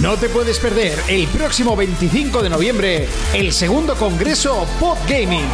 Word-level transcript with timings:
No 0.00 0.16
te 0.16 0.28
puedes 0.28 0.58
perder 0.58 0.98
el 1.08 1.26
próximo 1.28 1.74
25 1.74 2.42
de 2.42 2.50
noviembre 2.50 3.08
el 3.32 3.52
segundo 3.52 3.96
congreso 3.96 4.66
Pod 4.78 4.98
Gaming. 5.08 5.48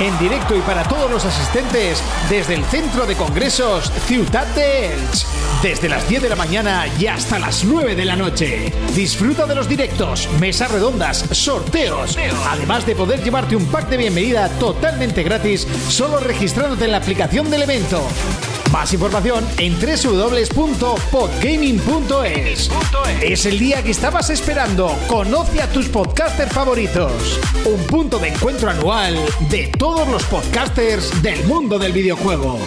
En 0.00 0.18
directo 0.18 0.56
y 0.56 0.60
para 0.60 0.84
todos 0.84 1.10
los 1.10 1.24
asistentes 1.24 2.02
desde 2.30 2.54
el 2.54 2.64
centro 2.64 3.04
de 3.04 3.16
congresos 3.16 3.92
Ciutat 4.06 4.48
de 4.54 4.92
Elche. 4.92 5.26
Desde 5.62 5.88
las 5.88 6.08
10 6.08 6.22
de 6.22 6.28
la 6.28 6.36
mañana 6.36 6.86
y 6.98 7.06
hasta 7.06 7.38
las 7.38 7.64
9 7.64 7.94
de 7.94 8.04
la 8.04 8.16
noche. 8.16 8.72
Disfruta 8.94 9.44
de 9.44 9.54
los 9.54 9.68
directos, 9.68 10.28
mesas 10.40 10.70
redondas, 10.70 11.24
sorteos. 11.32 12.16
Además 12.48 12.86
de 12.86 12.94
poder 12.94 13.22
llevarte 13.22 13.56
un 13.56 13.66
pack 13.66 13.88
de 13.88 13.96
bienvenida 13.96 14.48
totalmente 14.60 15.22
gratis 15.22 15.66
solo 15.88 16.20
registrándote 16.20 16.84
en 16.84 16.92
la 16.92 16.98
aplicación 16.98 17.50
del 17.50 17.62
evento. 17.62 18.06
Más 18.76 18.92
información 18.92 19.42
en 19.56 19.74
www.podgaming.es. 19.80 22.70
Es 23.22 23.46
el 23.46 23.58
día 23.58 23.82
que 23.82 23.90
estabas 23.90 24.28
esperando. 24.28 24.94
Conoce 25.08 25.62
a 25.62 25.72
tus 25.72 25.88
podcasters 25.88 26.52
favoritos. 26.52 27.40
Un 27.64 27.82
punto 27.86 28.18
de 28.18 28.28
encuentro 28.28 28.68
anual 28.68 29.18
de 29.48 29.68
todos 29.78 30.06
los 30.08 30.24
podcasters 30.24 31.22
del 31.22 31.42
mundo 31.44 31.78
del 31.78 31.92
videojuego. 31.92 32.58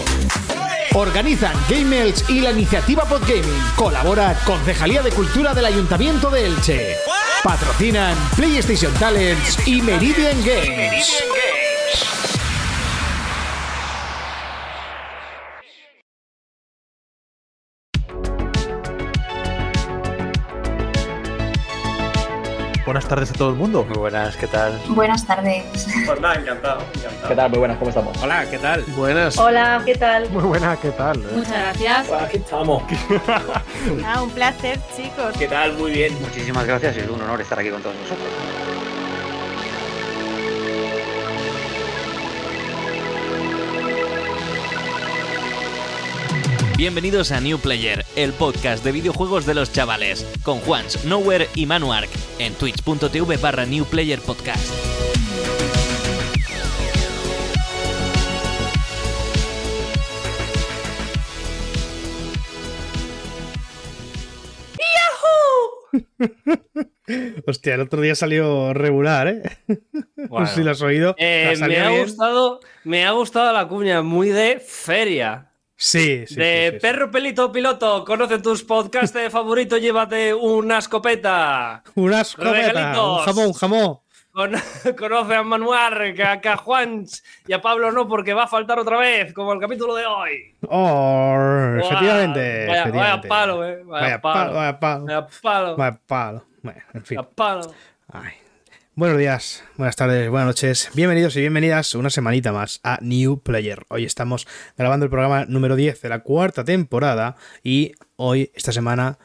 Organizan 0.95 1.53
GameElch 1.69 2.27
y 2.27 2.41
la 2.41 2.49
iniciativa 2.49 3.05
Podgaming. 3.05 3.43
Colabora 3.75 4.35
Concejalía 4.45 5.03
de 5.03 5.11
Cultura 5.11 5.53
del 5.53 5.65
Ayuntamiento 5.65 6.31
de 6.31 6.47
Elche. 6.47 6.95
Patrocinan 7.43 8.17
PlayStation 8.35 8.91
Talents 8.95 9.59
y 9.67 9.83
Meridian 9.83 10.43
Games. 10.43 11.23
Buenas 22.89 23.07
tardes 23.07 23.29
a 23.29 23.33
todo 23.33 23.51
el 23.51 23.55
mundo. 23.55 23.85
Muy 23.87 23.99
buenas, 23.99 24.35
¿qué 24.35 24.47
tal? 24.47 24.73
Buenas 24.87 25.23
tardes. 25.23 25.63
Pues 26.07 26.19
nada, 26.19 26.33
encantado, 26.33 26.81
encantado. 26.95 27.27
¿Qué 27.27 27.35
tal? 27.35 27.49
Muy 27.51 27.59
buenas, 27.59 27.77
¿cómo 27.77 27.89
estamos? 27.89 28.17
Hola, 28.23 28.49
¿qué 28.49 28.57
tal? 28.57 28.81
Buenas. 28.97 29.37
Hola, 29.37 29.83
¿qué 29.85 29.93
tal? 29.93 30.27
Muy 30.31 30.41
buenas, 30.41 30.79
¿qué 30.79 30.89
tal? 30.89 31.19
Muchas 31.19 31.51
gracias. 31.51 32.07
Pues 32.07 32.21
aquí 32.23 32.37
estamos. 32.37 32.83
Ah, 34.03 34.23
un 34.23 34.31
placer, 34.31 34.79
chicos. 34.97 35.37
¿Qué 35.37 35.47
tal? 35.47 35.73
Muy 35.73 35.91
bien. 35.91 36.19
Muchísimas 36.19 36.65
gracias 36.65 36.97
y 36.97 37.01
es 37.01 37.09
un 37.09 37.21
honor 37.21 37.39
estar 37.39 37.59
aquí 37.59 37.69
con 37.69 37.83
todos 37.83 37.95
vosotros. 37.95 38.27
Bienvenidos 46.79 47.33
a 47.33 47.41
New 47.41 47.59
Player, 47.59 48.05
el 48.15 48.31
podcast 48.31 48.85
de 48.85 48.93
videojuegos 48.93 49.45
de 49.45 49.53
los 49.53 49.69
chavales, 49.69 50.25
con 50.43 50.59
Juans, 50.59 51.03
Nowhere 51.03 51.49
y 51.53 51.65
Manuark, 51.65 52.07
en 52.39 52.53
twitch.tv 52.53 53.35
barra 53.35 53.65
New 53.65 53.83
Player 53.83 54.17
Podcast. 54.21 54.73
Hostia, 67.45 67.75
el 67.75 67.81
otro 67.81 67.99
día 67.99 68.15
salió 68.15 68.73
regular, 68.73 69.27
¿eh? 69.27 69.41
no 70.15 70.45
sé 70.45 70.55
si 70.55 70.63
lo 70.63 70.71
has 70.71 70.81
oído. 70.81 71.13
Eh, 71.17 71.49
¿Ha 71.51 71.55
salido 71.57 71.81
me, 71.81 71.85
ha 71.85 71.89
bien? 71.89 72.03
gustado, 72.03 72.61
me 72.85 73.05
ha 73.05 73.11
gustado 73.11 73.51
la 73.51 73.67
cuña, 73.67 74.01
muy 74.01 74.29
de 74.29 74.61
feria. 74.65 75.48
Sí, 75.81 76.25
sí. 76.27 76.35
de 76.35 76.65
sí, 76.65 76.67
sí, 76.67 76.71
sí. 76.73 76.79
perro 76.81 77.09
pelito 77.09 77.51
piloto, 77.53 78.03
conoce 78.03 78.39
tus 78.39 78.63
podcasts 78.63 79.17
favoritos, 79.31 79.79
llévate 79.79 80.33
una 80.33 80.79
escopeta. 80.79 81.81
Una 81.95 82.19
escopeta, 82.19 82.51
Regalitos. 82.73 83.19
un 83.19 83.25
jamón, 83.25 83.53
jamón. 83.53 83.99
Con- 84.33 84.51
conoce 84.99 85.35
a 85.35 85.43
Manuar, 85.43 86.01
a, 86.21 86.41
a 86.51 86.57
Juan 86.57 87.05
y 87.47 87.53
a 87.53 87.61
Pablo 87.61 87.93
no, 87.93 88.09
porque 88.09 88.33
va 88.33 88.43
a 88.43 88.47
faltar 88.47 88.77
otra 88.77 88.97
vez, 88.97 89.33
como 89.33 89.53
el 89.53 89.59
capítulo 89.61 89.95
de 89.95 90.05
hoy. 90.05 90.53
Oh, 90.67 91.35
efectivamente. 91.79 92.67
Vaya, 92.67 92.67
vaya 92.67 92.81
efectivamente. 92.81 93.27
palo, 93.29 93.65
eh. 93.65 93.81
Vaya, 93.85 94.01
Vaya 94.03 94.21
palo. 94.21 94.33
palo, 94.35 94.53
vaya 94.55 94.79
palo. 94.79 95.05
Vaya 95.05 95.27
palo. 95.41 95.75
Vaya 95.77 95.99
palo. 96.05 96.43
Bueno, 96.61 96.81
en 96.93 97.05
fin. 97.05 97.15
Vaya 97.17 97.29
palo. 97.35 97.73
Ay. 98.11 98.31
Buenos 98.99 99.17
días, 99.17 99.63
buenas 99.77 99.95
tardes, 99.95 100.29
buenas 100.29 100.47
noches. 100.47 100.89
Bienvenidos 100.93 101.33
y 101.37 101.39
bienvenidas 101.39 101.95
una 101.95 102.09
semanita 102.09 102.51
más 102.51 102.81
a 102.83 102.99
New 103.01 103.39
Player. 103.39 103.85
Hoy 103.87 104.03
estamos 104.03 104.45
grabando 104.77 105.05
el 105.05 105.09
programa 105.09 105.45
número 105.45 105.77
10 105.77 106.01
de 106.01 106.09
la 106.09 106.19
cuarta 106.19 106.65
temporada 106.65 107.37
y 107.63 107.93
hoy, 108.17 108.51
esta 108.55 108.73
semana, 108.73 109.17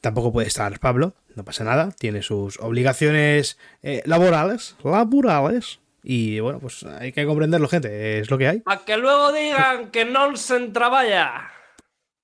tampoco 0.00 0.32
puede 0.32 0.48
estar 0.48 0.76
Pablo. 0.80 1.14
No 1.36 1.44
pasa 1.44 1.62
nada, 1.62 1.92
tiene 1.96 2.22
sus 2.22 2.58
obligaciones 2.58 3.56
eh, 3.84 4.02
laborales, 4.04 4.74
laborales. 4.82 5.78
Y 6.02 6.40
bueno, 6.40 6.58
pues 6.58 6.82
hay 6.82 7.12
que 7.12 7.24
comprenderlo, 7.24 7.68
gente, 7.68 8.18
es 8.18 8.32
lo 8.32 8.36
que 8.36 8.48
hay. 8.48 8.58
Para 8.58 8.84
que 8.84 8.96
luego 8.96 9.32
digan 9.32 9.92
que 9.92 10.06
no 10.06 10.34
se 10.34 10.56
entraballa. 10.56 11.52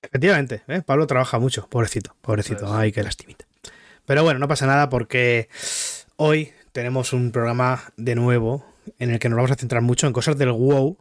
Efectivamente, 0.03 0.65
¿eh? 0.67 0.83
Pablo 0.85 1.07
trabaja 1.07 1.39
mucho, 1.39 1.69
pobrecito, 1.69 2.17
pobrecito, 2.21 2.77
ay, 2.77 2.91
qué 2.91 3.05
lastimita. 3.05 3.47
Pero 4.07 4.25
bueno, 4.25 4.41
no 4.41 4.49
pasa 4.49 4.67
nada 4.67 4.89
porque 4.89 5.49
hoy 6.17 6.53
tenemos 6.77 7.15
un 7.15 7.33
programa 7.33 7.85
de 7.97 8.15
nuevo 8.15 8.67
en 8.99 9.09
el 9.11 9.19
que 9.19 9.31
nos 9.31 9.37
vamos 9.37 9.51
a 9.51 9.55
centrar 9.55 9.81
mucho 9.81 10.07
en 10.07 10.13
cosas 10.13 10.37
del 10.37 10.53
WoW, 10.53 10.99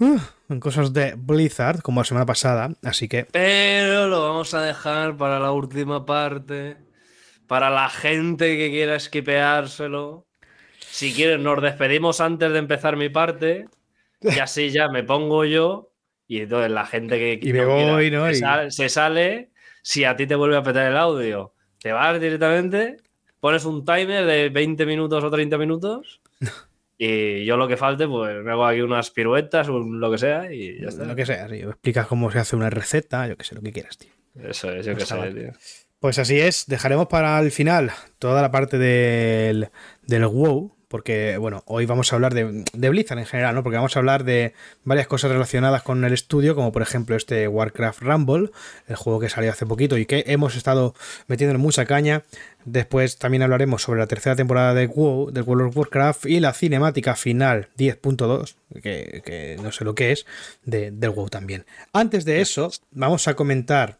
uh, 0.00 0.18
en 0.48 0.58
cosas 0.58 0.92
de 0.92 1.14
Blizzard, 1.16 1.82
como 1.82 2.00
la 2.00 2.04
semana 2.04 2.26
pasada, 2.26 2.72
así 2.82 3.06
que 3.06 3.24
Pero 3.30 4.08
lo 4.08 4.24
vamos 4.24 4.54
a 4.54 4.62
dejar 4.62 5.16
para 5.16 5.38
la 5.38 5.52
última 5.52 6.04
parte. 6.04 6.78
Para 7.46 7.70
la 7.70 7.88
gente 7.90 8.56
que 8.56 8.70
quiera 8.70 8.96
esquipeárselo. 8.96 10.26
Si 10.80 11.14
quieren, 11.14 11.44
nos 11.44 11.62
despedimos 11.62 12.20
antes 12.20 12.52
de 12.52 12.58
empezar 12.58 12.96
mi 12.96 13.08
parte. 13.08 13.66
Y 14.20 14.38
así 14.40 14.70
ya 14.70 14.88
me 14.88 15.04
pongo 15.04 15.44
yo. 15.44 15.92
Y 16.26 16.40
entonces 16.40 16.72
la 16.72 16.86
gente 16.86 17.20
que 17.20 17.38
Y 17.48 17.52
me 17.52 17.64
voy, 17.64 18.10
¿no? 18.10 18.26
se, 18.26 18.32
Y- 18.32 18.34
sale, 18.40 18.70
se 18.72 18.88
sale. 18.88 19.52
Si 19.80 20.02
a 20.02 20.16
ti 20.16 20.26
te 20.26 20.34
vuelve 20.34 20.56
a 20.56 20.62
petar 20.64 20.90
el 20.90 20.96
audio, 20.96 21.54
te 21.78 21.92
vas 21.92 22.20
directamente. 22.20 22.96
Pones 23.40 23.64
un 23.64 23.84
timer 23.84 24.24
de 24.26 24.48
20 24.48 24.86
minutos 24.86 25.22
o 25.24 25.30
30 25.30 25.58
minutos. 25.58 26.20
Y 27.00 27.44
yo 27.44 27.56
lo 27.56 27.68
que 27.68 27.76
falte, 27.76 28.08
pues 28.08 28.42
me 28.42 28.50
hago 28.50 28.66
aquí 28.66 28.80
unas 28.80 29.12
piruetas 29.12 29.68
o 29.68 29.78
lo 29.78 30.10
que 30.10 30.18
sea. 30.18 30.52
Y 30.52 30.80
ya 30.80 30.88
está. 30.88 31.04
lo 31.04 31.14
que 31.14 31.24
sea, 31.26 31.48
sí, 31.48 31.60
explicas 31.60 32.08
cómo 32.08 32.28
se 32.32 32.40
hace 32.40 32.56
una 32.56 32.70
receta, 32.70 33.28
yo 33.28 33.36
que 33.36 33.44
sé, 33.44 33.54
lo 33.54 33.60
que 33.62 33.70
quieras, 33.70 33.98
tío. 33.98 34.10
Eso 34.34 34.72
es, 34.72 34.84
yo 34.84 34.96
que 34.96 35.02
Está 35.04 35.14
sé, 35.14 35.20
mal. 35.20 35.32
tío. 35.32 35.52
Pues 36.00 36.18
así 36.18 36.40
es, 36.40 36.66
dejaremos 36.66 37.06
para 37.06 37.38
el 37.38 37.52
final 37.52 37.92
toda 38.18 38.42
la 38.42 38.50
parte 38.50 38.78
del, 38.78 39.68
del 40.08 40.26
WoW, 40.26 40.74
porque 40.88 41.36
bueno, 41.36 41.62
hoy 41.66 41.86
vamos 41.86 42.12
a 42.12 42.16
hablar 42.16 42.34
de, 42.34 42.64
Blizzard 42.88 43.18
en 43.18 43.26
general, 43.26 43.54
¿no? 43.54 43.62
Porque 43.62 43.76
vamos 43.76 43.94
a 43.94 43.98
hablar 43.98 44.24
de 44.24 44.54
varias 44.84 45.06
cosas 45.06 45.30
relacionadas 45.30 45.82
con 45.82 46.02
el 46.04 46.12
estudio, 46.12 46.54
como 46.54 46.72
por 46.72 46.82
ejemplo 46.82 47.14
este 47.14 47.46
Warcraft 47.46 48.00
Rumble, 48.00 48.50
el 48.88 48.96
juego 48.96 49.20
que 49.20 49.28
salió 49.28 49.52
hace 49.52 49.66
poquito 49.66 49.98
y 49.98 50.06
que 50.06 50.24
hemos 50.26 50.56
estado 50.56 50.94
metiendo 51.26 51.58
mucha 51.58 51.84
caña. 51.84 52.24
Después 52.64 53.18
también 53.18 53.42
hablaremos 53.42 53.82
sobre 53.82 54.00
la 54.00 54.06
tercera 54.06 54.34
temporada 54.34 54.74
de 54.74 54.86
WoW, 54.86 55.30
del 55.30 55.44
World 55.44 55.68
of 55.68 55.76
Warcraft 55.76 56.26
y 56.26 56.40
la 56.40 56.54
cinemática 56.54 57.14
final 57.14 57.68
10.2, 57.76 58.56
que, 58.82 59.22
que 59.24 59.56
no 59.62 59.72
sé 59.72 59.84
lo 59.84 59.94
que 59.94 60.12
es, 60.12 60.26
de, 60.64 60.90
WoW 60.90 61.28
también. 61.28 61.66
Antes 61.92 62.24
de 62.24 62.40
eso, 62.40 62.70
vamos 62.90 63.28
a 63.28 63.34
comentar 63.34 63.98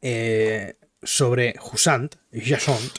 eh, 0.00 0.74
sobre 1.02 1.54
Husant, 1.72 2.16
Jasont, 2.32 2.92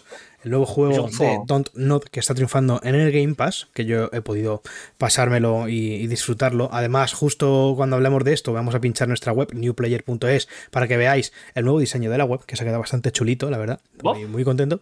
el 0.46 0.52
nuevo 0.52 0.66
juego 0.66 1.10
de 1.26 1.40
Don't 1.48 1.70
Not 1.74 2.08
que 2.10 2.20
está 2.22 2.34
triunfando 2.34 2.80
en 2.84 2.96
el 2.96 3.12
Game 3.12 3.36
Pass, 3.36 3.68
que 3.74 3.84
yo 3.84 4.10
he 4.14 4.22
podido 4.22 4.62
pasármelo 4.98 5.68
y, 5.68 5.96
y 5.96 6.08
disfrutarlo. 6.08 6.70
Además, 6.72 7.14
justo 7.14 7.74
cuando 7.76 7.98
hablemos 7.98 8.24
de 8.24 8.32
esto, 8.34 8.54
vamos 8.54 8.74
a 8.76 8.80
pinchar 8.80 9.08
nuestra 9.08 9.34
web, 9.34 9.50
newplayer.es, 9.54 10.48
para 10.72 10.88
que 10.88 10.96
veáis 10.98 11.34
el 11.56 11.66
nuevo 11.66 11.80
diseño 11.80 12.10
de 12.10 12.18
la 12.18 12.26
web, 12.26 12.42
que 12.46 12.56
se 12.56 12.64
ha 12.64 12.66
quedado 12.66 12.80
bastante 12.80 13.12
chulito, 13.12 13.50
la 13.50 13.58
verdad. 13.58 13.80
Muy, 14.16 14.26
muy 14.28 14.44
contento. 14.44 14.82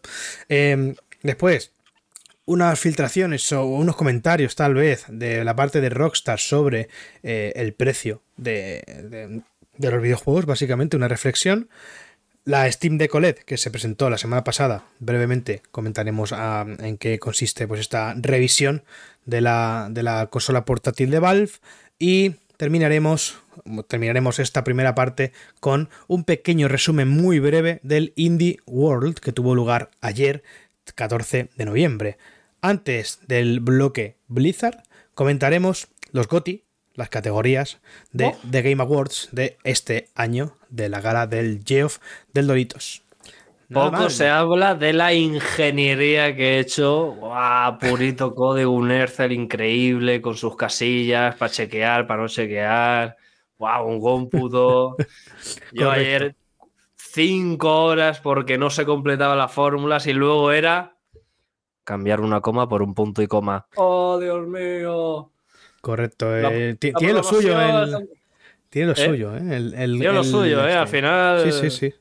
Eh, 0.49 0.95
después, 1.23 1.71
unas 2.45 2.77
filtraciones 2.77 3.49
o 3.53 3.65
unos 3.65 3.95
comentarios 3.95 4.55
tal 4.55 4.73
vez 4.73 5.05
de 5.07 5.45
la 5.45 5.55
parte 5.55 5.79
de 5.79 5.89
Rockstar 5.89 6.39
sobre 6.39 6.89
eh, 7.23 7.53
el 7.55 7.73
precio 7.73 8.21
de, 8.37 8.83
de- 9.09 9.41
de 9.75 9.89
los 9.89 10.01
videojuegos, 10.03 10.45
básicamente 10.45 10.95
una 10.97 11.07
reflexión. 11.07 11.67
La 12.45 12.69
Steam 12.69 12.97
Deck 12.97 13.15
OLED 13.15 13.37
que 13.37 13.57
se 13.57 13.71
presentó 13.71 14.09
la 14.09 14.17
semana 14.17 14.43
pasada, 14.43 14.85
brevemente 14.99 15.61
comentaremos 15.71 16.33
ah, 16.33 16.65
en 16.79 16.97
qué 16.97 17.17
consiste 17.17 17.69
pues, 17.69 17.79
esta 17.79 18.15
revisión 18.17 18.83
de 19.25 19.39
la, 19.39 19.87
de 19.89 20.03
la 20.03 20.27
consola 20.27 20.65
portátil 20.65 21.09
de 21.09 21.19
Valve 21.19 21.51
y 21.99 22.35
terminaremos, 22.57 23.37
terminaremos 23.87 24.39
esta 24.39 24.65
primera 24.65 24.93
parte 24.93 25.31
con 25.61 25.89
un 26.07 26.25
pequeño 26.25 26.67
resumen 26.67 27.07
muy 27.07 27.39
breve 27.39 27.79
del 27.81 28.11
Indie 28.17 28.59
World 28.65 29.19
que 29.19 29.31
tuvo 29.31 29.55
lugar 29.55 29.89
ayer, 30.01 30.43
14 30.95 31.49
de 31.55 31.65
noviembre. 31.65 32.17
Antes 32.61 33.19
del 33.25 33.61
bloque 33.61 34.17
Blizzard, 34.27 34.83
comentaremos 35.13 35.87
los 36.11 36.27
GOTY, 36.27 36.65
las 36.93 37.07
categorías 37.07 37.79
de 38.11 38.35
The 38.49 38.61
Game 38.61 38.83
Awards 38.83 39.29
de 39.31 39.57
este 39.63 40.09
año, 40.13 40.57
de 40.73 40.89
la 40.89 41.01
gala 41.01 41.27
del 41.27 41.61
Geoff 41.63 41.99
del 42.33 42.47
Doritos. 42.47 43.03
Nada 43.69 43.91
Poco 43.91 44.01
mal. 44.03 44.11
se 44.11 44.27
habla 44.27 44.75
de 44.75 44.91
la 44.93 45.13
ingeniería 45.13 46.35
que 46.35 46.55
he 46.55 46.59
hecho. 46.59 47.13
¡Guau! 47.13 47.77
Purito 47.77 48.33
código, 48.35 48.71
un 48.71 48.91
Ercel 48.91 49.31
increíble 49.31 50.21
con 50.21 50.35
sus 50.35 50.55
casillas 50.55 51.35
para 51.35 51.51
chequear, 51.51 52.07
para 52.07 52.23
no 52.23 52.27
chequear. 52.27 53.15
¡Wow! 53.57 53.87
Un 53.87 54.01
cómputo. 54.01 54.95
Yo 55.71 55.85
Correcto. 55.85 55.91
ayer 55.91 56.35
cinco 56.95 57.85
horas 57.85 58.19
porque 58.19 58.57
no 58.57 58.71
se 58.71 58.85
completaban 58.85 59.37
las 59.37 59.51
fórmulas 59.51 60.07
y 60.07 60.13
luego 60.13 60.51
era 60.51 60.97
cambiar 61.83 62.21
una 62.21 62.41
coma 62.41 62.67
por 62.67 62.81
un 62.81 62.95
punto 62.95 63.21
y 63.21 63.27
coma. 63.27 63.67
¡Oh, 63.75 64.17
Dios 64.19 64.47
mío! 64.47 65.31
Correcto. 65.81 66.35
Eh, 66.35 66.75
tiene 66.79 67.13
lo 67.13 67.23
suyo. 67.23 67.59
El, 67.59 68.09
tiene 68.73 68.87
lo 68.87 68.93
¿Eh? 68.93 69.05
suyo, 69.05 69.37
¿eh? 69.37 69.39
El, 69.55 69.73
el- 69.75 69.99
Tiene 69.99 70.13
lo 70.13 70.23
suyo, 70.23 70.67
¿eh? 70.67 70.73
Al 70.73 70.85
este. 70.85 70.97
final. 70.97 71.51
Sí, 71.51 71.69
sí, 71.69 71.69
sí. 71.69 71.93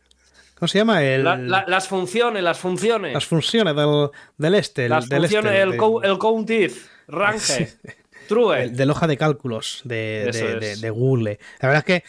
¿Cómo 0.59 0.69
se 0.69 0.79
llama? 0.79 1.05
El, 1.05 1.23
La- 1.23 1.37
la- 1.37 1.65
las 1.69 1.87
funciones, 1.87 2.43
las 2.43 2.59
funciones. 2.59 3.13
las 3.13 3.27
funciones 3.27 3.77
del, 3.77 4.09
del 4.39 4.55
este. 4.55 4.89
Las 4.89 5.07
del 5.09 5.21
funciones, 5.21 5.53
este, 5.53 5.63
el, 5.63 5.71
de- 5.73 5.77
co- 5.77 6.03
el 6.03 6.19
count 6.19 6.49
if, 6.51 6.87
range, 7.09 7.69
true. 8.29 8.63
el- 8.63 8.75
de 8.77 8.85
hoja 8.91 9.07
de 9.07 9.17
cálculos 9.19 9.83
de, 9.85 10.31
de- 10.33 10.77
de- 10.77 10.91
Google. 10.91 11.39
La 11.61 11.69
verdad 11.69 11.85
es 11.87 12.03
que, 12.03 12.05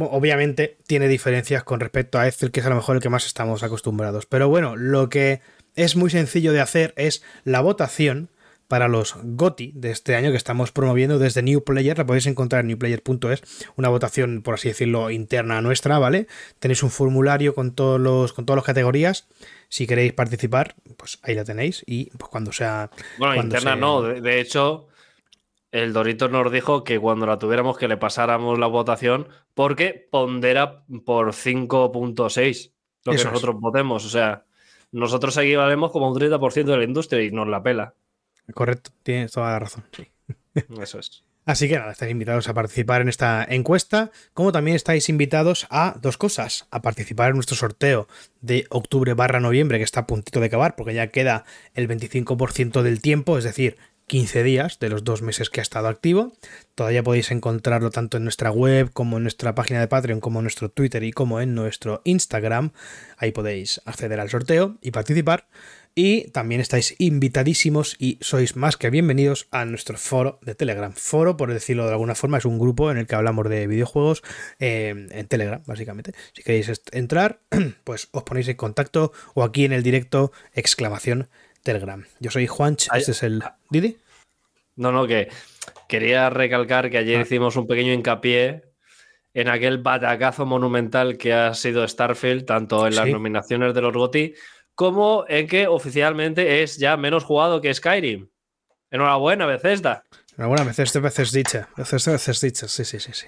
obviamente, 0.00 0.76
tiene 0.86 1.08
diferencias 1.08 1.64
con 1.64 1.80
respecto 1.80 2.18
a 2.18 2.26
Excel, 2.28 2.50
que 2.50 2.60
es 2.60 2.66
a 2.66 2.70
lo 2.70 2.76
mejor 2.76 2.96
el 2.96 3.02
que 3.02 3.08
más 3.08 3.26
estamos 3.26 3.62
acostumbrados. 3.62 4.26
Pero 4.26 4.48
bueno, 4.48 4.76
lo 4.76 5.08
que 5.08 5.40
es 5.74 5.96
muy 5.96 6.10
sencillo 6.10 6.52
de 6.52 6.60
hacer 6.60 6.92
es 6.96 7.22
la 7.44 7.60
votación 7.60 8.28
para 8.68 8.86
los 8.86 9.16
GOTI 9.22 9.72
de 9.74 9.90
este 9.90 10.14
año 10.14 10.30
que 10.30 10.36
estamos 10.36 10.70
promoviendo 10.70 11.18
desde 11.18 11.42
New 11.42 11.64
Player. 11.64 11.98
La 11.98 12.06
podéis 12.06 12.26
encontrar 12.26 12.60
en 12.60 12.68
newplayer.es, 12.68 13.42
una 13.76 13.88
votación, 13.88 14.42
por 14.42 14.54
así 14.54 14.68
decirlo, 14.68 15.10
interna 15.10 15.60
nuestra, 15.62 15.98
¿vale? 15.98 16.26
Tenéis 16.58 16.82
un 16.82 16.90
formulario 16.90 17.54
con 17.54 17.74
todos 17.74 17.98
los, 17.98 18.32
con 18.32 18.46
todas 18.46 18.58
las 18.58 18.66
categorías. 18.66 19.26
Si 19.68 19.86
queréis 19.86 20.12
participar, 20.12 20.76
pues 20.96 21.18
ahí 21.22 21.34
la 21.34 21.44
tenéis. 21.44 21.82
Y 21.86 22.10
pues 22.16 22.30
cuando 22.30 22.52
sea. 22.52 22.90
Bueno, 23.16 23.34
cuando 23.34 23.56
interna 23.56 23.74
no. 23.74 24.02
De, 24.02 24.20
de 24.20 24.40
hecho, 24.40 24.88
el 25.72 25.92
Dorito 25.92 26.28
nos 26.28 26.52
dijo 26.52 26.84
que 26.84 26.98
cuando 26.98 27.26
la 27.26 27.38
tuviéramos 27.38 27.78
que 27.78 27.88
le 27.88 27.96
pasáramos 27.96 28.58
la 28.58 28.66
votación 28.66 29.28
porque 29.54 30.08
pondera 30.10 30.84
por 31.04 31.32
5.6 31.32 32.72
lo 33.04 33.14
que 33.14 33.16
Eso 33.16 33.28
es. 33.28 33.32
nosotros 33.32 33.56
votemos. 33.60 34.04
O 34.04 34.08
sea, 34.08 34.44
nosotros 34.92 35.36
equivalemos 35.36 35.90
como 35.92 36.10
un 36.10 36.18
30% 36.18 36.64
de 36.64 36.76
la 36.76 36.84
industria 36.84 37.22
y 37.22 37.30
nos 37.30 37.48
la 37.48 37.62
pela. 37.62 37.94
Correcto, 38.54 38.90
tienes 39.02 39.32
toda 39.32 39.50
la 39.50 39.58
razón. 39.58 39.84
sí. 39.96 40.08
Eso 40.80 40.98
es. 40.98 41.24
Así 41.48 41.66
que 41.66 41.78
nada, 41.78 41.92
estáis 41.92 42.12
invitados 42.12 42.46
a 42.48 42.52
participar 42.52 43.00
en 43.00 43.08
esta 43.08 43.42
encuesta, 43.48 44.10
como 44.34 44.52
también 44.52 44.76
estáis 44.76 45.08
invitados 45.08 45.66
a 45.70 45.96
dos 45.98 46.18
cosas, 46.18 46.66
a 46.70 46.82
participar 46.82 47.30
en 47.30 47.36
nuestro 47.36 47.56
sorteo 47.56 48.06
de 48.42 48.66
octubre 48.68 49.14
barra 49.14 49.40
noviembre, 49.40 49.78
que 49.78 49.84
está 49.84 50.00
a 50.00 50.06
puntito 50.06 50.40
de 50.40 50.46
acabar, 50.46 50.76
porque 50.76 50.92
ya 50.92 51.06
queda 51.06 51.46
el 51.72 51.88
25% 51.88 52.82
del 52.82 53.00
tiempo, 53.00 53.38
es 53.38 53.44
decir, 53.44 53.78
15 54.08 54.42
días 54.42 54.78
de 54.78 54.90
los 54.90 55.04
dos 55.04 55.22
meses 55.22 55.48
que 55.48 55.60
ha 55.60 55.62
estado 55.62 55.88
activo. 55.88 56.32
Todavía 56.74 57.02
podéis 57.02 57.30
encontrarlo 57.30 57.90
tanto 57.90 58.18
en 58.18 58.24
nuestra 58.24 58.50
web 58.50 58.90
como 58.92 59.16
en 59.16 59.22
nuestra 59.22 59.54
página 59.54 59.80
de 59.80 59.88
Patreon, 59.88 60.20
como 60.20 60.40
en 60.40 60.44
nuestro 60.44 60.70
Twitter 60.70 61.02
y 61.02 61.12
como 61.12 61.40
en 61.40 61.54
nuestro 61.54 62.02
Instagram. 62.04 62.72
Ahí 63.16 63.32
podéis 63.32 63.80
acceder 63.86 64.20
al 64.20 64.28
sorteo 64.28 64.76
y 64.82 64.90
participar. 64.90 65.46
Y 66.00 66.30
también 66.30 66.60
estáis 66.60 66.94
invitadísimos 67.00 67.96
y 67.98 68.18
sois 68.20 68.54
más 68.54 68.76
que 68.76 68.88
bienvenidos 68.88 69.48
a 69.50 69.64
nuestro 69.64 69.98
foro 69.98 70.38
de 70.42 70.54
Telegram. 70.54 70.92
Foro, 70.92 71.36
por 71.36 71.52
decirlo 71.52 71.86
de 71.86 71.90
alguna 71.90 72.14
forma, 72.14 72.38
es 72.38 72.44
un 72.44 72.60
grupo 72.60 72.92
en 72.92 72.98
el 72.98 73.08
que 73.08 73.16
hablamos 73.16 73.48
de 73.48 73.66
videojuegos 73.66 74.22
eh, 74.60 75.08
en 75.10 75.26
Telegram, 75.26 75.60
básicamente. 75.66 76.12
Si 76.34 76.44
queréis 76.44 76.70
entrar, 76.92 77.40
pues 77.82 78.10
os 78.12 78.22
ponéis 78.22 78.46
en 78.46 78.54
contacto 78.54 79.10
o 79.34 79.42
aquí 79.42 79.64
en 79.64 79.72
el 79.72 79.82
directo, 79.82 80.30
exclamación 80.52 81.30
Telegram. 81.64 82.04
Yo 82.20 82.30
soy 82.30 82.46
Juanch, 82.46 82.86
Ay- 82.92 83.00
este 83.00 83.10
es 83.10 83.24
el 83.24 83.42
Didi. 83.68 83.96
No, 84.76 84.92
no, 84.92 85.04
que 85.08 85.26
quería 85.88 86.30
recalcar 86.30 86.90
que 86.90 86.98
ayer 86.98 87.18
Ah. 87.18 87.22
hicimos 87.22 87.56
un 87.56 87.66
pequeño 87.66 87.92
hincapié 87.92 88.62
en 89.34 89.48
aquel 89.48 89.78
batacazo 89.78 90.46
monumental 90.46 91.18
que 91.18 91.32
ha 91.32 91.52
sido 91.54 91.86
Starfield, 91.88 92.44
tanto 92.44 92.86
en 92.86 92.94
las 92.94 93.06
Sí. 93.06 93.12
nominaciones 93.12 93.74
de 93.74 93.80
los 93.82 93.92
GOTY 93.92 94.34
como 94.78 95.24
en 95.26 95.48
que 95.48 95.66
oficialmente 95.66 96.62
es 96.62 96.76
ya 96.78 96.96
menos 96.96 97.24
jugado 97.24 97.60
que 97.60 97.74
Skyrim. 97.74 98.28
Enhorabuena, 98.92 99.44
Bethesda. 99.44 100.04
Veces 101.02 101.32
dicha, 101.32 101.68
veces, 101.76 102.06
veces 102.06 102.40
dicha, 102.40 102.68
sí, 102.68 102.84
sí, 102.84 103.00
sí, 103.00 103.10
sí. 103.12 103.26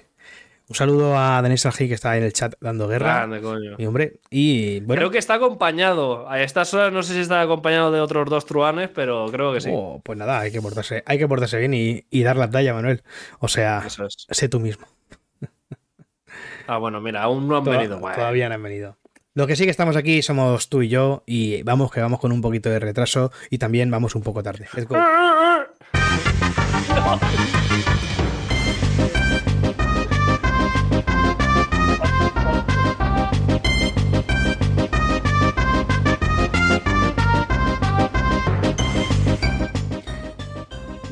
Un 0.69 0.77
saludo 0.77 1.19
a 1.19 1.43
Denis 1.43 1.67
Algi 1.67 1.89
que 1.89 1.95
está 1.95 2.17
en 2.17 2.23
el 2.23 2.33
chat 2.33 2.55
dando 2.61 2.87
guerra. 2.87 3.15
Grande, 3.27 3.41
coño. 3.41 3.75
Y 3.79 3.85
hombre, 3.87 4.21
y 4.31 4.79
bueno, 4.83 5.01
Creo 5.01 5.11
que 5.11 5.19
está 5.19 5.35
acompañado. 5.35 6.31
A 6.31 6.41
estas 6.41 6.73
horas 6.73 6.93
no 6.93 7.03
sé 7.03 7.15
si 7.15 7.19
está 7.21 7.41
acompañado 7.41 7.91
de 7.91 8.01
otros 8.01 8.31
dos 8.31 8.47
truanes, 8.47 8.89
pero 8.95 9.27
creo 9.33 9.53
que 9.53 9.61
sí. 9.61 9.71
oh, 9.73 10.01
pues 10.05 10.17
nada, 10.17 10.39
hay 10.39 10.53
que 10.53 10.63
portarse, 10.63 11.03
hay 11.05 11.19
que 11.19 11.27
portarse 11.27 11.59
bien 11.59 11.75
y, 11.75 12.05
y 12.11 12.23
dar 12.23 12.37
la 12.37 12.49
talla, 12.49 12.75
Manuel. 12.75 13.03
O 13.41 13.49
sea, 13.49 13.83
es. 13.85 13.99
sé 14.31 14.49
tú 14.49 14.61
mismo. 14.61 14.87
Ah, 16.69 16.79
bueno, 16.79 17.01
mira, 17.01 17.23
aún 17.25 17.49
no 17.49 17.57
han 17.57 17.65
Toda- 17.65 17.77
venido. 17.79 17.99
Todavía 17.99 18.49
no 18.49 18.55
han 18.55 18.63
venido. 18.63 18.97
Lo 19.33 19.47
que 19.47 19.55
sí 19.55 19.65
que 19.65 19.71
estamos 19.71 19.95
aquí 19.95 20.23
somos 20.23 20.69
tú 20.69 20.83
y 20.83 20.89
yo 20.89 21.23
y 21.25 21.63
vamos 21.63 21.93
que 21.93 22.01
vamos 22.01 22.19
con 22.19 22.33
un 22.33 22.41
poquito 22.41 22.69
de 22.69 22.81
retraso 22.81 23.31
y 23.49 23.59
también 23.59 23.89
vamos 23.89 24.17
un 24.17 24.23
poco 24.23 24.43
tarde. 24.43 24.67
Let's 24.75 24.89
go. 24.89 24.97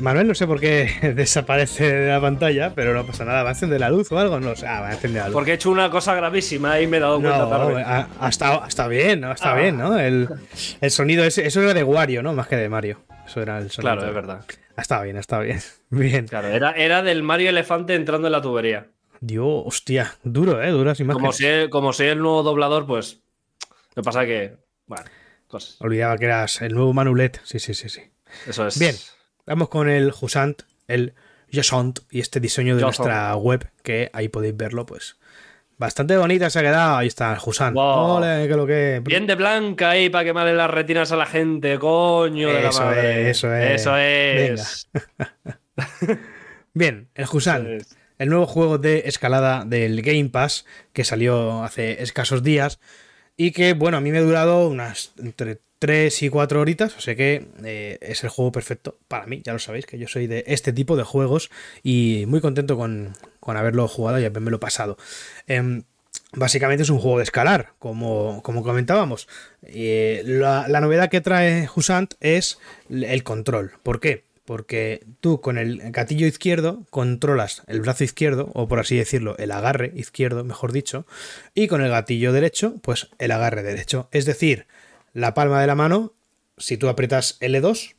Manuel 0.09 0.27
no 0.27 0.35
sé 0.35 0.45
por 0.47 0.59
qué 0.59 1.13
desaparece 1.15 1.91
de 1.93 2.09
la 2.09 2.19
pantalla, 2.21 2.73
pero 2.75 2.93
no 2.93 3.05
pasa 3.05 3.25
nada. 3.25 3.43
¿Va 3.43 3.49
a 3.49 3.53
encender 3.53 3.79
la 3.79 3.89
luz 3.89 4.11
o 4.11 4.19
algo? 4.19 4.39
No 4.39 4.55
sé. 4.55 4.67
Ah, 4.67 4.81
va 4.81 4.89
a 4.89 4.93
encender 4.93 5.21
la 5.21 5.27
luz. 5.29 5.33
Porque 5.33 5.51
he 5.51 5.53
hecho 5.55 5.69
una 5.71 5.89
cosa 5.89 6.15
gravísima 6.15 6.79
y 6.79 6.87
me 6.87 6.97
he 6.97 6.99
dado 6.99 7.19
cuenta 7.21 7.37
No, 7.39 7.49
tarde. 7.49 7.81
ha, 7.83 8.07
ha 8.19 8.29
estado, 8.29 8.63
ha 8.63 8.87
bien, 8.87 9.23
Ah. 9.23 9.53
bien, 9.55 9.77
¿no? 9.77 9.99
El, 9.99 10.27
el 10.81 10.91
sonido, 10.91 11.23
ese, 11.23 11.45
eso 11.47 11.61
era 11.61 11.73
de 11.73 11.83
Wario, 11.83 12.21
¿no? 12.23 12.33
Más 12.33 12.47
que 12.47 12.55
de 12.55 12.69
Mario. 12.69 13.01
Eso 13.25 13.41
era 13.41 13.57
el 13.59 13.69
sonido. 13.69 13.93
Claro, 13.95 14.07
es 14.07 14.13
verdad. 14.15 14.45
Ha 14.75 14.81
estado 14.81 15.03
bien, 15.03 15.17
ha 15.17 15.19
estado 15.19 15.43
bien. 15.43 15.59
Bien. 15.91 16.27
Claro, 16.27 16.47
era, 16.49 16.71
era 16.71 17.01
del 17.01 17.23
Mario 17.23 17.49
Elefante 17.49 17.95
entrando 17.95 18.27
en 18.27 18.31
la 18.31 18.41
tubería. 18.41 18.87
Dios, 19.21 19.63
hostia, 19.65 20.15
duro, 20.23 20.61
¿eh? 20.63 20.69
Duras 20.69 20.97
Como 20.99 21.11
imágenes. 21.13 21.35
si, 21.63 21.69
como 21.69 21.91
soy 21.93 22.07
el 22.07 22.19
nuevo 22.19 22.41
doblador, 22.43 22.85
pues. 22.87 23.19
Lo 23.95 24.03
que 24.03 24.05
pasa 24.05 24.25
que. 24.25 24.55
Bueno, 24.85 25.03
cosas. 25.47 25.75
Olvidaba 25.81 26.17
que 26.17 26.25
eras 26.25 26.61
el 26.61 26.73
nuevo 26.73 26.93
Manulet. 26.93 27.41
Sí, 27.43 27.59
sí, 27.59 27.73
sí, 27.73 27.89
sí. 27.89 28.01
Eso 28.47 28.65
es. 28.67 28.79
Bien, 28.79 28.95
vamos 29.49 29.69
con 29.69 29.89
el 29.89 30.11
Jusant, 30.11 30.61
el 30.87 31.13
Josant 31.51 31.99
y 32.11 32.19
este 32.19 32.39
diseño 32.39 32.75
de 32.75 32.83
nuestra 32.83 33.35
web, 33.35 33.69
que 33.83 34.09
ahí 34.13 34.29
podéis 34.29 34.55
verlo, 34.55 34.85
pues. 34.85 35.17
Bastante 35.77 36.17
bonita 36.17 36.49
se 36.49 36.59
ha 36.59 36.61
quedado. 36.61 36.97
Ahí 36.97 37.07
está 37.07 37.31
el 37.31 37.39
Jusant. 37.39 37.73
Wow. 37.73 38.17
Ole, 38.17 38.47
que 38.47 38.55
lo 38.55 38.67
que. 38.67 39.01
Bien 39.03 39.25
de 39.25 39.35
blanca 39.35 39.91
ahí 39.91 40.09
para 40.09 40.25
quemarle 40.25 40.53
las 40.53 40.69
retinas 40.69 41.11
a 41.11 41.15
la 41.15 41.25
gente, 41.25 41.79
coño 41.79 42.49
de 42.49 42.61
la 42.61 42.71
madre. 42.71 43.29
es, 43.29 43.37
eso 43.37 43.55
es. 43.55 43.81
Eso 43.81 43.97
es. 43.97 44.89
Bien, 46.73 47.09
el 47.15 47.23
es. 47.23 47.97
el 48.17 48.29
nuevo 48.29 48.45
juego 48.45 48.77
de 48.77 49.03
escalada 49.05 49.63
del 49.65 50.01
Game 50.01 50.29
Pass 50.29 50.65
que 50.93 51.05
salió 51.05 51.63
hace 51.63 52.03
escasos 52.03 52.43
días 52.43 52.79
y 53.37 53.51
que, 53.51 53.73
bueno, 53.73 53.97
a 53.97 54.01
mí 54.01 54.11
me 54.11 54.17
ha 54.17 54.21
durado 54.21 54.67
unas 54.67 55.13
entre 55.17 55.61
3 55.79 56.23
y 56.23 56.29
4 56.29 56.59
horitas, 56.59 56.95
o 56.97 57.01
sea 57.01 57.15
que 57.15 57.47
eh, 57.63 57.97
es 58.01 58.23
el 58.23 58.29
juego 58.29 58.51
perfecto 58.51 58.97
para 59.07 59.25
mí, 59.25 59.41
ya 59.43 59.53
lo 59.53 59.59
sabéis, 59.59 59.85
que 59.85 59.97
yo 59.97 60.07
soy 60.07 60.27
de 60.27 60.43
este 60.47 60.73
tipo 60.73 60.97
de 60.97 61.03
juegos 61.03 61.49
y 61.83 62.25
muy 62.27 62.41
contento 62.41 62.77
con, 62.77 63.15
con 63.39 63.57
haberlo 63.57 63.87
jugado 63.87 64.19
y 64.19 64.25
haberme 64.25 64.57
pasado. 64.57 64.97
Em, 65.47 65.83
Básicamente 66.33 66.83
es 66.83 66.91
un 66.91 66.99
juego 66.99 67.17
de 67.17 67.23
escalar, 67.23 67.73
como, 67.79 68.43
como 68.43 68.63
comentábamos. 68.63 69.27
Eh, 69.63 70.21
la, 70.25 70.67
la 70.67 70.79
novedad 70.79 71.09
que 71.09 71.21
trae 71.21 71.67
Husant 71.75 72.13
es 72.19 72.59
el 72.89 73.23
control. 73.23 73.71
¿Por 73.81 73.99
qué? 73.99 74.25
Porque 74.45 75.03
tú 75.21 75.41
con 75.41 75.57
el 75.57 75.91
gatillo 75.91 76.27
izquierdo 76.27 76.85
controlas 76.91 77.63
el 77.65 77.81
brazo 77.81 78.03
izquierdo, 78.03 78.51
o 78.53 78.67
por 78.67 78.79
así 78.79 78.95
decirlo, 78.95 79.37
el 79.37 79.51
agarre 79.51 79.91
izquierdo, 79.95 80.43
mejor 80.43 80.71
dicho, 80.71 81.07
y 81.55 81.67
con 81.67 81.81
el 81.81 81.89
gatillo 81.89 82.31
derecho, 82.31 82.75
pues 82.83 83.09
el 83.17 83.31
agarre 83.31 83.63
derecho. 83.63 84.07
Es 84.11 84.25
decir, 84.25 84.67
la 85.13 85.33
palma 85.33 85.61
de 85.61 85.67
la 85.67 85.75
mano, 85.75 86.13
si 86.57 86.77
tú 86.77 86.89
aprietas 86.89 87.39
L2, 87.41 87.95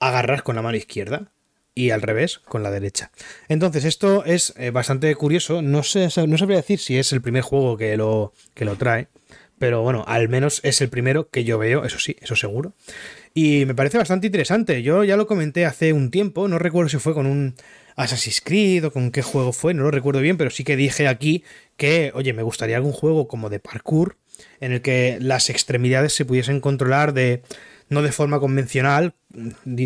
agarras 0.00 0.42
con 0.42 0.56
la 0.56 0.62
mano 0.62 0.76
izquierda 0.76 1.32
y 1.74 1.90
al 1.90 2.02
revés 2.02 2.38
con 2.38 2.62
la 2.62 2.70
derecha. 2.70 3.12
Entonces 3.48 3.84
esto 3.84 4.24
es 4.24 4.52
eh, 4.56 4.70
bastante 4.70 5.14
curioso, 5.14 5.62
no 5.62 5.82
sé, 5.82 6.08
no 6.26 6.38
sabría 6.38 6.56
decir 6.56 6.78
si 6.80 6.98
es 6.98 7.12
el 7.12 7.22
primer 7.22 7.42
juego 7.42 7.76
que 7.76 7.96
lo, 7.96 8.32
que 8.54 8.64
lo 8.64 8.76
trae, 8.76 9.08
pero 9.58 9.82
bueno, 9.82 10.04
al 10.06 10.28
menos 10.28 10.60
es 10.64 10.80
el 10.80 10.88
primero 10.88 11.30
que 11.30 11.44
yo 11.44 11.58
veo, 11.58 11.84
eso 11.84 11.98
sí, 11.98 12.16
eso 12.20 12.36
seguro. 12.36 12.74
Y 13.34 13.64
me 13.66 13.74
parece 13.74 13.98
bastante 13.98 14.26
interesante. 14.26 14.82
Yo 14.82 15.04
ya 15.04 15.16
lo 15.16 15.26
comenté 15.26 15.66
hace 15.66 15.92
un 15.92 16.10
tiempo, 16.10 16.48
no 16.48 16.58
recuerdo 16.58 16.88
si 16.88 16.98
fue 16.98 17.14
con 17.14 17.26
un 17.26 17.54
Assassin's 17.96 18.40
Creed 18.40 18.86
o 18.86 18.92
con 18.92 19.10
qué 19.10 19.22
juego 19.22 19.52
fue, 19.52 19.74
no 19.74 19.82
lo 19.82 19.90
recuerdo 19.90 20.20
bien, 20.20 20.36
pero 20.36 20.50
sí 20.50 20.64
que 20.64 20.76
dije 20.76 21.08
aquí 21.08 21.44
que, 21.76 22.12
oye, 22.14 22.32
me 22.32 22.42
gustaría 22.42 22.76
algún 22.76 22.92
juego 22.92 23.26
como 23.28 23.50
de 23.50 23.60
parkour 23.60 24.16
en 24.60 24.72
el 24.72 24.82
que 24.82 25.18
las 25.20 25.50
extremidades 25.50 26.14
se 26.14 26.24
pudiesen 26.24 26.60
controlar 26.60 27.12
de 27.12 27.42
no 27.88 28.02
de 28.02 28.12
forma 28.12 28.40
convencional, 28.40 29.14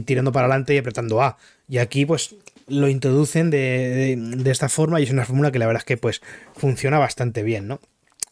tirando 0.05 0.33
para 0.33 0.47
adelante 0.47 0.75
y 0.75 0.79
apretando 0.79 1.23
A. 1.23 1.39
Y 1.69 1.79
aquí 1.79 2.05
pues 2.05 2.35
lo 2.69 2.89
introducen 2.89 3.51
de, 3.51 4.17
de, 4.17 4.51
esta 4.51 4.69
forma 4.69 5.01
y 5.01 5.05
es 5.05 5.11
una 5.11 5.25
fórmula 5.25 5.53
que 5.53 5.59
la 5.59 5.67
verdad 5.67 5.83
es 5.83 5.87
que 5.87 5.97
pues 5.97 6.23
funciona 6.57 6.99
bastante 6.99 7.43
bien, 7.43 7.69
¿no? 7.69 7.81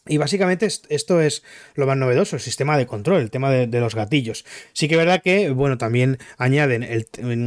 Y 0.06 0.16
básicamente 0.16 0.66
esto 0.66 1.20
es 1.20 1.44
lo 1.74 1.86
más 1.86 1.96
novedoso, 1.96 2.34
el 2.34 2.42
sistema 2.42 2.78
de 2.78 2.86
control, 2.86 3.20
el 3.20 3.30
tema 3.30 3.50
de, 3.50 3.80
los 3.80 3.94
gatillos. 3.94 4.44
Sí 4.72 4.88
que 4.88 4.94
es 4.94 4.98
verdad 4.98 5.22
que, 5.22 5.50
bueno, 5.50 5.78
también 5.78 6.18
añaden 6.38 6.86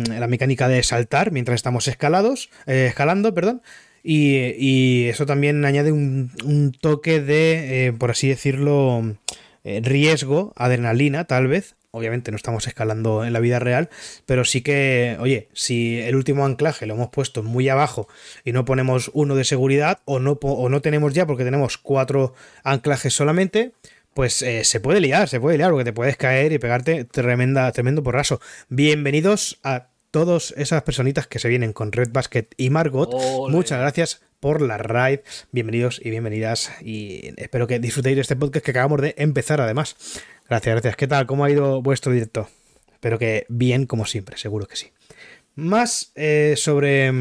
la 0.08 0.28
mecánica 0.28 0.68
de 0.68 0.84
saltar 0.84 1.32
mientras 1.32 1.56
estamos 1.56 1.88
escalados, 1.88 2.50
eh, 2.68 2.86
escalando, 2.88 3.34
perdón. 3.34 3.62
Y, 4.04 5.06
eso 5.08 5.26
también 5.26 5.64
añade 5.64 5.92
un, 5.92 6.78
toque 6.82 7.22
de, 7.22 7.88
eh, 7.88 7.94
por 7.94 8.12
así 8.12 8.28
decirlo, 8.28 9.16
eh, 9.64 9.82
riesgo, 9.82 10.52
adrenalina, 10.58 11.24
tal 11.24 11.48
vez, 11.48 11.76
obviamente 11.92 12.32
no 12.32 12.38
estamos 12.38 12.68
escalando 12.68 13.24
en 13.24 13.32
la 13.32 13.40
vida 13.40 13.60
real, 13.60 13.90
pero 14.26 14.44
sí 14.44 14.62
que, 14.62 15.16
oye, 15.20 15.48
si 15.54 16.02
el 16.02 16.16
último 16.16 16.46
anclaje 16.46 16.86
lo 16.86 16.96
hemos 16.96 17.10
puesto 17.10 17.44
muy 17.44 17.70
abajo 17.70 18.08
y 18.44 18.52
no 18.52 18.66
ponemos 18.66 19.10
uno 19.14 19.36
de 19.36 19.46
seguridad 19.46 20.00
o 20.06 20.20
no, 20.20 20.82
tenemos 20.82 21.14
ya 21.14 21.26
porque 21.26 21.46
tenemos 21.46 21.78
cuatro 21.78 22.34
anclajes 22.64 23.14
solamente, 23.14 23.72
pues 24.14 24.42
eh, 24.42 24.66
se 24.66 24.80
puede 24.80 25.00
liar, 25.00 25.30
se 25.30 25.40
puede 25.40 25.58
liar 25.58 25.72
porque 25.72 25.86
te 25.86 25.94
puedes 25.94 26.18
caer 26.18 26.52
y 26.52 26.60
pegarte 26.60 27.06
tremenda, 27.06 27.72
tremendo 27.72 28.04
porrazo. 28.04 28.42
Bienvenidos 28.70 29.60
a 29.64 29.88
todas 30.14 30.54
esas 30.58 30.84
personitas 30.84 31.26
que 31.26 31.40
se 31.40 31.50
vienen 31.50 31.74
con 31.74 31.92
Red 31.92 32.12
Basket 32.12 32.46
y 32.56 32.70
Margot. 32.70 33.12
Muchas 33.50 33.80
gracias 33.80 34.22
por 34.40 34.62
la 34.62 34.78
raid. 34.78 35.22
Bienvenidos 35.52 36.00
y 36.04 36.12
bienvenidas 36.12 36.72
y 36.84 37.34
espero 37.38 37.66
que 37.66 37.80
disfrutéis 37.80 38.18
de 38.18 38.22
este 38.22 38.36
podcast 38.36 38.64
que 38.64 38.70
acabamos 38.70 39.02
de 39.02 39.16
empezar 39.18 39.60
además. 39.60 39.96
Gracias, 40.48 40.76
gracias. 40.76 40.96
¿Qué 40.98 41.08
tal? 41.08 41.26
¿Cómo 41.26 41.46
ha 41.46 41.50
ido 41.50 41.82
vuestro 41.82 42.12
directo? 42.12 42.48
Espero 42.92 43.18
que 43.18 43.48
bien, 43.50 43.88
como 43.88 44.06
siempre, 44.06 44.38
seguro 44.38 44.68
que 44.68 44.76
sí. 44.76 44.92
Más 45.56 46.12
eh, 46.14 46.54
sobre, 46.58 47.12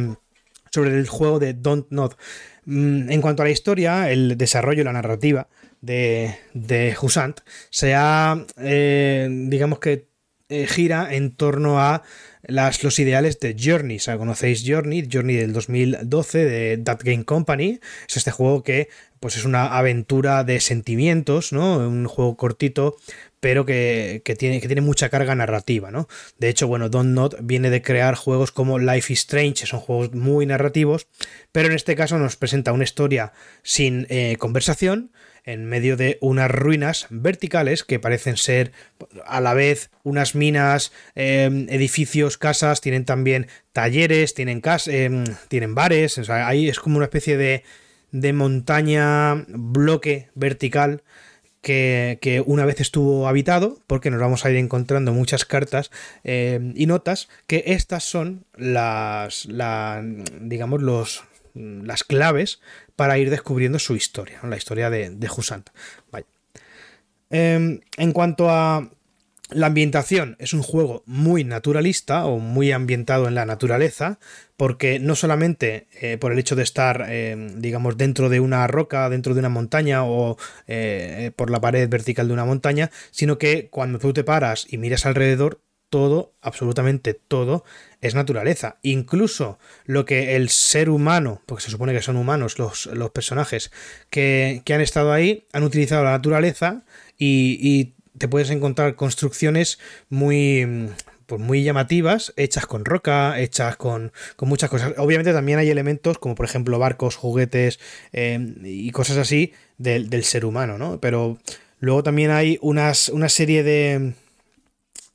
sobre 0.71 0.91
el 0.91 1.09
juego 1.09 1.39
de 1.39 1.55
Don't 1.55 1.87
Not. 1.89 2.19
Mm, 2.67 3.11
en 3.11 3.23
cuanto 3.23 3.41
a 3.41 3.47
la 3.47 3.53
historia, 3.53 4.11
el 4.11 4.37
desarrollo 4.37 4.85
la 4.85 4.93
narrativa 4.93 5.49
de, 5.81 6.37
de 6.53 6.95
Husant 7.01 7.41
se 7.71 7.95
ha, 7.95 8.45
eh, 8.59 9.29
digamos 9.31 9.79
que, 9.79 10.13
eh, 10.53 10.67
gira 10.67 11.15
en 11.15 11.35
torno 11.35 11.81
a 11.81 12.03
las, 12.43 12.83
los 12.83 12.99
ideales 12.99 13.39
de 13.41 13.57
Journey. 13.59 13.99
Conocéis 13.99 14.65
Journey, 14.67 15.09
Journey 15.11 15.37
del 15.37 15.53
2012 15.53 16.45
de 16.45 16.79
That 16.79 17.01
Game 17.03 17.25
Company. 17.25 17.81
Es 18.09 18.17
este 18.17 18.31
juego 18.31 18.63
que 18.63 18.89
pues 19.21 19.37
es 19.37 19.45
una 19.45 19.79
aventura 19.79 20.43
de 20.43 20.59
sentimientos, 20.59 21.53
¿no? 21.53 21.79
Un 21.79 22.07
juego 22.09 22.37
cortito, 22.37 22.97
pero 23.39 23.65
que, 23.65 24.21
tiene, 24.37 24.61
que 24.61 24.67
tiene 24.67 24.81
mucha 24.81 25.11
carga 25.11 25.37
narrativa, 25.37 25.93
¿no? 25.93 26.09
De 26.39 26.49
hecho, 26.49 26.67
bueno, 26.67 26.89
Don't 26.89 27.15
Not 27.15 27.37
viene 27.41 27.71
de 27.71 27.83
crear 27.83 28.17
juegos 28.17 28.51
como 28.51 28.81
Life 28.81 29.13
is 29.13 29.21
Strange, 29.21 29.67
son 29.67 29.79
juegos 29.79 30.13
muy 30.13 30.45
narrativos, 30.45 31.07
pero 31.53 31.69
en 31.69 31.75
este 31.75 31.95
caso 31.95 32.19
nos 32.19 32.35
presenta 32.35 32.73
una 32.73 32.83
historia 32.83 33.33
sin 33.63 34.09
eh, 34.11 34.37
conversación, 34.41 35.13
en 35.45 35.67
medio 35.67 35.97
de 35.97 36.19
unas 36.21 36.51
ruinas 36.51 37.07
verticales 37.11 37.85
que 37.85 37.99
parecen 37.99 38.37
ser 38.37 38.73
a 39.27 39.41
la 39.41 39.55
vez 39.55 39.91
unas 40.03 40.35
minas, 40.35 40.93
em, 41.15 41.67
edificios, 41.69 42.39
casas, 42.39 42.81
tienen 42.81 43.05
también 43.05 43.49
talleres, 43.73 44.35
tienen, 44.35 44.63
em, 44.87 45.25
tienen 45.49 45.75
bares, 45.75 46.29
ahí 46.31 46.69
es 46.69 46.79
como 46.79 46.97
una 46.97 47.07
especie 47.07 47.37
de, 47.37 47.65
de 48.13 48.33
montaña 48.33 49.45
bloque 49.49 50.29
vertical 50.35 51.03
que, 51.63 52.43
una 52.47 52.65
vez 52.65 52.81
estuvo 52.81 53.29
habitado, 53.29 53.79
porque 53.87 54.11
nos 54.11 54.21
vamos 54.21 54.45
a 54.45 54.51
ir 54.51 54.57
encontrando 54.57 55.13
muchas 55.13 55.45
cartas 55.45 55.91
em, 56.25 56.75
y 56.77 56.87
notas, 56.87 57.29
que 57.47 57.63
estas 57.67 58.05
son 58.05 58.45
las, 58.57 59.49
digamos, 60.41 60.83
los, 60.83 61.25
las 61.55 62.05
claves 62.05 62.61
para 62.97 63.19
ir 63.19 63.31
descubriendo 63.31 63.79
su 63.79 63.97
historia, 63.97 64.41
la 64.43 64.57
historia 64.57 64.91
de, 64.91 65.11
de 65.11 65.31
Husant. 65.31 65.71
Em, 67.31 67.81
en 67.97 68.13
cuanto 68.13 68.51
a 68.51 68.91
la 69.51 69.67
ambientación, 69.67 70.37
es 70.39 70.53
un 70.53 70.63
juego 70.63 71.03
muy 71.07 71.45
naturalista 71.45 72.27
o 72.27 72.39
muy 72.39 72.73
ambientado 72.73 73.27
en 73.27 73.35
la 73.35 73.47
naturaleza, 73.47 74.19
porque 74.57 74.99
no 74.99 75.15
solamente 75.15 75.89
eh, 76.01 76.19
por 76.19 76.33
el 76.33 76.39
hecho 76.39 76.57
de 76.57 76.63
estar, 76.63 77.07
em, 77.11 77.61
digamos, 77.61 77.97
dentro 77.97 78.29
de 78.29 78.41
una 78.41 78.67
roca, 78.67 79.09
dentro 79.09 79.35
de 79.35 79.41
una 79.41 79.49
montaña 79.49 80.05
o 80.05 80.37
eh, 80.69 81.33
por 81.37 81.51
la 81.51 81.61
pared 81.61 81.89
vertical 81.89 82.29
de 82.29 82.35
una 82.35 82.45
montaña, 82.45 82.91
sino 83.11 83.39
que 83.39 83.69
cuando 83.71 83.99
tú 83.99 84.13
te 84.13 84.25
paras 84.25 84.67
y 84.69 84.79
miras 84.79 85.07
alrededor, 85.07 85.61
todo, 85.93 86.33
absolutamente 86.41 87.13
todo, 87.13 87.65
es 88.01 88.15
naturaleza. 88.15 88.79
Incluso 88.81 89.59
lo 89.85 90.07
que 90.07 90.37
el 90.37 90.49
ser 90.49 90.89
humano, 90.89 91.43
porque 91.45 91.65
se 91.65 91.71
supone 91.71 91.93
que 91.93 92.01
son 92.01 92.17
humanos 92.17 92.59
los, 92.59 92.87
los 92.87 93.11
personajes 93.11 93.71
que, 94.09 94.63
han 94.71 94.81
estado 94.81 95.13
ahí, 95.13 95.45
han 95.53 95.65
utilizado 95.65 96.03
la 96.03 96.13
naturaleza 96.13 96.83
y, 97.19 97.93
te 98.19 98.29
puedes 98.29 98.51
encontrar 98.51 98.95
construcciones 98.95 99.79
muy, 100.09 100.91
pues 101.27 101.41
muy 101.41 101.65
llamativas, 101.65 102.33
hechas 102.37 102.67
con 102.67 102.85
roca, 102.85 103.41
hechas 103.41 103.77
con, 103.77 104.13
con, 104.37 104.49
muchas 104.49 104.71
cosas. 104.71 104.95
Obviamente 104.99 105.33
también 105.33 105.59
hay 105.59 105.71
elementos 105.71 106.19
como 106.19 106.35
por 106.35 106.47
ejemplo 106.47 106.79
barcos, 106.79 107.17
juguetes 107.17 107.81
eh, 108.13 108.39
y 108.63 108.91
cosas 108.93 109.17
así 109.17 109.53
del, 109.79 110.09
del, 110.09 110.25
ser 110.25 110.45
humano, 110.45 110.79
¿no? 110.79 111.01
Pero 111.01 111.39
luego 111.81 112.03
también 112.03 112.31
hay 112.31 112.59
unas, 112.61 113.09
una 113.09 113.31
serie 113.31 113.63
de, 113.63 114.13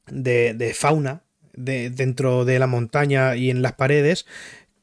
de, 0.10 0.74
fauna 0.76 1.24
de, 1.54 1.90
dentro 1.90 2.46
de 2.46 2.60
la 2.60 2.68
montaña 2.68 3.36
y 3.36 3.50
en 3.50 3.62
las 3.62 3.74
paredes 3.74 4.26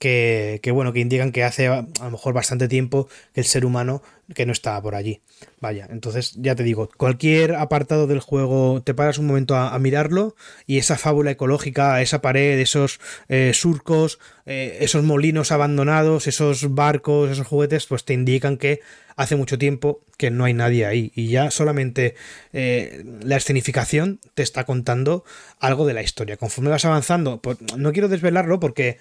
que, 0.05 0.71
bueno, 0.71 0.93
que 0.93 1.01
indican 1.01 1.33
que 1.33 1.45
hace 1.45 1.67
a 1.67 1.87
lo 2.01 2.11
mejor 2.11 2.35
bastante 2.35 2.69
tiempo 2.69 3.09
que 3.33 3.41
el 3.41 3.47
ser 3.47 3.65
humano 3.65 4.03
que 4.35 4.45
no 4.45 4.53
estaba 4.53 4.81
por 4.83 4.95
allí. 4.95 5.23
Vaya, 5.61 5.87
entonces 5.91 6.35
ya 6.37 6.55
te 6.55 6.63
digo, 6.63 6.91
cualquier 6.99 7.55
apartado 7.55 8.07
del 8.07 8.21
juego 8.21 8.83
te 8.83 8.93
paras 8.93 9.17
un 9.17 9.27
momento 9.27 9.57
a, 9.57 9.79
mirarlo 9.79 10.37
y 10.67 10.77
esa 10.77 10.99
fábula 10.99 11.31
ecológica, 11.31 12.03
esa 12.03 12.21
pared, 12.21 12.59
esos 12.59 13.01
eh, 13.29 13.53
surcos, 13.55 14.19
eh, 14.45 14.79
esos 14.81 15.05
molinos 15.05 15.53
abandonados, 15.53 16.27
esos 16.27 16.75
barcos, 16.75 17.31
esos 17.31 17.47
juguetes, 17.47 17.87
pues 17.87 18.05
te 18.05 18.13
indican 18.13 18.59
que 18.59 18.81
hace 19.17 19.37
mucho 19.37 19.59
tiempo 19.59 20.01
que 20.19 20.31
no 20.31 20.45
hay 20.45 20.55
nadie 20.55 20.87
ahí 20.87 21.13
y 21.15 21.29
ya 21.29 21.51
solamente 21.51 22.15
eh, 22.53 23.05
la 23.23 23.37
escenificación 23.37 24.21
te 24.35 24.43
está 24.43 24.65
contando 24.65 25.25
algo 25.61 25.87
de 25.87 25.95
la 25.95 26.03
historia. 26.03 26.37
Conforme 26.37 26.71
vas 26.71 26.85
avanzando, 26.85 27.41
pues 27.41 27.59
no 27.77 27.93
quiero 27.93 28.09
desvelarlo 28.09 28.61
porque 28.61 28.99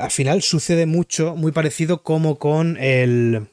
al 0.00 0.10
final 0.10 0.42
sucede 0.42 0.86
mucho, 0.86 1.36
muy 1.36 1.52
parecido 1.52 2.02
como 2.02 2.38
con 2.38 2.76
el 2.78 3.46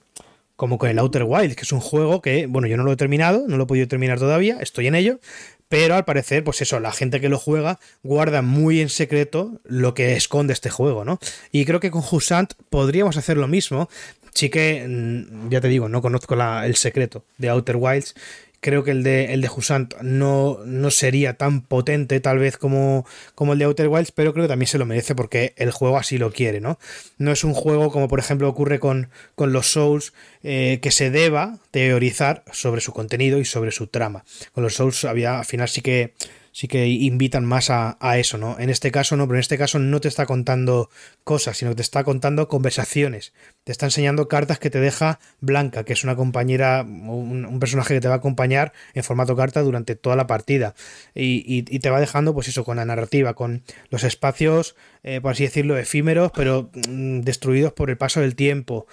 como 0.56 0.78
con 0.78 0.90
el 0.90 1.00
Outer 1.00 1.24
Wilds, 1.24 1.56
que 1.56 1.62
es 1.62 1.72
un 1.72 1.80
juego 1.80 2.22
que, 2.22 2.46
bueno, 2.46 2.68
yo 2.68 2.76
no 2.76 2.84
lo 2.84 2.92
he 2.92 2.98
terminado, 2.98 3.46
no 3.48 3.56
lo 3.56 3.64
he 3.64 3.68
podido 3.68 3.88
terminar 3.88 4.20
todavía, 4.20 4.58
estoy 4.60 4.88
en 4.88 4.96
ello, 4.96 5.22
pero 5.70 5.96
al 5.96 6.04
parecer, 6.04 6.44
pues 6.44 6.62
eso, 6.62 6.82
la 6.82 6.92
gente 6.92 7.22
que 7.22 7.30
lo 7.30 7.38
juega 7.38 7.80
guarda 8.04 8.42
muy 8.42 8.82
en 8.82 8.90
secreto 8.90 9.62
lo 9.64 9.94
que 9.94 10.16
esconde 10.16 10.52
este 10.52 10.70
juego, 10.70 11.06
¿no? 11.06 11.20
Y 11.54 11.64
creo 11.64 11.80
que 11.80 11.92
con 11.92 12.04
Husant 12.12 12.56
podríamos 12.70 13.16
hacer 13.16 13.38
lo 13.38 13.48
mismo. 13.48 13.88
Sí 14.34 14.50
que, 14.50 14.86
mm, 14.86 15.50
ya 15.50 15.62
te 15.62 15.70
digo, 15.70 15.88
no 15.88 16.02
conozco 16.02 16.36
el 16.36 16.76
secreto 16.76 17.24
de 17.38 17.50
Outer 17.50 17.78
Wilds 17.78 18.16
Creo 18.62 18.84
que 18.84 18.92
el 18.92 19.04
de, 19.04 19.34
el 19.34 19.42
de 19.42 19.50
Husant 19.50 19.96
no, 20.02 20.60
no 20.66 20.92
sería 20.92 21.36
tan 21.36 21.62
potente 21.62 22.20
tal 22.20 22.40
vez 22.40 22.58
como, 22.58 23.06
como 23.36 23.54
el 23.54 23.60
de 23.60 23.66
Outer 23.66 23.88
Wilds, 23.88 24.12
pero 24.12 24.34
creo 24.34 24.46
que 24.46 24.50
también 24.50 24.68
se 24.68 24.78
lo 24.78 24.86
merece 24.86 25.16
porque 25.16 25.54
el 25.58 25.72
juego 25.72 25.98
así 25.98 26.18
lo 26.18 26.32
quiere, 26.32 26.60
¿no? 26.60 26.80
No 27.18 27.32
es 27.32 27.44
un 27.44 27.54
juego 27.54 27.92
como 27.92 28.08
por 28.08 28.20
ejemplo 28.20 28.50
ocurre 28.50 28.80
con, 28.80 29.10
con 29.36 29.54
los 29.54 29.72
Souls 29.72 30.14
eh, 30.44 30.80
que 30.82 30.92
se 30.92 31.10
deba 31.10 31.58
teorizar 31.72 32.44
sobre 32.52 32.82
su 32.82 32.94
contenido 32.94 33.40
y 33.40 33.46
sobre 33.46 33.72
su 33.72 33.88
trama. 33.88 34.26
Con 34.54 34.64
los 34.64 34.76
Souls 34.76 35.06
había, 35.06 35.40
al 35.40 35.46
final 35.46 35.70
sí 35.70 35.82
que 35.82 36.14
sí 36.52 36.68
que 36.68 36.88
invitan 36.88 37.46
más 37.46 37.70
a, 37.70 37.98
eso, 38.18 38.38
¿no? 38.38 38.58
En 38.60 38.70
este 38.70 38.92
caso 38.92 39.16
no, 39.16 39.28
pero 39.28 39.38
en 39.38 39.42
este 39.42 39.58
caso 39.58 39.80
no 39.80 40.00
te 40.02 40.08
está 40.08 40.26
contando 40.26 40.90
cosas, 41.24 41.58
sino 41.58 41.72
que 41.72 41.76
te 41.76 41.82
está 41.82 42.04
contando 42.04 42.48
conversaciones. 42.48 43.34
Te 43.64 43.72
está 43.72 43.86
enseñando 43.86 44.28
cartas 44.28 44.60
que 44.60 44.70
te 44.70 44.80
deja 44.80 45.20
Blanca, 45.40 45.84
que 45.84 45.94
es 45.94 46.04
una 46.04 46.16
compañera, 46.16 46.84
un, 46.84 47.60
personaje 47.60 47.94
que 47.94 48.02
te 48.02 48.08
va 48.08 48.16
a 48.16 48.18
acompañar 48.18 48.74
en 48.94 49.04
formato 49.04 49.36
carta 49.36 49.62
durante 49.62 49.96
toda 49.96 50.16
la 50.16 50.28
partida. 50.28 50.76
Y, 51.14 51.64
te 51.80 51.90
va 51.90 52.00
dejando, 52.00 52.34
pues 52.34 52.48
eso, 52.48 52.64
con 52.64 52.78
la 52.78 52.86
narrativa, 52.86 53.34
con 53.34 53.64
los 53.90 54.04
espacios, 54.04 54.76
eh, 55.04 55.22
por 55.22 55.32
así 55.32 55.44
decirlo, 55.44 55.78
efímeros, 55.78 56.32
pero 56.36 56.72
mm, 56.90 57.22
destruidos 57.22 57.74
por 57.74 57.90
el 57.90 57.98
paso 57.98 58.22
del 58.22 58.36
tiempo 58.36 58.88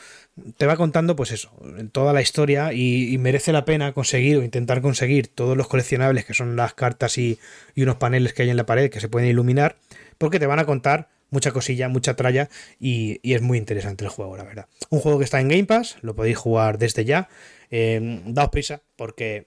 te 0.56 0.66
va 0.66 0.76
contando, 0.76 1.16
pues 1.16 1.32
eso, 1.32 1.50
toda 1.92 2.12
la 2.12 2.20
historia 2.20 2.72
y, 2.72 3.16
merece 3.18 3.52
la 3.52 3.64
pena 3.64 3.92
conseguir 3.92 4.36
o 4.36 4.42
intentar 4.42 4.82
conseguir 4.82 5.28
todos 5.28 5.56
los 5.56 5.68
coleccionables 5.68 6.24
que 6.24 6.34
son 6.34 6.56
las 6.56 6.74
cartas 6.74 7.18
y, 7.18 7.38
unos 7.76 7.96
paneles 7.96 8.34
que 8.34 8.42
hay 8.42 8.50
en 8.50 8.56
la 8.56 8.66
pared 8.66 8.90
que 8.90 9.00
se 9.00 9.08
pueden 9.08 9.28
iluminar, 9.28 9.76
porque 10.18 10.38
te 10.38 10.46
van 10.46 10.58
a 10.58 10.66
contar 10.66 11.08
mucha 11.30 11.52
cosilla, 11.52 11.88
mucha 11.88 12.14
tralla 12.14 12.48
y, 12.78 13.20
es 13.22 13.42
muy 13.42 13.58
interesante 13.58 14.04
el 14.04 14.10
juego, 14.10 14.36
la 14.36 14.44
verdad. 14.44 14.66
Un 14.90 15.00
juego 15.00 15.18
que 15.18 15.24
está 15.24 15.40
en 15.40 15.48
Game 15.48 15.64
Pass, 15.64 15.96
lo 16.02 16.14
podéis 16.14 16.36
jugar 16.36 16.78
desde 16.78 17.04
ya. 17.04 17.28
Eh, 17.70 18.22
daos 18.26 18.50
prisa 18.50 18.82
porque 18.94 19.46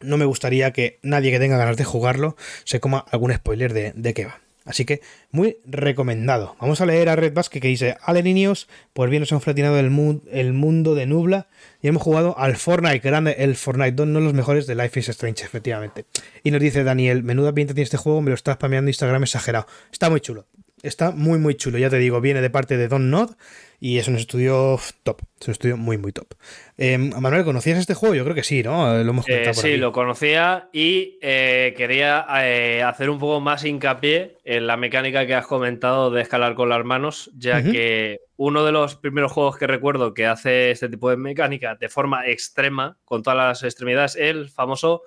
no 0.00 0.16
me 0.16 0.24
gustaría 0.24 0.72
que 0.72 0.98
nadie 1.02 1.30
que 1.30 1.38
tenga 1.38 1.58
ganas 1.58 1.76
de 1.76 1.84
jugarlo 1.84 2.36
se 2.64 2.80
coma 2.80 3.04
algún 3.10 3.34
spoiler 3.34 3.74
de, 3.74 3.92
de 3.94 4.14
qué 4.14 4.26
va. 4.26 4.40
Así 4.70 4.84
que 4.84 5.00
muy 5.32 5.58
recomendado. 5.66 6.56
Vamos 6.60 6.80
a 6.80 6.86
leer 6.86 7.08
a 7.08 7.16
Red 7.16 7.34
Basket 7.34 7.60
que 7.60 7.68
dice, 7.68 7.96
Ale 8.02 8.22
niños, 8.22 8.68
pues 8.92 9.10
bien 9.10 9.20
nos 9.20 9.32
hemos 9.32 9.42
flatinado 9.42 9.78
el, 9.80 10.20
el 10.30 10.52
mundo 10.52 10.94
de 10.94 11.06
Nubla 11.06 11.48
y 11.82 11.88
hemos 11.88 12.02
jugado 12.02 12.38
al 12.38 12.56
Fortnite, 12.56 13.00
grande 13.00 13.34
el 13.38 13.56
Fortnite 13.56 13.92
2, 13.92 14.06
no 14.06 14.20
los 14.20 14.32
mejores 14.32 14.68
de 14.68 14.76
Life 14.76 15.00
is 15.00 15.08
Strange, 15.08 15.44
efectivamente. 15.44 16.04
Y 16.44 16.52
nos 16.52 16.60
dice 16.60 16.84
Daniel, 16.84 17.24
menuda 17.24 17.52
pinta 17.52 17.74
tiene 17.74 17.84
este 17.84 17.96
juego, 17.96 18.22
me 18.22 18.30
lo 18.30 18.36
estás 18.36 18.54
spameando 18.54 18.88
Instagram 18.88 19.24
exagerado. 19.24 19.66
Está 19.90 20.08
muy 20.08 20.20
chulo. 20.20 20.46
Está 20.82 21.10
muy 21.10 21.38
muy 21.38 21.56
chulo, 21.56 21.76
ya 21.76 21.90
te 21.90 21.98
digo, 21.98 22.20
viene 22.20 22.40
de 22.40 22.48
parte 22.48 22.76
de 22.78 22.88
Don 22.88 23.10
Nod 23.10 23.32
y 23.80 23.96
es 23.96 24.08
un 24.08 24.16
estudio 24.16 24.78
top, 25.02 25.22
es 25.40 25.48
un 25.48 25.52
estudio 25.52 25.76
muy 25.78 25.96
muy 25.96 26.12
top. 26.12 26.34
Eh, 26.76 26.98
Manuel, 26.98 27.44
¿conocías 27.44 27.78
este 27.78 27.94
juego? 27.94 28.14
Yo 28.14 28.24
creo 28.24 28.34
que 28.34 28.42
sí, 28.42 28.62
¿no? 28.62 29.02
Lo 29.02 29.10
hemos 29.10 29.26
eh, 29.26 29.52
sí, 29.54 29.68
aquí. 29.68 29.76
lo 29.78 29.90
conocía 29.90 30.68
y 30.70 31.18
eh, 31.22 31.72
quería 31.76 32.26
eh, 32.44 32.82
hacer 32.82 33.08
un 33.08 33.18
poco 33.18 33.40
más 33.40 33.64
hincapié 33.64 34.36
en 34.44 34.66
la 34.66 34.76
mecánica 34.76 35.26
que 35.26 35.34
has 35.34 35.46
comentado 35.46 36.10
de 36.10 36.20
escalar 36.20 36.54
con 36.54 36.68
las 36.68 36.84
manos, 36.84 37.30
ya 37.34 37.56
uh 37.56 37.60
-huh. 37.60 37.72
que 37.72 38.20
uno 38.36 38.64
de 38.64 38.72
los 38.72 38.96
primeros 38.96 39.32
juegos 39.32 39.56
que 39.56 39.66
recuerdo 39.66 40.12
que 40.12 40.26
hace 40.26 40.70
este 40.70 40.90
tipo 40.90 41.08
de 41.08 41.16
mecánica 41.16 41.74
de 41.76 41.88
forma 41.88 42.26
extrema, 42.26 42.98
con 43.06 43.22
todas 43.22 43.38
las 43.38 43.62
extremidades, 43.62 44.14
el 44.14 44.50
famoso 44.50 45.02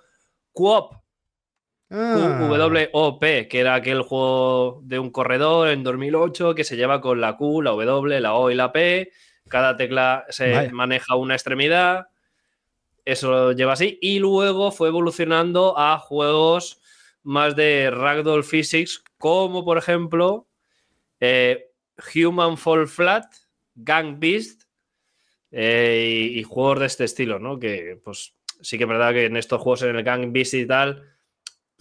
Coop. 0.51 1.02
Ah. 1.95 2.89
WOP, 2.91 3.21
que 3.21 3.59
era 3.59 3.75
aquel 3.75 4.01
juego 4.01 4.81
de 4.83 4.97
un 4.97 5.11
corredor 5.11 5.67
en 5.69 5.83
2008 5.83 6.55
que 6.55 6.63
se 6.63 6.75
lleva 6.75 6.99
con 6.99 7.21
la 7.21 7.37
Q, 7.37 7.61
la 7.61 7.69
W, 7.69 8.19
la 8.19 8.33
O 8.33 8.49
y 8.49 8.55
la 8.55 8.71
P. 8.71 9.11
Cada 9.47 9.77
tecla 9.77 10.25
se 10.29 10.71
maneja 10.71 11.15
una 11.15 11.35
extremidad. 11.35 12.07
Eso 13.05 13.29
lo 13.29 13.51
lleva 13.51 13.73
así. 13.73 13.99
Y 14.01 14.17
luego 14.17 14.71
fue 14.71 14.87
evolucionando 14.87 15.77
a 15.77 15.99
juegos 15.99 16.81
más 17.21 17.55
de 17.55 17.91
Ragdoll 17.91 18.43
Physics, 18.43 19.03
como 19.19 19.63
por 19.63 19.77
ejemplo 19.77 20.47
eh, 21.19 21.69
Human 22.15 22.57
Fall 22.57 22.87
Flat, 22.87 23.25
Gang 23.75 24.17
Beast 24.19 24.63
eh, 25.51 26.31
y, 26.33 26.39
y 26.39 26.43
juegos 26.43 26.79
de 26.79 26.85
este 26.87 27.03
estilo, 27.03 27.37
¿no? 27.37 27.59
Que 27.59 28.01
pues 28.03 28.33
sí 28.61 28.79
que 28.79 28.85
es 28.85 28.89
verdad 28.89 29.13
que 29.13 29.25
en 29.25 29.37
estos 29.37 29.61
juegos 29.61 29.83
en 29.83 29.95
el 29.95 30.03
Gang 30.03 30.31
Beast 30.31 30.55
y 30.55 30.65
tal 30.65 31.12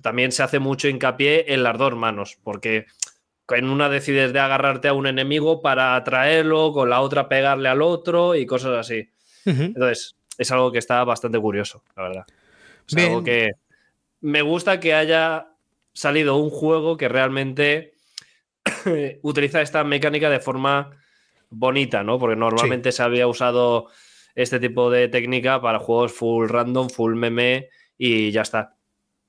también 0.02 0.32
se 0.32 0.42
hace 0.42 0.58
mucho 0.58 0.88
hincapié 0.88 1.52
en 1.54 1.62
las 1.62 1.78
dos 1.78 1.94
manos, 1.94 2.38
porque 2.42 2.86
en 3.48 3.68
una 3.68 3.88
decides 3.88 4.32
de 4.32 4.40
agarrarte 4.40 4.88
a 4.88 4.94
un 4.94 5.06
enemigo 5.06 5.62
para 5.62 5.96
atraerlo, 5.96 6.72
con 6.72 6.90
la 6.90 7.00
otra 7.00 7.28
pegarle 7.28 7.68
al 7.68 7.82
otro 7.82 8.34
y 8.34 8.46
cosas 8.46 8.78
así. 8.78 9.10
Uh 9.44 9.50
-huh. 9.50 9.64
Entonces, 9.66 10.16
es 10.38 10.50
algo 10.50 10.72
que 10.72 10.78
está 10.78 11.02
bastante 11.04 11.38
curioso, 11.38 11.82
la 11.96 12.02
verdad. 12.02 12.24
Es 12.88 12.94
Bien. 12.94 13.08
algo 13.08 13.24
que 13.24 13.52
me 14.20 14.42
gusta 14.42 14.80
que 14.80 14.94
haya 14.94 15.48
salido 15.92 16.36
un 16.36 16.50
juego 16.50 16.96
que 16.96 17.08
realmente 17.08 17.94
utiliza 19.22 19.60
esta 19.60 19.84
mecánica 19.84 20.30
de 20.30 20.40
forma 20.40 20.90
bonita, 21.50 22.02
¿no? 22.02 22.18
Porque 22.18 22.36
normalmente 22.36 22.92
sí. 22.92 22.96
se 22.96 23.02
había 23.02 23.26
usado 23.26 23.88
este 24.34 24.58
tipo 24.58 24.90
de 24.90 25.08
técnica 25.08 25.60
para 25.60 25.78
juegos 25.78 26.12
full 26.12 26.48
random, 26.48 26.88
full 26.88 27.14
meme 27.14 27.68
y 27.98 28.30
ya 28.30 28.42
está. 28.42 28.76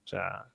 O 0.06 0.08
sea, 0.08 0.53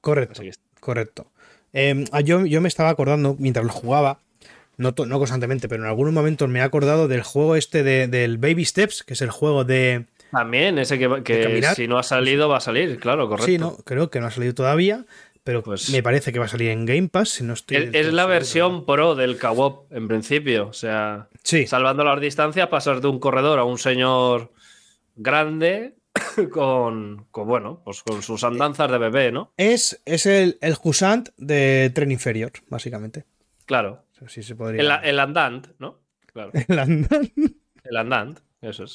Correcto, 0.00 0.42
correcto. 0.80 1.26
Eh, 1.72 2.04
yo, 2.24 2.44
yo, 2.46 2.60
me 2.60 2.68
estaba 2.68 2.88
acordando 2.88 3.36
mientras 3.38 3.64
lo 3.64 3.72
jugaba, 3.72 4.18
no, 4.76 4.94
no, 4.96 5.18
constantemente, 5.18 5.68
pero 5.68 5.82
en 5.82 5.88
algunos 5.88 6.12
momentos 6.12 6.48
me 6.48 6.60
he 6.60 6.62
acordado 6.62 7.06
del 7.06 7.22
juego 7.22 7.54
este 7.54 7.82
de, 7.82 8.08
del 8.08 8.38
Baby 8.38 8.64
Steps, 8.64 9.02
que 9.04 9.12
es 9.14 9.22
el 9.22 9.30
juego 9.30 9.64
de. 9.64 10.06
También, 10.30 10.78
ese 10.78 10.98
que, 10.98 11.22
que 11.22 11.62
si 11.74 11.86
no 11.86 11.98
ha 11.98 12.02
salido, 12.02 12.48
va 12.48 12.58
a 12.58 12.60
salir, 12.60 12.98
claro, 12.98 13.28
correcto. 13.28 13.46
Sí, 13.46 13.58
no, 13.58 13.76
creo 13.84 14.10
que 14.10 14.20
no 14.20 14.26
ha 14.26 14.30
salido 14.30 14.54
todavía, 14.54 15.04
pero 15.44 15.62
pues, 15.62 15.90
me 15.90 16.02
parece 16.02 16.32
que 16.32 16.38
va 16.38 16.44
a 16.44 16.48
salir 16.48 16.70
en 16.70 16.86
Game 16.86 17.08
Pass. 17.08 17.30
Si 17.30 17.44
no 17.44 17.54
estoy 17.54 17.76
es, 17.76 17.90
es 17.92 18.12
la 18.12 18.26
versión 18.26 18.86
pro 18.86 19.14
del 19.14 19.36
Kawop, 19.36 19.92
en 19.92 20.08
principio. 20.08 20.68
O 20.68 20.72
sea, 20.72 21.28
sí. 21.42 21.66
salvando 21.66 22.04
las 22.04 22.20
distancias, 22.20 22.68
pasar 22.68 23.00
de 23.00 23.08
un 23.08 23.18
corredor 23.18 23.58
a 23.58 23.64
un 23.64 23.78
señor 23.78 24.52
grande 25.16 25.94
con, 26.52 27.26
con, 27.30 27.48
bueno, 27.48 27.82
pues 27.84 28.02
con 28.02 28.22
sus 28.22 28.42
andanzas 28.44 28.90
de 28.90 28.98
bebé, 28.98 29.32
¿no? 29.32 29.52
Es, 29.56 30.02
es 30.04 30.26
el, 30.26 30.58
el 30.60 30.76
Husant 30.82 31.30
de 31.36 31.90
tren 31.94 32.10
inferior, 32.10 32.52
básicamente. 32.68 33.24
Claro. 33.66 34.04
Sí 34.26 34.42
se 34.42 34.54
podría... 34.54 34.96
el, 34.96 35.08
el, 35.08 35.18
andant, 35.18 35.68
¿no? 35.78 36.00
Claro. 36.26 36.50
El 36.68 36.78
andant. 36.78 37.32
El 37.84 37.96
andant, 37.96 38.40
eso 38.60 38.84
es. 38.84 38.94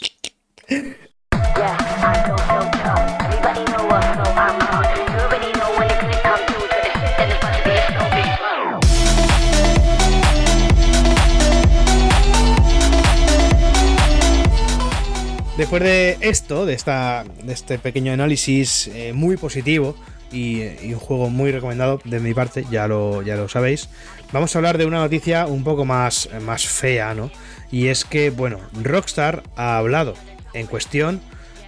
Después 15.58 15.84
de 15.84 16.18
esto, 16.20 16.65
de, 16.65 16.74
esta, 16.74 17.24
de 17.44 17.54
este 17.54 17.80
pequeño 17.80 18.12
análisis 18.12 18.88
eh, 18.88 19.13
muy 19.13 19.38
positivo 19.38 19.96
y, 20.30 20.63
un 20.91 21.00
juego 21.00 21.30
muy 21.30 21.50
recomendado 21.52 22.02
de 22.04 22.20
mi 22.20 22.34
parte, 22.34 22.65
ya 22.70 22.89
lo, 22.89 23.22
ya 23.22 23.38
lo 23.38 23.48
sabéis, 23.48 23.88
vamos 24.34 24.54
a 24.54 24.60
hablar 24.60 24.78
de 24.78 24.86
una 24.86 25.00
noticia 25.00 25.46
un 25.46 25.63
poco 25.63 25.86
más, 25.86 26.30
más 26.41 26.68
fea, 26.68 27.13
¿no? 27.13 27.32
Y 27.72 27.88
es 27.88 28.04
que, 28.04 28.32
bueno, 28.32 28.60
Rockstar 28.74 29.44
ha 29.56 29.78
hablado 29.78 30.15
en 30.54 30.68
cuestión, 30.68 31.22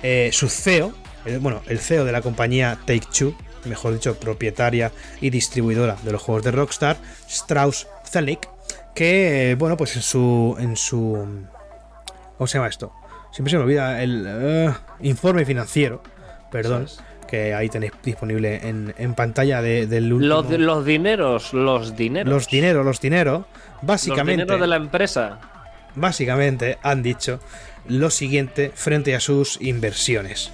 eh, 0.04 0.32
su 0.34 0.50
CEO, 0.50 0.94
el, 1.24 1.40
bueno, 1.40 1.62
el 1.68 1.80
CEO 1.80 2.04
de 2.04 2.12
la 2.12 2.22
compañía 2.22 2.78
Take 2.86 3.08
Two, 3.18 3.38
mejor 3.64 3.94
dicho, 3.94 4.20
propietaria 4.20 4.92
y 5.22 5.30
distribuidora 5.30 5.96
de 6.04 6.12
los 6.12 6.22
juegos 6.22 6.44
de 6.44 6.52
Rockstar, 6.52 6.98
Strauss 7.30 7.88
Zelnick, 8.06 8.50
que, 8.94 9.56
bueno, 9.58 9.78
pues 9.78 9.96
en 9.96 10.02
su, 10.02 10.58
en 10.60 10.76
su... 10.76 11.48
¿Cómo 12.38 12.48
se 12.48 12.58
llama 12.58 12.68
esto? 12.68 12.92
Siempre 13.38 13.52
se 13.52 13.58
me 13.58 13.64
olvida 13.66 14.02
el 14.02 14.26
uh, 14.26 15.06
informe 15.06 15.46
financiero, 15.46 16.02
perdón, 16.52 16.88
que 17.28 17.54
ahí 17.54 17.70
tenéis 17.70 17.92
disponible 18.04 18.68
en, 18.68 18.96
en 18.98 19.14
pantalla 19.14 19.62
de, 19.62 19.86
del 19.86 20.12
último... 20.12 20.42
Los, 20.42 20.50
los, 20.60 20.84
dineros, 20.84 21.54
los 21.54 21.96
dineros. 21.96 22.34
Los 22.34 22.48
dineros, 22.48 22.84
los 22.84 23.00
dineros. 23.00 23.46
Básicamente... 23.84 24.38
Los 24.38 24.48
dineros 24.48 24.62
de 24.62 24.68
la 24.68 24.76
empresa. 24.78 25.40
Básicamente 25.94 26.80
han 26.82 27.04
dicho 27.04 27.40
lo 27.88 28.10
siguiente 28.10 28.72
frente 28.74 29.14
a 29.14 29.20
sus 29.20 29.62
inversiones 29.62 30.52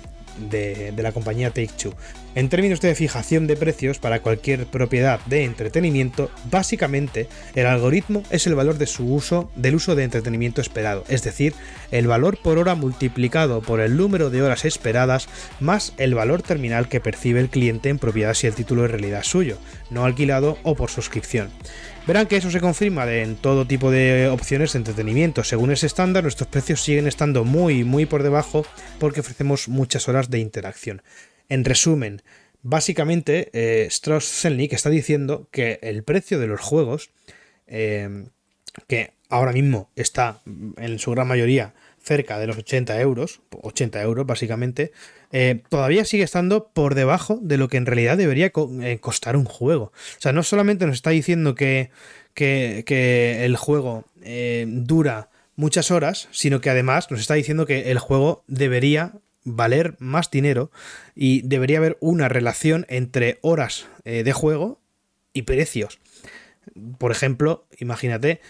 de, 0.49 0.91
de 0.91 1.03
la 1.03 1.13
compañía 1.13 1.51
Take-Two. 1.51 1.93
En 2.35 2.49
términos 2.49 2.81
de 2.81 2.95
fijación 2.95 3.45
de 3.45 3.55
precios 3.55 3.99
para 3.99 4.21
cualquier 4.21 4.65
propiedad 4.65 5.19
de 5.27 5.43
entretenimiento, 5.43 6.31
básicamente 6.49 7.27
el 7.53 7.67
algoritmo 7.67 8.23
es 8.31 8.47
el 8.47 8.55
valor 8.55 8.79
de 8.79 8.87
su 8.87 9.05
uso 9.05 9.51
del 9.55 9.75
uso 9.75 9.93
de 9.93 10.03
entretenimiento 10.03 10.59
esperado, 10.59 11.03
es 11.09 11.21
decir, 11.21 11.53
el 11.91 12.07
valor 12.07 12.39
por 12.41 12.57
hora 12.57 12.73
multiplicado 12.73 13.61
por 13.61 13.81
el 13.81 13.97
número 13.97 14.31
de 14.31 14.41
horas 14.41 14.65
esperadas 14.65 15.29
más 15.59 15.93
el 15.97 16.15
valor 16.15 16.41
terminal 16.41 16.89
que 16.89 16.99
percibe 16.99 17.39
el 17.39 17.49
cliente 17.49 17.89
en 17.89 17.99
propiedad 17.99 18.33
si 18.33 18.47
el 18.47 18.55
título 18.55 18.83
es 18.85 18.89
realidad 18.89 19.21
suyo, 19.21 19.59
no 19.91 20.03
alquilado 20.03 20.57
o 20.63 20.73
por 20.73 20.89
suscripción. 20.89 21.51
Verán 22.07 22.25
que 22.25 22.37
eso 22.37 22.49
se 22.49 22.59
confirma 22.59 23.09
en 23.13 23.35
todo 23.35 23.67
tipo 23.67 23.91
de 23.91 24.27
opciones 24.27 24.73
de 24.73 24.79
entretenimiento. 24.79 25.43
Según 25.43 25.71
ese 25.71 25.85
estándar, 25.85 26.23
nuestros 26.23 26.49
precios 26.49 26.81
siguen 26.83 27.07
estando 27.07 27.45
muy, 27.45 27.83
muy 27.83 28.05
por 28.05 28.23
debajo 28.23 28.65
porque 28.99 29.21
ofrecemos 29.21 29.69
muchas 29.69 30.09
horas 30.09 30.29
de 30.29 30.39
interacción. 30.39 31.01
En 31.49 31.65
resumen, 31.65 32.21
básicamente 32.63 33.49
eh, 33.53 33.85
Strauss 33.87 34.25
Zelnick 34.25 34.73
está 34.73 34.89
diciendo 34.89 35.47
que 35.51 35.79
el 35.83 36.03
precio 36.03 36.39
de 36.39 36.47
los 36.47 36.61
juegos, 36.61 37.11
eh, 37.67 38.25
que 38.87 39.11
ahora 39.29 39.51
mismo 39.51 39.89
está 39.95 40.41
en 40.77 40.99
su 40.99 41.11
gran 41.11 41.27
mayoría 41.27 41.73
cerca 42.01 42.37
de 42.37 42.47
los 42.47 42.57
80 42.57 42.99
euros, 42.99 43.41
80 43.61 44.01
euros 44.01 44.25
básicamente, 44.25 44.91
eh, 45.31 45.61
todavía 45.69 46.05
sigue 46.05 46.23
estando 46.23 46.69
por 46.73 46.95
debajo 46.95 47.39
de 47.41 47.57
lo 47.57 47.67
que 47.69 47.77
en 47.77 47.85
realidad 47.85 48.17
debería 48.17 48.51
eh, 48.81 48.97
costar 48.99 49.37
un 49.37 49.45
juego. 49.45 49.85
O 49.85 50.21
sea, 50.21 50.33
no 50.33 50.43
solamente 50.43 50.85
nos 50.85 50.95
está 50.95 51.11
diciendo 51.11 51.55
que, 51.55 51.91
que, 52.33 53.45
el 53.45 53.55
juego 53.55 54.05
dura 54.67 55.29
muchas 55.55 55.91
horas, 55.91 56.27
sino 56.31 56.61
que 56.61 56.69
además 56.69 57.09
nos 57.09 57.19
está 57.19 57.35
diciendo 57.35 57.65
que 57.65 57.91
el 57.91 57.99
juego 57.99 58.43
debería 58.47 59.13
valer 59.43 59.95
más 59.99 60.31
dinero 60.31 60.71
y 61.15 61.41
debería 61.41 61.79
haber 61.79 61.97
una 61.99 62.29
relación 62.29 62.85
entre 62.89 63.39
horas 63.41 63.87
eh, 64.05 64.23
de 64.23 64.33
juego 64.33 64.79
y 65.33 65.43
precios. 65.43 65.99
Por 66.97 67.11
ejemplo, 67.11 67.65
imagínate, 67.79 68.41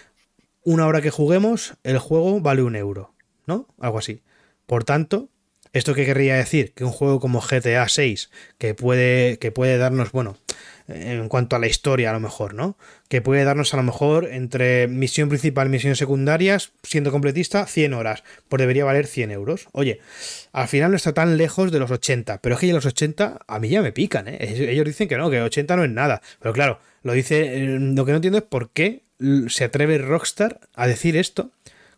una 0.63 0.87
hora 0.87 1.01
que 1.01 1.09
juguemos, 1.09 1.75
el 1.83 1.97
juego 1.97 2.39
vale 2.39 2.63
un 2.63 2.75
euro, 2.75 3.13
¿no? 3.45 3.67
Algo 3.79 3.97
así. 3.97 4.21
Por 4.65 4.83
tanto, 4.83 5.29
¿esto 5.73 5.93
qué 5.93 6.05
querría 6.05 6.35
decir? 6.35 6.73
Que 6.73 6.85
un 6.85 6.91
juego 6.91 7.19
como 7.19 7.41
GTA 7.41 7.87
6, 7.87 8.29
que 8.57 8.73
puede, 8.73 9.39
que 9.39 9.51
puede 9.51 9.77
darnos, 9.77 10.11
bueno, 10.11 10.37
en 10.87 11.29
cuanto 11.29 11.55
a 11.55 11.59
la 11.59 11.67
historia, 11.67 12.09
a 12.09 12.13
lo 12.13 12.19
mejor, 12.19 12.53
¿no? 12.53 12.77
Que 13.07 13.21
puede 13.21 13.43
darnos 13.43 13.73
a 13.73 13.77
lo 13.77 13.83
mejor 13.83 14.27
entre 14.31 14.87
misión 14.87 15.29
principal 15.29 15.67
y 15.67 15.71
misiones 15.71 15.97
secundarias, 15.97 16.73
siendo 16.83 17.11
completista, 17.11 17.65
100 17.65 17.93
horas. 17.93 18.23
Pues 18.49 18.59
debería 18.59 18.85
valer 18.85 19.07
100 19.07 19.31
euros. 19.31 19.67
Oye, 19.71 19.99
al 20.51 20.67
final 20.67 20.91
no 20.91 20.97
está 20.97 21.13
tan 21.13 21.37
lejos 21.37 21.71
de 21.71 21.79
los 21.79 21.91
80, 21.91 22.41
pero 22.41 22.55
es 22.55 22.61
que 22.61 22.67
ya 22.67 22.73
los 22.73 22.85
80 22.85 23.39
a 23.47 23.59
mí 23.59 23.69
ya 23.69 23.81
me 23.81 23.91
pican, 23.91 24.27
¿eh? 24.27 24.37
Ellos 24.39 24.85
dicen 24.85 25.07
que 25.07 25.17
no, 25.17 25.29
que 25.29 25.41
80 25.41 25.75
no 25.75 25.83
es 25.83 25.91
nada. 25.91 26.21
Pero 26.39 26.53
claro, 26.53 26.79
lo 27.01 27.13
dice. 27.13 27.65
Lo 27.67 28.05
que 28.05 28.11
no 28.11 28.17
entiendo 28.17 28.39
es 28.39 28.45
por 28.45 28.71
qué 28.71 29.03
se 29.47 29.63
atreve 29.63 29.97
Rockstar 29.97 30.59
a 30.75 30.87
decir 30.87 31.15
esto 31.17 31.51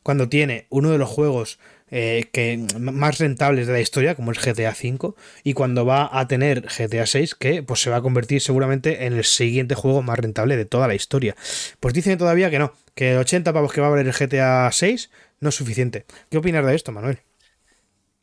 cuando 0.04 0.30
tiene 0.30 0.68
uno 0.70 0.92
de 0.92 1.00
los 1.00 1.10
juegos 1.10 1.58
eh, 1.92 2.30
que 2.32 2.66
más 2.80 3.20
rentables 3.20 3.68
de 3.68 3.74
la 3.74 3.80
historia, 3.80 4.16
como 4.16 4.32
es 4.32 4.40
GTA 4.40 4.72
V, 4.72 5.14
y 5.44 5.54
cuando 5.54 5.86
va 5.86 6.10
a 6.12 6.28
tener 6.28 6.64
GTA 6.64 7.06
6, 7.06 7.36
que 7.36 7.64
pues 7.64 7.82
se 7.82 7.90
va 7.90 7.98
a 7.98 8.02
convertir 8.02 8.42
seguramente 8.42 9.06
en 9.06 9.14
el 9.14 9.24
siguiente 9.24 9.76
juego 9.76 10.02
más 10.02 10.18
rentable 10.18 10.58
de 10.58 10.66
toda 10.66 10.88
la 10.88 10.96
historia. 10.96 11.36
Pues 11.80 11.94
dicen 11.94 12.18
todavía 12.18 12.50
que 12.50 12.60
no, 12.60 12.74
que 12.96 13.18
80 13.18 13.54
pavos 13.54 13.72
que 13.72 13.82
va 13.82 13.88
a 13.88 13.92
valer 13.92 14.08
el 14.08 14.14
GTA 14.14 14.72
6 14.72 15.12
no 15.40 15.50
es 15.50 15.56
suficiente. 15.56 16.06
¿Qué 16.30 16.38
opinas 16.38 16.66
de 16.66 16.76
esto, 16.76 16.92
Manuel? 16.92 17.20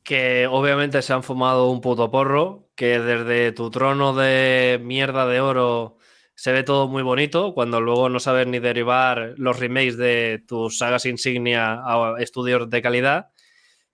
Que 0.02 0.48
obviamente 0.48 1.00
se 1.00 1.12
han 1.12 1.22
fumado 1.22 1.70
un 1.70 1.80
puto 1.80 2.10
porro, 2.10 2.68
que 2.74 2.98
desde 2.98 3.52
tu 3.52 3.70
trono 3.70 4.14
de 4.14 4.80
mierda 4.82 5.26
de 5.26 5.40
oro 5.40 5.98
se 6.34 6.50
ve 6.50 6.64
todo 6.64 6.88
muy 6.88 7.02
bonito, 7.02 7.54
cuando 7.54 7.80
luego 7.80 8.08
no 8.08 8.18
sabes 8.18 8.48
ni 8.48 8.58
derivar 8.58 9.34
los 9.36 9.60
remakes 9.60 9.96
de 9.96 10.42
tus 10.48 10.78
sagas 10.78 11.06
insignia 11.06 11.74
a 11.84 12.16
estudios 12.18 12.68
de 12.68 12.82
calidad, 12.82 13.28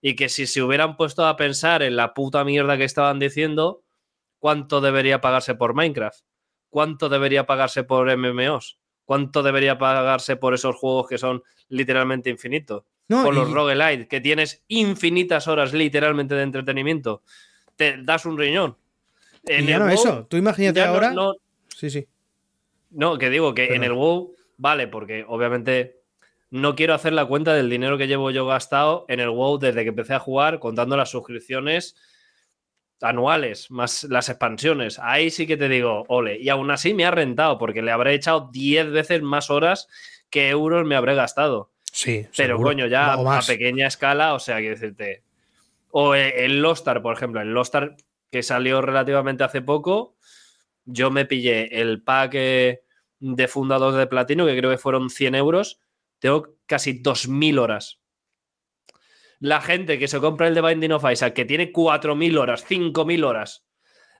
y 0.01 0.15
que 0.15 0.29
si 0.29 0.47
se 0.47 0.61
hubieran 0.61 0.95
puesto 0.97 1.25
a 1.25 1.35
pensar 1.35 1.81
en 1.83 1.95
la 1.95 2.13
puta 2.13 2.43
mierda 2.43 2.77
que 2.77 2.83
estaban 2.85 3.19
diciendo, 3.19 3.83
¿cuánto 4.39 4.81
debería 4.81 5.21
pagarse 5.21 5.55
por 5.55 5.73
Minecraft? 5.73 6.19
¿Cuánto 6.69 7.09
debería 7.09 7.45
pagarse 7.45 7.83
por 7.83 8.09
MMOs? 8.09 8.77
¿Cuánto 9.05 9.41
debería 9.43 9.77
pagarse 9.77 10.35
por 10.35 10.53
esos 10.53 10.75
juegos 10.75 11.07
que 11.07 11.17
son 11.17 11.43
literalmente 11.67 12.29
infinitos? 12.29 12.83
No, 13.07 13.23
por 13.23 13.33
y- 13.33 13.37
los 13.37 13.51
roguelite, 13.51 14.07
que 14.07 14.21
tienes 14.21 14.63
infinitas 14.67 15.47
horas 15.47 15.73
literalmente 15.73 16.35
de 16.35 16.43
entretenimiento. 16.43 17.23
Te 17.75 17.97
das 18.03 18.25
un 18.25 18.37
riñón. 18.37 18.77
y 19.47 19.53
En 19.53 19.65
ya 19.67 19.75
el 19.77 19.79
no 19.79 19.85
WoW, 19.87 19.93
eso. 19.95 20.25
Tú 20.27 20.37
imagínate 20.37 20.79
no- 20.81 20.85
ahora. 20.85 21.11
no, 21.11 21.33
Sí, 21.69 21.89
sí. 21.89 22.07
no, 22.91 23.17
que 23.17 23.29
digo 23.31 23.53
que 23.55 23.73
en 23.73 23.83
el 23.83 23.93
WoW 23.93 24.35
vale, 24.57 24.87
porque 24.87 25.25
obviamente 25.27 25.98
no 26.51 26.75
quiero 26.75 26.93
hacer 26.93 27.13
la 27.13 27.25
cuenta 27.25 27.53
del 27.53 27.69
dinero 27.69 27.97
que 27.97 28.07
llevo 28.07 28.31
yo 28.31 28.45
gastado 28.45 29.05
en 29.07 29.19
el 29.19 29.29
WoW 29.29 29.59
desde 29.59 29.83
que 29.83 29.89
empecé 29.89 30.13
a 30.15 30.19
jugar, 30.19 30.59
contando 30.59 30.97
las 30.97 31.09
suscripciones 31.09 31.95
anuales, 33.01 33.71
más 33.71 34.03
las 34.03 34.29
expansiones. 34.29 34.99
Ahí 34.99 35.29
sí 35.29 35.47
que 35.47 35.57
te 35.57 35.69
digo, 35.69 36.05
ole. 36.07 36.37
Y 36.39 36.49
aún 36.49 36.71
así 36.71 36.93
me 36.93 37.05
ha 37.05 37.11
rentado, 37.11 37.57
porque 37.57 37.81
le 37.81 37.91
habré 37.91 38.13
echado 38.13 38.49
10 38.51 38.91
veces 38.91 39.21
más 39.21 39.49
horas 39.49 39.87
que 40.29 40.49
euros 40.49 40.85
me 40.85 40.95
habré 40.95 41.15
gastado. 41.15 41.71
Sí. 41.91 42.27
Pero 42.35 42.55
seguro. 42.55 42.69
coño, 42.69 42.87
ya 42.87 43.13
a 43.13 43.41
pequeña 43.41 43.87
escala, 43.87 44.33
o 44.33 44.39
sea, 44.39 44.57
quiero 44.57 44.75
decirte. 44.75 45.23
O 45.91 46.13
el 46.13 46.61
Lostar, 46.61 47.01
por 47.01 47.15
ejemplo, 47.15 47.41
el 47.41 47.53
Lostar 47.53 47.95
que 48.31 48.43
salió 48.43 48.81
relativamente 48.81 49.43
hace 49.43 49.61
poco, 49.61 50.15
yo 50.85 51.09
me 51.09 51.25
pillé 51.25 51.81
el 51.81 52.03
pack 52.03 52.31
eh, 52.35 52.81
de 53.19 53.47
fundadores 53.47 53.97
de 53.97 54.07
platino, 54.07 54.45
que 54.45 54.57
creo 54.57 54.69
que 54.69 54.77
fueron 54.77 55.09
100 55.09 55.35
euros, 55.35 55.79
tengo 56.19 56.55
casi 56.65 57.01
2.000 57.01 57.59
horas. 57.59 57.99
La 59.39 59.61
gente 59.61 59.97
que 59.97 60.07
se 60.07 60.19
compra 60.19 60.47
el 60.47 60.55
de 60.55 60.61
Binding 60.61 60.91
of 60.91 61.09
Isaac, 61.09 61.33
que 61.33 61.45
tiene 61.45 61.71
4.000 61.71 62.37
horas, 62.37 62.65
5.000 62.69 63.23
horas. 63.23 63.65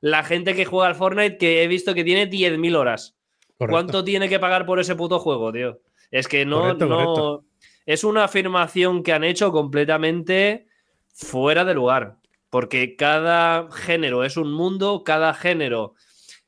La 0.01 0.23
gente 0.23 0.55
que 0.55 0.65
juega 0.65 0.87
al 0.87 0.95
Fortnite, 0.95 1.37
que 1.37 1.61
he 1.61 1.67
visto 1.67 1.93
que 1.93 2.05
tiene 2.05 2.29
10.000 2.29 2.75
horas. 2.75 3.17
Correcto. 3.57 3.73
¿Cuánto 3.73 4.03
tiene 4.05 4.29
que 4.29 4.39
pagar 4.39 4.65
por 4.65 4.79
ese 4.79 4.95
puto 4.95 5.19
juego, 5.19 5.51
tío? 5.51 5.81
Es 6.09 6.27
que 6.29 6.45
no, 6.45 6.61
Correcto, 6.61 6.85
no- 6.85 6.95
correcto. 6.95 7.45
Es 7.85 8.03
una 8.03 8.23
afirmación 8.23 9.03
que 9.03 9.11
han 9.11 9.23
hecho 9.25 9.51
completamente 9.51 10.67
fuera 11.13 11.65
de 11.65 11.73
lugar. 11.73 12.17
Porque 12.49 12.95
cada 12.95 13.69
género 13.71 14.23
es 14.23 14.37
un 14.37 14.51
mundo, 14.53 15.03
cada 15.03 15.33
género 15.33 15.95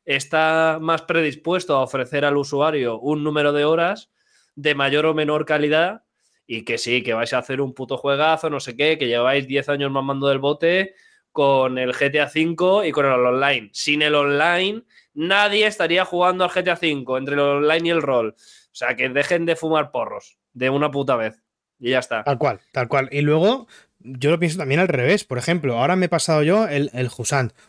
está 0.06 0.80
más 0.82 1.04
predispuesto 1.04 1.76
a 1.76 1.84
ofrecer 1.84 2.26
al 2.26 2.38
usuario 2.38 3.00
un 3.00 3.24
número 3.24 3.54
de 3.54 3.66
horas 3.66 4.10
de 4.56 4.76
mayor 4.76 5.06
o 5.06 5.14
menor 5.14 5.46
calidad. 5.46 6.04
Y 6.48 6.64
que 6.66 6.78
sí, 6.78 7.02
que 7.04 7.14
vais 7.14 7.32
a 7.34 7.38
hacer 7.38 7.62
un 7.62 7.74
puto 7.74 7.98
juegazo, 7.98 8.50
no 8.50 8.60
sé 8.60 8.76
qué, 8.76 8.98
que 8.98 9.08
lleváis 9.08 9.48
10 9.48 9.70
años 9.70 9.92
mamando 9.92 10.28
del 10.28 10.40
bote 10.40 10.96
con 11.32 11.78
el 11.78 11.94
GTA 11.94 12.26
V 12.26 12.88
y 12.88 12.92
con 12.92 13.06
el 13.06 13.12
online. 13.14 13.70
Sin 13.74 14.02
el 14.02 14.16
online, 14.16 14.84
nadie 15.14 15.66
estaría 15.66 16.06
jugando 16.06 16.44
al 16.44 16.50
GTA 16.50 16.74
V 16.74 17.18
entre 17.18 17.36
el 17.36 17.40
online 17.40 17.88
y 17.88 17.92
el 17.92 18.02
rol. 18.02 18.36
O 18.38 18.74
sea, 18.76 18.96
que 18.96 19.10
dejen 19.10 19.46
de 19.46 19.56
fumar 19.56 19.92
porros 19.92 20.38
de 20.54 20.70
una 20.70 20.92
puta 20.92 21.16
vez. 21.16 21.42
Y 21.80 21.92
ya 21.92 22.00
está. 22.00 22.24
Tal 22.24 22.38
cual, 22.38 22.60
tal 22.72 22.88
cual. 22.88 23.10
Y 23.12 23.22
luego, 23.22 23.68
yo 24.00 24.30
lo 24.30 24.40
pienso 24.40 24.58
también 24.58 24.80
al 24.80 24.88
revés. 24.88 25.24
Por 25.24 25.38
ejemplo, 25.38 25.78
ahora 25.78 25.96
me 25.96 26.06
he 26.06 26.10
pasado 26.10 26.44
yo 26.44 26.68
el, 26.68 26.92
el 26.94 27.10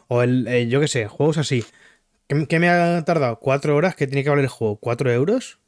o 0.09 0.23
el, 0.23 0.47
eh, 0.49 0.69
yo 0.69 0.81
qué 0.81 0.89
sé, 0.89 1.07
juegos 1.07 1.39
así. 1.39 1.65
¿Qué, 2.29 2.47
qué 2.47 2.59
me 2.59 2.69
ha 2.69 3.05
tardado? 3.05 3.39
¿Cuatro 3.39 3.77
horas? 3.77 3.95
¿Qué 3.95 4.07
tiene 4.07 4.23
que 4.23 4.31
valer 4.31 4.45
el 4.45 4.51
juego? 4.51 4.77
¿Cuatro 4.77 5.11
euros? 5.11 5.62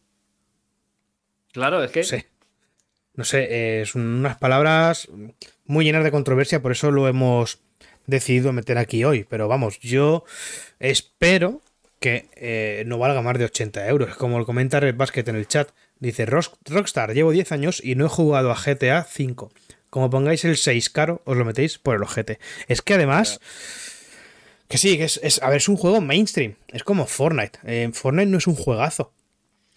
Claro, 1.55 1.83
es 1.83 1.91
que. 1.91 2.01
No 2.01 2.05
sé. 2.07 2.27
No 3.15 3.25
sé, 3.25 3.47
eh, 3.81 3.87
son 3.87 4.03
unas 4.03 4.37
palabras 4.37 5.09
muy 5.65 5.85
llenas 5.87 6.05
de 6.05 6.11
controversia, 6.11 6.61
por 6.61 6.73
eso 6.73 6.91
lo 6.91 7.09
hemos 7.09 7.61
decidido 8.07 8.53
meter 8.53 8.77
aquí 8.77 9.05
hoy. 9.05 9.25
Pero 9.25 9.49
vamos, 9.49 9.79
yo 9.81 10.25
espero 10.81 11.63
que 12.01 12.29
eh, 12.35 12.83
no 12.87 12.99
valga 12.99 13.23
más 13.23 13.39
de 13.39 13.45
80 13.47 13.87
euros. 13.89 14.17
Como 14.17 14.39
lo 14.39 14.45
comenta 14.45 14.81
Red 14.81 14.97
Basket 14.97 15.25
en 15.29 15.37
el 15.37 15.47
chat. 15.49 15.71
Dice, 16.01 16.27
"Rock- 16.27 16.59
Rockstar, 16.69 17.15
llevo 17.15 17.31
10 17.31 17.53
años 17.53 17.81
y 17.83 17.95
no 17.95 18.05
he 18.07 18.09
jugado 18.09 18.51
a 18.51 18.57
GTA 18.57 19.05
5. 19.05 19.51
Como 19.91 20.11
pongáis 20.11 20.45
el 20.45 20.57
6 20.57 20.91
caro, 20.91 21.23
os 21.25 21.37
lo 21.37 21.45
metéis 21.45 21.79
por 21.79 21.95
el 21.97 22.03
ojete. 22.03 22.41
Es 22.67 22.83
que 22.83 22.95
además... 22.95 23.39
Que 24.69 24.77
sí, 24.77 24.99
que 24.99 25.05
es, 25.05 25.21
es- 25.23 25.41
a 25.43 25.49
ver, 25.49 25.59
es 25.59 25.69
un 25.69 25.77
juego 25.77 26.01
mainstream. 26.01 26.57
Es 26.69 26.83
como 26.83 27.07
Fortnite. 27.07 27.61
Eh, 27.65 27.89
Fortnite 27.93 28.27
no 28.27 28.39
es 28.39 28.47
un 28.49 28.57
juegazo. 28.57 29.13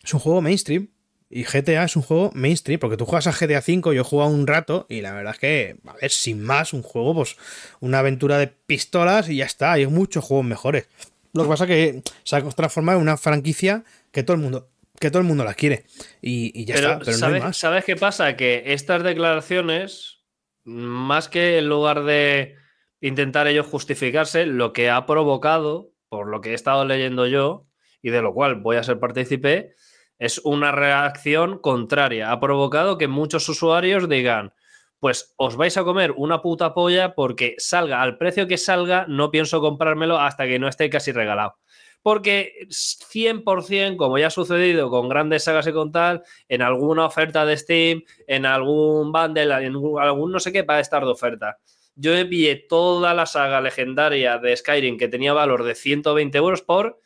Es 0.04 0.14
un 0.14 0.20
juego 0.20 0.42
mainstream. 0.42 0.88
Y 1.30 1.44
GTA 1.44 1.84
es 1.84 1.96
un 1.96 2.04
juego 2.04 2.32
mainstream. 2.34 2.80
Porque 2.80 2.98
tú 2.98 3.06
juegas 3.06 3.28
a 3.28 3.32
GTA 3.32 3.60
V, 3.60 3.96
yo 3.96 4.02
he 4.02 4.04
jugado 4.04 4.32
un 4.32 4.48
rato. 4.48 4.86
Y 4.90 5.02
la 5.02 5.14
verdad 5.14 5.34
es 5.34 5.40
que, 5.40 5.76
a 5.86 5.94
ver, 5.94 6.12
sin 6.12 6.42
más, 6.42 6.74
un 6.74 6.82
juego, 6.82 7.16
pues, 7.16 7.38
una 7.80 8.00
aventura 8.00 8.38
de 8.38 8.48
pistolas 8.48 9.30
y 9.30 9.38
ya 9.38 9.46
está. 9.46 9.74
Hay 9.74 9.88
muchos 9.88 10.24
juegos 10.24 10.46
mejores. 10.46 10.88
Lo 11.34 11.44
que 11.44 11.50
pasa 11.50 11.66
es 11.66 11.70
que 11.70 12.02
se 12.24 12.36
ha 12.36 12.42
transformado 12.50 12.98
en 12.98 13.04
una 13.04 13.18
franquicia 13.18 13.84
que 14.12 14.24
todo 14.24 14.36
el 14.36 14.42
mundo, 14.42 14.70
que 15.00 15.12
todo 15.12 15.22
el 15.22 15.28
mundo 15.28 15.44
la 15.44 15.54
quiere. 15.54 15.86
Y, 16.22 16.52
y 16.60 16.66
ya 16.66 16.76
pero, 16.76 16.92
está. 16.94 17.06
Pero 17.06 17.18
¿sabes, 17.18 17.44
más. 17.44 17.58
¿sabes 17.58 17.86
qué 17.86 17.96
pasa? 17.96 18.36
Que 18.36 18.64
estas 18.68 19.04
declaraciones, 19.04 20.24
más 20.64 21.28
que 21.30 21.60
en 21.60 21.68
lugar 21.68 22.04
de 22.04 22.56
intentar 23.02 23.48
ellos 23.48 23.68
justificarse, 23.68 24.46
lo 24.46 24.74
que 24.74 24.90
ha 24.90 25.06
provocado, 25.06 25.92
por 26.10 26.28
lo 26.28 26.42
que 26.42 26.52
he 26.52 26.54
estado 26.54 26.86
leyendo 26.86 27.28
yo, 27.28 27.68
y 28.02 28.10
de 28.10 28.22
lo 28.22 28.34
cual 28.34 28.56
voy 28.56 28.78
a 28.78 28.84
ser 28.84 29.00
partícipe, 29.00 29.76
es 30.20 30.40
una 30.44 30.72
reacción 30.72 31.60
contraria. 31.60 32.32
Ha 32.32 32.40
provocado 32.40 32.98
que 32.98 33.08
muchos 33.08 33.48
usuarios 33.50 34.10
digan, 34.10 34.54
pues 35.00 35.34
os 35.38 35.56
vais 35.56 35.78
a 35.78 35.84
comer 35.84 36.12
una 36.12 36.42
puta 36.42 36.74
polla 36.74 37.14
porque 37.14 37.56
salga 37.58 38.02
al 38.02 38.18
precio 38.18 38.48
que 38.48 38.58
salga, 38.58 39.06
no 39.08 39.30
pienso 39.30 39.62
comprármelo 39.62 40.20
hasta 40.20 40.46
que 40.48 40.60
no 40.60 40.68
esté 40.68 40.90
casi 40.90 41.12
regalado. 41.12 41.56
Porque 42.02 42.68
100%, 42.70 43.98
como 43.98 44.18
ya 44.18 44.28
ha 44.28 44.32
sucedido 44.32 44.90
con 44.90 45.10
grandes 45.10 45.44
sagas 45.44 45.68
y 45.68 45.74
con 45.74 45.92
tal, 45.92 46.24
en 46.48 46.62
alguna 46.62 47.06
oferta 47.06 47.46
de 47.46 47.58
Steam, 47.58 48.04
en 48.28 48.46
algún 48.46 49.12
bundle, 49.12 49.66
en 49.66 49.76
algún 50.00 50.32
no 50.32 50.40
sé 50.40 50.52
qué, 50.52 50.62
va 50.62 50.76
a 50.76 50.80
estar 50.80 51.04
de 51.04 51.12
oferta. 51.12 51.58
Yo 51.96 52.16
envié 52.16 52.56
toda 52.56 53.14
la 53.14 53.26
saga 53.26 53.60
legendaria 53.60 54.38
de 54.38 54.56
Skyrim 54.56 54.98
que 54.98 55.08
tenía 55.08 55.34
valor 55.34 55.64
de 55.64 55.76
120 55.76 56.38
euros 56.38 56.62
por 56.62 57.02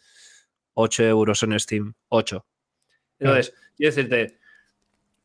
8 0.73 1.03
euros 1.03 1.43
en 1.43 1.59
Steam. 1.59 1.93
8. 2.09 2.45
Entonces, 3.21 3.53
quiero 3.77 3.95
decirte 3.95 4.39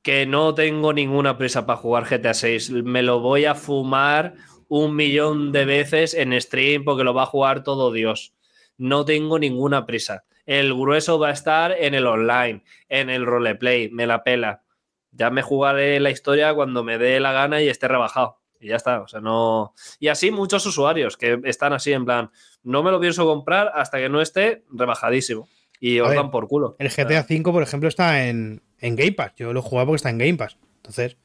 que 0.02 0.26
no 0.26 0.54
tengo 0.54 0.92
ninguna 0.92 1.37
prisa 1.37 1.66
para 1.66 1.78
jugar 1.78 2.04
GTA 2.04 2.35
6. 2.35 2.70
Me 2.70 3.02
lo 3.02 3.20
voy 3.20 3.46
a 3.46 3.54
fumar 3.54 4.35
un 4.68 4.94
millón 4.94 5.50
de 5.50 5.64
veces 5.64 6.14
en 6.14 6.38
stream 6.40 6.85
porque 6.85 7.04
lo 7.04 7.14
va 7.14 7.24
a 7.24 7.26
jugar 7.26 7.64
todo 7.64 7.90
Dios. 7.90 8.35
No 8.76 9.04
tengo 9.04 9.38
ninguna 9.38 9.87
prisa. 9.87 10.24
El 10.44 10.74
grueso 10.74 11.18
va 11.18 11.30
a 11.30 11.32
estar 11.32 11.72
en 11.72 11.94
el 11.94 12.06
online, 12.06 12.62
en 12.88 13.11
el 13.11 13.24
roleplay. 13.24 13.90
Me 13.90 14.06
la 14.06 14.22
pela. 14.22 14.62
Ya 15.11 15.30
me 15.30 15.42
jugaré 15.42 15.98
la 15.98 16.11
historia 16.11 16.54
cuando 16.54 16.85
me 16.85 16.98
dé 16.98 17.18
la 17.18 17.32
gana 17.32 17.62
y 17.62 17.68
esté 17.68 17.88
rebajado. 17.88 18.38
Y 18.61 18.68
ya 18.68 18.76
está. 18.76 19.00
O 19.00 19.09
sea, 19.09 19.20
no. 19.20 19.74
Y 19.98 20.09
así 20.09 20.30
muchos 20.30 20.66
usuarios 20.66 21.16
que 21.16 21.40
están 21.44 21.72
así 21.72 21.92
en 21.92 22.04
plan, 22.04 22.30
no 22.62 22.82
me 22.82 22.90
lo 22.90 23.00
pienso 23.00 23.24
comprar 23.24 23.72
hasta 23.74 23.98
que 23.98 24.09
no 24.09 24.20
esté 24.20 24.64
rebajadísimo. 24.70 25.48
Y 25.80 26.00
os 26.00 26.08
ver, 26.08 26.16
dan 26.18 26.30
por 26.30 26.48
culo. 26.48 26.76
El 26.78 26.88
GTA 26.90 27.26
V, 27.28 27.42
por 27.42 27.62
ejemplo, 27.62 27.88
está 27.88 28.26
en, 28.28 28.62
en 28.78 28.96
Game 28.96 29.12
Pass. 29.12 29.32
Yo 29.36 29.52
lo 29.52 29.60
he 29.60 29.62
jugado 29.62 29.88
porque 29.88 29.96
está 29.96 30.10
en 30.10 30.18
Game 30.18 30.36
Pass. 30.36 30.56
Entonces, 30.76 31.16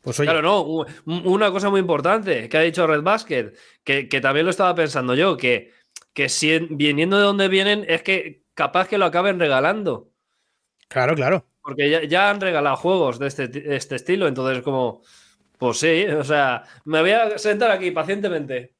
pues 0.00 0.18
oye. 0.20 0.30
Claro, 0.30 0.42
no, 0.42 0.86
una 1.06 1.50
cosa 1.50 1.70
muy 1.70 1.80
importante 1.80 2.48
que 2.48 2.56
ha 2.56 2.62
dicho 2.62 2.86
Red 2.86 3.02
Basket, 3.02 3.52
que, 3.84 4.08
que 4.08 4.20
también 4.20 4.46
lo 4.46 4.50
estaba 4.50 4.74
pensando 4.74 5.14
yo, 5.14 5.36
que, 5.36 5.72
que 6.12 6.28
si, 6.28 6.58
viniendo 6.70 7.16
de 7.16 7.24
donde 7.24 7.48
vienen, 7.48 7.84
es 7.88 8.02
que 8.02 8.44
capaz 8.54 8.88
que 8.88 8.98
lo 8.98 9.04
acaben 9.04 9.38
regalando. 9.38 10.10
Claro, 10.88 11.14
claro. 11.14 11.46
Porque 11.60 11.90
ya, 11.90 12.04
ya 12.04 12.30
han 12.30 12.40
regalado 12.40 12.76
juegos 12.76 13.18
de 13.18 13.26
este, 13.26 13.48
ti- 13.48 13.62
este 13.66 13.96
estilo, 13.96 14.26
entonces 14.26 14.62
como, 14.62 15.02
pues 15.58 15.78
sí, 15.78 16.06
o 16.06 16.24
sea, 16.24 16.62
me 16.84 17.00
voy 17.02 17.10
a 17.10 17.36
sentar 17.36 17.70
aquí 17.70 17.90
pacientemente. 17.90 18.77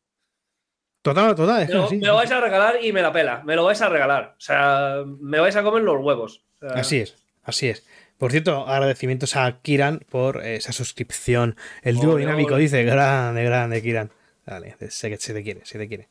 Total, 1.03 1.35
total. 1.35 1.63
Es 1.63 1.69
Me 1.69 1.75
lo, 1.75 1.85
así, 1.85 1.97
me 1.97 2.07
lo 2.07 2.15
vais 2.17 2.31
a 2.31 2.41
regalar 2.41 2.85
y 2.85 2.93
me 2.93 3.03
la 3.03 3.13
pela, 3.13 3.43
me 3.45 3.55
lo 3.55 3.65
vais 3.65 3.81
a 3.81 3.89
regalar. 3.89 4.35
O 4.37 4.41
sea, 4.41 5.03
me 5.21 5.39
vais 5.39 5.57
a 5.57 5.63
comer 5.63 5.83
los 5.83 6.01
huevos. 6.03 6.43
O 6.61 6.69
sea, 6.69 6.81
así 6.81 6.99
es, 6.99 7.17
así 7.45 7.69
es. 7.69 7.87
Por 8.19 8.33
cierto, 8.33 8.67
agradecimientos 8.67 9.37
a 9.37 9.61
Kiran 9.63 10.01
por 10.11 10.45
esa 10.45 10.73
suscripción. 10.73 11.57
El 11.83 11.97
dúo 11.97 12.17
dinámico 12.17 12.57
dice, 12.57 12.83
grande, 12.83 13.45
grande, 13.45 13.81
Kiran. 13.81 14.11
Dale, 14.45 14.77
sé 14.89 15.11
que 15.11 15.19
se 15.19 15.35
te 15.35 15.43
quiere, 15.43 15.61
se 15.65 15.79
te 15.79 15.87
quiere. 15.87 16.09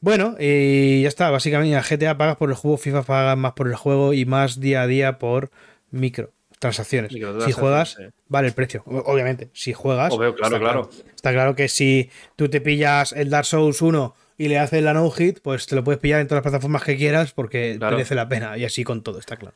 Bueno, 0.00 0.36
y 0.38 1.02
ya 1.02 1.08
está. 1.08 1.28
Básicamente, 1.28 1.76
a 1.76 1.82
GTA 1.82 2.16
pagas 2.16 2.36
por 2.36 2.48
el 2.48 2.54
juego, 2.54 2.78
FIFA 2.78 3.02
pagas 3.02 3.36
más 3.36 3.52
por 3.52 3.66
el 3.66 3.74
juego 3.74 4.14
y 4.14 4.24
más 4.24 4.60
día 4.60 4.82
a 4.82 4.86
día 4.86 5.18
por 5.18 5.50
microtransacciones. 5.90 7.10
Si 7.10 7.16
Microtransacciones, 7.16 7.60
juegas, 7.60 7.94
sí. 7.98 8.04
vale 8.28 8.48
el 8.48 8.54
precio. 8.54 8.84
Obviamente, 8.86 9.50
si 9.52 9.72
juegas. 9.72 10.12
Obvio, 10.14 10.34
claro, 10.36 10.56
está 10.56 10.64
claro. 10.64 10.90
Está 11.14 11.32
claro 11.32 11.56
que 11.56 11.68
si 11.68 12.10
tú 12.36 12.48
te 12.48 12.60
pillas 12.60 13.12
el 13.12 13.28
Dark 13.28 13.44
Souls 13.44 13.82
1 13.82 14.14
y 14.42 14.48
le 14.48 14.58
haces 14.58 14.82
la 14.82 14.94
no 14.94 15.10
hit, 15.10 15.40
pues 15.42 15.66
te 15.66 15.74
lo 15.76 15.84
puedes 15.84 16.00
pillar 16.00 16.18
en 16.20 16.26
todas 16.26 16.38
las 16.42 16.50
plataformas 16.50 16.82
que 16.82 16.96
quieras 16.96 17.32
porque 17.34 17.74
Claro. 17.76 17.96
merece 17.96 18.14
la 18.14 18.26
pena. 18.26 18.56
Y 18.56 18.64
así 18.64 18.84
con 18.84 19.02
todo, 19.02 19.18
está 19.18 19.36
claro. 19.36 19.54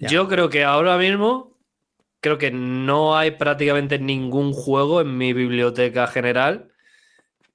Ya. 0.00 0.08
Yo 0.08 0.26
creo 0.26 0.48
que 0.48 0.64
ahora 0.64 0.98
mismo, 0.98 1.56
creo 2.20 2.36
que 2.36 2.50
no 2.50 3.16
hay 3.16 3.30
prácticamente 3.30 4.00
ningún 4.00 4.52
juego 4.52 5.00
en 5.00 5.16
mi 5.16 5.32
biblioteca 5.32 6.08
general 6.08 6.72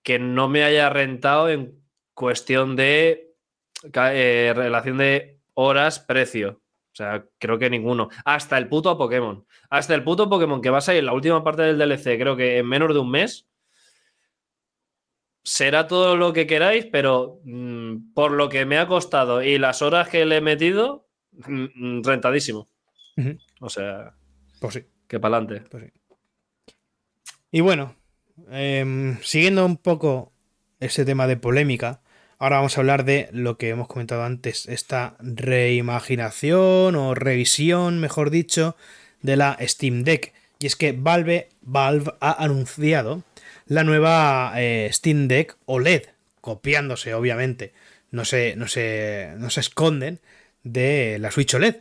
que 0.04 0.20
no 0.20 0.48
me 0.48 0.64
haya 0.64 0.90
rentado 0.90 1.50
en 1.50 1.78
cuestión 2.14 2.78
de 2.78 3.34
eh, 3.94 4.54
relación 4.56 5.00
de 5.00 5.38
horas-precio. 5.56 6.62
O 6.94 6.96
sea, 6.96 7.26
creo 7.40 7.60
que 7.60 7.70
ninguno. 7.70 8.08
Hasta 8.24 8.58
el 8.58 8.70
puto 8.70 8.98
Pokémon. 8.98 9.46
Hasta 9.70 9.96
el 9.96 10.04
puto 10.06 10.30
Pokémon 10.30 10.62
que 10.62 10.70
va 10.70 10.78
a 10.78 10.82
salir 10.82 11.04
la 11.04 11.12
última 11.12 11.44
parte 11.44 11.64
del 11.64 11.78
DLC, 11.78 12.18
creo 12.18 12.38
que 12.38 12.60
en 12.60 12.68
menos 12.68 12.94
de 12.94 13.00
un 13.00 13.12
mes. 13.12 13.49
Será 15.44 15.88
todo 15.88 16.16
lo 16.16 16.34
que 16.34 16.46
queráis, 16.48 16.86
pero 16.86 17.40
mm, 17.44 18.14
por 18.14 18.32
lo 18.32 18.50
que 18.50 18.66
me 18.66 18.78
ha 18.78 18.88
costado 18.88 19.42
y 19.42 19.58
las 19.58 19.82
horas 19.82 20.10
que 20.10 20.26
le 20.26 20.38
he 20.38 20.42
metido, 20.42 21.08
mm, 21.48 21.66
mm, 21.76 22.04
rentadísimo. 22.04 22.70
O 23.60 23.70
sea, 23.70 24.16
Pues 24.62 24.74
sí. 24.76 24.86
que 25.08 25.20
para 25.20 25.38
adelante. 25.38 25.68
Pues 25.70 25.84
sí. 25.86 26.74
Y 27.52 27.62
bueno, 27.62 27.96
em, 28.52 29.18
siguiendo 29.22 29.66
un 29.66 29.78
poco 29.78 30.32
ese 30.80 31.04
tema 31.04 31.28
de 31.28 31.36
polémica, 31.36 32.02
ahora 32.38 32.58
vamos 32.58 32.78
a 32.78 32.82
hablar 32.82 33.04
de 33.06 33.28
lo 33.34 33.58
que 33.58 33.70
hemos 33.70 33.88
comentado 33.88 34.24
antes, 34.24 34.68
esta 34.68 35.16
reimaginación 35.20 36.96
o 36.96 37.16
revisión, 37.16 38.00
mejor 38.00 38.30
dicho, 38.30 38.76
de 39.22 39.36
la 39.36 39.58
Steam 39.62 40.04
Deck. 40.04 40.34
Y 40.60 40.68
es 40.68 40.76
que 40.76 40.92
Valve, 40.94 41.50
Valve 41.62 42.14
ha 42.20 42.44
anunciado 42.44 43.24
la 43.70 43.84
nueva 43.84 44.54
eh, 44.56 44.90
Steam 44.92 45.28
Deck 45.28 45.56
OLED, 45.66 46.08
copiándose, 46.42 47.14
obviamente, 47.14 47.72
no 48.10 48.26
se, 48.26 48.56
no 48.56 48.68
se, 48.68 49.34
no 49.38 49.52
se 49.52 49.60
esconden 49.60 50.20
de 50.64 51.18
la 51.20 51.30
Switch 51.30 51.54
OLED. 51.54 51.76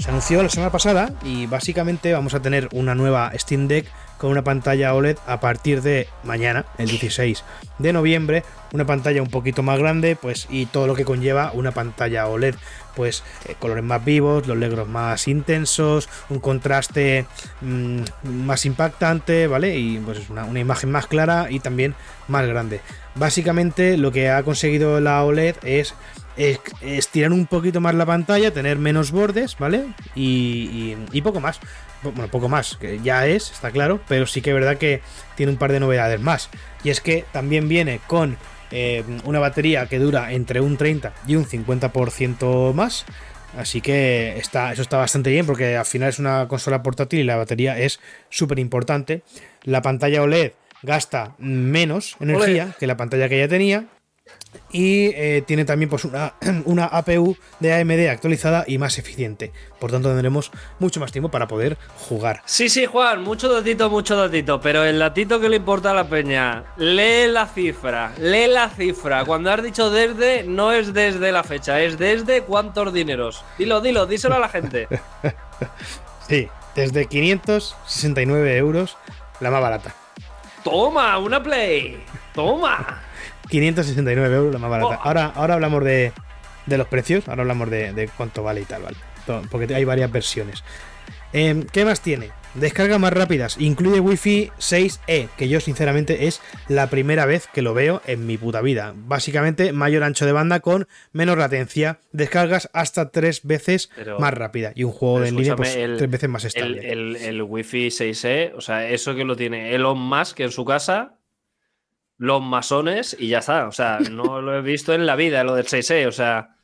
Se 0.00 0.08
anunció 0.08 0.42
la 0.42 0.48
semana 0.48 0.72
pasada 0.72 1.14
y 1.22 1.46
básicamente 1.46 2.12
vamos 2.12 2.34
a 2.34 2.42
tener 2.42 2.68
una 2.72 2.96
nueva 2.96 3.30
Steam 3.38 3.68
Deck 3.68 3.86
con 4.20 4.30
una 4.30 4.42
pantalla 4.44 4.94
OLED 4.94 5.16
a 5.26 5.40
partir 5.40 5.80
de 5.82 6.06
mañana, 6.24 6.66
el 6.78 6.88
16 6.88 7.42
de 7.78 7.92
noviembre, 7.94 8.44
una 8.72 8.84
pantalla 8.84 9.22
un 9.22 9.30
poquito 9.30 9.62
más 9.62 9.78
grande, 9.78 10.14
pues 10.14 10.46
y 10.50 10.66
todo 10.66 10.86
lo 10.86 10.94
que 10.94 11.04
conlleva 11.06 11.50
una 11.54 11.72
pantalla 11.72 12.26
OLED, 12.28 12.54
pues 12.94 13.22
eh, 13.48 13.54
colores 13.58 13.82
más 13.82 14.04
vivos, 14.04 14.46
los 14.46 14.56
negros 14.58 14.86
más 14.86 15.26
intensos, 15.26 16.08
un 16.28 16.38
contraste 16.38 17.24
mm, 17.62 18.00
más 18.24 18.66
impactante, 18.66 19.46
¿vale? 19.46 19.78
Y 19.78 19.98
pues 19.98 20.28
una, 20.28 20.44
una 20.44 20.60
imagen 20.60 20.90
más 20.92 21.06
clara 21.06 21.46
y 21.50 21.60
también 21.60 21.94
más 22.28 22.46
grande. 22.46 22.80
Básicamente 23.14 23.96
lo 23.96 24.12
que 24.12 24.28
ha 24.30 24.42
conseguido 24.42 25.00
la 25.00 25.24
OLED 25.24 25.56
es 25.64 25.94
es- 26.36 26.60
estirar 26.80 27.32
un 27.32 27.46
poquito 27.46 27.80
más 27.80 27.94
la 27.94 28.06
pantalla, 28.06 28.50
tener 28.52 28.78
menos 28.78 29.10
bordes, 29.10 29.56
¿vale? 29.58 29.86
Y, 30.14 30.96
y- 31.12 31.18
y 31.18 31.22
poco 31.22 31.40
más. 31.40 31.58
Bueno, 32.02 32.28
poco 32.28 32.48
más, 32.48 32.76
que 32.76 33.00
ya 33.00 33.26
es, 33.26 33.50
está 33.50 33.70
claro, 33.70 34.00
pero 34.08 34.26
sí 34.26 34.40
que 34.40 34.50
es 34.50 34.54
verdad 34.54 34.78
que 34.78 35.02
tiene 35.36 35.52
un 35.52 35.58
par 35.58 35.72
de 35.72 35.80
novedades 35.80 36.20
más. 36.20 36.48
Y 36.82 36.90
es 36.90 37.00
que 37.00 37.24
también 37.32 37.68
viene 37.68 38.00
con 38.06 38.38
eh, 38.70 39.04
una 39.24 39.38
batería 39.38 39.86
que 39.86 39.98
dura 39.98 40.32
entre 40.32 40.60
un 40.60 40.76
30 40.76 41.12
y 41.26 41.36
un 41.36 41.44
50% 41.44 42.72
más. 42.72 43.04
Así 43.56 43.80
que 43.80 44.38
está, 44.38 44.72
eso 44.72 44.82
está 44.82 44.96
bastante 44.96 45.30
bien 45.30 45.44
porque 45.44 45.76
al 45.76 45.84
final 45.84 46.08
es 46.08 46.18
una 46.18 46.46
consola 46.46 46.82
portátil 46.82 47.20
y 47.20 47.24
la 47.24 47.36
batería 47.36 47.78
es 47.78 48.00
súper 48.28 48.58
importante. 48.60 49.22
La 49.64 49.82
pantalla 49.82 50.22
OLED 50.22 50.52
gasta 50.82 51.34
menos 51.38 52.16
energía 52.20 52.74
que 52.78 52.86
la 52.86 52.96
pantalla 52.96 53.28
que 53.28 53.38
ya 53.38 53.48
tenía 53.48 53.86
y 54.72 55.06
eh, 55.14 55.42
tiene 55.46 55.64
también 55.64 55.88
pues 55.88 56.04
una, 56.04 56.34
una 56.64 56.86
APU 56.86 57.36
de 57.58 57.74
AMD 57.74 58.08
actualizada 58.08 58.64
y 58.66 58.78
más 58.78 58.98
eficiente. 58.98 59.52
Por 59.78 59.90
tanto, 59.90 60.08
tendremos 60.08 60.50
mucho 60.78 61.00
más 61.00 61.12
tiempo 61.12 61.30
para 61.30 61.48
poder 61.48 61.76
jugar. 61.96 62.42
Sí, 62.44 62.68
sí, 62.68 62.86
Juan, 62.86 63.22
mucho 63.22 63.52
datito, 63.52 63.90
mucho 63.90 64.16
datito, 64.16 64.60
pero 64.60 64.84
el 64.84 64.98
datito 64.98 65.40
que 65.40 65.48
le 65.48 65.56
importa 65.56 65.90
a 65.90 65.94
la 65.94 66.08
peña, 66.08 66.64
lee 66.76 67.26
la 67.28 67.46
cifra, 67.46 68.12
lee 68.18 68.46
la 68.46 68.68
cifra. 68.68 69.24
Cuando 69.24 69.50
has 69.50 69.62
dicho 69.62 69.90
desde, 69.90 70.44
no 70.44 70.72
es 70.72 70.92
desde 70.92 71.32
la 71.32 71.42
fecha, 71.42 71.80
es 71.80 71.98
desde 71.98 72.42
cuántos 72.42 72.92
dineros. 72.92 73.44
Dilo, 73.58 73.80
dilo, 73.80 74.06
díselo 74.06 74.36
a 74.36 74.40
la 74.40 74.48
gente. 74.48 74.88
Sí, 76.28 76.48
desde 76.76 77.06
569 77.06 78.56
euros, 78.56 78.96
la 79.40 79.50
más 79.50 79.60
barata. 79.60 79.92
Toma, 80.62 81.18
una 81.18 81.42
play. 81.42 82.04
Toma. 82.32 83.02
569 83.50 84.34
euros, 84.36 84.52
la 84.52 84.58
más 84.58 84.70
barata. 84.70 84.98
Oh. 85.02 85.06
Ahora, 85.06 85.32
ahora 85.34 85.54
hablamos 85.54 85.84
de, 85.84 86.12
de 86.66 86.78
los 86.78 86.86
precios, 86.88 87.28
ahora 87.28 87.42
hablamos 87.42 87.68
de, 87.70 87.92
de 87.92 88.08
cuánto 88.08 88.42
vale 88.42 88.62
y 88.62 88.64
tal, 88.64 88.82
¿vale? 88.82 88.96
Porque 89.50 89.74
hay 89.74 89.84
varias 89.84 90.10
versiones. 90.10 90.64
Em, 91.32 91.62
¿Qué 91.64 91.84
más 91.84 92.00
tiene? 92.00 92.30
Descargas 92.54 92.98
más 92.98 93.12
rápidas. 93.12 93.56
Incluye 93.60 94.00
Wi-Fi 94.00 94.50
6E, 94.58 95.28
que 95.36 95.48
yo 95.48 95.60
sinceramente 95.60 96.26
es 96.26 96.40
la 96.66 96.88
primera 96.88 97.24
vez 97.24 97.46
que 97.52 97.62
lo 97.62 97.74
veo 97.74 98.02
en 98.06 98.26
mi 98.26 98.36
puta 98.38 98.60
vida. 98.60 98.92
Básicamente, 98.96 99.72
mayor 99.72 100.02
ancho 100.02 100.26
de 100.26 100.32
banda 100.32 100.58
con 100.58 100.88
menos 101.12 101.38
latencia. 101.38 102.00
Descargas 102.10 102.68
hasta 102.72 103.10
tres 103.10 103.42
veces 103.44 103.90
Pero- 103.94 104.18
más 104.18 104.34
rápida. 104.34 104.72
Y 104.74 104.82
un 104.82 104.90
juego 104.90 105.22
en 105.24 105.36
línea, 105.36 105.54
pues 105.54 105.76
el- 105.76 105.96
tres 105.98 106.10
veces 106.10 106.28
más 106.28 106.42
El, 106.42 106.48
estable. 106.48 106.90
el, 106.92 107.14
el 107.16 107.42
Wi-Fi 107.42 107.86
6E, 107.90 108.52
o 108.56 108.60
sea, 108.60 108.88
eso 108.88 109.14
que 109.14 109.24
lo 109.24 109.36
tiene 109.36 109.72
Elon 109.76 109.98
Musk 110.00 110.40
en 110.40 110.50
su 110.50 110.64
casa, 110.64 111.14
los 112.20 112.42
masones 112.42 113.16
y 113.18 113.28
ya 113.28 113.38
está. 113.38 113.66
O 113.66 113.72
sea, 113.72 113.98
no 113.98 114.40
lo 114.42 114.56
he 114.56 114.60
visto 114.60 114.92
en 114.94 115.06
la 115.06 115.16
vida, 115.16 115.42
lo 115.42 115.54
del 115.54 115.66
6E, 115.66 116.06
o 116.06 116.12
sea. 116.12 116.56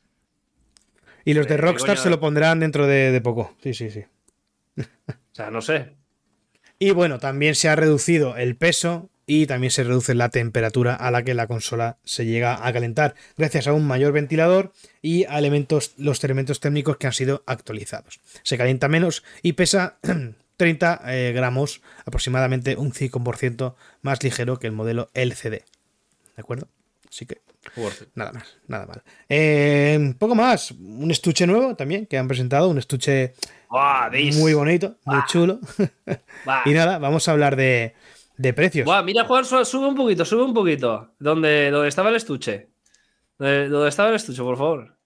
y 1.25 1.33
los 1.33 1.47
de 1.47 1.55
¿qué 1.55 1.61
Rockstar 1.61 1.97
se 1.97 2.09
lo 2.09 2.19
pondrán 2.19 2.59
dentro 2.59 2.87
de, 2.87 3.11
de 3.11 3.21
poco. 3.21 3.55
Sí, 3.61 3.73
sí, 3.73 3.89
sí. 3.89 4.05
O 4.77 4.83
sea, 5.33 5.49
no 5.51 5.61
sé. 5.61 5.95
Y 6.79 6.91
bueno, 6.91 7.17
también 7.17 7.55
se 7.55 7.69
ha 7.69 7.75
reducido 7.75 8.37
el 8.37 8.55
peso 8.55 9.09
y 9.25 9.47
también 9.47 9.71
se 9.71 9.83
reduce 9.83 10.13
la 10.13 10.29
temperatura 10.29 10.95
a 10.95 11.09
la 11.09 11.23
que 11.23 11.33
la 11.33 11.47
consola 11.47 11.97
se 12.03 12.25
llega 12.25 12.65
a 12.65 12.71
calentar, 12.71 13.15
gracias 13.35 13.67
a 13.67 13.73
un 13.73 13.85
mayor 13.85 14.13
ventilador 14.13 14.71
y 15.01 15.25
a 15.25 15.39
elementos, 15.39 15.93
los 15.97 16.23
elementos 16.23 16.59
técnicos 16.59 16.97
que 16.97 17.07
han 17.07 17.13
sido 17.13 17.43
actualizados. 17.47 18.19
Se 18.43 18.57
calienta 18.57 18.87
menos 18.87 19.23
y 19.41 19.53
pesa 19.53 19.97
30 20.57 21.01
eh, 21.05 21.31
gramos, 21.33 21.81
aproximadamente 22.05 22.75
un 22.75 22.91
5% 22.91 23.75
más 24.01 24.23
ligero 24.23 24.57
que 24.57 24.67
el 24.67 24.73
modelo 24.73 25.09
LCD. 25.13 25.51
¿De 25.51 25.63
acuerdo? 26.41 26.67
Así 27.09 27.25
que 27.25 27.41
nada 28.15 28.31
más, 28.33 28.57
nada 28.67 28.85
mal. 28.85 29.03
Eh, 29.29 30.13
poco 30.17 30.35
más, 30.35 30.71
un 30.71 31.09
estuche 31.11 31.45
nuevo 31.47 31.75
también 31.75 32.05
que 32.05 32.17
han 32.17 32.27
presentado, 32.27 32.69
un 32.69 32.77
estuche 32.77 33.33
muy 34.35 34.53
bonito, 34.53 34.97
muy 35.05 35.19
chulo. 35.27 35.59
Y 36.65 36.71
nada, 36.71 36.97
vamos 36.97 37.27
a 37.27 37.31
hablar 37.33 37.55
de, 37.55 37.93
de 38.37 38.53
precios. 38.53 38.85
Buah, 38.85 39.03
mira, 39.03 39.25
Juan, 39.25 39.43
su- 39.45 39.65
sube 39.65 39.87
un 39.87 39.95
poquito, 39.95 40.23
sube 40.23 40.43
un 40.43 40.53
poquito. 40.53 41.13
¿Dónde, 41.19 41.69
dónde 41.71 41.89
estaba 41.89 42.09
el 42.09 42.15
estuche? 42.15 42.69
¿Dónde, 43.37 43.67
dónde 43.69 43.89
estaba 43.89 44.09
el 44.09 44.15
estuche, 44.15 44.41
por 44.41 44.57
favor? 44.57 44.97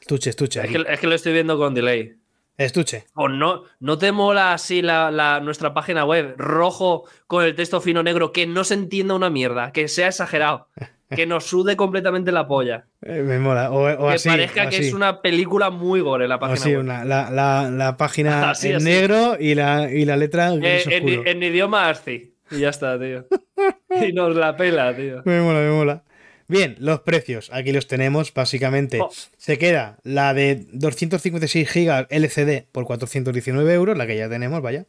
Estuche, 0.00 0.30
estuche. 0.30 0.60
Es 0.60 0.64
aquí. 0.64 0.74
que, 0.82 0.92
es 0.92 1.00
que 1.00 1.06
lo 1.06 1.14
estoy 1.14 1.32
viendo 1.32 1.58
con 1.58 1.74
delay. 1.74 2.18
Estuche. 2.56 3.06
¿O 3.14 3.28
no, 3.28 3.64
¿No 3.80 3.98
te 3.98 4.12
mola 4.12 4.52
así 4.52 4.80
la, 4.82 5.10
la- 5.10 5.40
nuestra 5.40 5.74
página 5.74 6.04
web? 6.04 6.34
Rojo 6.38 7.04
con 7.26 7.44
el 7.44 7.54
texto 7.54 7.80
fino 7.80 8.02
negro, 8.02 8.30
que 8.32 8.46
no 8.46 8.62
se 8.64 8.74
entienda 8.74 9.14
una 9.14 9.28
mierda, 9.30 9.72
que 9.72 9.88
sea 9.88 10.08
exagerado. 10.08 10.68
que 11.10 11.26
nos 11.26 11.44
sude 11.44 11.76
completamente 11.76 12.32
la 12.32 12.46
polla. 12.48 12.86
Eh, 13.06 13.22
me 13.22 13.38
mola. 13.38 13.70
O, 13.70 13.84
o 13.92 14.08
que 14.08 14.14
así. 14.14 14.28
parezca 14.30 14.62
o 14.66 14.70
que 14.70 14.76
así. 14.78 14.86
es 14.88 14.94
una 14.94 15.20
película 15.20 15.68
muy 15.68 16.00
gore 16.00 16.26
la 16.26 16.36
O 16.36 16.40
página 16.40 16.54
así, 16.60 16.70
web. 16.70 16.80
una- 16.80 17.04
la, 17.04 17.30
la- 17.30 17.70
la 17.70 17.96
página 17.98 18.50
Así, 18.50 18.70
en 18.70 18.76
así. 18.76 18.84
negro 18.86 19.36
y 19.38 19.54
la, 19.54 19.90
y 19.92 20.04
la 20.06 20.16
letra 20.16 20.54
Eh, 20.54 20.58
gris 20.58 20.86
en, 20.86 21.04
oscuro. 21.04 21.30
en 21.30 21.42
idioma 21.42 21.88
ASCII. 21.90 22.34
Y 22.50 22.60
ya 22.60 22.70
está, 22.70 22.98
tío. 22.98 23.26
y 24.08 24.12
nos 24.14 24.34
la 24.36 24.56
pela, 24.56 24.94
tío. 24.96 25.20
Me 25.26 25.40
mola, 25.40 25.60
me 25.60 25.70
mola. 25.70 26.02
Bien, 26.46 26.76
los 26.78 27.00
precios. 27.00 27.50
Aquí 27.52 27.72
los 27.72 27.86
tenemos, 27.86 28.32
básicamente. 28.34 29.00
Oh. 29.00 29.10
Se 29.38 29.58
queda 29.58 29.98
la 30.02 30.34
de 30.34 30.66
256 30.72 31.68
GB 31.72 32.06
LCD 32.10 32.64
por 32.70 32.84
419 32.84 33.72
euros, 33.72 33.96
la 33.96 34.06
que 34.06 34.16
ya 34.16 34.28
tenemos, 34.28 34.60
vaya. 34.62 34.86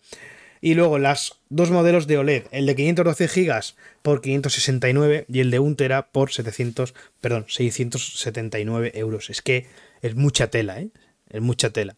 Y 0.62 0.74
luego 0.74 0.98
las 0.98 1.40
dos 1.50 1.70
modelos 1.70 2.08
de 2.08 2.18
OLED, 2.18 2.44
el 2.52 2.66
de 2.66 2.76
512 2.76 3.28
GB 3.28 3.62
por 4.02 4.22
569 4.22 5.26
y 5.30 5.40
el 5.42 5.52
de 5.52 5.60
1 5.60 5.76
TB 5.76 6.12
por 6.12 6.32
700, 6.32 6.94
perdón, 7.22 7.46
679 7.48 8.92
euros. 8.96 9.30
Es 9.30 9.42
que 9.42 9.68
es 10.02 10.16
mucha 10.16 10.48
tela, 10.50 10.80
¿eh? 10.80 10.90
Es 11.30 11.42
mucha 11.42 11.70
tela. 11.70 11.96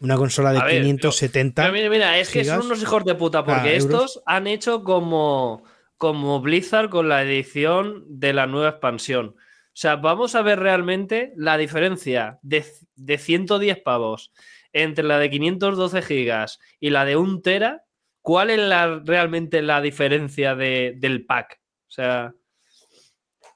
Una 0.00 0.16
consola 0.16 0.52
de 0.52 0.60
ver, 0.60 0.82
570. 0.82 1.62
Pero 1.62 1.72
mira, 1.72 1.90
mira, 1.90 2.18
es 2.18 2.28
que 2.30 2.44
son 2.44 2.66
unos 2.66 2.82
hijos 2.82 3.04
de 3.04 3.14
puta, 3.14 3.44
porque 3.44 3.60
Ah, 3.70 3.72
euros. 3.74 3.84
estos 3.84 4.22
han 4.26 4.46
hecho 4.46 4.82
como, 4.84 5.62
como 5.98 6.40
Blizzard 6.40 6.88
con 6.90 7.08
la 7.08 7.22
edición 7.22 8.04
de 8.08 8.32
la 8.32 8.46
nueva 8.46 8.70
expansión. 8.70 9.28
O 9.36 9.78
sea, 9.78 9.96
vamos 9.96 10.34
a 10.34 10.42
ver 10.42 10.58
realmente 10.58 11.32
la 11.36 11.56
diferencia 11.58 12.38
de, 12.42 12.64
de 12.94 13.18
110 13.18 13.80
pavos 13.82 14.32
entre 14.72 15.04
la 15.04 15.18
de 15.18 15.30
512 15.30 16.02
gigas 16.02 16.58
y 16.80 16.90
la 16.90 17.04
de 17.04 17.16
1 17.16 17.40
tera. 17.42 17.84
¿Cuál 18.22 18.50
es 18.50 18.58
la, 18.58 19.00
realmente 19.04 19.62
la 19.62 19.80
diferencia 19.80 20.54
de- 20.54 20.94
del 20.96 21.24
pack? 21.26 21.60
O 21.88 21.90
sea, 21.90 22.34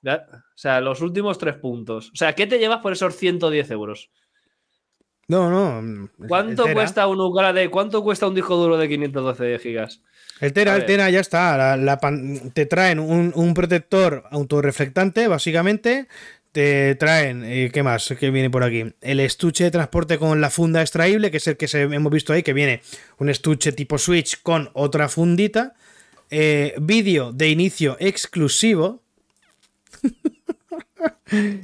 o 0.03 0.19
sea, 0.55 0.81
los 0.81 1.01
últimos 1.01 1.39
tres 1.39 1.57
puntos. 1.57 2.11
O 2.13 2.17
sea, 2.17 2.35
¿qué 2.35 2.47
te 2.47 2.59
llevas 2.59 2.79
por 2.81 2.93
esos 2.93 3.15
110 3.17 3.71
euros? 3.71 4.11
No, 5.29 5.49
no. 5.51 6.09
¿Cuánto 6.29 6.65
cuesta 6.75 7.07
un 7.07 7.21
upgrade? 7.21 7.71
¿Cuánto 7.71 8.03
cuesta 8.03 8.27
un 8.27 8.35
disco 8.35 8.57
duro 8.57 8.77
de 8.79 8.89
512 8.89 9.59
gigas? 9.59 10.03
El 10.41 10.53
Tera, 10.53 10.77
el 10.77 11.13
ya 11.13 11.21
está. 11.21 11.57
la- 11.57 11.77
la 11.77 11.99
pan- 11.99 12.51
te 12.55 12.67
traen 12.67 12.99
un, 12.99 13.33
un 13.35 13.55
protector 13.55 14.25
autorreflectante, 14.31 15.29
básicamente. 15.29 16.07
Te 16.53 16.95
traen, 16.97 17.45
eh, 17.45 17.71
¿qué 17.73 17.83
más? 17.85 18.13
¿Qué 18.19 18.31
viene 18.31 18.51
por 18.51 18.65
aquí? 18.65 18.85
El 19.01 19.21
estuche 19.21 19.65
de 19.65 19.71
transporte 19.71 20.19
con 20.19 20.41
la 20.41 20.51
funda 20.51 20.81
extraíble, 20.81 21.31
que 21.31 21.37
es 21.37 21.47
el 21.47 21.57
que 21.57 21.69
se, 21.69 21.83
hemos 21.83 22.11
visto 22.13 22.33
ahí, 22.33 22.43
que 22.43 22.53
viene 22.53 22.83
un 23.19 23.29
estuche 23.29 23.71
tipo 23.73 23.99
Switch 23.99 24.43
con 24.43 24.69
otra 24.73 25.09
fundita. 25.09 25.75
Eh, 26.31 26.75
vídeo 26.81 27.33
de 27.33 27.49
inicio 27.51 27.97
exclusivo. 28.01 29.03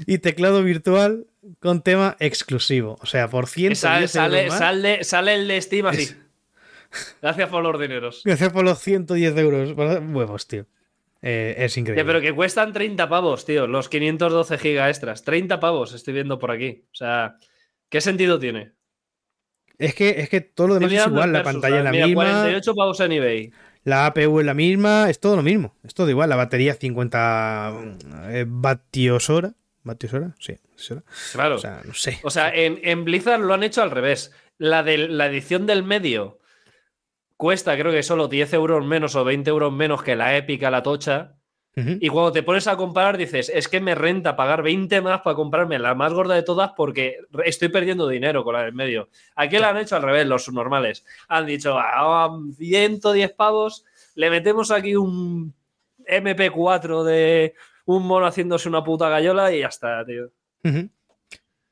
y 0.06 0.18
teclado 0.18 0.62
virtual 0.62 1.26
con 1.60 1.82
tema 1.82 2.16
exclusivo. 2.20 2.98
O 3.00 3.06
sea, 3.06 3.28
por 3.28 3.48
110 3.48 4.10
Sale, 4.52 5.04
sale, 5.04 5.34
el 5.34 5.48
de 5.48 5.60
Steam 5.62 5.86
así. 5.86 6.02
Es- 6.02 6.16
Gracias 7.22 7.48
por 7.48 7.62
los 7.62 7.80
dineros. 7.80 8.22
Gracias 8.24 8.52
por 8.52 8.64
los 8.64 8.78
110 8.78 9.36
euros. 9.38 9.72
Huevos, 9.76 10.46
tío. 10.46 10.66
Eh, 11.22 11.56
es 11.58 11.76
increíble. 11.76 12.04
Pero 12.04 12.20
que 12.20 12.34
cuestan 12.34 12.72
30 12.72 13.08
pavos, 13.08 13.44
tío. 13.44 13.66
Los 13.66 13.88
512 13.88 14.58
gigas 14.58 14.90
extras. 14.90 15.24
30 15.24 15.58
pavos 15.58 15.94
estoy 15.94 16.14
viendo 16.14 16.38
por 16.38 16.50
aquí. 16.50 16.84
O 16.92 16.94
sea, 16.94 17.36
¿qué 17.88 18.00
sentido 18.00 18.38
tiene? 18.38 18.72
Es 19.78 19.94
que, 19.94 20.20
es 20.20 20.28
que 20.28 20.40
todo 20.40 20.68
lo 20.68 20.74
demás 20.74 20.92
es 20.92 21.06
igual. 21.06 21.32
La 21.32 21.42
pantalla 21.42 21.78
es 21.78 21.84
la 21.84 21.90
mira, 21.90 22.06
misma. 22.06 22.24
48 22.24 22.74
pavos 22.74 23.00
en 23.00 23.12
eBay. 23.12 23.52
La 23.84 24.06
APU 24.06 24.40
es 24.40 24.46
la 24.46 24.54
misma. 24.54 25.10
Es 25.10 25.20
todo 25.20 25.36
lo 25.36 25.42
mismo. 25.42 25.74
Es 25.84 25.94
todo 25.94 26.08
igual. 26.10 26.28
La 26.28 26.36
batería 26.36 26.74
50 26.74 27.74
eh, 28.28 28.44
vatios 28.46 29.30
hora. 29.30 29.54
¿Vatios 29.82 30.14
hora? 30.14 30.34
Sí. 30.38 30.56
hora. 30.90 31.02
Claro. 31.32 31.54
O 31.56 31.58
sea, 31.58 31.82
no 31.84 31.94
sé. 31.94 32.18
O 32.22 32.30
sea, 32.30 32.52
en, 32.54 32.80
en 32.82 33.04
Blizzard 33.04 33.40
lo 33.40 33.54
han 33.54 33.62
hecho 33.62 33.82
al 33.82 33.90
revés. 33.90 34.32
La, 34.58 34.82
de, 34.82 34.98
la 34.98 35.26
edición 35.26 35.66
del 35.66 35.82
medio 35.82 36.38
cuesta, 37.36 37.76
creo 37.76 37.92
que 37.92 38.02
solo 38.02 38.28
10 38.28 38.52
euros 38.54 38.84
menos 38.84 39.14
o 39.14 39.24
20 39.24 39.48
euros 39.50 39.72
menos 39.72 40.02
que 40.02 40.16
la 40.16 40.36
épica, 40.36 40.70
la 40.70 40.82
tocha. 40.82 41.32
Y 42.00 42.08
cuando 42.08 42.32
te 42.32 42.42
pones 42.42 42.68
a 42.68 42.76
comparar, 42.78 43.18
dices, 43.18 43.52
es 43.54 43.68
que 43.68 43.80
me 43.80 43.94
renta 43.94 44.34
pagar 44.34 44.62
20 44.62 45.02
más 45.02 45.20
para 45.20 45.36
comprarme 45.36 45.78
la 45.78 45.94
más 45.94 46.10
gorda 46.14 46.34
de 46.34 46.42
todas 46.42 46.70
porque 46.74 47.18
estoy 47.44 47.68
perdiendo 47.68 48.08
dinero 48.08 48.44
con 48.44 48.54
la 48.54 48.62
del 48.62 48.72
medio. 48.72 49.10
Aquí 49.34 49.58
la 49.58 49.68
han 49.68 49.76
hecho 49.76 49.94
al 49.94 50.00
revés, 50.02 50.26
los 50.26 50.42
subnormales. 50.42 51.04
Han 51.28 51.44
dicho, 51.44 51.78
a 51.78 52.30
110 52.56 53.30
pavos, 53.34 53.84
le 54.14 54.30
metemos 54.30 54.70
aquí 54.70 54.96
un 54.96 55.52
MP4 56.10 57.04
de 57.04 57.52
un 57.84 58.06
mono 58.06 58.24
haciéndose 58.24 58.70
una 58.70 58.82
puta 58.82 59.10
gallola 59.10 59.52
y 59.52 59.60
ya 59.60 59.66
está, 59.66 60.02
tío. 60.06 60.30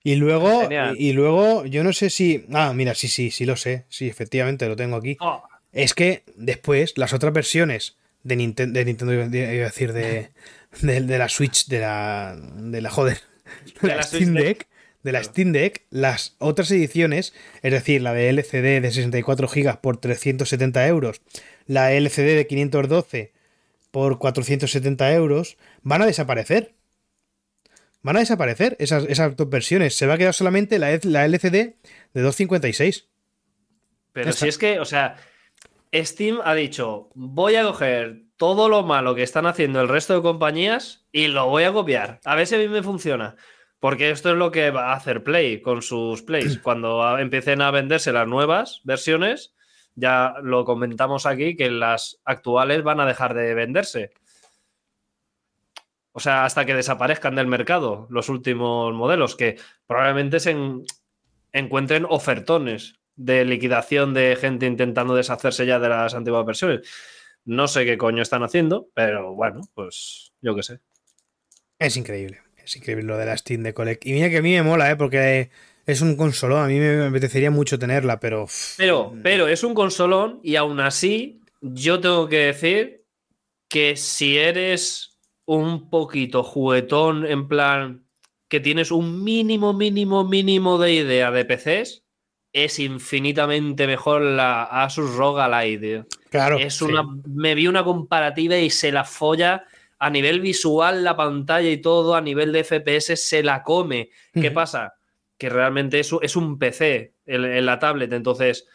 Y 0.03 0.17
luego, 0.17 0.61
Genial. 0.61 0.97
y 0.99 1.15
luego, 1.15 1.65
yo 1.65 1.83
no 1.83 1.95
sé 1.95 2.11
si. 2.11 2.45
Ah, 2.53 2.75
mira, 2.75 2.95
sí, 2.95 3.09
sí, 3.09 3.31
sí 3.31 3.47
lo 3.47 3.57
sé. 3.57 3.87
Sí, 3.89 4.07
efectivamente, 4.07 4.69
lo 4.69 4.77
tengo 4.77 4.97
aquí. 4.97 5.17
Oh, 5.21 5.43
Es 5.75 5.93
que 5.93 6.23
después, 6.37 6.97
las 6.97 7.13
otras 7.13 7.33
versiones 7.33 7.97
de 8.23 8.37
Nintendo, 8.37 8.79
de 8.79 8.85
Nintendo 8.85 9.13
iba 9.13 9.25
a 9.25 9.29
decir, 9.29 9.93
de, 9.93 10.31
de, 10.81 11.01
de 11.03 11.19
la 11.19 11.29
Switch, 11.29 11.67
de 11.67 11.81
la. 11.81 12.37
de 12.39 12.81
la 12.81 12.91
joder. 12.91 13.19
De, 13.83 13.89
la, 13.89 13.97
la 13.97 14.03
Steam 14.03 14.33
Deck. 14.33 14.67
De 15.03 15.13
la 15.13 15.23
Steam 15.23 15.53
Deck, 15.53 15.83
las 15.91 16.35
otras 16.39 16.71
ediciones, 16.71 17.35
es 17.63 17.73
decir, 17.73 18.01
la 18.01 18.15
de 18.15 18.31
LCD 18.31 18.81
de 18.81 18.91
64 18.91 19.49
GB 19.49 19.81
por 19.83 19.99
370 19.99 20.87
euros, 20.87 21.21
la 21.67 21.93
LCD 21.93 22.35
de 22.35 22.47
512 22.47 23.33
por 23.91 24.19
470 24.19 25.13
euros, 25.13 25.59
van 25.83 26.01
a 26.01 26.07
desaparecer. 26.07 26.73
Van 28.03 28.17
a 28.17 28.21
desaparecer 28.21 28.77
esas, 28.81 29.05
esas 29.05 29.37
dos 29.37 29.51
versiones. 29.51 29.95
Se 29.95 30.07
va 30.07 30.15
a 30.15 30.19
quedar 30.19 30.33
solamente 30.33 30.79
la, 30.79 30.99
la 31.03 31.27
LCD 31.27 31.51
de 31.53 31.75
256. 32.15 33.07
Pero 34.15 34.33
si 34.33 34.49
es 34.49 34.57
que, 34.57 34.81
o 34.81 34.87
sea, 34.87 35.17
Steam 35.95 36.41
ha 36.45 36.55
dicho, 36.55 37.09
voy 37.15 37.57
a 37.57 37.65
coger 37.65 38.23
todo 38.37 38.69
lo 38.69 38.83
malo 38.83 39.15
que 39.15 39.23
están 39.23 39.47
haciendo 39.47 39.81
el 39.81 39.89
resto 39.89 40.15
de 40.15 40.23
compañías 40.23 41.07
y 41.13 41.29
lo 41.29 41.49
voy 41.49 41.65
a 41.65 41.73
copiar. 41.73 42.21
A 42.25 42.35
ver 42.35 42.47
si 42.47 42.57
a 42.57 42.59
mí 42.59 42.69
me 42.69 42.83
funciona. 42.83 43.37
Porque 43.79 44.11
esto 44.11 44.31
es 44.31 44.37
lo 44.37 44.51
que 44.51 44.71
va 44.71 44.93
a 44.93 44.97
hacer 44.97 45.23
Play 45.23 45.61
con 45.61 45.83
sus 45.83 46.23
Plays. 46.23 46.59
Cuando 46.63 47.19
empiecen 47.19 47.61
a 47.63 47.71
venderse 47.71 48.13
las 48.13 48.27
nuevas 48.27 48.81
versiones, 48.85 49.55
ya 49.95 50.35
lo 50.43 50.65
comentamos 50.65 51.27
aquí, 51.27 51.55
que 51.55 51.71
las 51.71 52.21
actuales 52.25 52.83
van 52.83 52.99
a 53.01 53.07
dejar 53.07 53.35
de 53.35 53.55
venderse. 53.55 54.11
O 56.13 56.21
sea, 56.21 56.45
hasta 56.45 56.65
que 56.65 56.75
desaparezcan 56.75 57.35
del 57.35 57.47
mercado 57.47 58.07
los 58.11 58.29
últimos 58.29 58.95
modelos, 58.95 59.37
que 59.37 59.59
probablemente 59.87 60.41
se 60.41 60.53
en- 60.53 60.85
encuentren 61.53 62.07
ofertones 62.09 63.01
de 63.17 63.45
liquidación 63.45 64.15
de 64.15 64.37
gente 64.37 64.67
intentando 64.67 65.15
deshacerse 65.15 65.67
ya 65.67 65.79
de 65.79 65.89
las 65.89 66.15
antiguas 66.15 66.45
versiones. 66.45 66.89
No 67.45 67.69
sé 67.69 67.85
qué 67.85 67.99
coño 67.99 68.23
están 68.23 68.43
haciendo, 68.43 68.89
pero 68.95 69.35
bueno, 69.35 69.61
pues 69.75 70.33
yo 70.41 70.55
qué 70.55 70.63
sé. 70.63 70.81
Es 71.79 71.97
increíble, 71.97 72.41
es 72.57 72.77
increíble 72.77 73.05
lo 73.05 73.19
de 73.19 73.27
la 73.27 73.37
Steam 73.37 73.63
de 73.63 73.75
Collect. 73.75 74.07
Y 74.07 74.13
mira 74.13 74.31
que 74.31 74.39
a 74.39 74.43
mí 74.43 74.53
me 74.53 74.63
mola, 74.63 74.91
¿eh? 74.91 74.97
porque 74.97 75.51
es 75.87 76.01
un 76.01 76.17
consolón, 76.17 76.65
a 76.65 76.69
mí 76.69 76.79
me 76.79 77.07
apetecería 77.07 77.51
mucho 77.51 77.79
tenerla, 77.79 78.21
pero... 78.21 78.47
Pero, 78.77 79.15
pero 79.23 79.49
es 79.49 79.63
un 79.63 79.75
consolón 79.75 80.41
y 80.43 80.57
aún 80.57 80.81
así 80.81 81.43
yo 81.61 82.01
tengo 82.01 82.29
que 82.29 82.39
decir 82.39 83.05
que 83.69 83.97
si 83.97 84.39
eres 84.39 85.19
un 85.45 85.91
poquito 85.91 86.43
juguetón 86.43 87.27
en 87.27 87.49
plan 87.49 88.07
que 88.49 88.61
tienes 88.61 88.91
un 88.91 89.25
mínimo, 89.25 89.73
mínimo, 89.73 90.25
mínimo 90.25 90.79
de 90.79 90.93
idea 90.95 91.31
de 91.31 91.45
PCs, 91.45 92.04
es 92.55 92.79
infinitamente 92.79 93.87
mejor 93.87 94.23
la 94.23 94.63
Asus 94.63 95.15
ROG 95.17 95.41
Ally, 95.41 95.77
tío. 95.79 96.07
claro. 96.31 96.57
Es 96.59 96.77
sí. 96.77 96.85
una. 96.85 97.03
Me 97.27 97.55
vi 97.55 97.67
una 97.67 97.85
comparativa 97.85 98.57
y 98.57 98.71
se 98.71 98.91
la 98.93 99.05
folla 99.05 99.65
a 99.99 100.09
nivel 100.09 100.41
visual, 100.41 101.03
la 101.05 101.17
pantalla 101.17 101.69
y 101.69 101.79
todo, 101.79 102.15
a 102.15 102.21
nivel 102.21 102.53
de 102.53 102.65
FPS, 102.65 103.17
se 103.17 103.43
la 103.43 103.63
come. 103.63 104.11
¿Qué 104.33 104.51
pasa? 104.51 104.95
Que 105.37 105.49
realmente 105.49 105.99
es, 105.99 106.13
un- 106.13 106.21
es 106.23 106.37
un 106.37 106.59
PC 106.59 107.15
en, 107.27 107.45
en 107.45 107.67
la 107.67 107.79
tablet, 107.79 108.13
entonces. 108.13 108.67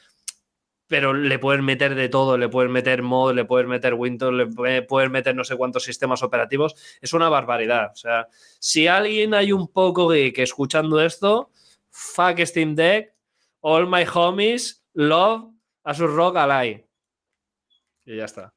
Pero 0.88 1.14
le 1.14 1.38
puedes 1.38 1.62
meter 1.62 1.94
de 1.94 2.10
todo, 2.10 2.36
le 2.38 2.50
puedes 2.50 2.72
meter 2.72 3.04
mod, 3.04 3.34
le 3.36 3.46
puedes 3.46 3.68
meter 3.68 3.94
Windows, 3.94 4.34
le 4.34 4.48
puede- 4.48 4.82
puedes 4.82 5.10
meter 5.12 5.36
no 5.36 5.44
sé 5.44 5.56
cuántos 5.56 5.84
sistemas 5.84 6.24
operativos. 6.24 6.76
Es 7.00 7.14
una 7.14 7.30
barbaridad. 7.30 7.92
O 7.94 7.96
sea, 7.96 8.28
si 8.60 8.88
alguien 8.88 9.36
hay 9.36 9.52
un 9.52 9.68
poco 9.68 10.10
geek 10.10 10.40
escuchando 10.40 11.00
esto, 11.00 11.52
fuck 11.92 12.40
Steam 12.40 12.74
Deck, 12.76 13.14
all 13.62 13.88
my 13.88 14.06
homies, 14.06 14.86
love, 14.94 15.52
Asus 15.84 16.12
ROG 16.12 16.38
Ally. 16.38 16.86
Y 18.06 18.18
ya 18.18 18.26
está. 18.26 18.54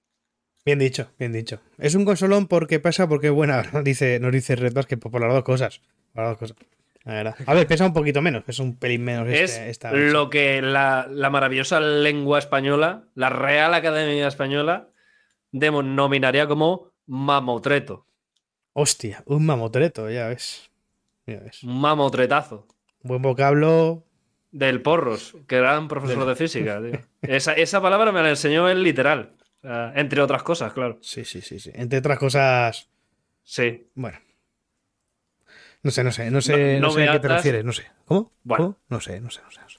Bien 0.65 0.79
dicho, 0.79 1.11
bien 1.19 1.33
dicho. 1.33 1.61
Es 1.79 1.95
un 1.95 2.05
consolón 2.05 2.47
porque 2.47 2.79
pasa 2.79 3.09
porque 3.09 3.29
es 3.29 3.33
buena, 3.33 3.63
dice, 3.85 4.21
nos 4.21 4.33
dice 4.33 4.57
Red 4.57 4.75
que 4.85 4.97
por, 4.97 5.21
las 5.21 5.33
dos 5.33 5.45
cosas. 5.45 5.81
Por 6.13 6.25
las 6.25 6.33
dos 6.33 6.39
cosas. 6.39 6.57
La. 7.05 7.35
A 7.47 7.55
ver, 7.55 7.67
pesa 7.67 7.85
un 7.85 7.93
poquito 7.93 8.23
menos, 8.23 8.45
pesa 8.45 8.63
un 8.63 8.77
pelín 8.77 9.03
menos 9.03 9.29
es 9.29 9.51
este- 9.51 9.71
esta 9.71 9.93
lo 9.93 10.31
que 10.31 10.63
la, 10.63 11.09
la 11.11 11.31
maravillosa 11.31 11.81
lengua 11.81 12.39
española, 12.39 13.09
la 13.17 13.29
Real 13.29 13.75
Academia 13.75 14.29
Española, 14.29 14.89
denominaría 15.51 16.47
como 16.47 16.93
mamotreto. 17.07 18.07
Hostia, 18.73 19.25
un 19.27 19.45
mamotreto, 19.45 20.09
ya 20.11 20.29
ves. 20.29 20.71
Ya 21.27 21.41
ves. 21.41 21.65
Un 21.65 21.81
mamotretazo. 21.81 22.69
Buen 23.03 23.21
vocablo. 23.21 24.05
Del 24.53 24.83
Porros, 24.83 25.35
que 25.49 25.57
era 25.57 25.79
un 25.79 25.89
profesor 25.89 26.25
de 26.27 26.37
física. 26.37 26.81
tío. 26.81 27.01
Esa, 27.23 27.55
esa 27.55 27.81
palabra 27.81 28.13
me 28.13 28.23
la 28.23 28.29
enseñó 28.31 28.69
él 28.69 28.83
literal. 28.83 29.33
Entre 29.95 30.21
otras 30.21 30.43
cosas, 30.43 30.73
claro. 30.73 30.99
Sí, 31.01 31.25
sí, 31.25 31.41
sí, 31.41 31.59
sí. 31.59 31.71
Entre 31.75 31.99
otras 31.99 32.19
cosas. 32.19 32.89
Sí. 33.43 33.89
Bueno. 33.95 34.19
No 35.83 35.91
sé, 35.91 36.05
no 36.05 36.13
sé, 36.13 36.31
no 36.31 36.41
sé, 36.41 36.75
No- 36.79 36.81
no 36.81 36.87
no 36.89 36.93
sé 36.93 37.09
a 37.09 37.13
qué 37.13 37.19
te 37.19 37.29
refieres, 37.29 37.65
no 37.65 37.73
sé. 37.73 37.85
¿Cómo? 38.05 38.33
Bueno. 38.45 38.65
¿Cómo? 38.65 38.79
No 38.89 39.01
sé, 39.01 39.21
no 39.21 39.31
sé, 39.31 39.41
no 39.43 39.51
sé. 39.51 39.61
no 39.63 39.69
sé. 39.69 39.79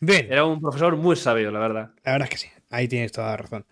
Bien, 0.00 0.26
Era 0.32 0.44
un 0.44 0.60
profesor 0.60 0.96
muy 0.96 1.14
sabio, 1.14 1.50
la 1.52 1.60
verdad. 1.60 1.90
la 2.04 2.12
verdad 2.12 2.24
es 2.26 2.30
que 2.30 2.38
sí, 2.38 2.48
ahí 2.70 2.88
tienes 2.88 3.12
toda 3.12 3.28
la 3.30 3.36
razón. 3.36 3.66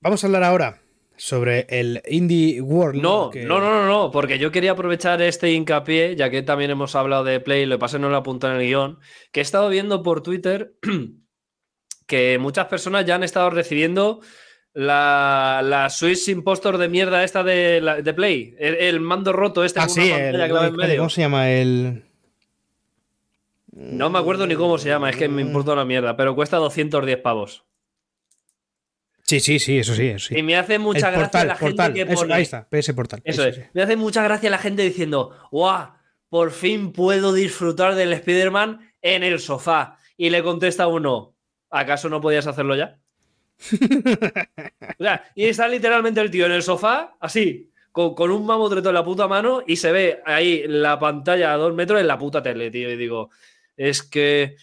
Vamos 0.00 0.22
a 0.22 0.26
hablar 0.26 0.42
ahora 0.42 0.81
sobre 1.24 1.66
el 1.68 2.02
Indie 2.08 2.60
World. 2.60 3.00
No, 3.00 3.30
que- 3.30 3.44
no, 3.44 3.60
no, 3.60 3.70
no, 3.70 3.86
no, 3.86 4.10
porque 4.10 4.40
yo 4.40 4.50
quería 4.50 4.72
aprovechar 4.72 5.22
este 5.22 5.52
hincapié, 5.52 6.16
ya 6.16 6.30
que 6.30 6.42
también 6.42 6.72
hemos 6.72 6.96
hablado 6.96 7.22
de 7.22 7.38
Play, 7.38 7.64
lo 7.64 7.76
que 7.76 7.80
pasa 7.80 7.96
que 7.98 8.02
no 8.02 8.08
lo 8.10 8.16
apunto 8.16 8.48
en 8.50 8.56
el 8.60 8.66
guion, 8.66 8.98
que 9.30 9.38
he 9.38 9.42
estado 9.42 9.68
viendo 9.68 10.02
por 10.02 10.22
Twitter 10.24 10.74
que 12.08 12.38
muchas 12.40 12.66
personas 12.66 13.04
ya 13.06 13.14
han 13.14 13.22
estado 13.22 13.50
recibiendo 13.50 14.18
la, 14.74 15.60
la 15.62 15.88
Switch 15.90 16.28
Impostor 16.28 16.76
de 16.78 16.88
mierda 16.88 17.22
esta 17.22 17.44
de, 17.44 17.80
la- 17.80 18.02
de 18.02 18.14
Play, 18.14 18.56
el, 18.58 18.74
el 18.74 18.98
mando 19.00 19.32
roto 19.32 19.64
este 19.64 19.78
Ah, 19.78 19.86
con 19.86 19.94
sí, 19.94 20.10
una 20.10 20.28
el, 20.28 20.34
clavada 20.34 20.66
en 20.68 20.74
medio. 20.76 20.96
¿cómo 20.98 21.10
se 21.10 21.20
llama? 21.20 21.50
El. 21.52 22.02
No 23.74 24.10
me 24.10 24.18
acuerdo 24.18 24.46
ni 24.48 24.56
cómo 24.56 24.76
se 24.76 24.88
llama, 24.88 25.08
es 25.08 25.16
que 25.16 25.28
me 25.28 25.40
importa 25.42 25.72
una 25.72 25.84
mierda, 25.84 26.16
pero 26.16 26.34
cuesta 26.34 26.56
210 26.56 27.18
pavos. 27.18 27.64
Sí, 29.32 29.40
sí, 29.40 29.58
sí, 29.58 29.78
eso 29.78 29.94
sí, 29.94 30.08
eso 30.08 30.28
sí. 30.28 30.38
Y 30.38 30.42
me 30.42 30.56
hace 30.56 30.78
mucha 30.78 31.08
el 31.08 31.14
gracia 31.14 31.22
portal, 31.22 31.48
la 31.48 31.56
portal, 31.56 31.86
gente 31.86 32.04
que 32.04 32.12
eso, 32.12 32.20
pone... 32.20 32.34
ahí 32.34 32.42
está, 32.42 32.68
PS 32.68 32.92
Portal. 32.92 33.22
Eso 33.24 33.46
es. 33.46 33.56
sí. 33.56 33.62
Me 33.72 33.80
hace 33.80 33.96
mucha 33.96 34.22
gracia 34.22 34.50
la 34.50 34.58
gente 34.58 34.82
diciendo, 34.82 35.34
¡guau! 35.50 35.88
Por 36.28 36.50
fin 36.50 36.92
puedo 36.92 37.32
disfrutar 37.32 37.94
del 37.94 38.12
Spider-Man 38.12 38.92
en 39.00 39.22
el 39.22 39.40
sofá. 39.40 39.96
Y 40.18 40.28
le 40.28 40.42
contesta 40.42 40.86
uno, 40.86 41.34
¿acaso 41.70 42.10
no 42.10 42.20
podías 42.20 42.46
hacerlo 42.46 42.76
ya? 42.76 42.98
O 44.98 45.02
sea, 45.02 45.24
y 45.34 45.46
está 45.46 45.66
literalmente 45.66 46.20
el 46.20 46.30
tío 46.30 46.44
en 46.44 46.52
el 46.52 46.62
sofá, 46.62 47.16
así, 47.18 47.70
con, 47.90 48.14
con 48.14 48.30
un 48.30 48.44
mamotreto 48.44 48.90
en 48.90 48.94
la 48.96 49.04
puta 49.04 49.28
mano, 49.28 49.62
y 49.66 49.76
se 49.76 49.92
ve 49.92 50.20
ahí 50.26 50.64
la 50.66 50.98
pantalla 50.98 51.54
a 51.54 51.56
dos 51.56 51.72
metros 51.72 52.02
en 52.02 52.06
la 52.06 52.18
puta 52.18 52.42
tele, 52.42 52.70
tío. 52.70 52.90
Y 52.90 52.96
digo, 52.96 53.30
es 53.78 54.02
que. 54.02 54.56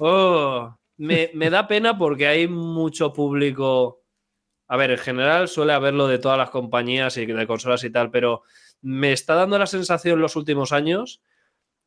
oh, 0.00 0.76
me, 0.96 1.30
me 1.34 1.48
da 1.48 1.68
pena 1.68 1.96
porque 1.96 2.26
hay 2.26 2.48
mucho 2.48 3.12
público. 3.12 4.02
A 4.68 4.76
ver, 4.76 4.90
en 4.90 4.98
general 4.98 5.48
suele 5.48 5.72
haberlo 5.72 6.08
de 6.08 6.18
todas 6.18 6.38
las 6.38 6.50
compañías 6.50 7.16
y 7.16 7.26
de 7.26 7.46
consolas 7.46 7.84
y 7.84 7.90
tal, 7.90 8.10
pero 8.10 8.42
me 8.82 9.12
está 9.12 9.34
dando 9.34 9.58
la 9.58 9.66
sensación 9.66 10.14
en 10.14 10.22
los 10.22 10.36
últimos 10.36 10.72
años 10.72 11.22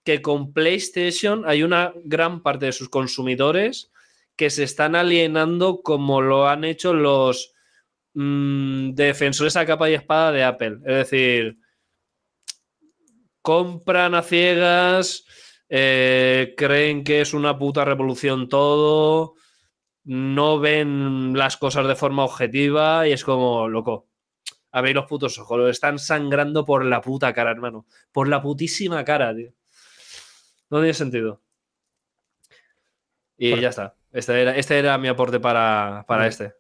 que 0.04 0.22
con 0.22 0.54
PlayStation 0.54 1.44
hay 1.46 1.64
una 1.64 1.94
gran 2.04 2.42
parte 2.42 2.68
de 2.68 2.72
sus 2.72 2.90
consumidores 2.90 3.92
que 4.36 4.50
se 4.50 4.64
están 4.64 4.96
alienando 4.96 5.82
como 5.82 6.22
lo 6.22 6.48
han 6.48 6.64
hecho 6.64 6.94
los 6.94 7.54
mm, 8.14 8.92
defensores 8.92 9.58
a 9.58 9.66
capa 9.66 9.90
y 9.90 9.96
espada 9.96 10.32
de 10.32 10.44
Apple. 10.44 10.78
Es 10.86 10.96
decir, 10.96 11.58
compran 13.42 14.16
a 14.16 14.22
ciegas, 14.22 15.26
eh, 15.68 16.54
creen 16.58 17.04
que 17.04 17.22
es 17.22 17.34
una 17.34 17.58
puta 17.58 17.84
revolución 17.84 18.48
todo, 18.48 19.36
no 20.12 20.60
ven 20.60 21.38
las 21.38 21.56
cosas 21.56 21.88
de 21.88 21.96
forma 21.96 22.24
objetiva 22.24 23.08
y 23.08 23.12
es 23.12 23.24
como, 23.24 23.68
loco, 23.68 24.08
abrir 24.72 24.96
los 24.96 25.06
putos 25.06 25.38
ojos, 25.38 25.60
lo 25.60 25.70
están 25.70 26.00
sangrando 26.00 26.66
por 26.66 26.84
la 26.84 27.00
puta 27.00 27.32
cara, 27.32 27.52
hermano. 27.52 27.86
Por 28.12 28.28
la 28.28 28.42
putísima 28.42 29.06
cara, 29.06 29.36
tío. 29.36 29.54
No 30.72 30.80
tiene 30.80 30.96
sentido. 30.96 31.42
Y 33.38 33.52
Bueno. 33.52 33.62
ya 33.62 33.70
está. 33.70 33.96
Este 34.12 34.42
era, 34.42 34.56
este 34.56 34.80
era 34.80 34.98
mi 34.98 35.10
aporte 35.10 35.40
para, 35.40 36.04
para 36.08 36.26
este. 36.26 36.56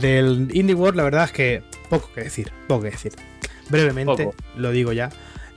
Del 0.00 0.48
Indie 0.52 0.74
World, 0.74 0.96
la 0.96 1.04
verdad 1.04 1.24
es 1.24 1.32
que 1.32 1.62
poco 1.88 2.10
que 2.14 2.22
decir, 2.22 2.50
poco 2.68 2.82
que 2.82 2.90
decir. 2.90 3.12
Brevemente, 3.68 4.24
Poco. 4.24 4.34
lo 4.56 4.70
digo 4.72 4.92
ya. 4.92 5.10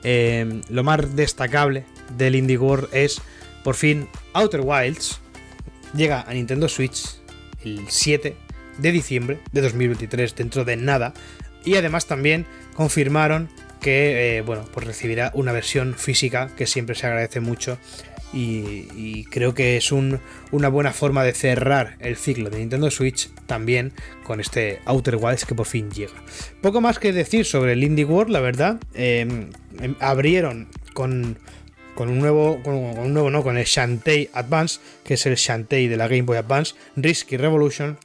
eh, 0.03 0.61
lo 0.69 0.83
más 0.83 1.15
destacable 1.15 1.85
del 2.17 2.35
Indie 2.35 2.57
World 2.57 2.89
es, 2.91 3.21
por 3.63 3.75
fin, 3.75 4.07
Outer 4.33 4.61
Wilds 4.61 5.19
llega 5.95 6.21
a 6.21 6.33
Nintendo 6.33 6.67
Switch 6.69 7.03
el 7.63 7.81
7 7.87 8.35
de 8.77 8.91
diciembre 8.91 9.39
de 9.51 9.61
2023, 9.61 10.35
dentro 10.35 10.65
de 10.65 10.75
nada. 10.75 11.13
Y 11.65 11.75
además 11.75 12.05
también 12.07 12.45
confirmaron 12.75 13.49
que, 13.79 14.37
eh, 14.37 14.41
bueno, 14.41 14.65
pues 14.73 14.85
recibirá 14.85 15.31
una 15.33 15.51
versión 15.51 15.93
física 15.95 16.49
que 16.57 16.67
siempre 16.67 16.95
se 16.95 17.07
agradece 17.07 17.39
mucho. 17.39 17.77
Y, 18.33 19.25
creo 19.25 19.53
que 19.53 19.77
es 19.77 19.91
un- 19.91 20.19
una 20.51 20.67
buena 20.69 20.91
forma 20.91 21.23
de 21.23 21.33
cerrar 21.33 21.97
el 21.99 22.15
ciclo 22.17 22.49
de 22.49 22.57
Nintendo 22.59 22.89
Switch 22.89 23.29
también 23.45 23.93
con 24.23 24.39
este 24.39 24.79
Outer 24.85 25.17
Wilds 25.17 25.45
que 25.45 25.53
por 25.55 25.65
fin 25.67 25.91
llega. 25.91 26.13
Poco 26.61 26.81
más 26.81 26.97
que 26.99 27.13
decir 27.13 27.45
sobre 27.45 27.73
el 27.73 27.83
Indie 27.83 28.05
World, 28.05 28.31
la 28.31 28.39
verdad. 28.39 28.79
Eh, 28.95 29.27
em, 29.79 29.95
abrieron 29.99 30.67
con, 30.93 31.37
con 31.95 32.09
un 32.09 32.19
nuevo, 32.19 32.61
con, 32.63 32.93
con 32.95 33.05
un 33.05 33.13
nuevo, 33.13 33.29
no, 33.29 33.43
con 33.43 33.57
el 33.57 33.65
Shantae 33.65 34.29
Advance, 34.33 34.79
que 35.03 35.13
es 35.13 35.25
el 35.25 35.35
Shantae 35.35 35.87
de 35.87 35.97
la 35.97 36.07
Game 36.07 36.23
Boy 36.23 36.37
Advance, 36.37 36.73
Risky 36.95 37.37
Revolution, 37.37 37.97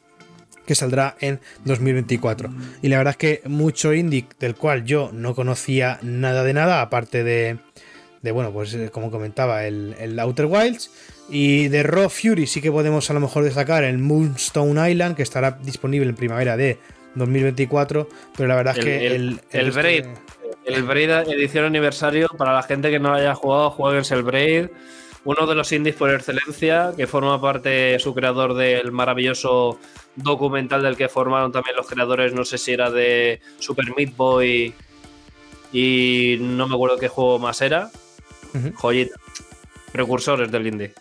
que 0.66 0.74
saldrá 0.74 1.16
en 1.20 1.40
2024. 1.64 2.50
Y 2.82 2.88
la 2.88 2.98
verdad 2.98 3.12
es 3.12 3.16
que 3.16 3.40
mucho 3.48 3.94
indie 3.94 4.26
del 4.38 4.54
cual 4.54 4.84
yo 4.84 5.10
no 5.14 5.34
conocía 5.34 5.98
nada 6.02 6.44
de 6.44 6.52
nada, 6.52 6.82
aparte 6.82 7.24
de, 7.24 7.56
de 8.22 8.32
bueno, 8.32 8.52
pues 8.52 8.74
eh, 8.74 8.90
como 8.90 9.10
comentaba, 9.10 9.64
el, 9.66 9.94
el 9.98 10.18
Outer 10.18 10.46
Wilds. 10.46 10.90
Y 11.30 11.68
de 11.68 11.82
Raw 11.82 12.08
Fury 12.08 12.46
sí 12.46 12.60
que 12.62 12.72
podemos 12.72 13.08
a 13.10 13.12
lo 13.14 13.20
mejor 13.20 13.44
destacar 13.44 13.84
el 13.84 13.98
Moonstone 13.98 14.90
Island, 14.90 15.14
que 15.16 15.22
estará 15.22 15.58
disponible 15.62 16.08
en 16.08 16.14
primavera 16.16 16.56
de 16.56 16.78
2024. 17.14 18.08
Pero 18.36 18.48
la 18.48 18.56
verdad 18.56 18.78
es 18.78 18.78
El- 18.78 18.84
que 18.84 19.06
el- 19.06 19.40
el, 19.52 19.70
Braid. 19.70 20.04
El 20.64 20.82
Braid 20.84 21.10
edición 21.30 21.64
aniversario, 21.64 22.28
para 22.36 22.52
la 22.52 22.62
gente 22.62 22.90
que 22.90 22.98
no 22.98 23.10
lo 23.10 23.16
haya 23.16 23.34
jugado, 23.34 23.70
jueguense 23.70 24.14
el 24.14 24.22
Braid. 24.22 24.66
Uno 25.24 25.46
de 25.46 25.54
los 25.54 25.70
indies 25.72 25.94
por 25.96 26.14
excelencia, 26.14 26.92
que 26.96 27.06
forma 27.06 27.40
parte 27.40 27.98
su 27.98 28.14
creador 28.14 28.54
del 28.54 28.92
maravilloso 28.92 29.78
documental 30.16 30.82
del 30.82 30.96
que 30.96 31.08
formaron 31.08 31.52
también 31.52 31.76
los 31.76 31.86
creadores, 31.86 32.32
no 32.32 32.44
sé 32.44 32.56
si 32.56 32.72
era 32.72 32.90
de 32.90 33.40
Super 33.58 33.86
Meat 33.96 34.16
Boy 34.16 34.72
y 35.72 36.38
no 36.40 36.66
me 36.66 36.74
acuerdo 36.74 36.96
qué 36.98 37.08
juego 37.08 37.38
más 37.38 37.60
era. 37.60 37.90
Joyita. 38.74 39.14
Precursores 39.92 40.50
del 40.50 40.66
indie. 40.66 40.92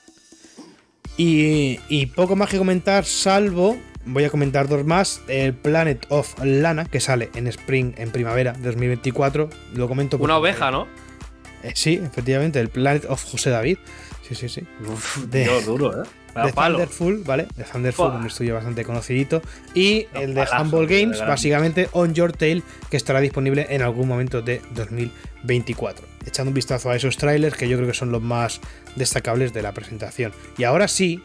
Y, 1.17 1.79
y 1.89 2.05
poco 2.07 2.35
más 2.35 2.49
que 2.49 2.57
comentar, 2.57 3.05
salvo, 3.05 3.77
voy 4.05 4.23
a 4.23 4.29
comentar 4.29 4.67
dos 4.67 4.85
más, 4.85 5.21
el 5.27 5.53
Planet 5.53 6.05
of 6.09 6.35
Lana, 6.43 6.85
que 6.85 6.99
sale 6.99 7.29
en 7.35 7.47
Spring, 7.47 7.93
en 7.97 8.11
primavera 8.11 8.53
de 8.53 8.61
2024. 8.69 9.49
Lo 9.73 9.87
comento 9.87 10.17
Una 10.17 10.37
oveja, 10.37 10.69
¿no? 10.71 10.87
Eh, 11.63 11.71
sí, 11.75 11.99
efectivamente, 12.03 12.59
el 12.59 12.69
Planet 12.69 13.05
of 13.09 13.23
José 13.23 13.49
David. 13.49 13.77
Sí, 14.27 14.35
sí, 14.35 14.47
sí. 14.47 14.61
De- 15.27 15.43
Dios, 15.45 15.65
duro, 15.65 16.03
¿eh? 16.03 16.07
De. 16.35 16.51
Thunderful, 16.51 17.23
¿vale? 17.25 17.47
De 17.55 17.63
Thunderful, 17.63 18.11
un 18.11 18.27
estudio 18.27 18.53
bastante 18.53 18.83
conocidito. 18.83 19.41
Y 19.73 20.05
Los 20.13 20.21
el 20.21 20.35
de 20.35 20.45
palazos, 20.45 20.61
Humble 20.73 20.85
Games, 21.01 21.19
básicamente 21.21 21.89
On 21.93 22.13
Your 22.13 22.31
Tail, 22.31 22.63
que 22.91 22.97
estará 22.97 23.19
disponible 23.21 23.65
en 23.71 23.81
algún 23.81 24.07
momento 24.07 24.43
de 24.43 24.61
2024. 24.75 26.05
Echando 26.28 26.49
un 26.51 26.53
vistazo 26.53 26.89
a 26.91 26.95
esos 26.95 27.17
trailers 27.17 27.55
que 27.57 27.67
yo 27.69 27.78
creo 27.78 27.88
que 27.88 27.93
son 27.95 28.11
los 28.11 28.21
más 28.21 28.61
destacables 28.95 29.53
de 29.53 29.61
la 29.61 29.71
presentación. 29.73 30.34
Y 30.57 30.65
ahora 30.65 30.88
sí, 30.88 31.21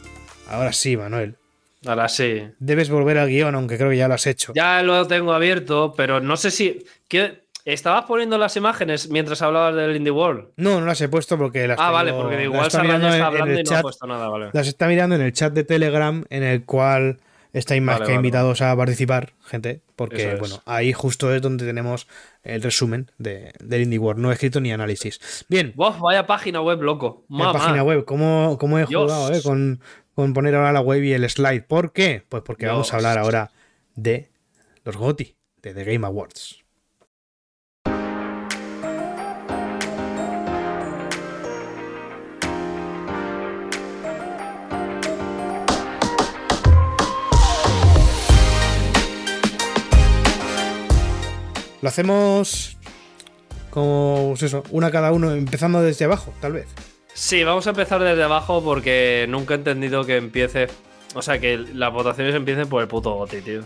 ahora 0.49 0.73
sí, 0.73 0.97
Manuel. 0.97 1.37
Ahora 1.85 2.09
sí. 2.09 2.43
Debes 2.61 2.89
volver 2.89 3.19
al 3.19 3.29
guion, 3.29 3.55
aunque 3.57 3.77
creo 3.77 3.91
que 3.91 3.97
ya 3.97 4.07
lo 4.09 4.15
has 4.15 4.27
hecho. 4.27 4.53
Ya 4.55 4.83
lo 4.83 5.07
tengo 5.09 5.33
abierto, 5.33 5.95
pero 5.97 6.21
no 6.21 6.37
sé 6.37 6.51
si. 6.51 6.85
¿qué- 7.09 7.43
¿Estabas 7.65 8.07
poniendo 8.07 8.39
las 8.39 8.57
imágenes 8.57 9.09
mientras 9.09 9.41
hablabas 9.41 9.77
del 9.77 9.95
Indie 9.95 10.11
World? 10.11 10.49
No, 10.57 10.81
no 10.81 10.87
las 10.87 11.01
he 11.01 11.09
puesto 11.09 11.39
porque 11.39 11.69
las 11.69 11.79
Ah, 11.79 11.83
tengo- 11.85 11.93
vale, 11.93 12.13
porque 12.13 12.43
igual 12.43 12.67
está 12.67 12.83
mirando 12.83 13.09
está 13.09 13.27
hablando 13.27 13.53
el 13.55 13.61
y 13.61 13.63
no 13.63 13.71
ha 13.71 13.75
chat. 13.75 13.83
puesto 13.83 14.07
nada, 14.09 14.29
vale. 14.29 14.51
Las 14.53 14.67
está 14.67 14.89
mirando 14.89 15.15
en 15.15 15.21
el 15.23 15.33
chat 15.33 15.53
de 15.53 15.63
Telegram, 15.63 16.25
en 16.29 16.43
el 16.43 16.65
cual 16.65 17.19
estáis 17.53 17.81
más 17.81 17.97
Vale, 18.01 18.07
que 18.07 18.13
vale, 18.13 18.17
invitados 18.17 18.63
a 18.63 18.75
participar, 18.77 19.33
gente, 19.47 19.81
porque 19.95 20.33
es. 20.33 20.39
bueno, 20.41 20.61
ahí 20.67 20.93
justo 20.93 21.33
es 21.33 21.41
donde 21.41 21.65
tenemos 21.65 22.09
el 22.43 22.63
resumen 22.63 23.11
de, 23.19 23.53
del 23.63 23.83
Indie 23.83 23.99
World, 23.99 24.21
no 24.21 24.33
escrito 24.33 24.61
ni 24.61 24.73
análisis. 24.73 25.45
Bien, 25.49 25.73
vaya 25.77 26.27
página 26.27 26.61
web, 26.61 26.83
loco. 26.83 27.25
Mamá. 27.29 27.53
página 27.53 27.83
web, 27.83 28.05
¿cómo, 28.05 28.57
cómo 28.59 28.79
he 28.79 28.87
Dios. 28.87 29.03
jugado 29.03 29.33
eh, 29.33 29.43
con, 29.43 29.81
con 30.15 30.33
poner 30.33 30.55
ahora 30.55 30.73
la 30.73 30.81
web 30.81 31.03
y 31.03 31.13
el 31.13 31.29
slide. 31.29 31.63
¿Por 31.63 31.93
qué? 31.93 32.25
Pues 32.29 32.43
porque 32.43 32.67
vamos 32.67 32.93
a 32.93 32.97
hablar 32.97 33.19
ahora 33.19 33.53
de 33.95 34.31
los 34.85 34.97
GOTY, 34.97 35.37
de 35.63 35.75
The 35.75 35.85
Game 35.85 36.07
Awards. 36.07 36.62
Lo 51.83 51.89
hacemos 51.89 52.79
como 53.71 54.27
pues 54.31 54.43
eso, 54.45 54.63
una 54.71 54.91
cada 54.91 55.13
uno, 55.13 55.33
empezando 55.33 55.83
desde 55.83 56.05
abajo, 56.05 56.33
tal 56.41 56.53
vez. 56.53 56.67
Sí, 57.15 57.43
vamos 57.45 57.67
a 57.67 57.71
empezar 57.71 58.03
desde 58.03 58.23
abajo 58.23 58.63
porque 58.63 59.27
nunca 59.29 59.55
he 59.55 59.57
entendido 59.59 60.05
que 60.05 60.17
empiece. 60.17 60.69
O 61.15 61.21
sea, 61.23 61.39
que 61.39 61.59
las 61.59 61.93
votaciones 61.93 62.35
empiecen 62.35 62.69
por 62.69 62.81
el 62.83 62.89
puto 62.89 63.13
Goti, 63.15 63.41
tío. 63.43 63.63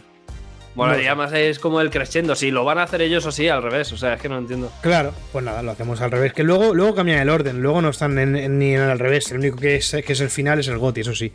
Bueno, 0.75 0.93
No 0.95 1.01
y 1.01 1.07
además 1.07 1.33
es 1.33 1.59
como 1.59 1.81
el 1.81 1.91
crescendo. 1.91 2.35
Si 2.35 2.51
lo 2.51 2.65
van 2.65 2.79
a 2.79 2.83
hacer 2.83 3.01
ellos 3.03 3.25
o 3.25 3.33
sí, 3.33 3.49
al 3.49 3.63
revés. 3.63 3.93
O 3.93 3.97
sea, 3.97 4.15
es 4.15 4.21
que 4.21 4.29
no 4.29 4.37
entiendo. 4.39 4.71
Claro, 4.83 5.13
pues 5.33 5.45
nada, 5.45 5.63
lo 5.63 5.71
hacemos 5.71 6.01
al 6.03 6.11
revés. 6.11 6.33
Que 6.35 6.43
luego, 6.43 6.75
luego 6.75 6.95
cambian 6.95 7.19
el 7.21 7.31
orden, 7.31 7.63
luego 7.63 7.81
no 7.81 7.89
están 7.91 8.19
en- 8.19 8.37
en- 8.37 8.59
ni 8.59 8.75
en 8.75 8.83
el 8.83 8.91
al 8.91 8.99
revés. 8.99 9.31
El 9.31 9.39
único 9.39 9.57
que 9.57 9.77
es, 9.77 9.97
que 10.05 10.13
es 10.13 10.21
el 10.21 10.29
final 10.29 10.59
es 10.59 10.69
el 10.69 10.77
GOTI, 10.79 11.01
eso 11.01 11.15
sí. 11.15 11.33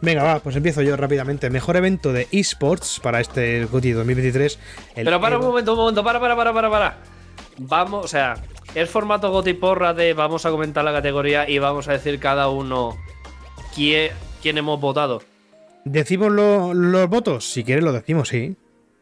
Venga, 0.00 0.22
va, 0.22 0.40
pues 0.40 0.54
empiezo 0.56 0.82
yo 0.82 0.96
rápidamente. 0.96 1.48
Mejor 1.50 1.76
evento 1.76 2.12
de 2.12 2.28
esports 2.32 3.00
para 3.02 3.20
este 3.20 3.64
GOTI 3.66 3.92
2023. 3.92 4.58
el 4.96 5.04
Pero 5.04 5.20
para 5.20 5.38
un 5.38 5.44
momento, 5.46 5.72
un 5.72 5.78
momento, 5.78 6.04
para, 6.04 6.20
para, 6.20 6.36
para, 6.36 6.52
para, 6.52 6.70
para. 6.70 6.98
Vamos, 7.58 8.04
o 8.04 8.08
sea, 8.08 8.34
es 8.74 8.90
formato 8.90 9.30
Goti 9.30 9.54
porra 9.54 9.94
de 9.94 10.12
vamos 10.12 10.44
a 10.44 10.50
comentar 10.50 10.84
la 10.84 10.92
categoría 10.92 11.48
y 11.48 11.58
vamos 11.58 11.88
a 11.88 11.92
decir 11.92 12.18
cada 12.18 12.48
uno 12.48 12.96
quién, 13.74 14.10
quién 14.42 14.58
hemos 14.58 14.80
votado. 14.80 15.22
¿Decimos 15.84 16.32
lo- 16.32 16.74
los 16.74 17.08
votos? 17.08 17.44
Si 17.50 17.62
quieres 17.64 17.84
lo 17.84 17.92
decimos, 17.92 18.28
sí. 18.28 18.56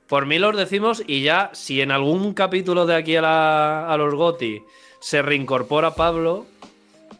Por 0.06 0.26
mí 0.26 0.38
los 0.38 0.56
decimos 0.56 1.02
y 1.06 1.22
ya, 1.22 1.50
si 1.54 1.80
en 1.80 1.90
algún 1.90 2.34
capítulo 2.34 2.84
de 2.86 2.94
aquí 2.94 3.16
a, 3.16 3.22
la- 3.22 3.88
a 3.88 3.96
los 3.96 4.14
Goti 4.14 4.62
se 5.00 5.22
reincorpora 5.22 5.94
Pablo, 5.94 6.44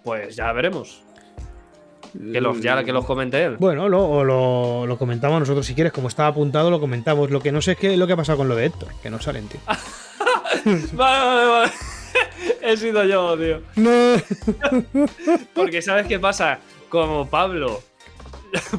pues 0.05 0.37
ya 0.37 0.53
veremos. 0.53 1.03
Que 2.12 2.40
los, 2.40 2.60
ya 2.60 2.84
que 2.84 2.92
los 2.92 3.04
comente 3.04 3.42
él. 3.42 3.56
Bueno, 3.58 3.88
lo, 3.88 4.04
o 4.06 4.24
lo, 4.24 4.86
lo 4.86 4.98
comentamos 4.98 5.40
nosotros 5.40 5.64
si 5.64 5.74
quieres. 5.74 5.92
Como 5.92 6.08
estaba 6.08 6.28
apuntado, 6.28 6.70
lo 6.70 6.80
comentamos. 6.80 7.30
Lo 7.30 7.40
que 7.40 7.52
no 7.52 7.62
sé 7.62 7.72
es 7.72 7.78
qué, 7.78 7.96
lo 7.96 8.06
que 8.06 8.12
ha 8.12 8.16
pasado 8.16 8.38
con 8.38 8.48
lo 8.48 8.56
de 8.56 8.66
Héctor, 8.66 8.88
que 9.02 9.10
no 9.10 9.20
salen, 9.20 9.48
tío. 9.48 9.60
Vale, 10.92 11.26
vale, 11.26 11.46
vale. 11.46 11.72
He 12.62 12.76
sido 12.76 13.04
yo, 13.04 13.36
tío. 13.38 13.62
No. 13.76 14.16
Porque 15.54 15.82
¿sabes 15.82 16.06
qué 16.06 16.18
pasa? 16.18 16.58
Como 16.88 17.28
Pablo 17.28 17.82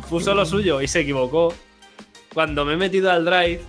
puso 0.09 0.35
lo 0.35 0.45
suyo 0.45 0.81
y 0.81 0.87
se 0.87 1.01
equivocó, 1.01 1.53
cuando 2.33 2.63
me 2.63 2.73
he 2.73 2.77
metido 2.77 3.11
al 3.11 3.25
drive, 3.25 3.61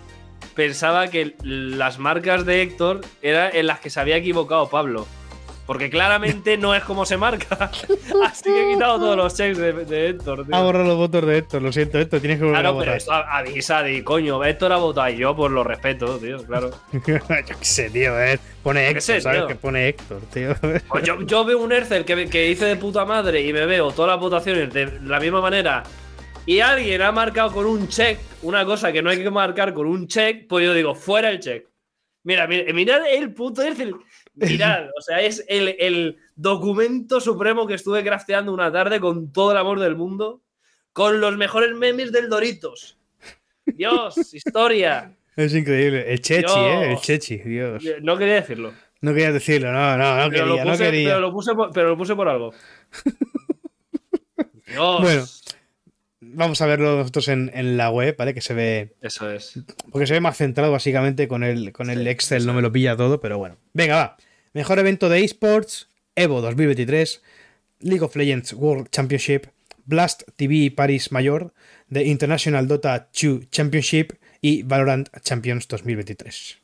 pensaba 0.54 1.08
que 1.08 1.34
las 1.42 1.98
marcas 1.98 2.44
de 2.44 2.62
Héctor 2.62 3.00
eran 3.22 3.50
en 3.54 3.66
las 3.66 3.80
que 3.80 3.90
se 3.90 4.00
había 4.00 4.16
equivocado 4.16 4.68
Pablo. 4.68 5.06
Porque 5.66 5.88
claramente 5.88 6.58
no 6.58 6.74
es 6.74 6.84
como 6.84 7.06
se 7.06 7.16
marca. 7.16 7.70
Así 8.26 8.42
que 8.44 8.70
he 8.70 8.74
quitado 8.74 8.98
todos 8.98 9.16
los 9.16 9.34
checks 9.34 9.56
de, 9.56 9.72
de 9.72 10.08
Héctor, 10.10 10.44
tío. 10.44 10.54
Ha 10.54 10.62
borrado 10.62 10.84
los 10.84 10.96
votos 10.96 11.24
de 11.26 11.38
Héctor, 11.38 11.62
lo 11.62 11.72
siento, 11.72 11.98
Héctor, 11.98 12.20
tienes 12.20 12.38
que 12.38 12.44
volver 12.44 12.58
a 12.58 12.60
Claro, 12.60 12.78
pero 12.78 12.92
votar. 12.92 12.96
esto 12.98 13.12
avisa 13.12 13.82
de 13.82 14.04
coño, 14.04 14.44
Héctor 14.44 14.72
ha 14.72 14.76
votado 14.76 15.08
y 15.08 15.16
yo, 15.16 15.34
pues 15.34 15.50
lo 15.52 15.64
respeto, 15.64 16.18
tío, 16.18 16.44
claro. 16.44 16.70
Yo 16.92 17.02
qué 17.58 17.64
sé, 17.64 17.88
tío, 17.88 18.20
eh. 18.22 18.38
Pone 18.62 18.88
Héctor, 18.88 19.02
sé, 19.02 19.20
¿sabes? 19.22 19.38
tío. 19.40 19.48
Que 19.48 19.54
pone 19.54 19.88
Héctor, 19.88 20.20
tío. 20.32 20.54
Pues 20.88 21.04
yo, 21.04 21.22
yo 21.22 21.44
veo 21.44 21.58
un 21.58 21.72
Ercel 21.72 22.04
que, 22.04 22.28
que 22.28 22.50
hice 22.50 22.66
de 22.66 22.76
puta 22.76 23.04
madre 23.06 23.40
y 23.42 23.52
me 23.52 23.64
veo 23.64 23.90
todas 23.90 24.10
las 24.10 24.20
votaciones 24.20 24.72
de 24.72 25.00
la 25.02 25.18
misma 25.18 25.40
manera 25.40 25.82
y 26.46 26.60
alguien 26.60 27.00
ha 27.00 27.10
marcado 27.10 27.50
con 27.52 27.64
un 27.64 27.88
check 27.88 28.18
una 28.42 28.66
cosa 28.66 28.92
que 28.92 29.00
no 29.02 29.08
hay 29.08 29.22
que 29.22 29.30
marcar 29.30 29.72
con 29.72 29.86
un 29.86 30.06
check, 30.08 30.46
pues 30.46 30.62
yo 30.64 30.74
digo, 30.74 30.94
fuera 30.94 31.30
el 31.30 31.40
check. 31.40 31.66
Mira, 32.22 32.46
mira 32.46 32.72
mirad 32.72 33.00
el 33.06 33.32
puto 33.32 33.62
Ercel. 33.62 33.94
Mirad, 34.35 34.89
o 34.99 35.01
sea, 35.01 35.20
es 35.20 35.45
el, 35.49 35.76
el 35.78 36.18
documento 36.37 37.20
supremo 37.20 37.66
que 37.66 37.74
estuve 37.74 38.03
crafteando 38.03 38.53
una 38.53 38.72
tarde 38.72 39.01
con 39.01 39.32
todo 39.32 39.53
el 39.53 39.59
amor 39.59 39.80
del 39.80 39.97
mundo, 39.97 40.43
con 40.93 41.20
los 41.20 41.37
mejores 41.37 41.74
memes 41.74 42.12
del 42.12 42.28
Doritos. 42.28 42.99
Dios, 43.66 44.16
historia. 44.35 45.16
Es 45.37 45.55
increíble. 45.55 46.12
El 46.12 46.20
Chechi, 46.20 46.43
Dios. 46.43 46.57
eh. 46.57 46.93
El 46.93 46.99
Chechi, 46.99 47.37
Dios. 47.39 47.85
No 48.03 48.16
quería 48.16 48.35
decirlo. 48.35 48.72
No 49.01 49.12
querías 49.12 49.35
decirlo, 49.35 49.70
no, 49.72 49.99
no, 49.99 50.16
no 50.16 50.30
Pero, 50.30 50.47
quería, 50.47 50.64
lo 50.64 50.70
no 50.70 50.78
quería. 50.78 51.09
pero, 51.11 51.20
lo 51.20 51.32
puse 51.32 51.55
por, 51.55 51.72
pero 51.72 51.89
lo 51.91 51.97
puse 51.99 52.14
por 52.16 52.28
algo. 52.28 52.55
Dios. 54.66 55.01
Bueno. 55.03 55.24
Vamos 56.33 56.61
a 56.61 56.66
verlo 56.66 56.97
nosotros 56.97 57.29
en, 57.29 57.51
en 57.55 57.77
la 57.77 57.91
web, 57.91 58.16
¿vale? 58.16 58.35
Que 58.35 58.41
se 58.41 58.55
ve. 58.55 58.95
Eso 59.01 59.31
es. 59.31 59.61
Porque 59.91 60.07
se 60.07 60.14
ve 60.14 60.20
más 60.20 60.37
centrado 60.37 60.72
básicamente 60.72 61.29
con 61.29 61.43
el, 61.43 61.72
con 61.72 61.91
el 61.91 62.03
Sí, 62.05 62.09
Excel, 62.09 62.47
no 62.47 62.55
me 62.55 62.62
lo 62.62 62.72
pilla 62.72 62.97
todo, 62.97 63.20
pero 63.20 63.39
bueno. 63.39 63.57
Venga, 63.72 63.97
va. 63.97 64.16
Mejor 64.53 64.79
evento 64.79 65.09
de 65.09 65.25
esports, 65.25 65.89
Evo 66.14 66.41
2023, 66.41 67.22
League 67.81 68.05
of 68.05 68.14
Legends 68.16 68.53
World 68.53 68.89
Championship, 68.91 69.47
Blast 69.85 70.22
TV 70.37 70.70
Paris 70.70 71.12
Mayor, 71.12 71.53
The 71.93 72.05
International 72.05 72.66
Dota 72.68 73.09
2 73.12 73.51
Championship 73.51 74.12
y 74.41 74.62
Valorant 74.62 75.09
Champions 75.22 75.68
2023. 75.68 76.59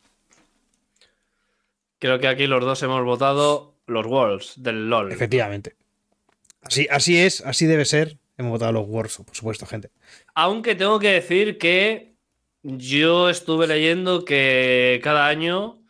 Creo 1.98 2.18
que 2.18 2.28
aquí 2.28 2.46
los 2.46 2.64
dos 2.64 2.82
hemos 2.82 3.04
votado 3.04 3.74
los 3.86 4.06
Worlds 4.06 4.54
del 4.56 4.88
LOL. 4.88 5.12
Efectivamente. 5.12 5.74
Así, 6.62 6.86
así 6.90 7.18
es, 7.18 7.40
así 7.42 7.66
debe 7.66 7.84
ser. 7.84 8.19
Hemos 8.40 8.52
votado 8.52 8.72
los 8.72 8.86
Wars, 8.88 9.18
por 9.18 9.36
supuesto, 9.36 9.66
gente. 9.66 9.90
Aunque 10.34 10.74
tengo 10.74 10.98
que 10.98 11.12
decir 11.12 11.58
que 11.58 12.14
yo 12.62 13.28
estuve 13.28 13.66
leyendo 13.66 14.24
que 14.24 14.98
cada 15.02 15.26
año 15.28 15.82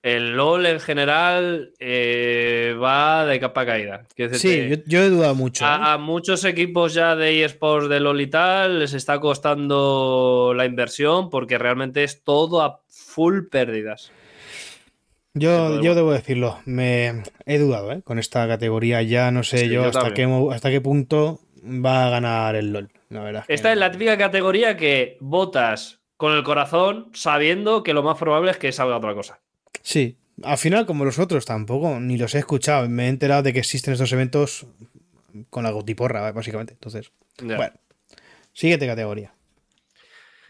el 0.00 0.36
LOL 0.36 0.64
en 0.66 0.78
general 0.78 1.72
eh, 1.80 2.76
va 2.80 3.26
de 3.26 3.40
capa 3.40 3.66
caída. 3.66 4.06
Sí, 4.34 4.68
yo, 4.68 4.76
yo 4.86 5.02
he 5.02 5.08
dudado 5.08 5.34
mucho. 5.34 5.64
¿eh? 5.64 5.68
a, 5.68 5.94
a 5.94 5.98
muchos 5.98 6.44
equipos 6.44 6.94
ya 6.94 7.16
de 7.16 7.44
eSports 7.44 7.88
de 7.88 7.98
LOL 7.98 8.20
y 8.20 8.28
tal 8.28 8.78
les 8.78 8.94
está 8.94 9.18
costando 9.18 10.52
la 10.54 10.66
inversión 10.66 11.30
porque 11.30 11.58
realmente 11.58 12.04
es 12.04 12.22
todo 12.22 12.62
a 12.62 12.82
full 12.88 13.48
pérdidas. 13.50 14.12
Yo, 15.34 15.82
yo 15.82 15.96
debo 15.96 16.12
decirlo, 16.12 16.60
me 16.64 17.24
he 17.44 17.58
dudado 17.58 17.90
¿eh? 17.90 18.02
con 18.02 18.20
esta 18.20 18.46
categoría. 18.46 19.02
Ya 19.02 19.32
no 19.32 19.42
sé 19.42 19.58
Sí, 19.58 19.66
yo, 19.66 19.82
yo 19.82 19.88
hasta, 19.88 20.14
qué, 20.14 20.24
hasta 20.52 20.70
qué 20.70 20.80
punto 20.80 21.40
va 21.66 22.06
a 22.06 22.10
ganar 22.10 22.54
el 22.56 22.72
LOL. 22.72 22.90
La 23.10 23.22
verdad 23.22 23.40
es 23.42 23.46
que 23.46 23.54
Esta 23.54 23.72
es 23.72 23.78
la 23.78 23.90
típica 23.90 24.16
categoría 24.16 24.76
que 24.76 25.16
votas 25.20 26.00
con 26.16 26.32
el 26.32 26.42
corazón 26.42 27.10
sabiendo 27.14 27.82
que 27.82 27.92
lo 27.94 28.02
más 28.02 28.18
probable 28.18 28.50
es 28.50 28.56
que 28.58 28.72
salga 28.72 28.96
otra 28.96 29.14
cosa. 29.14 29.40
Sí, 29.82 30.16
al 30.42 30.58
final, 30.58 30.86
como 30.86 31.04
los 31.04 31.18
otros, 31.18 31.44
tampoco, 31.44 32.00
ni 32.00 32.16
los 32.18 32.34
he 32.34 32.38
escuchado. 32.38 32.88
Me 32.88 33.06
he 33.06 33.08
enterado 33.08 33.42
de 33.42 33.52
que 33.52 33.58
existen 33.60 33.92
estos 33.92 34.12
eventos 34.12 34.66
con 35.50 35.64
la 35.64 35.70
gotiporra, 35.70 36.32
básicamente. 36.32 36.72
Entonces, 36.74 37.10
Ya. 37.42 37.56
bueno. 37.56 37.74
Siguiente 38.52 38.86
categoría. 38.86 39.34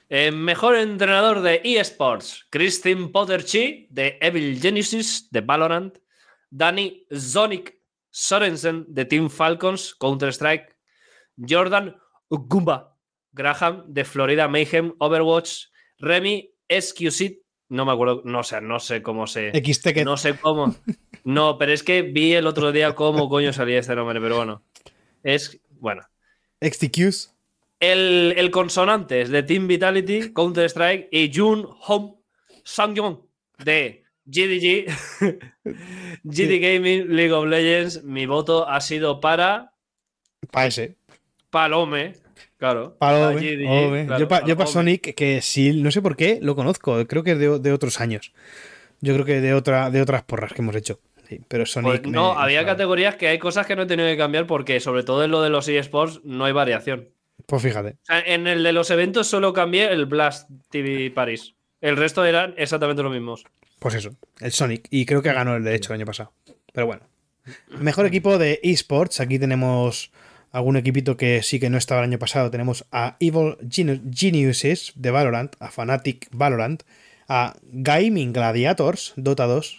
Eh, 0.09 0.31
mejor 0.31 0.77
entrenador 0.77 1.41
de 1.41 1.61
eSports, 1.65 2.47
Christine 2.51 3.09
Potterchi 3.09 3.89
de 3.91 4.17
Evil 4.21 4.61
Genesis 4.61 5.27
de 5.33 5.41
Valorant, 5.41 5.99
Danny 6.49 7.05
Zonic 7.13 7.75
Sorensen 8.13 8.85
de 8.87 9.05
Team 9.05 9.29
Falcons 9.29 9.97
Counter-Strike, 9.99 10.76
Jordan 11.37 11.97
Gumba 12.29 12.97
Graham 13.33 13.85
de 13.87 14.05
Florida 14.05 14.49
Mayhem 14.49 14.95
Overwatch, 14.99 15.67
Remy 15.99 16.51
Exquisite, 16.69 17.43
no 17.69 17.85
me 17.85 17.93
acuerdo, 17.93 18.23
no 18.25 18.43
sé, 18.43 18.61
no 18.61 18.81
sé 18.81 19.03
cómo 19.03 19.27
se... 19.27 19.51
XT 19.51 19.89
que 19.89 20.05
No 20.05 20.17
sé 20.17 20.39
cómo. 20.39 20.75
No, 21.25 21.59
pero 21.59 21.73
es 21.73 21.83
que 21.83 22.03
vi 22.03 22.35
el 22.35 22.47
otro 22.47 22.71
día 22.71 22.95
cómo 22.95 23.29
coño 23.29 23.53
salía 23.53 23.81
este 23.81 23.97
nombre, 23.97 24.21
pero 24.21 24.37
bueno. 24.37 24.63
Es, 25.25 25.61
bueno. 25.81 26.03
XTQs. 26.61 27.35
El, 27.81 28.35
el 28.37 28.51
consonantes 28.51 29.29
de 29.31 29.43
Team 29.43 29.67
Vitality, 29.67 30.33
Counter-Strike 30.33 31.09
y 31.11 31.33
Jun 31.35 31.67
Hong 31.81 32.15
Sang-yong 32.65 33.27
de 33.59 34.05
GDG, 34.25 34.87
GD 36.23 36.61
Gaming, 36.61 37.15
League 37.15 37.33
of 37.33 37.47
Legends. 37.47 38.03
Mi 38.05 38.27
voto 38.27 38.69
ha 38.69 38.81
sido 38.81 39.21
para 39.21 39.73
Para 40.51 40.67
ese. 40.69 40.97
Palome. 41.61 42.13
Claro. 42.59 42.97
Para 42.99 43.19
para 43.29 43.33
GDG, 43.41 43.67
Ome. 43.69 44.07
claro, 44.07 44.21
yo 44.21 44.29
para 44.29 44.45
Palome. 44.47 44.67
Sonic, 44.67 45.15
que 45.15 45.41
sí, 45.43 45.73
no 45.83 45.91
sé 45.91 46.03
por 46.03 46.17
qué, 46.17 46.39
lo 46.43 46.55
conozco. 46.55 47.07
Creo 47.07 47.23
que 47.23 47.33
es 47.33 47.39
de, 47.39 47.59
de 47.59 47.73
otros 47.73 48.01
años. 48.01 48.33
Yo 49.01 49.15
creo 49.15 49.25
que 49.25 49.41
de, 49.41 49.55
otra, 49.55 49.91
de 49.91 50.01
otras 50.03 50.23
porras 50.23 50.53
que 50.53 50.61
hemos 50.63 50.77
hecho. 50.77 51.01
Sí, 51.29 51.41
pero 51.49 51.65
Sonic. 51.67 52.03
Pues 52.03 52.13
no, 52.13 52.35
me- 52.35 52.43
había 52.43 52.61
me- 52.61 52.67
categorías 52.67 53.17
que 53.17 53.29
hay 53.29 53.39
cosas 53.39 53.67
que 53.67 53.75
no 53.75 53.83
he 53.83 53.87
tenido 53.87 54.07
que 54.09 54.17
cambiar 54.19 54.47
porque, 54.47 54.81
sobre 54.81 55.03
todo 55.03 55.25
en 55.25 55.31
lo 55.31 55.41
de 55.43 55.49
los 55.51 55.67
eSports, 55.69 56.21
no 56.25 56.45
hay 56.45 56.53
variación. 56.53 57.09
Pues 57.47 57.63
fíjate. 57.63 57.91
O 57.91 58.05
sea, 58.05 58.21
en 58.21 58.47
el 58.47 58.63
de 58.63 58.73
los 58.73 58.91
eventos 58.91 59.27
solo 59.27 59.53
cambié 59.53 59.91
el 59.93 60.07
Blast 60.07 60.51
TV 60.71 61.11
Paris. 61.11 61.55
El 61.81 61.97
resto 61.97 62.25
eran 62.25 62.55
exactamente 62.57 63.03
los 63.03 63.13
mismos. 63.13 63.45
Pues 63.79 63.95
eso, 63.95 64.11
el 64.41 64.53
Sonic. 64.53 64.87
Y 64.91 65.05
creo 65.07 65.23
que 65.23 65.33
ganó 65.33 65.57
el 65.57 65.65
de 65.65 65.75
hecho 65.75 65.93
el 65.93 66.01
año 66.01 66.07
pasado. 66.07 66.33
Pero 66.73 66.87
bueno. 66.87 67.03
Mejor 67.81 68.07
equipo 68.07 68.39
de 68.39 68.61
esports. 68.63 69.21
Aquí 69.21 69.39
tenemos 69.39 70.11
algún 70.57 70.77
equipito 70.77 71.19
que 71.19 71.43
sí 71.43 71.61
que 71.61 71.69
no 71.69 71.77
estaba 71.77 72.01
el 72.01 72.09
año 72.09 72.19
pasado. 72.19 72.51
Tenemos 72.51 72.87
a 72.91 73.17
Evil 73.21 73.57
Geniuses 73.71 74.93
de 74.95 75.11
Valorant, 75.11 75.55
a 75.61 75.71
Fnatic 75.71 76.29
Valorant, 76.33 76.83
a 77.29 77.57
Gaming 77.63 78.33
Gladiators, 78.33 79.13
Dota 79.17 79.45
2, 79.45 79.77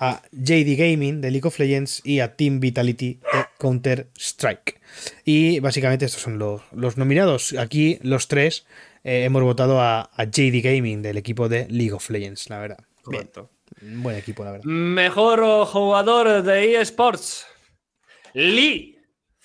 a 0.00 0.20
JD 0.32 0.76
Gaming 0.76 1.22
de 1.22 1.30
League 1.30 1.46
of 1.46 1.58
Legends 1.58 2.02
y 2.04 2.20
a 2.20 2.36
Team 2.36 2.60
Vitality 2.60 3.14
de 3.32 3.44
Counter 3.58 4.08
Strike. 4.18 4.78
Y 5.24 5.60
básicamente 5.60 6.04
estos 6.04 6.20
son 6.20 6.38
los, 6.38 6.60
los 6.72 6.98
nominados. 6.98 7.54
Aquí 7.58 7.98
los 8.02 8.28
tres 8.28 8.66
eh, 9.04 9.24
hemos 9.24 9.42
votado 9.42 9.80
a, 9.80 10.10
a 10.14 10.24
JD 10.24 10.60
Gaming 10.62 11.00
del 11.00 11.16
equipo 11.16 11.48
de 11.48 11.66
League 11.70 11.92
of 11.94 12.10
Legends, 12.10 12.50
la 12.50 12.58
verdad. 12.58 12.78
Bien, 13.06 13.22
Correcto. 13.22 13.50
un 13.80 14.02
buen 14.02 14.16
equipo, 14.16 14.44
la 14.44 14.52
verdad. 14.52 14.64
Mejor 14.66 15.64
jugador 15.64 16.42
de 16.42 16.78
eSports. 16.78 17.46
Lee 18.34 18.93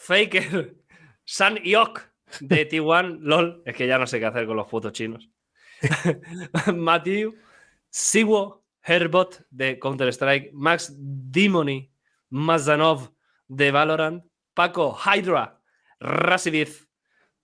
Faker 0.09 0.75
San 1.23 1.57
Yok 1.63 2.01
de 2.41 2.67
T1 2.69 3.19
LOL. 3.21 3.61
Es 3.63 3.75
que 3.75 3.85
ya 3.85 3.99
no 3.99 4.07
sé 4.07 4.19
qué 4.19 4.25
hacer 4.25 4.47
con 4.47 4.57
los 4.57 4.67
putos 4.67 4.91
chinos. 4.91 5.29
Matthew 6.75 7.35
Siwo 7.91 8.65
Herbot 8.81 9.45
de 9.51 9.77
Counter-Strike. 9.77 10.51
Max 10.53 10.95
Dimony 10.97 11.91
Mazanov 12.29 13.11
de 13.47 13.69
Valorant. 13.71 14.25
Paco 14.55 14.97
Hydra 14.97 15.61
Rasidiz 15.99 16.87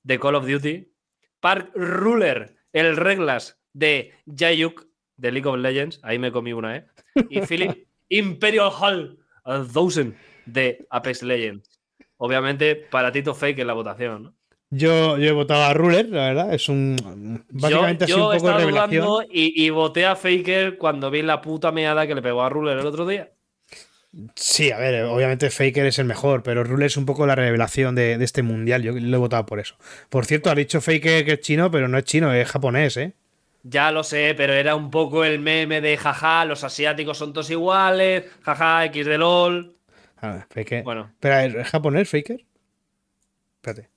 de 0.01 0.20
Call 0.20 0.36
of 0.36 0.47
Duty. 0.47 0.91
Park 1.39 1.72
Ruler, 1.76 2.57
el 2.74 2.97
reglas 2.97 3.61
de 3.74 4.11
Jayuk 4.26 4.88
de 5.18 5.32
League 5.32 5.47
of 5.47 5.57
Legends. 5.57 5.99
Ahí 6.01 6.18
me 6.18 6.32
comí 6.32 6.51
una, 6.51 6.78
¿eh? 6.78 6.88
Y 7.30 7.41
Philip 7.41 7.88
Imperial 8.09 8.72
Hall 8.72 9.20
a 9.43 9.63
Thousand 9.72 10.16
de 10.47 10.84
Apex 10.89 11.22
Legends. 11.22 11.74
Obviamente 12.18 12.76
para 12.76 13.11
Tito 13.11 13.34
Fake 13.34 13.59
en 13.59 13.68
la 13.68 13.74
votación. 13.74 14.24
¿no? 14.24 14.34
Yo, 14.70 15.18
yo 15.18 15.30
he 15.30 15.32
votado 15.32 15.63
a 15.63 15.74
Ruler, 15.74 16.09
la 16.09 16.28
verdad. 16.28 16.53
Es 16.53 16.70
un. 16.70 17.45
Básicamente 17.49 18.07
yo 18.07 18.30
un 18.30 18.38
poco 18.38 18.53
revelación. 18.53 19.26
y, 19.30 19.66
y 19.66 19.70
voté 19.70 20.05
a 20.05 20.16
Faker 20.16 20.78
cuando 20.78 21.11
vi 21.11 21.22
la 21.22 21.41
puta 21.41 21.72
meada 21.72 22.07
que 22.07 22.16
le 22.16 22.22
pegó 22.22 22.43
a 22.43 22.49
Ruler 22.49 22.78
el 22.78 22.86
otro 22.86 23.05
día. 23.05 23.32
Sí, 24.36 24.72
a 24.72 24.78
ver, 24.78 25.03
obviamente 25.03 25.49
Faker 25.49 25.86
es 25.86 25.99
el 25.99 26.05
mejor, 26.05 26.41
pero 26.41 26.63
Ruler 26.63 26.86
es 26.88 26.95
un 26.95 27.05
poco 27.05 27.26
la 27.26 27.36
revelación 27.36 27.95
de, 27.95 28.18
de 28.18 28.24
este 28.24 28.43
mundial. 28.43 28.82
Yo 28.82 28.93
lo 28.93 29.18
he 29.18 29.20
votado 29.20 29.45
por 29.45 29.59
eso. 29.59 29.76
Por 30.09 30.26
cierto, 30.26 30.49
ha 30.49 30.55
dicho 30.55 30.80
Faker 30.80 31.26
que 31.26 31.34
es 31.34 31.39
chino, 31.41 31.70
pero 31.70 31.88
no 31.89 31.97
es 31.97 32.05
chino, 32.05 32.34
es 32.34 32.47
japonés, 32.49 32.95
¿eh? 32.97 33.13
Ya 33.63 33.91
lo 33.91 34.03
sé, 34.03 34.36
pero 34.38 34.53
era 34.53 34.76
un 34.76 34.91
poco 34.91 35.26
el 35.26 35.39
meme 35.39 35.82
de 35.82 35.97
jaja, 35.97 36.45
los 36.45 36.63
asiáticos 36.63 37.18
son 37.18 37.34
todos 37.34 37.49
iguales, 37.49 38.26
jaja, 38.43 38.86
X 38.86 39.05
de 39.07 39.18
LOL. 39.18 39.74
Faker. 40.49 40.84
Bueno. 40.84 41.09
Espera, 41.13 41.45
¿es 41.45 41.67
japonés, 41.67 42.09
Faker? 42.09 42.45
Espérate, 43.57 43.89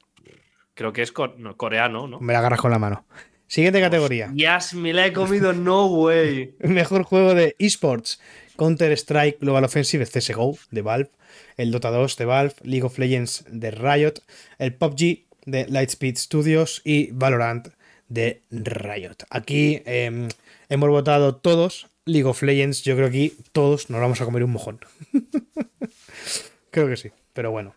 Creo 0.75 0.93
que 0.93 1.03
es 1.03 1.11
co- 1.13 1.35
no, 1.37 1.57
coreano, 1.57 2.07
¿no? 2.07 2.21
me 2.21 2.33
la 2.33 2.39
agarras 2.39 2.61
con 2.61 2.71
la 2.71 2.79
mano. 2.79 3.05
Siguiente 3.49 3.81
categoría. 3.81 4.31
Yes, 4.35 4.75
me 4.75 4.93
la 4.93 5.07
he 5.07 5.13
comido, 5.13 5.53
no 5.53 5.87
way. 5.87 6.55
Mejor 6.61 7.03
juego 7.03 7.35
de 7.35 7.57
esports. 7.59 8.21
Counter-Strike 8.57 9.39
Global 9.41 9.65
Offensive 9.65 10.05
CSGO 10.05 10.59
de 10.73 10.83
Valve, 10.83 11.11
el 11.57 11.71
Dota 11.71 11.91
2 11.91 12.17
de 12.17 12.25
Valve, 12.25 12.55
League 12.63 12.83
of 12.85 12.99
Legends 12.99 13.45
de 13.49 13.71
Riot, 13.71 14.15
el 14.59 14.75
PUBG 14.75 15.25
de 15.47 15.67
Lightspeed 15.69 16.17
Studios 16.17 16.83
y 16.85 17.11
Valorant 17.13 17.69
de 18.09 18.43
Riot. 18.51 19.15
Aquí 19.31 19.81
eh, 19.87 20.29
hemos 20.69 20.89
votado 20.89 21.37
todos 21.37 21.87
League 22.09 22.29
of 22.29 22.43
Legends. 22.43 22.83
Yo 22.83 22.97
creo 22.97 23.11
que 23.11 23.29
aquí 23.29 23.37
todos 23.53 23.91
nos 23.91 24.01
vamos 24.01 24.21
a 24.21 24.25
comer 24.25 24.43
un 24.43 24.53
mojón. 24.53 24.81
creo 26.71 26.89
que 26.89 26.97
sí, 26.97 27.11
pero 27.33 27.51
bueno, 27.51 27.75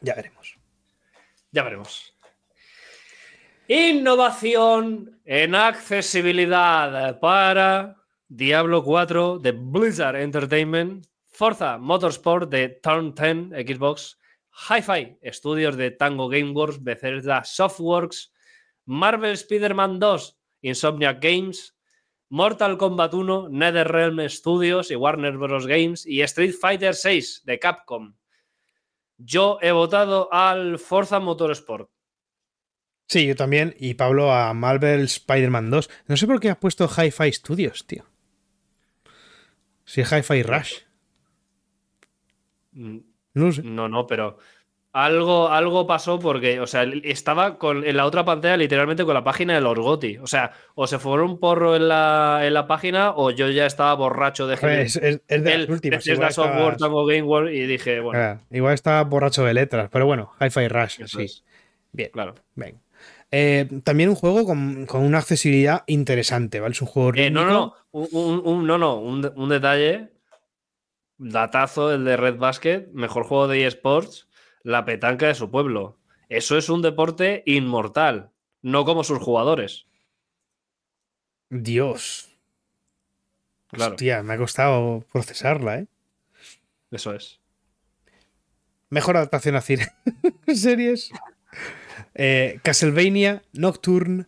ya 0.00 0.14
veremos. 0.14 0.56
Ya 1.50 1.62
veremos. 1.62 2.14
Innovación 3.66 5.20
en 5.24 5.54
accesibilidad 5.54 7.18
para 7.18 7.96
Diablo 8.28 8.84
4 8.84 9.38
de 9.38 9.52
Blizzard 9.52 10.16
Entertainment, 10.16 11.06
Forza 11.24 11.78
Motorsport 11.78 12.50
de 12.50 12.68
Turn 12.82 13.14
10 13.14 13.66
Xbox, 13.66 14.18
Hi-Fi 14.68 15.18
Studios 15.32 15.76
de 15.76 15.90
Tango 15.92 16.28
Gameworks, 16.28 16.82
Bethesda 16.82 17.42
Softworks, 17.42 18.32
Marvel 18.84 19.32
Spider-Man 19.32 19.98
2, 19.98 20.36
Insomniac 20.62 21.20
Games, 21.20 21.73
Mortal 22.34 22.76
Kombat 22.76 23.14
1, 23.14 23.48
NetherRealm 23.48 24.28
Studios 24.28 24.90
y 24.90 24.96
Warner 24.96 25.36
Bros. 25.38 25.68
Games 25.68 26.04
y 26.04 26.20
Street 26.22 26.52
Fighter 26.60 26.92
6 26.96 27.42
de 27.46 27.60
Capcom. 27.60 28.16
Yo 29.18 29.58
he 29.62 29.70
votado 29.70 30.28
al 30.32 30.80
Forza 30.80 31.20
Motorsport. 31.20 31.88
Sí, 33.06 33.24
yo 33.24 33.36
también. 33.36 33.76
Y 33.78 33.94
Pablo 33.94 34.32
a 34.32 34.52
Marvel 34.52 35.02
Spider-Man 35.02 35.70
2. 35.70 35.88
No 36.08 36.16
sé 36.16 36.26
por 36.26 36.40
qué 36.40 36.50
has 36.50 36.56
puesto 36.58 36.88
Hi-Fi 36.88 37.32
Studios, 37.32 37.86
tío. 37.86 38.04
Si 39.84 40.02
Hi-Fi 40.02 40.42
Rush. 40.42 40.78
Mm, 42.72 42.98
No 43.34 43.52
sé. 43.52 43.62
No, 43.62 43.88
no, 43.88 44.08
pero 44.08 44.38
algo, 44.94 45.48
algo 45.48 45.86
pasó 45.88 46.20
porque, 46.20 46.60
o 46.60 46.66
sea, 46.68 46.84
estaba 47.02 47.58
con, 47.58 47.84
en 47.84 47.96
la 47.96 48.06
otra 48.06 48.24
pantalla 48.24 48.56
literalmente 48.56 49.04
con 49.04 49.12
la 49.12 49.24
página 49.24 49.54
de 49.54 49.60
los 49.60 49.76
GOTI. 49.76 50.18
O 50.18 50.26
sea, 50.28 50.52
o 50.76 50.86
se 50.86 51.00
fue 51.00 51.20
un 51.20 51.40
porro 51.40 51.74
en 51.74 51.88
la, 51.88 52.42
en 52.44 52.54
la 52.54 52.68
página 52.68 53.10
o 53.10 53.30
yo 53.32 53.48
ya 53.50 53.66
estaba 53.66 53.92
borracho 53.94 54.46
de 54.46 54.54
ver, 54.54 54.78
es, 54.80 54.94
es- 54.96 55.20
es 55.26 55.42
de 55.44 55.52
el 55.52 55.60
las 55.62 55.68
últimas. 55.70 55.98
Bethesda 55.98 56.14
Igual, 56.14 56.32
Software, 56.32 56.72
estabas- 56.74 57.06
Game 57.08 57.22
World 57.24 57.52
y 57.52 57.66
dije, 57.66 57.98
bueno, 57.98 58.40
igual 58.52 58.74
estaba 58.74 59.02
borracho 59.02 59.44
de 59.44 59.52
letras. 59.54 59.90
Pero 59.92 60.06
bueno, 60.06 60.30
Hi-Fi 60.40 60.68
Rush. 60.68 61.00
eso 61.00 61.18
sí. 61.18 61.24
es, 61.24 61.44
Bien. 61.92 62.10
claro. 62.12 62.36
Venga. 62.54 62.78
Eh, 63.32 63.68
también 63.82 64.10
un 64.10 64.14
juego 64.14 64.44
con, 64.44 64.86
con 64.86 65.02
una 65.02 65.18
accesibilidad 65.18 65.82
interesante, 65.88 66.60
¿vale? 66.60 66.70
Es 66.72 66.80
un 66.82 66.86
juego 66.86 67.12
Eh, 67.16 67.30
no, 67.30 67.44
no, 67.44 67.74
un, 67.90 68.08
un- 68.12 68.42
un- 68.44 68.66
no, 68.68 68.78
no, 68.78 68.94
un, 68.94 69.22
de- 69.22 69.32
un 69.34 69.48
detalle. 69.48 70.10
Datazo, 71.18 71.92
el 71.92 72.04
de 72.04 72.16
Red 72.16 72.36
Basket, 72.38 72.88
mejor 72.92 73.24
juego 73.24 73.48
de 73.48 73.66
eSports, 73.66 74.28
la 74.64 74.84
petanca 74.84 75.28
de 75.28 75.34
su 75.36 75.52
pueblo. 75.52 75.96
Eso 76.28 76.58
es 76.58 76.68
un 76.68 76.82
deporte 76.82 77.44
inmortal, 77.46 78.30
no 78.62 78.84
como 78.84 79.04
sus 79.04 79.18
jugadores. 79.18 79.86
Dios. 81.50 82.30
Claro. 83.68 83.92
Hostia, 83.92 84.22
me 84.24 84.34
ha 84.34 84.38
costado 84.38 85.04
procesarla, 85.12 85.78
¿eh? 85.78 85.86
Eso 86.90 87.14
es. 87.14 87.40
Mejor 88.90 89.16
adaptación 89.16 89.54
a 89.56 89.60
cine. 89.60 89.88
Series. 90.54 91.10
Eh, 92.14 92.58
Castlevania, 92.62 93.42
Nocturne, 93.52 94.26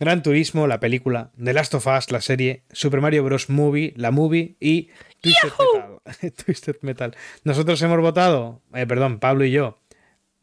Gran 0.00 0.22
Turismo, 0.22 0.66
la 0.66 0.80
película, 0.80 1.32
The 1.42 1.52
Last 1.52 1.74
of 1.74 1.86
Us, 1.86 2.12
la 2.12 2.20
serie, 2.20 2.62
Super 2.70 3.00
Mario 3.00 3.24
Bros. 3.24 3.48
Movie, 3.48 3.94
la 3.96 4.10
movie 4.10 4.56
y 4.60 4.90
Twisted 5.20 5.50
Metal. 5.58 6.32
Twisted 6.44 6.76
Metal. 6.82 7.16
Nosotros 7.44 7.80
hemos 7.82 8.00
votado, 8.00 8.60
eh, 8.74 8.86
perdón, 8.86 9.18
Pablo 9.18 9.44
y 9.44 9.50
yo, 9.50 9.78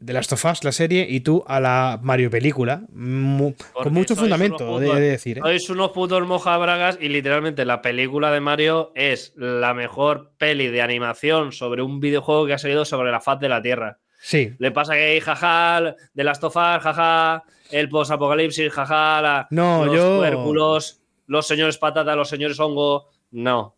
The 0.04 0.12
Last 0.12 0.32
of 0.34 0.44
Us, 0.44 0.62
la 0.64 0.72
serie, 0.72 1.06
y 1.08 1.20
tú 1.20 1.42
a 1.46 1.58
la 1.60 1.98
Mario 2.02 2.28
película. 2.30 2.82
Mu- 2.92 3.54
Porque 3.54 3.72
con 3.84 3.94
mucho 3.94 4.14
fundamento, 4.14 4.78
de, 4.78 4.94
de 4.94 5.00
decir. 5.12 5.38
¿eh? 5.38 5.40
Sois 5.42 5.70
unos 5.70 5.92
putos 5.92 6.26
mojabragas 6.26 6.98
y 7.00 7.08
literalmente 7.08 7.64
la 7.64 7.80
película 7.80 8.30
de 8.30 8.40
Mario 8.40 8.92
es 8.94 9.32
la 9.36 9.72
mejor 9.72 10.32
peli 10.36 10.68
de 10.68 10.82
animación 10.82 11.52
sobre 11.52 11.80
un 11.80 11.98
videojuego 12.00 12.46
que 12.46 12.52
ha 12.52 12.58
salido 12.58 12.84
sobre 12.84 13.10
la 13.10 13.20
faz 13.22 13.40
de 13.40 13.48
la 13.48 13.62
Tierra. 13.62 13.98
Sí. 14.20 14.52
Le 14.58 14.70
pasa 14.70 14.92
que 14.94 15.02
hay 15.04 15.20
jaja, 15.20 15.94
de 16.12 16.24
las 16.24 16.40
tofas, 16.40 16.82
jaja, 16.82 17.44
el 17.70 17.88
post-apocalipsis, 17.88 18.70
jaja, 18.72 19.22
la- 19.22 19.46
No, 19.50 19.86
los 19.86 19.94
yo- 19.96 20.78
los 21.28 21.46
señores 21.46 21.78
patata, 21.78 22.14
los 22.14 22.28
señores 22.28 22.60
hongo. 22.60 23.08
No. 23.30 23.75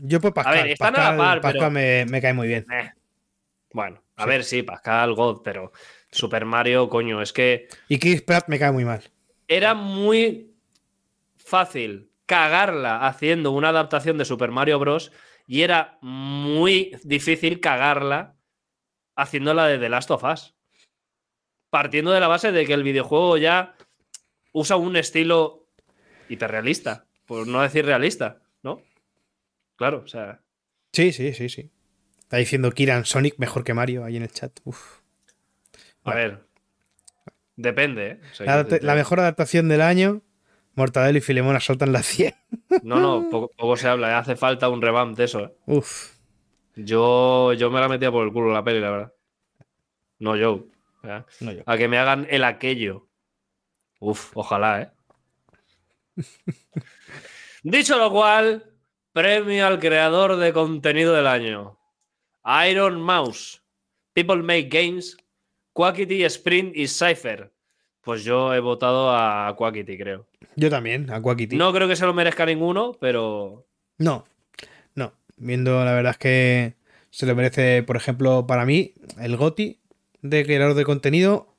Yo 0.00 0.20
por 0.20 0.32
Pascal. 0.34 0.54
ver, 0.54 0.66
están 0.68 0.96
a 0.96 1.12
la 1.12 1.40
Pascal, 1.40 1.52
pero- 1.60 1.70
me, 1.70 2.04
me 2.06 2.20
cae 2.20 2.32
muy 2.32 2.48
bien. 2.48 2.66
Eh. 2.72 2.92
Bueno, 3.72 4.02
a 4.16 4.22
Sí. 4.24 4.28
ver, 4.28 4.44
sí, 4.44 4.62
Pascal, 4.62 5.14
God, 5.14 5.42
pero 5.42 5.72
Super 6.10 6.44
Mario, 6.44 6.88
coño, 6.88 7.20
es 7.20 7.32
que 7.32 7.68
Y 7.88 7.98
Chris 7.98 8.22
Pratt 8.22 8.48
me 8.48 8.58
cae 8.58 8.72
muy 8.72 8.84
mal. 8.84 9.02
era 9.46 9.74
muy 9.74 10.54
fácil 11.36 12.10
cagarla 12.26 13.06
haciendo 13.06 13.52
una 13.52 13.70
adaptación 13.70 14.18
de 14.18 14.24
Super 14.24 14.50
Mario 14.50 14.78
Bros. 14.78 15.12
y 15.46 15.62
era 15.62 15.96
muy 16.02 16.94
difícil 17.04 17.58
cagarla 17.60 18.34
haciéndola 19.16 19.66
de 19.66 19.78
The 19.78 19.88
Last 19.88 20.10
of 20.10 20.22
Us. 20.24 20.54
Partiendo 21.70 22.10
de 22.12 22.20
la 22.20 22.28
base 22.28 22.52
de 22.52 22.66
que 22.66 22.74
el 22.74 22.82
videojuego 22.82 23.36
ya 23.38 23.74
usa 24.52 24.76
un 24.76 24.96
estilo 24.96 25.66
hiperrealista, 26.28 27.06
por 27.26 27.46
no 27.46 27.62
decir 27.62 27.84
realista. 27.86 28.40
Claro, 29.78 30.02
o 30.04 30.08
sea, 30.08 30.40
Sí, 30.92 31.12
sí, 31.12 31.32
sí, 31.32 31.48
sí. 31.48 31.70
Está 32.18 32.38
diciendo 32.38 32.72
Kiran 32.72 33.04
Sonic 33.04 33.38
mejor 33.38 33.62
que 33.62 33.72
Mario 33.72 34.04
ahí 34.04 34.16
en 34.16 34.24
el 34.24 34.32
chat. 34.32 34.58
Uf. 34.64 34.98
a 36.04 36.14
ver, 36.14 36.44
depende, 37.54 38.06
¿eh? 38.08 38.20
O 38.32 38.34
sea, 38.34 38.66
La, 38.82 38.94
mejor 38.96 39.20
adaptación 39.20 39.68
del 39.68 39.80
año. 39.80 40.22
Mortadelo 40.74 41.18
y 41.18 41.20
Filemón 41.20 41.60
saltan 41.60 41.92
la 41.92 42.02
100. 42.02 42.34
No, 42.82 43.00
no, 43.00 43.28
poco, 43.30 43.52
poco 43.56 43.76
se 43.76 43.88
habla, 43.88 44.10
¿eh? 44.10 44.14
hace 44.14 44.36
falta 44.36 44.68
un 44.68 44.82
revamp 44.82 45.16
de 45.16 45.24
eso, 45.24 45.40
¿eh? 45.44 45.54
Uf. 45.66 46.16
Yo, 46.74 47.52
yo 47.52 47.70
me 47.70 47.80
la 47.80 47.88
metía 47.88 48.10
por 48.10 48.24
el 48.24 48.32
culo 48.32 48.52
la 48.52 48.62
peli, 48.64 48.80
la 48.80 48.90
verdad. 48.90 49.12
No, 50.18 50.36
yo. 50.36 50.66
¿eh? 51.04 51.22
No 51.40 51.52
yo. 51.52 51.62
A 51.66 51.76
que 51.76 51.88
me 51.88 51.98
hagan 51.98 52.26
el 52.30 52.42
aquello. 52.44 53.08
Uf, 54.00 54.36
ojalá, 54.36 54.82
¿eh? 54.82 54.90
Dicho 57.62 57.96
lo 57.98 58.10
cual, 58.10 58.64
premio 59.12 59.66
al 59.66 59.78
creador 59.78 60.36
de 60.36 60.52
contenido 60.52 61.14
del 61.14 61.26
año. 61.26 61.78
Iron 62.68 63.00
Mouse, 63.00 63.62
People 64.12 64.42
Make 64.42 64.68
Games, 64.70 65.16
Quackity, 65.72 66.24
Sprint 66.24 66.76
y 66.76 66.88
Cypher. 66.88 67.52
Pues 68.00 68.24
yo 68.24 68.54
he 68.54 68.60
votado 68.60 69.10
a 69.14 69.54
Quackity, 69.56 69.98
creo. 69.98 70.26
Yo 70.56 70.70
también, 70.70 71.10
a 71.10 71.20
Quackity. 71.20 71.56
No 71.56 71.72
creo 71.72 71.86
que 71.88 71.96
se 71.96 72.06
lo 72.06 72.14
merezca 72.14 72.46
ninguno, 72.46 72.92
pero 73.00 73.66
No, 73.98 74.24
no. 74.94 75.12
Viendo, 75.36 75.84
la 75.84 75.92
verdad 75.92 76.12
es 76.12 76.18
que 76.18 76.74
se 77.10 77.26
lo 77.26 77.34
merece, 77.34 77.82
por 77.82 77.96
ejemplo, 77.96 78.46
para 78.46 78.64
mí, 78.64 78.94
el 79.20 79.36
GOTI 79.36 79.78
de 80.22 80.44
creador 80.44 80.74
de 80.74 80.84
contenido. 80.84 81.54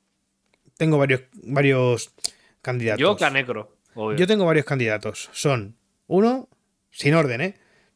Tengo 0.77 0.97
varios, 0.97 1.21
varios 1.43 2.13
candidatos. 2.61 2.99
yo 3.01 3.15
Canecro. 3.15 3.77
obvio. 3.95 4.17
Yo 4.17 4.27
tengo 4.27 4.45
varios 4.45 4.65
candidatos. 4.65 5.29
Son 5.33 5.75
uno, 6.07 6.49
sin 6.91 7.13
orden, 7.13 7.41
¿eh? 7.41 7.55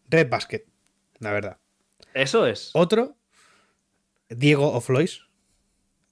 Red 0.10 0.30
Basket, 0.30 0.66
la 1.20 1.32
verdad. 1.32 1.58
Eso 2.14 2.46
es. 2.48 2.72
Otro, 2.74 3.16
Diego 4.30 4.72
Oflois. 4.74 5.22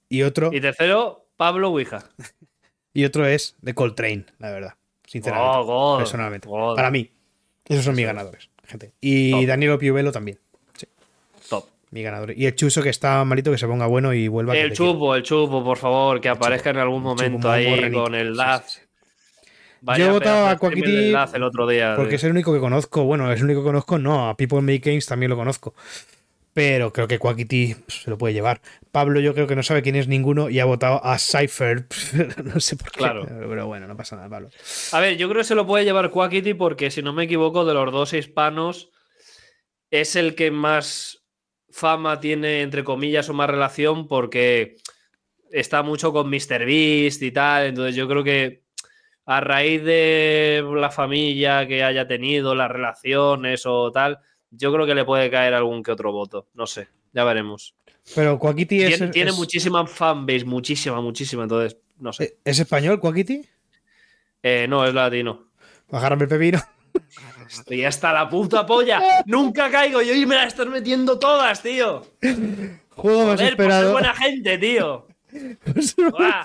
Y 0.08 0.22
otro, 0.22 0.50
Y 0.52 0.60
tercero, 0.60 1.26
Pablo 1.36 1.70
Ouija. 1.70 2.10
y 2.92 3.04
otro 3.04 3.26
es 3.26 3.56
de 3.62 3.74
Coltrane, 3.74 4.26
la 4.38 4.50
verdad. 4.50 4.74
Sinceramente. 5.06 5.50
Oh, 5.58 5.64
God, 5.64 5.98
personalmente. 5.98 6.48
God. 6.48 6.76
Para 6.76 6.90
mí. 6.90 7.10
Esos 7.66 7.84
son 7.84 7.94
mis 7.94 8.02
es. 8.02 8.06
ganadores, 8.08 8.50
gente. 8.64 8.92
Y 9.00 9.30
Top. 9.32 9.44
Danielo 9.46 9.78
Piuvelo 9.78 10.12
también. 10.12 10.38
Top. 11.48 11.66
Mi 11.90 12.02
ganador. 12.02 12.36
Y 12.36 12.46
el 12.46 12.54
Chuso 12.54 12.82
que 12.82 12.88
está 12.88 13.24
malito, 13.24 13.50
que 13.50 13.58
se 13.58 13.66
ponga 13.66 13.86
bueno 13.86 14.12
y 14.14 14.26
vuelva. 14.28 14.54
El 14.56 14.72
quiero. 14.72 14.92
chupo, 14.92 15.14
el 15.14 15.22
chupo, 15.22 15.62
por 15.62 15.76
favor, 15.78 16.20
que 16.20 16.28
aparezca 16.28 16.70
en 16.70 16.78
algún 16.78 17.02
momento 17.02 17.50
ahí 17.50 17.90
con 17.92 18.14
el 18.14 18.32
Sí, 18.32 18.36
Laz. 18.36 18.70
sí, 18.70 18.80
sí. 18.80 18.81
Vaya 19.84 20.04
Yo 20.04 20.10
he 20.10 20.12
votado 20.14 20.46
a 20.46 20.56
Quackity 20.56 20.92
del 20.92 21.12
Laz 21.12 21.34
el 21.34 21.42
otro 21.42 21.66
día. 21.66 21.94
Porque 21.96 22.10
de- 22.10 22.16
es 22.16 22.24
el 22.24 22.30
único 22.30 22.52
que 22.54 22.60
conozco. 22.60 23.02
Bueno, 23.04 23.30
es 23.32 23.40
el 23.40 23.46
único 23.46 23.60
que 23.62 23.66
conozco. 23.66 23.98
No, 23.98 24.28
a 24.28 24.36
People 24.36 24.60
Make 24.60 24.78
Games 24.78 25.06
también 25.06 25.30
lo 25.30 25.36
conozco. 25.36 25.74
Pero 26.54 26.92
creo 26.92 27.08
que 27.08 27.18
Quackity 27.18 27.74
pff, 27.74 28.02
se 28.04 28.10
lo 28.10 28.16
puede 28.18 28.34
llevar. 28.34 28.60
Pablo, 28.92 29.18
yo 29.20 29.34
creo 29.34 29.46
que 29.46 29.56
no 29.56 29.62
sabe 29.62 29.82
quién 29.82 29.96
es 29.96 30.06
ninguno 30.06 30.50
y 30.50 30.60
ha 30.60 30.64
votado 30.66 31.04
a 31.04 31.18
Cypher. 31.18 31.86
no 32.44 32.60
sé 32.60 32.76
por 32.76 32.92
qué. 32.92 32.98
Claro. 32.98 33.26
Pero 33.48 33.66
bueno, 33.66 33.88
no 33.88 33.96
pasa 33.96 34.16
nada, 34.16 34.28
Pablo. 34.28 34.50
A 34.92 35.00
ver, 35.00 35.16
yo 35.16 35.28
creo 35.28 35.40
que 35.40 35.44
se 35.48 35.54
lo 35.56 35.66
puede 35.66 35.84
llevar 35.84 36.10
Quackity 36.10 36.54
porque, 36.54 36.90
si 36.90 37.02
no 37.02 37.12
me 37.12 37.24
equivoco, 37.24 37.64
de 37.64 37.74
los 37.74 37.90
dos 37.90 38.12
hispanos 38.12 38.90
es 39.90 40.14
el 40.14 40.34
que 40.34 40.50
más 40.50 41.24
fama 41.70 42.20
tiene, 42.20 42.60
entre 42.62 42.84
comillas, 42.84 43.28
o 43.30 43.34
más 43.34 43.48
relación 43.50 44.06
porque 44.06 44.76
está 45.50 45.82
mucho 45.82 46.12
con 46.12 46.28
MrBeast 46.28 47.22
y 47.22 47.32
tal. 47.32 47.66
Entonces 47.66 47.96
yo 47.96 48.06
creo 48.06 48.22
que 48.22 48.61
a 49.26 49.40
raíz 49.40 49.82
de 49.84 50.64
la 50.74 50.90
familia 50.90 51.66
que 51.66 51.82
haya 51.84 52.06
tenido, 52.06 52.54
las 52.54 52.70
relaciones 52.70 53.64
o 53.66 53.90
tal, 53.92 54.18
yo 54.50 54.72
creo 54.72 54.86
que 54.86 54.94
le 54.94 55.04
puede 55.04 55.30
caer 55.30 55.54
algún 55.54 55.82
que 55.82 55.92
otro 55.92 56.12
voto. 56.12 56.48
No 56.54 56.66
sé, 56.66 56.88
ya 57.12 57.24
veremos. 57.24 57.74
Pero 58.14 58.38
Quackity 58.38 58.82
es, 58.82 59.10
Tiene, 59.12 59.30
es- 59.30 59.36
muchísima 59.36 59.86
fanbase, 59.86 60.44
muchísima, 60.44 61.00
muchísima. 61.00 61.44
Entonces, 61.44 61.78
no 61.98 62.12
sé. 62.12 62.38
¿Es 62.44 62.58
español, 62.58 62.98
Quackity? 62.98 63.42
Eh, 64.42 64.66
no, 64.68 64.84
es 64.84 64.92
latino. 64.92 65.48
Agárrame 65.90 66.24
el 66.24 66.28
pepino. 66.28 66.60
Estoy 67.48 67.84
hasta 67.84 68.12
la 68.12 68.28
puta 68.28 68.66
polla. 68.66 69.00
Nunca 69.26 69.70
caigo 69.70 70.02
y 70.02 70.10
hoy 70.10 70.26
me 70.26 70.34
las 70.34 70.48
estás 70.48 70.66
metiendo 70.66 71.18
todas, 71.18 71.62
tío. 71.62 72.02
Juego 72.90 73.26
más 73.26 73.36
Joder, 73.36 73.36
por 73.36 73.38
ser 73.38 73.48
esperado. 73.52 73.92
buena 73.92 74.14
gente, 74.14 74.58
tío. 74.58 75.06
Buah. 76.10 76.42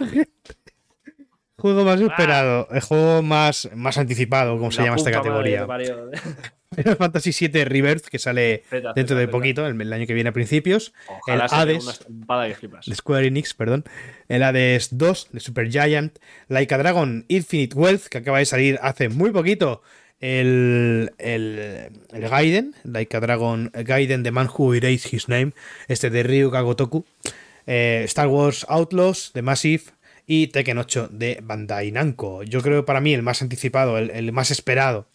Juego 1.60 1.84
más 1.84 2.00
esperado. 2.00 2.68
El 2.72 2.82
juego 2.82 3.24
más, 3.24 3.70
más 3.74 3.98
anticipado, 3.98 4.58
como 4.58 4.72
se 4.72 4.82
La 4.82 4.86
llama 4.86 4.98
esta 4.98 5.12
categoría. 5.12 5.66
Final 6.76 6.98
Fantasy 6.98 7.48
VII 7.48 7.64
Rebirth, 7.64 8.06
que 8.06 8.20
sale 8.20 8.64
Feta, 8.70 8.94
dentro 8.94 9.16
feta, 9.16 9.22
de 9.22 9.28
poquito, 9.30 9.66
el, 9.66 9.82
el 9.82 9.92
año 9.92 10.06
que 10.06 10.14
viene 10.14 10.30
a 10.30 10.34
principios. 10.34 10.94
Ojalá 11.08 11.46
el 11.46 11.52
Hades. 11.52 12.06
de 12.86 12.96
Square 12.96 13.28
Enix, 13.28 13.56
perdón. 13.56 13.86
El 14.28 14.44
Hades 14.44 14.90
2 14.92 15.30
de 15.32 15.40
Super 15.40 15.72
Giant. 15.72 16.20
Laika 16.48 16.78
Dragon 16.78 17.26
Infinite 17.28 17.76
Wealth, 17.76 18.06
que 18.06 18.20
acaba 18.20 18.38
de 18.38 18.46
salir 18.46 18.78
hace 18.84 19.10
muy 19.10 19.32
poquito. 19.32 19.82
El, 20.20 21.12
el, 21.18 21.90
el 22.12 22.30
Gaiden, 22.30 22.76
Laika 22.84 23.20
Dragon 23.20 23.72
Gaiden, 23.74 24.22
The 24.22 24.32
Man 24.32 24.50
Who 24.56 24.76
Erased 24.76 25.12
His 25.12 25.28
Name, 25.30 25.54
este 25.88 26.12
de 26.12 26.22
Ryuga 26.22 26.62
Gotoku. 26.62 27.06
Eh, 27.66 28.04
Star 28.06 28.28
Wars 28.28 28.66
Outlaws 28.70 29.32
de 29.34 29.42
Massive 29.42 29.84
y 30.28 30.48
Tekken 30.48 30.78
8 30.78 31.10
de 31.12 31.40
Bandai 31.42 31.92
Namco. 31.92 32.44
Yo 32.44 32.62
creo 32.62 32.82
que 32.82 32.86
para 32.86 33.00
mí 33.02 33.14
el 33.14 33.24
más 33.24 33.42
anticipado, 33.42 33.98
el, 33.98 34.32
más 34.34 34.52
esperado 34.52 35.08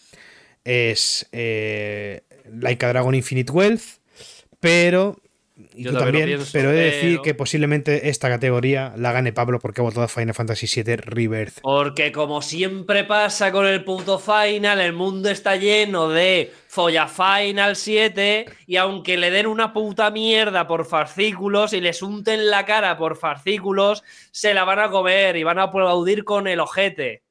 es 0.64 1.28
eh, 1.32 2.22
Dragon 2.44 3.14
Infinite 3.14 3.52
Wealth, 3.52 3.82
pero 4.58 5.20
y 5.74 5.84
Yo 5.84 5.92
tú 5.92 5.98
también 5.98 6.40
pero 6.52 6.70
he 6.70 6.74
de 6.74 6.80
decir 6.82 7.10
pero- 7.12 7.22
que 7.22 7.34
posiblemente 7.34 8.08
esta 8.08 8.28
categoría 8.28 8.94
la 8.96 9.12
gane 9.12 9.32
Pablo 9.32 9.58
porque 9.58 9.80
ha 9.80 9.84
votado 9.84 10.08
Final 10.08 10.34
Fantasy 10.34 10.66
VII 10.82 10.96
Rebirth. 10.96 11.60
Porque 11.60 12.10
como 12.10 12.40
siempre 12.42 13.04
pasa 13.04 13.52
con 13.52 13.66
el 13.66 13.84
puto 13.84 14.18
Final, 14.18 14.80
el 14.80 14.92
mundo 14.94 15.28
está 15.28 15.56
lleno 15.56 16.08
de 16.08 16.50
Folla 16.68 17.06
Final 17.06 17.76
7 17.76 18.46
y 18.66 18.76
aunque 18.76 19.18
le 19.18 19.30
den 19.30 19.46
una 19.46 19.72
puta 19.74 20.10
mierda 20.10 20.66
por 20.66 20.86
fascículos 20.86 21.74
y 21.74 21.80
les 21.82 22.02
unten 22.02 22.48
la 22.50 22.64
cara 22.64 22.96
por 22.96 23.16
fascículos, 23.16 24.02
se 24.30 24.54
la 24.54 24.64
van 24.64 24.78
a 24.78 24.90
comer 24.90 25.36
y 25.36 25.42
van 25.42 25.58
a 25.58 25.64
aplaudir 25.64 26.24
con 26.24 26.46
el 26.48 26.60
ojete. 26.60 27.22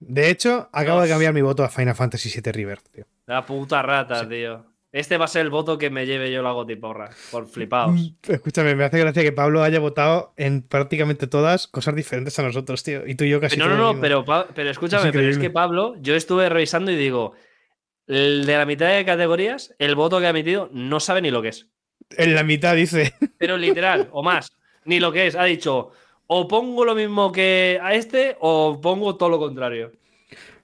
De 0.00 0.30
hecho, 0.30 0.68
acabo 0.72 1.00
de 1.00 1.08
cambiar 1.08 1.32
mi 1.32 1.42
voto 1.42 1.62
a 1.62 1.68
Final 1.68 1.94
Fantasy 1.94 2.28
VII 2.28 2.50
Rebirth. 2.52 2.88
tío. 2.90 3.04
La 3.26 3.46
puta 3.46 3.82
rata, 3.82 4.28
tío. 4.28 4.66
Este 4.92 5.16
va 5.16 5.24
a 5.24 5.28
ser 5.28 5.40
el 5.42 5.50
voto 5.50 5.78
que 5.78 5.88
me 5.88 6.04
lleve 6.04 6.30
yo 6.30 6.42
la 6.42 6.52
gotiporra. 6.52 7.10
Por 7.30 7.48
flipaos. 7.48 7.92
Mm, 7.94 8.32
Escúchame, 8.32 8.74
me 8.74 8.84
hace 8.84 8.98
gracia 8.98 9.22
que 9.22 9.32
Pablo 9.32 9.62
haya 9.62 9.80
votado 9.80 10.34
en 10.36 10.60
prácticamente 10.60 11.26
todas 11.26 11.66
cosas 11.66 11.96
diferentes 11.96 12.38
a 12.38 12.42
nosotros, 12.42 12.82
tío. 12.82 13.06
Y 13.06 13.14
tú 13.14 13.24
y 13.24 13.30
yo 13.30 13.40
casi 13.40 13.56
No, 13.56 13.68
no, 13.68 13.76
no, 13.76 14.00
pero, 14.00 14.22
pero 14.54 14.70
escúchame, 14.70 15.08
Es 15.08 15.12
pero 15.12 15.28
es 15.30 15.38
que 15.38 15.48
Pablo, 15.48 15.94
yo 16.00 16.14
estuve 16.14 16.50
revisando 16.50 16.90
y 16.90 16.96
digo, 16.96 17.32
el 18.06 18.44
de 18.44 18.58
la 18.58 18.66
mitad 18.66 18.94
de 18.94 19.04
categorías, 19.06 19.74
el 19.78 19.94
voto 19.94 20.20
que 20.20 20.26
ha 20.26 20.30
emitido 20.30 20.68
no 20.72 21.00
sabe 21.00 21.22
ni 21.22 21.30
lo 21.30 21.40
que 21.40 21.48
es. 21.48 21.68
En 22.10 22.34
la 22.34 22.42
mitad 22.42 22.76
dice. 22.76 23.14
Pero 23.38 23.56
literal, 23.56 24.10
o 24.12 24.22
más, 24.22 24.52
ni 24.84 25.00
lo 25.00 25.10
que 25.10 25.26
es. 25.26 25.36
Ha 25.36 25.44
dicho, 25.44 25.92
o 26.26 26.46
pongo 26.46 26.84
lo 26.84 26.94
mismo 26.94 27.32
que 27.32 27.78
a 27.82 27.94
este, 27.94 28.36
o 28.40 28.78
pongo 28.78 29.16
todo 29.16 29.30
lo 29.30 29.38
contrario. 29.38 29.92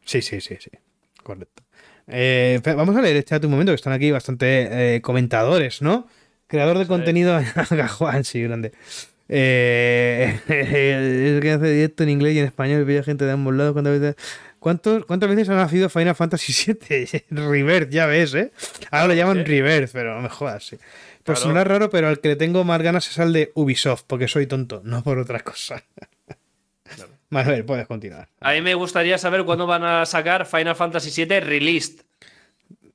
Sí, 0.05 0.21
sí, 0.21 0.43
sí, 0.43 0.57
sí. 0.61 0.71
Correcto. 1.23 1.63
Eh, 2.11 2.61
vamos 2.65 2.97
a 2.97 3.03
leer 3.03 3.17
el 3.17 3.25
chat 3.25 3.45
un 3.45 3.51
momento, 3.51 3.73
que 3.73 3.77
están 3.77 3.93
aquí 3.93 4.11
bastante 4.11 4.97
eh, 4.97 5.01
comentadores, 5.03 5.83
¿no? 5.83 6.07
Creador 6.47 6.79
de 6.79 6.85
Sí. 6.85 6.89
contenido, 6.89 7.39
Juan, 7.99 8.25
sí, 8.25 8.43
grande. 8.43 8.73
Eh, 9.29 10.41
es 10.49 11.41
que 11.43 11.51
hace 11.53 11.71
directo 11.71 12.03
en 12.03 12.09
inglés 12.11 12.35
y 12.35 12.39
en 12.39 12.47
español, 12.47 12.85
veía 12.85 13.03
gente 13.03 13.25
de 13.27 13.33
ambos 13.33 13.55
lados. 13.55 13.73
¿Cuántas 13.75 14.01
veces, 14.01 14.17
¿Cuántos- 14.59 15.05
¿Cuántas 15.05 15.29
veces 15.29 15.49
ha 15.51 15.55
nacido 15.55 15.89
Final 15.91 16.15
Fantasy 16.15 16.53
VII? 16.73 17.25
Rebirth, 17.31 17.91
ya 17.91 18.07
ves, 18.07 18.35
¿eh? 18.35 18.51
Ahora 18.91 19.09
lo 19.09 19.15
llaman 19.15 19.39
Sí. 19.39 19.45
Rebirth, 19.45 19.91
pero 19.93 20.15
no 20.17 20.23
me 20.23 20.29
jodas, 20.31 20.65
sí. 20.67 20.77
Pues 21.23 21.39
Claro. 21.41 21.51
sonará 21.53 21.65
raro, 21.75 21.91
pero 21.91 22.09
al 22.09 22.21
que 22.21 22.29
le 22.29 22.37
tengo 22.37 22.65
más 22.65 22.81
ganas 22.83 23.07
es 23.11 23.19
al 23.19 23.33
de 23.35 23.53
Ubisoft, 23.55 24.05
porque 24.07 24.29
soy 24.29 24.47
tonto, 24.47 24.81
no 24.85 25.03
por 25.03 25.19
otra 25.19 25.41
cosa. 25.41 25.85
Manuel, 27.31 27.65
puedes 27.65 27.87
continuar. 27.87 28.29
A 28.41 28.53
mí 28.53 28.61
me 28.63 28.75
gustaría 28.75 29.19
saber 29.19 29.45
cuándo 29.45 29.67
van 29.67 29.85
a 29.85 30.07
sacar 30.07 30.47
Final 30.47 30.75
Fantasy 30.77 31.25
VII 31.25 31.41
Released. 31.41 32.01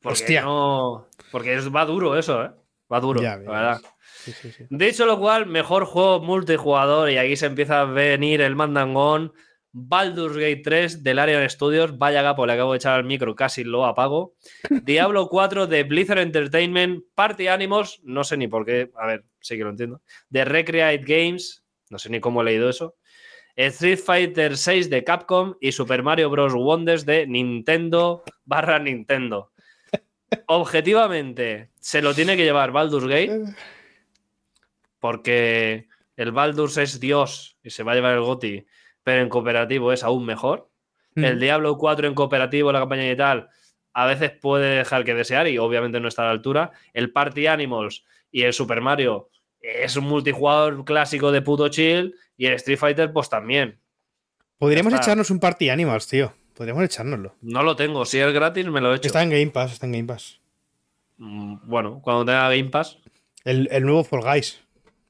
Porque 0.01 0.23
Hostia. 0.23 0.41
no. 0.41 1.07
Porque 1.31 1.53
es- 1.55 1.73
va 1.73 1.85
duro 1.85 2.17
eso, 2.17 2.43
¿eh? 2.43 2.51
Va 2.91 2.99
duro, 2.99 3.21
Ya 3.21 3.37
la 3.37 3.51
verdad. 3.51 3.81
Sí, 4.23 4.31
sí, 4.31 4.51
sí. 4.51 4.65
Dicho 4.69 5.05
lo 5.05 5.19
cual, 5.19 5.45
mejor 5.45 5.85
juego 5.85 6.19
multijugador, 6.21 7.09
y 7.09 7.17
aquí 7.17 7.35
se 7.35 7.45
empieza 7.47 7.81
a 7.81 7.85
venir 7.85 8.41
el 8.41 8.55
mandangón. 8.55 9.33
Baldur's 9.75 10.35
Gate 10.37 10.61
3 10.63 11.03
del 11.03 11.17
Arian 11.19 11.49
Studios. 11.49 11.97
Vaya 11.97 12.21
gapo, 12.21 12.45
le 12.45 12.53
acabo 12.53 12.73
de 12.73 12.77
echar 12.77 12.93
al 12.93 13.03
micro, 13.05 13.35
casi 13.35 13.63
lo 13.63 13.85
apago. 13.85 14.35
Diablo 14.85 15.27
4 15.29 15.65
de 15.67 15.83
Blizzard 15.83 16.19
Entertainment. 16.19 17.03
Party 17.15 17.47
Animals, 17.47 17.99
no 18.03 18.23
sé 18.23 18.37
ni 18.37 18.47
por 18.47 18.65
qué, 18.65 18.91
a 18.95 19.07
ver, 19.07 19.23
sí 19.41 19.57
que 19.57 19.63
lo 19.63 19.71
entiendo. 19.71 20.01
De 20.29 20.45
Recreate 20.45 21.03
Games, 21.05 21.63
no 21.89 21.97
sé 21.97 22.09
ni 22.09 22.19
cómo 22.19 22.41
he 22.41 22.45
leído 22.45 22.69
eso. 22.69 22.95
Street 23.55 23.99
Fighter 23.99 24.57
6 24.57 24.89
de 24.89 25.03
Capcom 25.03 25.55
y 25.61 25.71
Super 25.71 26.03
Mario 26.03 26.29
Bros. 26.29 26.53
Wonders 26.53 27.05
de 27.05 27.27
Nintendo 27.27 28.23
barra 28.45 28.79
Nintendo. 28.79 29.51
Objetivamente, 30.47 31.69
se 31.79 32.01
lo 32.01 32.13
tiene 32.13 32.35
que 32.35 32.43
llevar 32.43 32.71
Baldur's 32.71 33.07
Gate 33.07 33.55
porque 34.99 35.87
el 36.15 36.31
Baldur's 36.31 36.77
es 36.77 36.99
Dios 36.99 37.57
y 37.61 37.71
se 37.71 37.83
va 37.83 37.91
a 37.91 37.95
llevar 37.95 38.13
el 38.13 38.21
GOTI, 38.21 38.65
pero 39.03 39.21
en 39.21 39.27
cooperativo 39.27 39.91
es 39.91 40.03
aún 40.03 40.25
mejor. 40.25 40.69
Mm. 41.15 41.25
El 41.25 41.39
Diablo 41.39 41.77
4 41.77 42.07
en 42.07 42.15
cooperativo, 42.15 42.71
la 42.71 42.79
campaña 42.79 43.11
y 43.11 43.17
tal, 43.17 43.49
a 43.91 44.05
veces 44.05 44.31
puede 44.31 44.77
dejar 44.77 45.03
que 45.03 45.13
desear 45.13 45.47
y 45.47 45.57
obviamente 45.57 45.99
no 45.99 46.07
está 46.07 46.23
a 46.23 46.25
la 46.25 46.31
altura. 46.31 46.71
El 46.93 47.11
Party 47.11 47.47
Animals 47.47 48.05
y 48.31 48.43
el 48.43 48.53
Super 48.53 48.79
Mario 48.79 49.29
es 49.59 49.95
un 49.95 50.05
multijugador 50.05 50.83
clásico 50.85 51.31
de 51.31 51.41
puto 51.41 51.67
chill 51.67 52.15
y 52.37 52.45
el 52.47 52.53
Street 52.53 52.77
Fighter 52.77 53.11
pues 53.13 53.29
también. 53.29 53.79
Podríamos 54.57 54.93
está. 54.93 55.05
echarnos 55.05 55.29
un 55.29 55.39
Party 55.39 55.69
Animals, 55.69 56.07
tío. 56.07 56.33
Podríamos 56.55 56.83
echárnoslo. 56.83 57.35
No 57.41 57.63
lo 57.63 57.75
tengo, 57.75 58.05
si 58.05 58.19
es 58.19 58.31
gratis 58.33 58.65
me 58.67 58.79
lo 58.81 58.93
he 58.93 58.97
hecho. 58.97 59.07
Está 59.07 59.23
en 59.23 59.29
Game 59.31 59.47
Pass, 59.47 59.73
está 59.73 59.85
en 59.87 59.91
Game 59.93 60.05
Pass. 60.05 60.39
Mm, 61.17 61.55
Bueno, 61.67 61.99
cuando 62.01 62.25
tenga 62.25 62.49
Game 62.49 62.69
Pass, 62.69 62.99
El, 63.43 63.67
el 63.71 63.83
nuevo 63.83 64.03
Fall 64.03 64.21
Guys. 64.21 64.61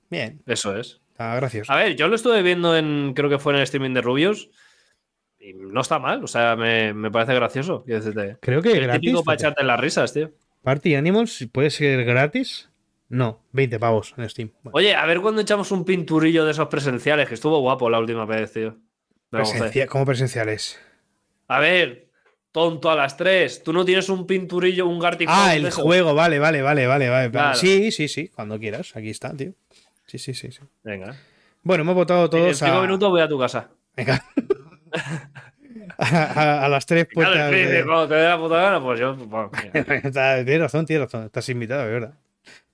Bien, 0.10 0.42
eso 0.46 0.76
es. 0.78 1.02
está 1.12 1.36
gracioso. 1.36 1.72
A 1.72 1.76
ver, 1.78 1.96
yo 1.96 2.08
lo 2.08 2.16
estuve 2.16 2.42
viendo 2.42 2.76
en, 2.78 3.14
creo 3.14 3.30
que 3.30 3.40
fue 3.40 3.54
en 3.54 3.58
el 3.58 3.64
streaming 3.64 3.94
de 3.94 4.02
Rubius. 4.02 4.50
Y 5.40 5.54
no 5.54 5.82
está 5.82 6.00
mal, 6.00 6.24
o 6.24 6.28
sea, 6.28 6.56
me, 6.56 6.94
me 6.94 7.12
parece 7.12 7.34
gracioso. 7.36 7.84
Creo 8.40 8.62
que 8.62 8.72
El 8.72 8.84
gratis. 8.84 9.02
típico 9.02 9.24
para 9.26 9.36
echarte 9.36 9.64
las 9.64 9.80
risas, 9.80 10.14
tío. 10.14 10.32
Party 10.62 10.96
Animals 10.96 11.46
puede 11.52 11.70
ser 11.70 12.06
gratis. 12.06 12.70
No, 13.14 13.44
20 13.52 13.80
pavos 13.80 14.16
en 14.18 14.28
Steam. 14.28 14.50
Bueno, 14.64 14.72
Oye, 14.76 14.96
a 14.96 15.06
ver 15.06 15.22
cuando 15.22 15.40
echamos 15.42 15.72
un 15.72 15.86
pinturillo 15.86 16.46
de 16.46 16.52
esos 16.52 16.68
presenciales, 16.68 17.28
que 17.28 17.36
estuvo 17.36 17.60
guapo 17.60 17.88
la 17.88 18.00
última 18.00 18.26
vez, 18.26 18.52
tío. 18.54 18.76
Presencia- 19.30 19.86
¿Cómo 19.86 20.04
presenciales? 20.04 20.80
A 21.48 21.60
ver, 21.60 22.08
tonto 22.52 22.90
a 22.90 22.96
las 22.96 23.16
tres. 23.16 23.62
Tú 23.64 23.72
no 23.72 23.86
tienes 23.86 24.10
un 24.10 24.26
pinturillo, 24.26 24.88
un 24.88 24.98
Gartic 25.00 25.28
Ah, 25.32 25.56
el 25.56 25.70
juego, 25.70 26.16
vale, 26.16 26.40
vale, 26.40 26.64
vale, 26.64 26.88
vale, 26.88 27.10
vale. 27.10 27.30
Claro. 27.30 27.54
Sí, 27.56 27.92
sí, 27.92 28.08
sí, 28.08 28.30
cuando 28.30 28.58
quieras. 28.60 28.96
Aquí 28.96 29.12
está, 29.12 29.32
tío. 29.36 29.54
Sí, 30.08 30.18
sí, 30.18 30.34
sí, 30.34 30.52
sí. 30.52 30.62
Venga. 30.84 31.16
Bueno, 31.62 31.84
hemos 31.84 31.94
votado 31.94 32.24
En 32.26 32.30
todos 32.32 32.58
cinco 32.58 32.72
a... 32.78 32.82
minutos 32.82 33.10
voy 33.12 33.22
a 33.22 33.28
tu 33.28 33.38
casa. 33.38 33.70
Venga. 33.96 34.26
a, 35.98 36.06
a- 36.24 36.66
a 36.66 36.70
las 36.70 36.86
tres 36.88 37.06
Claro, 37.08 37.32
puertas. 37.32 37.52
sí, 37.52 37.58
de- 37.64 37.86
cuando 37.86 38.08
te 38.08 38.16
dé 38.16 38.28
la 38.28 38.38
puta 38.40 38.56
gana, 38.62 38.82
pues 38.82 39.00
yo. 39.00 39.16
Está- 40.04 40.44
tienes 40.44 40.62
razón, 40.62 40.86
tienes 40.88 41.06
razón. 41.06 41.26
Estás 41.26 41.48
invitado, 41.50 41.86
de 41.86 41.92
verdad. 41.92 42.14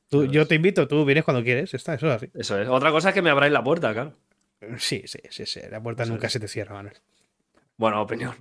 Tú- 0.10 0.26
yo 0.26 0.48
te 0.48 0.56
invito, 0.56 0.88
tú 0.88 1.06
vienes 1.06 1.24
cuando 1.24 1.44
quieres. 1.44 1.74
Está, 1.74 1.94
eso 1.94 2.08
es 2.08 2.14
así. 2.14 2.30
Eso 2.34 2.60
es. 2.60 2.68
Otra 2.68 2.92
cosa 2.92 3.10
es 3.10 3.16
que 3.16 3.22
me 3.22 3.30
abráis 3.30 3.54
la 3.54 3.64
puerta, 3.64 3.94
claro. 3.94 4.14
Sí, 4.78 5.04
sí, 5.06 5.20
sí, 5.30 5.46
sí. 5.46 5.62
La 5.70 5.82
puerta 5.82 6.06
nunca 6.06 6.30
se 6.30 6.40
te 6.40 6.48
cierra, 6.48 6.74
Manuel. 6.76 6.96
Bueno, 7.78 8.02
opinión. 8.02 8.34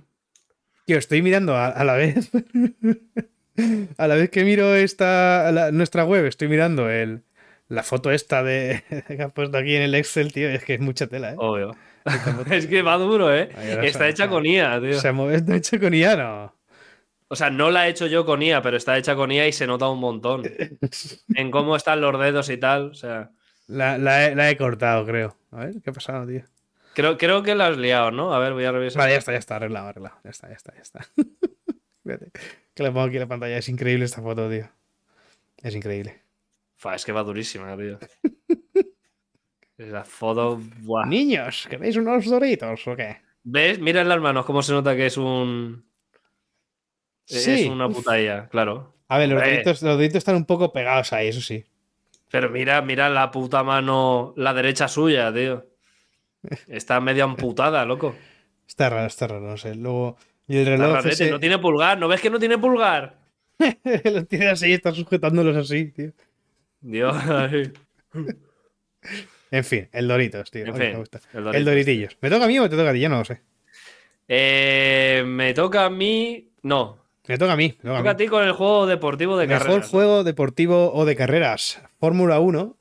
Tío, 0.85 0.97
estoy 0.97 1.21
mirando 1.21 1.55
a, 1.55 1.67
a 1.67 1.83
la 1.83 1.93
vez. 1.93 2.29
a 3.97 4.07
la 4.07 4.15
vez 4.15 4.29
que 4.29 4.43
miro 4.43 4.75
esta 4.75 5.51
la- 5.51 5.71
nuestra 5.71 6.03
web, 6.05 6.25
estoy 6.25 6.47
mirando 6.47 6.89
el, 6.89 7.23
la 7.67 7.83
foto 7.83 8.11
esta 8.11 8.43
de 8.43 8.83
que 9.07 9.21
has 9.21 9.31
puesto 9.31 9.57
aquí 9.57 9.75
en 9.75 9.83
el 9.83 9.95
Excel, 9.95 10.33
tío. 10.33 10.49
Es 10.49 10.63
que 10.65 10.73
es 10.75 10.79
mucha 10.81 11.07
tela, 11.07 11.31
¿eh? 11.31 11.35
Obvio. 11.37 11.75
es 12.51 12.65
que 12.65 12.81
va 12.81 12.97
duro, 12.97 13.33
¿eh? 13.33 13.49
Está 13.83 14.07
hecha 14.09 14.27
con 14.27 14.45
IA, 14.45 14.79
tío. 14.81 14.99
Se 14.99 15.09
ha 15.09 15.13
movido 15.13 15.53
hecho 15.53 15.79
con 15.79 15.93
IA, 15.93 16.15
no. 16.15 16.55
O 17.31 17.35
sea, 17.35 17.49
no 17.49 17.69
la 17.71 17.87
he 17.87 17.91
hecho 17.91 18.07
yo 18.07 18.25
con 18.25 18.41
IA, 18.41 18.61
pero 18.61 18.75
está 18.75 18.97
hecha 18.97 19.15
con 19.15 19.31
IA 19.31 19.47
y 19.47 19.53
se 19.53 19.67
nota 19.67 19.87
un 19.87 19.99
montón. 19.99 20.43
en 21.35 21.51
cómo 21.51 21.75
están 21.75 22.01
los 22.01 22.19
dedos 22.19 22.49
y 22.49 22.57
tal. 22.57 22.89
O 22.89 22.93
sea, 22.95 23.31
La, 23.67 23.97
la 23.97 24.27
he, 24.27 24.35
la 24.35 24.49
he 24.49 24.57
cortado, 24.57 25.05
creo. 25.05 25.37
A 25.51 25.65
ver, 25.65 25.75
¿qué 25.83 25.91
ha 25.91 25.93
pasado, 25.93 26.27
tío? 26.27 26.43
creo, 26.95 27.17
creo 27.17 27.43
que 27.43 27.55
la 27.55 27.67
has 27.67 27.77
liado, 27.77 28.11
¿no? 28.11 28.33
A 28.33 28.39
ver, 28.39 28.53
voy 28.53 28.65
a 28.65 28.71
revisar. 28.71 28.99
Vale, 28.99 29.13
ya 29.13 29.19
está, 29.19 29.31
ya 29.31 29.37
está, 29.37 29.55
arreglado, 29.57 29.87
arreglado. 29.89 30.17
Ya 30.23 30.31
está, 30.31 30.49
ya 30.49 30.55
está, 30.55 30.73
ya 30.75 30.81
está. 30.81 31.05
Fíjate, 32.03 32.31
que 32.73 32.83
le 32.83 32.89
pongo 32.89 33.05
aquí 33.05 33.15
en 33.15 33.21
la 33.21 33.27
pantalla. 33.27 33.57
Es 33.57 33.69
increíble 33.69 34.05
esta 34.05 34.21
foto, 34.21 34.49
tío. 34.49 34.67
Es 35.61 35.75
increíble. 35.75 36.23
Fa, 36.77 36.95
es 36.95 37.05
que 37.05 37.11
va 37.11 37.23
durísima, 37.23 37.77
tío. 37.77 37.99
La 39.77 40.03
foto. 40.03 40.59
buah. 40.81 41.05
Niños, 41.05 41.67
¿queréis 41.69 41.95
unos 41.95 42.25
doritos 42.25 42.85
o 42.87 42.95
qué? 42.95 43.17
¿Ves? 43.43 43.79
Mira 43.79 44.01
en 44.01 44.09
las 44.09 44.19
manos 44.19 44.45
cómo 44.45 44.61
se 44.61 44.73
nota 44.73 44.95
que 44.95 45.05
es 45.05 45.15
un. 45.17 45.85
Sí. 47.37 47.51
Es 47.63 47.67
una 47.67 47.87
puta 47.89 48.19
IA, 48.21 48.47
claro. 48.49 48.93
A 49.07 49.17
ver, 49.17 49.29
los 49.29 49.37
Hombre. 49.37 49.51
deditos, 49.51 49.81
los 49.81 49.97
deditos 49.97 50.17
están 50.17 50.35
un 50.35 50.45
poco 50.45 50.71
pegados 50.73 51.13
ahí, 51.13 51.27
eso 51.29 51.41
sí. 51.41 51.63
Pero 52.31 52.49
mira, 52.49 52.81
mira 52.81 53.09
la 53.09 53.31
puta 53.31 53.63
mano, 53.63 54.33
la 54.37 54.53
derecha 54.53 54.87
suya, 54.87 55.33
tío. 55.33 55.65
Está 56.67 56.99
medio 57.01 57.23
amputada, 57.25 57.85
loco. 57.85 58.15
Está 58.67 58.89
raro, 58.89 59.07
está 59.07 59.27
raro, 59.27 59.41
no 59.41 59.57
sé. 59.57 59.75
Luego. 59.75 60.17
Y 60.47 60.55
el 60.57 60.61
Está 60.67 60.71
reloj 60.77 60.93
rarete, 60.95 61.13
ese- 61.13 61.31
No 61.31 61.39
tiene 61.39 61.57
pulgar, 61.59 61.97
¿no 61.99 62.07
ves 62.07 62.21
que 62.21 62.29
no 62.29 62.39
tiene 62.39 62.57
pulgar? 62.57 63.17
los 64.05 64.27
tiene 64.27 64.47
así, 64.47 64.71
está 64.73 64.91
sujetándolos 64.93 65.55
así, 65.57 65.91
tío. 65.91 66.11
Dios. 66.81 67.15
ay. 67.29 67.71
En 69.51 69.63
fin, 69.63 69.89
el 69.93 70.07
Doritos, 70.07 70.51
tío. 70.51 70.63
En 70.65 70.69
Oye, 70.73 70.79
fin, 70.83 70.91
me 70.93 70.99
gusta. 70.99 71.19
el 71.33 71.39
El, 71.39 71.43
Doritos, 71.45 71.65
Doritillos. 71.65 72.17
¿Me 72.21 72.29
toca 72.29 72.45
a 72.45 72.47
mí 72.47 72.59
o 72.59 72.69
te 72.69 72.75
toca 72.77 72.91
a 72.91 72.93
ti? 72.93 72.99
Ya 72.99 73.09
no 73.09 73.17
lo 73.17 73.25
sé. 73.25 73.41
Eh, 74.27 75.23
me 75.25 75.53
toca 75.55 75.85
a 75.85 75.89
mí. 75.89 76.51
No, 76.61 76.99
Me 77.29 77.37
toca 77.37 77.53
a 77.53 77.55
mí. 77.55 77.77
Me 77.83 77.95
toca 77.95 78.09
a 78.09 78.17
ti 78.17 78.25
con 78.25 78.43
el 78.43 78.53
juego 78.53 78.87
deportivo 78.87 79.37
de 79.37 79.45
Mejor 79.45 79.61
carreras. 79.67 79.85
¿no? 79.85 79.89
juego 79.91 80.23
deportivo 80.23 80.91
o 80.91 81.05
de 81.05 81.15
carreras. 81.15 81.79
Fórmula 81.99 82.39
1, 82.39 82.75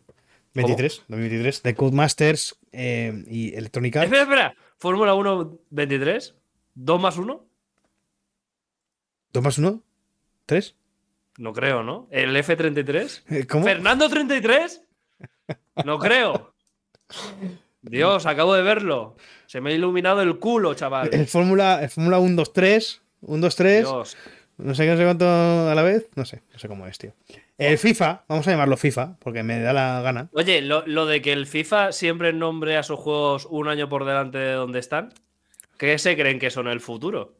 23, 0.54 1.02
2023, 1.06 1.62
de 1.64 1.74
Codemasters 1.74 2.58
eh, 2.72 3.24
y 3.26 3.54
Electronic 3.54 3.96
Arts. 3.96 4.06
Espera, 4.06 4.22
espera. 4.22 4.54
Fórmula 4.78 5.12
1 5.12 5.58
23. 5.68 6.34
¿2 6.76 6.98
más 6.98 7.18
1? 7.18 7.46
¿Dos 9.34 9.44
más 9.44 9.58
uno? 9.58 9.82
¿Tres? 10.46 10.76
No 11.36 11.52
creo, 11.52 11.82
¿no? 11.82 12.08
¿El 12.10 12.34
F33? 12.34 13.24
Eh, 13.28 13.46
¿Cómo? 13.46 13.66
¿Fernando 13.66 14.08
33? 14.08 14.82
No 15.84 15.98
creo. 15.98 16.54
Dios, 17.82 18.24
acabo 18.24 18.54
de 18.54 18.62
verlo. 18.62 19.14
Se 19.44 19.60
me 19.60 19.72
ha 19.72 19.74
iluminado 19.74 20.22
el 20.22 20.38
culo, 20.38 20.72
chaval. 20.72 21.10
El 21.12 21.26
Fórmula 21.26 21.82
el 21.82 21.90
Fórmula 21.90 22.18
1, 22.18 22.34
2, 22.34 22.52
3. 22.54 23.02
1, 23.20 23.40
2, 23.42 23.56
3. 23.56 23.78
Dios. 23.80 24.16
No 24.58 24.74
sé 24.74 24.84
qué, 24.84 24.90
no 24.90 24.96
sé 24.96 25.04
cuánto 25.04 25.26
a 25.26 25.74
la 25.74 25.82
vez. 25.82 26.08
No 26.16 26.24
sé, 26.24 26.42
no 26.52 26.58
sé 26.58 26.68
cómo 26.68 26.86
es, 26.86 26.98
tío. 26.98 27.14
El 27.56 27.78
FIFA, 27.78 28.24
vamos 28.28 28.46
a 28.46 28.50
llamarlo 28.50 28.76
FIFA, 28.76 29.16
porque 29.20 29.42
me 29.42 29.60
da 29.60 29.72
la 29.72 30.00
gana. 30.02 30.28
Oye, 30.32 30.62
lo, 30.62 30.84
lo 30.86 31.06
de 31.06 31.22
que 31.22 31.32
el 31.32 31.46
FIFA 31.46 31.92
siempre 31.92 32.32
nombre 32.32 32.76
a 32.76 32.82
sus 32.82 32.98
juegos 32.98 33.46
un 33.50 33.68
año 33.68 33.88
por 33.88 34.04
delante 34.04 34.38
de 34.38 34.52
donde 34.52 34.80
están, 34.80 35.12
¿qué 35.76 35.96
se 35.98 36.16
creen 36.16 36.38
que 36.38 36.50
son 36.50 36.68
el 36.68 36.80
futuro? 36.80 37.36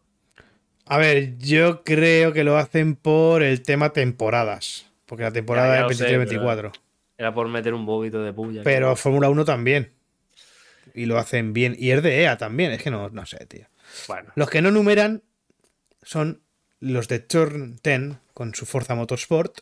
A 0.86 0.96
ver, 0.96 1.36
yo 1.38 1.82
creo 1.84 2.32
que 2.32 2.44
lo 2.44 2.56
hacen 2.56 2.96
por 2.96 3.42
el 3.42 3.62
tema 3.62 3.92
temporadas. 3.92 4.86
Porque 5.06 5.24
la 5.24 5.32
temporada 5.32 5.68
Ya, 5.68 5.80
ya 5.80 5.86
es 5.86 6.00
lo 6.00 6.06
sé, 6.26 6.38
23-24. 6.38 6.72
Era 7.18 7.34
por 7.34 7.48
meter 7.48 7.74
un 7.74 7.84
poquito 7.84 8.22
de 8.22 8.32
puya. 8.32 8.62
Pero 8.62 8.94
Fórmula 8.94 9.28
1 9.28 9.44
también. 9.44 9.92
Y 10.94 11.06
lo 11.06 11.18
hacen 11.18 11.52
bien. 11.52 11.74
Y 11.78 11.90
es 11.90 12.02
de 12.02 12.22
EA 12.22 12.38
también. 12.38 12.72
Es 12.72 12.82
que 12.82 12.90
no, 12.90 13.08
no 13.10 13.26
sé, 13.26 13.44
tío. 13.46 13.66
Bueno, 14.06 14.30
Los 14.34 14.48
que 14.50 14.62
no 14.62 14.70
numeran 14.70 15.22
son 16.02 16.42
los 16.80 17.08
de 17.08 17.20
Turn 17.20 17.78
10 17.82 18.18
con 18.34 18.54
su 18.54 18.66
Forza 18.66 18.94
Motorsport, 18.94 19.60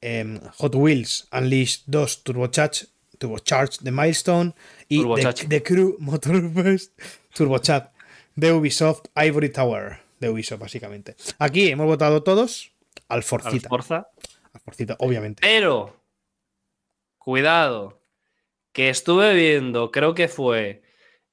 em, 0.00 0.40
Hot 0.58 0.74
Wheels 0.74 1.28
Unleashed 1.32 1.82
2 1.86 2.22
Turbocharged, 2.24 2.88
Turbocharged 3.18 3.80
de 3.80 3.90
Milestone 3.90 4.54
y 4.88 5.02
The, 5.48 5.62
Crew 5.62 5.96
Motorfest 5.98 6.92
Turbocharged 7.34 7.90
de 8.36 8.52
Ubisoft 8.52 9.06
Ivory 9.16 9.50
Tower 9.50 9.98
de 10.20 10.30
Ubisoft 10.30 10.60
básicamente. 10.60 11.16
Aquí 11.38 11.68
hemos 11.68 11.86
votado 11.86 12.22
todos 12.22 12.72
al 13.08 13.18
al 13.18 13.22
Forcita, 13.22 13.68
Forza. 13.68 14.08
al 14.52 14.60
Forcita 14.60 14.96
obviamente. 14.98 15.40
Pero, 15.42 15.96
cuidado, 17.18 18.00
que 18.72 18.88
estuve 18.88 19.34
viendo, 19.34 19.90
creo 19.90 20.14
que 20.14 20.28
fue 20.28 20.82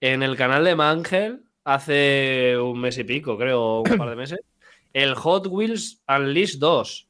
en 0.02 0.24
el 0.24 0.36
canal 0.36 0.64
de 0.64 0.76
Mangel 0.76 1.44
hace 1.64 2.58
un 2.58 2.80
mes 2.80 2.98
y 2.98 3.04
pico, 3.04 3.38
creo, 3.38 3.82
un 3.82 3.98
par 3.98 4.10
de 4.10 4.16
meses, 4.16 4.40
el 4.98 5.14
Hot 5.14 5.46
Wheels 5.46 6.02
Unleashed 6.08 6.58
2. 6.58 7.08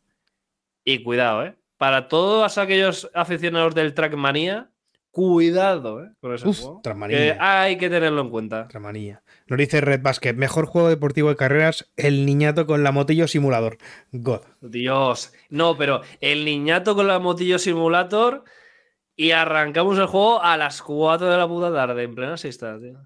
Y 0.84 1.04
cuidado, 1.04 1.46
¿eh? 1.46 1.56
Para 1.78 2.10
todos 2.10 2.58
aquellos 2.58 3.10
aficionados 3.14 3.76
del 3.76 3.94
Trackmania, 3.94 4.70
cuidado, 5.10 6.04
¿eh? 6.04 6.10
Con 6.20 6.34
ese 6.34 6.50
Uf, 6.50 6.60
juego. 6.60 6.82
Trackmania. 6.84 7.18
Que 7.18 7.38
hay 7.40 7.78
que 7.78 7.90
tenerlo 7.90 8.22
en 8.22 8.30
cuenta. 8.30 8.64
Otra 8.64 8.82
manía. 8.82 9.24
Nos 9.48 9.58
dice 9.58 9.80
Red 9.80 10.02
Basket, 10.02 10.34
mejor 10.34 10.66
juego 10.66 10.90
deportivo 10.90 11.30
de 11.30 11.38
carreras, 11.38 11.90
el 11.96 12.26
niñato 12.26 12.68
con 12.68 12.84
la 12.84 12.92
motillo 12.92 13.26
simulador. 13.26 13.78
God. 14.12 14.42
Dios. 14.60 15.32
No, 15.50 15.78
pero 15.78 16.02
el 16.20 16.44
niñato 16.44 16.94
con 16.94 17.08
la 17.08 17.20
motillo 17.20 17.58
simulator 17.58 18.44
y 19.16 19.32
arrancamos 19.32 19.98
el 19.98 20.08
juego 20.08 20.44
a 20.44 20.58
las 20.58 20.82
4 20.82 21.30
de 21.30 21.38
la 21.38 21.48
puta 21.48 21.72
tarde, 21.72 22.04
en 22.04 22.16
plena 22.16 22.36
siesta, 22.36 22.78
tío. 22.82 23.00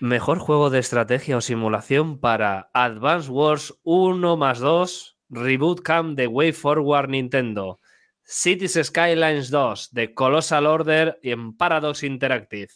Mejor 0.00 0.38
juego 0.38 0.70
de 0.70 0.78
estrategia 0.78 1.36
o 1.36 1.42
simulación 1.42 2.20
para 2.20 2.70
Advance 2.72 3.30
Wars 3.30 3.78
1 3.82 4.38
más 4.38 4.58
2, 4.58 5.18
Reboot 5.28 5.82
Camp 5.82 6.16
de 6.16 6.26
Way 6.26 6.52
Forward 6.52 7.10
Nintendo, 7.10 7.80
Cities 8.22 8.80
Skylines 8.82 9.50
2 9.50 9.90
de 9.92 10.14
Colossal 10.14 10.64
Order 10.64 11.18
y 11.22 11.32
en 11.32 11.54
Paradox 11.54 12.02
Interactive, 12.02 12.68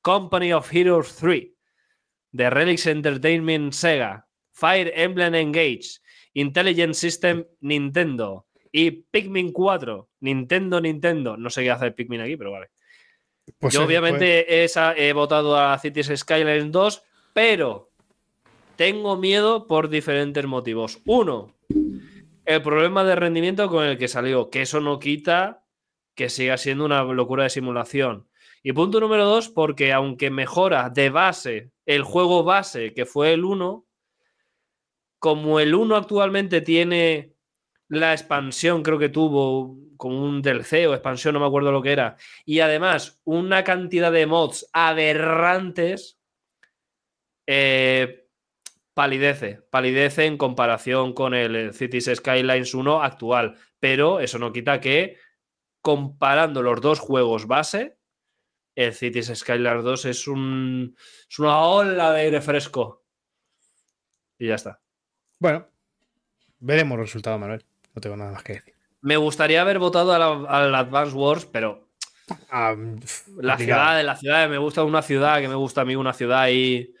Company 0.00 0.54
of 0.54 0.72
Heroes 0.72 1.14
3 1.16 1.50
de 2.30 2.48
Relics 2.48 2.86
Entertainment 2.86 3.74
Sega, 3.74 4.26
Fire 4.52 4.90
Emblem 4.96 5.34
Engage, 5.34 6.00
Intelligent 6.32 6.94
System 6.94 7.44
Nintendo 7.60 8.46
y 8.72 8.92
Pikmin 8.92 9.52
4, 9.52 10.08
Nintendo 10.20 10.80
Nintendo. 10.80 11.36
No 11.36 11.50
sé 11.50 11.64
qué 11.64 11.70
hace 11.70 11.90
Pikmin 11.90 12.22
aquí, 12.22 12.38
pero 12.38 12.52
vale. 12.52 12.70
Pues, 13.58 13.74
Yo 13.74 13.84
obviamente 13.84 14.64
esa- 14.64 14.94
he 14.96 15.12
votado 15.12 15.56
a 15.58 15.78
Cities 15.78 16.12
Skylines 16.16 16.70
2, 16.70 17.02
pero 17.32 17.90
tengo 18.76 19.16
miedo 19.16 19.66
por 19.66 19.88
diferentes 19.88 20.46
motivos. 20.46 21.00
Uno, 21.06 21.54
el 22.44 22.62
problema 22.62 23.04
de 23.04 23.16
rendimiento 23.16 23.68
con 23.68 23.84
el 23.84 23.98
que 23.98 24.08
salió, 24.08 24.50
que 24.50 24.62
eso 24.62 24.80
no 24.80 24.98
quita 24.98 25.64
que 26.14 26.28
siga 26.28 26.56
siendo 26.58 26.84
una 26.84 27.02
locura 27.04 27.44
de 27.44 27.50
simulación. 27.50 28.28
Y 28.62 28.72
punto 28.72 29.00
número 29.00 29.24
dos, 29.24 29.48
porque 29.48 29.92
aunque 29.92 30.30
mejora 30.30 30.88
de 30.90 31.10
base 31.10 31.70
el 31.86 32.02
juego 32.02 32.44
base, 32.44 32.94
que 32.94 33.06
fue 33.06 33.32
el 33.32 33.44
1, 33.44 33.86
como 35.18 35.58
el 35.60 35.74
1 35.74 35.96
actualmente 35.96 36.60
tiene 36.60 37.31
la 37.92 38.12
expansión, 38.12 38.82
creo 38.82 38.98
que 38.98 39.10
tuvo 39.10 39.76
como 39.98 40.24
un 40.24 40.40
DLC 40.40 40.88
o 40.88 40.94
expansión, 40.94 41.34
no 41.34 41.40
me 41.40 41.46
acuerdo 41.46 41.70
lo 41.70 41.82
que 41.82 41.92
era, 41.92 42.16
y 42.46 42.60
además 42.60 43.20
una 43.24 43.64
cantidad 43.64 44.10
de 44.10 44.26
mods 44.26 44.66
aberrantes, 44.72 46.18
eh, 47.46 48.26
palidece, 48.94 49.60
palidece 49.70 50.24
en 50.24 50.38
comparación 50.38 51.12
con 51.12 51.34
el 51.34 51.74
Cities 51.74 52.10
Skylines 52.14 52.72
1 52.72 53.02
actual, 53.02 53.58
pero 53.78 54.20
eso 54.20 54.38
no 54.38 54.54
quita 54.54 54.80
que 54.80 55.18
comparando 55.82 56.62
los 56.62 56.80
dos 56.80 56.98
juegos 56.98 57.46
base, 57.46 57.98
el 58.74 58.94
Cities 58.94 59.32
Skylines 59.34 59.84
2 59.84 60.04
es, 60.06 60.28
un, 60.28 60.96
es 61.28 61.38
una 61.38 61.58
ola 61.60 62.10
de 62.12 62.22
aire 62.22 62.40
fresco. 62.40 63.04
Y 64.38 64.48
ya 64.48 64.54
está. 64.54 64.80
Bueno, 65.38 65.68
veremos 66.58 66.96
el 66.96 67.04
resultado, 67.04 67.38
Manuel. 67.38 67.62
No 67.94 68.00
tengo 68.00 68.16
nada 68.16 68.32
más 68.32 68.42
que 68.42 68.54
decir. 68.54 68.74
Me 69.00 69.16
gustaría 69.16 69.60
haber 69.62 69.78
votado 69.78 70.12
al, 70.12 70.46
al 70.48 70.74
Advance 70.74 71.14
Wars, 71.14 71.46
pero 71.46 71.88
Ah, 72.50 72.74
la 73.36 73.58
ciudad, 73.58 74.02
la 74.04 74.16
ciudad, 74.16 74.48
me 74.48 74.56
gusta 74.58 74.84
una 74.84 75.02
ciudad, 75.02 75.40
que 75.40 75.48
me 75.48 75.54
gusta 75.56 75.80
a 75.82 75.84
mí 75.84 75.96
una 75.96 76.12
ciudad 76.12 76.48
y 76.48 76.94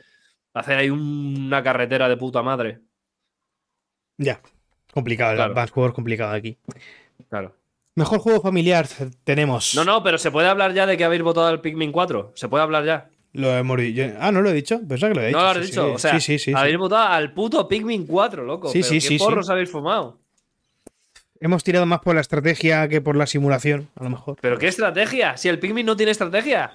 hacer 0.52 0.76
ahí 0.78 0.90
una 0.90 1.62
carretera 1.62 2.08
de 2.08 2.16
puta 2.16 2.42
madre. 2.42 2.80
Ya. 4.18 4.40
Complicado, 4.92 5.32
el. 5.34 5.40
Advance 5.40 5.72
Wars 5.74 5.94
complicado 5.94 6.32
aquí. 6.34 6.58
Claro. 7.30 7.56
Mejor 7.94 8.18
juego 8.18 8.40
familiar 8.40 8.86
tenemos. 9.24 9.74
No, 9.74 9.84
no, 9.84 10.02
pero 10.02 10.18
se 10.18 10.30
puede 10.30 10.48
hablar 10.48 10.74
ya 10.74 10.86
de 10.86 10.96
que 10.96 11.04
habéis 11.04 11.22
votado 11.22 11.46
al 11.46 11.60
Pikmin 11.60 11.92
4. 11.92 12.32
Se 12.34 12.48
puede 12.48 12.62
hablar 12.64 12.84
ya. 12.84 13.10
Lo 13.32 13.48
hemos 13.56 13.78
di- 13.78 13.94
yo- 13.94 14.04
Ah, 14.18 14.32
no 14.32 14.42
lo 14.42 14.50
he 14.50 14.54
dicho. 14.54 14.80
Pensaba 14.86 15.12
que 15.12 15.18
lo 15.20 15.24
he 15.24 15.28
dicho. 15.28 15.38
no 15.38 15.44
lo 15.44 15.50
has 15.50 15.56
sí, 15.58 15.62
dicho. 15.64 15.86
sí. 15.88 15.94
O 15.94 15.98
sea, 15.98 16.12
sí, 16.12 16.20
sí, 16.20 16.38
sí, 16.38 16.44
sí. 16.50 16.52
habéis 16.56 16.76
votado 16.76 17.08
al 17.08 17.32
puto 17.32 17.66
Pikmin 17.68 18.06
4, 18.06 18.44
loco. 18.44 18.68
Sí, 18.68 18.80
Pero 18.82 19.00
sí, 19.00 19.08
¿qué 19.08 19.18
porros 19.18 19.48
habéis 19.48 19.70
fumado? 19.70 20.20
Hemos 21.44 21.64
tirado 21.64 21.86
más 21.86 21.98
por 21.98 22.14
la 22.14 22.20
estrategia 22.20 22.86
que 22.86 23.00
por 23.00 23.16
la 23.16 23.26
simulación, 23.26 23.88
a 23.96 24.04
lo 24.04 24.10
mejor. 24.10 24.36
¿Pero 24.40 24.58
qué 24.58 24.68
estrategia? 24.68 25.36
Si 25.36 25.48
el 25.48 25.58
Pikmin 25.58 25.84
no 25.84 25.96
tiene 25.96 26.12
estrategia. 26.12 26.70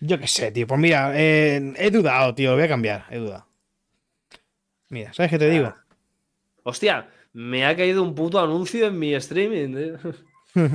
Yo 0.00 0.18
qué 0.18 0.26
sé, 0.26 0.50
tío. 0.50 0.66
Pues 0.66 0.80
mira, 0.80 1.12
eh, 1.14 1.72
he 1.76 1.90
dudado, 1.92 2.34
tío. 2.34 2.54
Voy 2.54 2.64
a 2.64 2.68
cambiar. 2.68 3.04
He 3.10 3.18
dudado. 3.18 3.46
Mira, 4.88 5.12
¿sabes 5.12 5.30
qué 5.30 5.38
te 5.38 5.48
digo? 5.48 5.72
Hostia, 6.64 7.08
me 7.32 7.64
ha 7.64 7.76
caído 7.76 8.02
un 8.02 8.12
puto 8.16 8.40
anuncio 8.40 8.88
en 8.88 8.98
mi 8.98 9.14
streaming. 9.14 9.74
tío. 9.76 9.98
no 10.54 10.68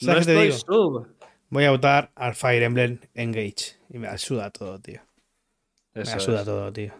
¿Sabes 0.00 0.26
qué 0.26 0.32
te 0.32 0.46
estoy 0.46 0.46
digo? 0.46 0.56
sub. 0.58 1.08
Voy 1.50 1.64
a 1.64 1.72
votar 1.72 2.10
al 2.14 2.34
Fire 2.34 2.62
Emblem 2.62 2.98
Engage. 3.12 3.76
Y 3.90 3.98
me 3.98 4.16
suda 4.16 4.50
todo, 4.50 4.78
tío. 4.80 5.02
Me 5.92 6.02
Eso 6.02 6.18
suda 6.20 6.40
es. 6.40 6.46
todo, 6.46 6.72
tío. 6.72 6.94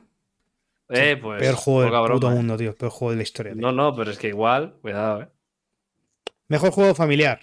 Eh, 0.90 1.16
pues. 1.16 1.40
Peor 1.40 1.54
juego 1.54 2.02
del 2.02 2.12
puto 2.12 2.30
eh. 2.30 2.34
mundo, 2.34 2.58
tío. 2.58 2.74
Peor 2.74 2.90
juego 2.92 3.12
de 3.12 3.16
la 3.16 3.22
historia. 3.22 3.54
tío. 3.54 3.62
No, 3.62 3.72
no, 3.72 3.94
pero 3.96 4.10
es 4.10 4.18
que 4.18 4.28
igual, 4.28 4.74
cuidado, 4.82 5.22
eh. 5.22 5.28
Mejor 6.52 6.70
juego 6.70 6.94
familiar. 6.94 7.40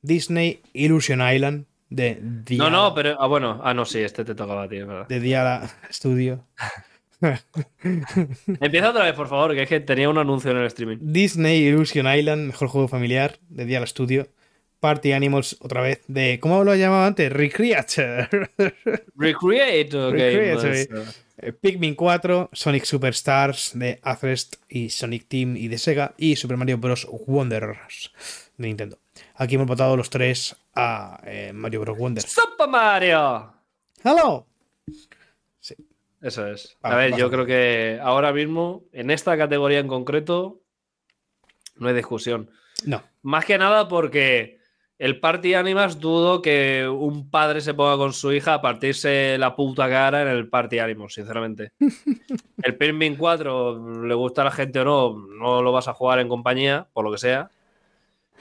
Disney 0.00 0.62
Illusion 0.72 1.20
Island 1.20 1.66
de 1.90 2.18
No, 2.56 2.70
no, 2.70 2.94
pero. 2.94 3.20
Ah, 3.20 3.26
bueno. 3.26 3.60
Ah, 3.62 3.74
no, 3.74 3.84
sí, 3.84 3.98
este 3.98 4.24
te 4.24 4.34
tocaba 4.34 4.62
a 4.62 4.68
ti, 4.70 4.76
es 4.78 4.86
verdad. 4.86 5.06
de 5.06 5.20
Diala 5.20 5.70
Studio. 5.92 6.46
Empieza 7.82 8.88
otra 8.88 9.04
vez, 9.04 9.12
por 9.12 9.28
favor, 9.28 9.54
que 9.54 9.64
es 9.64 9.68
que 9.68 9.80
tenía 9.80 10.08
un 10.08 10.16
anuncio 10.16 10.50
en 10.50 10.56
el 10.56 10.64
streaming. 10.64 10.96
Disney 10.98 11.66
Illusion 11.66 12.06
Island, 12.10 12.46
mejor 12.46 12.68
juego 12.68 12.88
familiar 12.88 13.38
de 13.50 13.66
Diala 13.66 13.86
Studio. 13.86 14.28
Party 14.80 15.12
Animals, 15.12 15.58
otra 15.60 15.82
vez, 15.82 16.00
de. 16.08 16.38
¿Cómo 16.40 16.64
lo 16.64 16.74
llamaba 16.74 17.06
antes? 17.06 17.30
Recreator. 17.30 18.30
Recreator 19.14 20.12
Recreator, 20.14 20.16
Games. 20.16 20.88
Eh, 21.40 21.52
Pikmin 21.52 21.94
4, 21.94 22.50
Sonic 22.52 22.84
Superstars 22.84 23.78
de 23.78 24.00
Azrest 24.02 24.56
y 24.68 24.90
Sonic 24.90 25.28
Team 25.28 25.56
y 25.56 25.68
de 25.68 25.78
Sega. 25.78 26.14
Y 26.18 26.36
Super 26.36 26.56
Mario 26.56 26.78
Bros. 26.78 27.06
Wonders 27.26 28.10
de 28.56 28.66
Nintendo. 28.66 28.98
Aquí 29.36 29.54
hemos 29.54 29.68
votado 29.68 29.96
los 29.96 30.10
tres 30.10 30.56
a 30.74 31.20
eh, 31.24 31.52
Mario 31.54 31.80
Bros. 31.80 31.98
Wonders. 31.98 32.30
¡Super 32.30 32.68
Mario! 32.68 33.52
¡Hello! 34.02 34.46
Eso 36.20 36.48
es. 36.48 36.76
A 36.82 36.96
ver, 36.96 37.16
yo 37.16 37.30
creo 37.30 37.46
que 37.46 38.00
ahora 38.02 38.32
mismo, 38.32 38.82
en 38.92 39.12
esta 39.12 39.36
categoría 39.38 39.78
en 39.78 39.86
concreto, 39.86 40.60
no 41.76 41.88
hay 41.88 41.94
discusión. 41.94 42.50
No. 42.84 43.04
Más 43.22 43.44
que 43.44 43.56
nada 43.56 43.86
porque 43.86 44.57
el 44.98 45.20
Party 45.20 45.54
Animals 45.54 46.00
dudo 46.00 46.42
que 46.42 46.88
un 46.88 47.30
padre 47.30 47.60
se 47.60 47.72
ponga 47.72 47.96
con 47.96 48.12
su 48.12 48.32
hija 48.32 48.54
a 48.54 48.62
partirse 48.62 49.36
la 49.38 49.54
puta 49.54 49.88
cara 49.88 50.22
en 50.22 50.28
el 50.28 50.48
Party 50.48 50.80
Animals, 50.80 51.14
sinceramente. 51.14 51.72
el 52.62 52.76
Pikmin 52.76 53.16
4, 53.16 54.04
le 54.04 54.14
gusta 54.14 54.42
a 54.42 54.46
la 54.46 54.50
gente 54.50 54.80
o 54.80 54.84
no, 54.84 55.26
no 55.38 55.62
lo 55.62 55.70
vas 55.70 55.86
a 55.86 55.94
jugar 55.94 56.18
en 56.18 56.28
compañía, 56.28 56.88
por 56.92 57.04
lo 57.04 57.12
que 57.12 57.18
sea. 57.18 57.48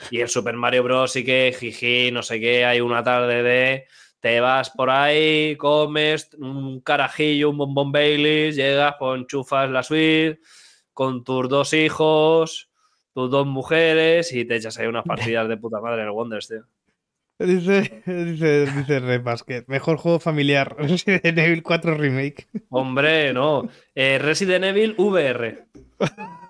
Y 0.10 0.20
el 0.20 0.30
Super 0.30 0.56
Mario 0.56 0.84
Bros. 0.84 1.12
sí 1.12 1.24
que, 1.24 1.56
jiji, 1.58 2.12
no 2.12 2.24
sé 2.24 2.40
qué, 2.40 2.66
hay 2.66 2.82
una 2.82 3.04
tarde 3.04 3.44
de. 3.44 3.86
Te 4.20 4.40
vas 4.40 4.72
por 4.72 4.90
ahí, 4.90 5.56
comes 5.58 6.32
un 6.40 6.82
carajillo, 6.82 7.52
un 7.52 7.58
bombón 7.58 7.92
Baileys, 7.92 8.56
llegas, 8.56 8.96
pues 8.98 9.20
enchufas 9.20 9.70
la 9.70 9.84
suite 9.84 10.40
con 10.92 11.24
tus 11.24 11.48
dos 11.48 11.74
hijos, 11.74 12.70
tus 13.18 13.32
dos 13.32 13.48
mujeres 13.48 14.32
y 14.32 14.46
te 14.46 14.58
echas 14.58 14.78
ahí 14.78 14.86
unas 14.86 15.04
partidas 15.08 15.50
de 15.50 15.58
puta 15.58 15.82
madre 15.82 16.02
en 16.02 16.08
el 16.10 16.12
Wonders, 16.14 16.48
tío. 16.48 16.64
Dice, 17.40 18.04
dice, 18.06 18.66
dice. 18.68 19.66
Mejor 19.66 19.98
juego 19.98 20.20
familiar. 20.20 20.76
Resident 20.80 21.36
Evil 21.40 21.64
4 21.64 21.96
Remake. 21.96 22.48
Hombre, 22.70 23.34
no. 23.34 23.68
Eh, 23.96 24.20
Resident 24.20 24.66
Evil 24.66 24.94
VR. 25.00 25.66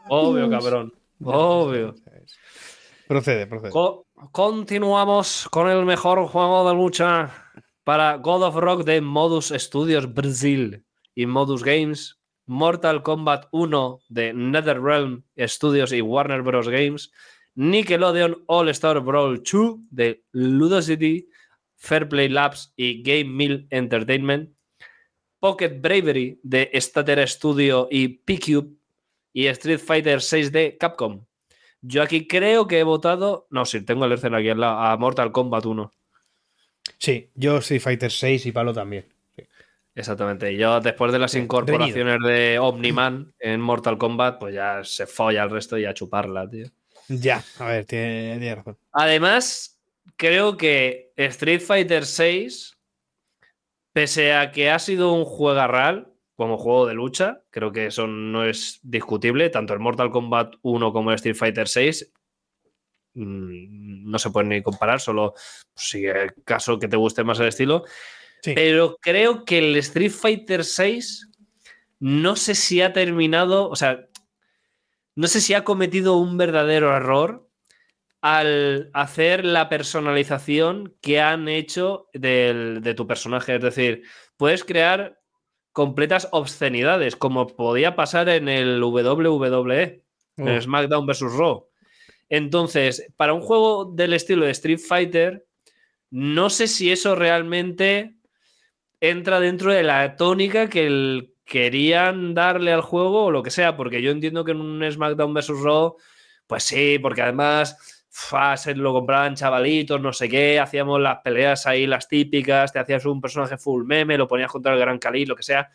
Obvio, 0.10 0.50
cabrón. 0.50 0.94
Obvio. 1.24 1.96
Procede, 3.08 3.48
procede. 3.48 3.72
Co- 3.72 4.06
continuamos 4.34 5.48
con 5.50 5.70
el 5.70 5.86
mejor 5.86 6.26
juego 6.28 6.68
de 6.68 6.76
lucha 6.76 7.32
para 7.86 8.18
God 8.18 8.44
of 8.44 8.56
Rock 8.56 8.84
de 8.84 9.00
Modus 9.00 9.54
Studios 9.56 10.14
Brasil 10.14 10.84
y 11.16 11.26
Modus 11.28 11.64
Games, 11.64 12.17
Mortal 12.48 13.04
Kombat 13.04 13.48
1 13.52 14.00
de 14.10 14.34
NetherRealm 14.34 15.24
Studios 15.38 15.94
y 15.94 16.02
Warner 16.02 16.42
Bros. 16.42 16.68
Games, 16.68 17.12
Nickelodeon 17.56 18.44
All 18.48 18.70
Star 18.70 19.00
Brawl 19.02 19.44
2 19.44 19.78
de 19.92 20.24
Ludocity, 20.32 21.28
Fairplay 21.76 22.30
Labs 22.30 22.74
y 22.76 23.04
Game 23.04 23.26
Mill 23.26 23.68
Entertainment, 23.70 24.52
Pocket 25.40 25.80
Bravery 25.80 26.40
de 26.42 26.72
Statera 26.76 27.28
Studio 27.28 27.88
y 27.92 28.08
P-Cube 28.08 28.76
y 29.34 29.48
Street 29.48 29.80
Fighter 29.80 30.22
6 30.22 30.52
de 30.52 30.78
Capcom. 30.78 31.26
Yo 31.82 32.02
aquí 32.02 32.28
creo 32.28 32.68
que 32.68 32.80
he 32.80 32.84
votado. 32.84 33.48
No, 33.52 33.66
sí, 33.66 33.82
tengo 33.82 34.06
el 34.06 34.14
Ercen 34.14 34.34
aquí 34.34 34.50
al 34.50 34.60
lado, 34.60 34.80
a 34.80 34.98
Mortal 34.98 35.32
Kombat 35.32 35.66
1. 35.66 35.92
Sí, 36.98 37.30
yo 37.36 37.58
Street 37.58 37.82
Fighter 37.82 38.12
6 38.12 38.48
y 38.48 38.52
Palo 38.52 38.74
también. 38.74 39.17
Exactamente. 39.98 40.54
Y 40.54 40.58
yo, 40.58 40.80
después 40.80 41.12
de 41.12 41.18
las 41.18 41.34
incorporaciones 41.34 42.20
de 42.24 42.60
Omniman 42.60 43.34
en 43.40 43.60
Mortal 43.60 43.98
Kombat, 43.98 44.38
pues 44.40 44.54
ya 44.54 44.84
se 44.84 45.08
folla 45.08 45.42
el 45.42 45.50
resto 45.50 45.76
y 45.76 45.86
a 45.86 45.94
chuparla, 45.96 46.48
tío. 46.48 46.68
Ya, 47.08 47.44
a 47.58 47.66
ver, 47.66 47.86
tiene, 47.86 48.38
tiene 48.38 48.56
razón. 48.56 48.78
Además, 48.92 49.82
creo 50.16 50.56
que 50.56 51.14
Street 51.16 51.62
Fighter 51.62 52.06
6, 52.06 52.78
pese 53.92 54.36
a 54.36 54.52
que 54.52 54.70
ha 54.70 54.78
sido 54.78 55.14
un 55.14 55.26
juegarral 55.26 56.14
como 56.36 56.60
juego 56.60 56.86
de 56.86 56.94
lucha, 56.94 57.42
creo 57.50 57.72
que 57.72 57.88
eso 57.88 58.06
no 58.06 58.46
es 58.46 58.80
discutible, 58.84 59.50
tanto 59.50 59.74
el 59.74 59.80
Mortal 59.80 60.12
Kombat 60.12 60.58
1 60.62 60.94
como 60.94 61.10
el 61.10 61.16
Street 61.16 61.36
Fighter 61.36 61.68
6 61.68 62.14
mm, 63.16 64.12
no 64.12 64.20
se 64.20 64.30
pueden 64.30 64.50
ni 64.50 64.62
comparar, 64.62 65.00
solo 65.00 65.34
si 65.76 66.06
es 66.06 66.34
caso 66.46 66.78
que 66.78 66.88
te 66.88 66.98
guste 66.98 67.24
más 67.24 67.40
el 67.40 67.48
estilo. 67.48 67.84
Sí. 68.42 68.54
Pero 68.56 68.98
creo 69.02 69.46
que 69.46 69.58
el 69.60 69.76
Street 69.78 70.12
Fighter 70.12 70.64
6 70.64 71.30
no 72.00 72.36
sé 72.36 72.54
si 72.56 72.82
ha 72.82 72.94
terminado, 72.94 73.70
o 73.70 73.76
sea, 73.76 74.08
no 75.16 75.28
sé 75.28 75.42
si 75.42 75.54
ha 75.56 75.64
cometido 75.64 76.18
un 76.18 76.38
verdadero 76.38 76.96
error 76.96 77.50
al 78.22 78.90
hacer 78.94 79.46
la 79.46 79.70
personalización 79.70 80.96
que 81.02 81.20
han 81.20 81.48
hecho 81.48 82.08
del- 82.14 82.82
de 82.82 82.94
tu 82.94 83.08
personaje. 83.08 83.56
Es 83.56 83.62
decir, 83.62 84.04
puedes 84.38 84.64
crear 84.64 85.20
completas 85.72 86.28
obscenidades, 86.32 87.16
como 87.16 87.48
podía 87.48 87.96
pasar 87.96 88.30
en 88.30 88.50
el 88.50 88.82
WWE, 88.84 90.04
en. 90.38 90.62
SmackDown 90.62 91.06
vs. 91.06 91.22
Raw. 91.38 91.68
Entonces, 92.30 93.08
para 93.16 93.34
un 93.34 93.42
juego 93.42 93.86
del 93.86 94.14
estilo 94.14 94.46
de 94.46 94.52
Street 94.52 94.80
Fighter, 94.80 95.46
no 96.10 96.50
sé 96.50 96.68
si 96.68 96.92
eso 96.92 97.16
realmente 97.16 98.17
entra 99.00 99.40
dentro 99.40 99.72
de 99.72 99.84
la 99.84 100.16
tónica 100.16 100.70
que 100.70 101.34
querían 101.46 102.34
darle 102.34 102.74
al 102.74 102.82
juego 102.82 103.26
o 103.26 103.32
lo 103.32 103.44
que 103.44 103.52
sea, 103.52 103.78
porque 103.78 104.02
yo 104.02 104.12
entiendo 104.12 104.44
que 104.44 104.52
en 104.52 104.62
un 104.62 104.92
SmackDown 104.92 105.34
vs. 105.34 105.62
Raw, 105.64 105.96
pues 106.46 106.64
sí, 106.64 107.00
porque 107.00 107.22
además 107.22 107.78
lo 108.76 108.94
compraban 108.94 109.36
chavalitos, 109.36 110.02
no 110.02 110.12
sé 110.12 110.28
qué, 110.28 110.60
hacíamos 110.60 111.00
las 111.00 111.20
peleas 111.20 111.68
ahí, 111.68 111.86
las 111.86 112.08
típicas, 112.08 112.74
te 112.74 112.80
hacías 112.80 113.06
un 113.06 113.22
personaje 113.22 113.58
full 113.58 113.86
meme, 113.86 114.18
lo 114.18 114.28
ponías 114.28 114.52
contra 114.52 114.74
el 114.74 114.80
Gran 114.80 114.98
Cali, 114.98 115.26
lo 115.26 115.36
que 115.36 115.44
sea. 115.44 115.70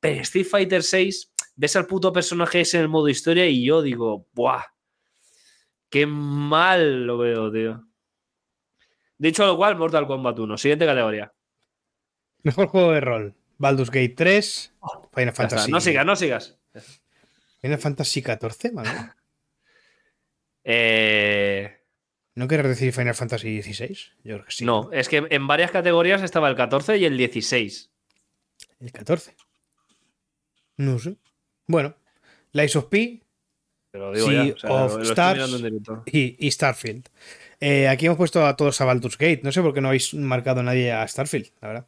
Pero 0.00 0.22
Street 0.22 0.46
Fighter 0.46 0.82
6, 0.82 1.32
ves 1.56 1.76
al 1.76 1.86
puto 1.86 2.12
personaje 2.12 2.60
ese 2.62 2.78
en 2.78 2.84
el 2.84 2.88
modo 2.88 3.08
historia 3.08 3.46
y 3.46 3.64
yo 3.64 3.82
digo, 3.82 4.26
¡buah! 4.32 4.62
¡Qué 5.90 6.06
mal 6.06 7.06
lo 7.06 7.18
veo, 7.18 7.52
tío! 7.52 7.84
Dicho 9.16 9.46
lo 9.46 9.56
cual, 9.56 9.76
Mortal 9.76 10.06
Kombat 10.06 10.38
1. 10.38 10.58
Siguiente 10.58 10.86
categoría. 10.86 11.32
Mejor 12.44 12.68
juego 12.68 12.92
de 12.92 13.00
rol. 13.00 13.34
Baldur's 13.58 13.90
Gate 13.90 14.14
3, 14.16 14.72
Final 15.14 15.28
está, 15.28 15.42
Fantasy. 15.42 15.70
No 15.70 15.80
sigas, 15.80 16.06
no 16.06 16.16
sigas. 16.16 16.58
Final 17.60 17.78
Fantasy 17.78 18.22
14, 18.22 18.70
¿vale? 18.70 18.90
Eh, 20.64 21.78
¿No 22.34 22.48
quieres 22.48 22.66
decir 22.68 22.92
Final 22.92 23.14
Fantasy 23.14 23.48
16? 23.50 24.12
Yo 24.24 24.34
creo 24.34 24.44
que 24.44 24.52
sí. 24.52 24.64
no, 24.64 24.90
es 24.92 25.08
que 25.08 25.26
en 25.28 25.46
varias 25.46 25.70
categorías 25.70 26.22
estaba 26.22 26.48
el 26.48 26.56
14 26.56 26.98
y 26.98 27.04
el 27.04 27.16
16. 27.16 27.90
El 28.80 28.92
14. 28.92 29.34
No 30.76 30.98
sé. 30.98 31.16
Bueno, 31.66 31.96
Lies 32.52 32.76
of 32.76 32.86
P 32.86 33.22
Te 33.90 33.98
lo 33.98 34.12
digo 34.12 34.26
Sea 34.28 34.44
ya. 34.44 34.54
o 34.54 34.58
sea, 34.58 34.70
of 34.70 35.02
Stars. 35.02 35.62
y 36.06 36.50
Starfield. 36.50 37.08
Eh, 37.60 37.88
aquí 37.88 38.06
hemos 38.06 38.18
puesto 38.18 38.44
a 38.44 38.56
todos 38.56 38.80
a 38.80 38.84
Baldur's 38.84 39.16
Gate. 39.16 39.40
No 39.44 39.52
sé 39.52 39.62
por 39.62 39.72
qué 39.72 39.80
no 39.80 39.88
habéis 39.88 40.12
marcado 40.12 40.60
a 40.60 40.64
nadie 40.64 40.92
a 40.92 41.06
Starfield, 41.06 41.50
la 41.60 41.68
verdad. 41.68 41.86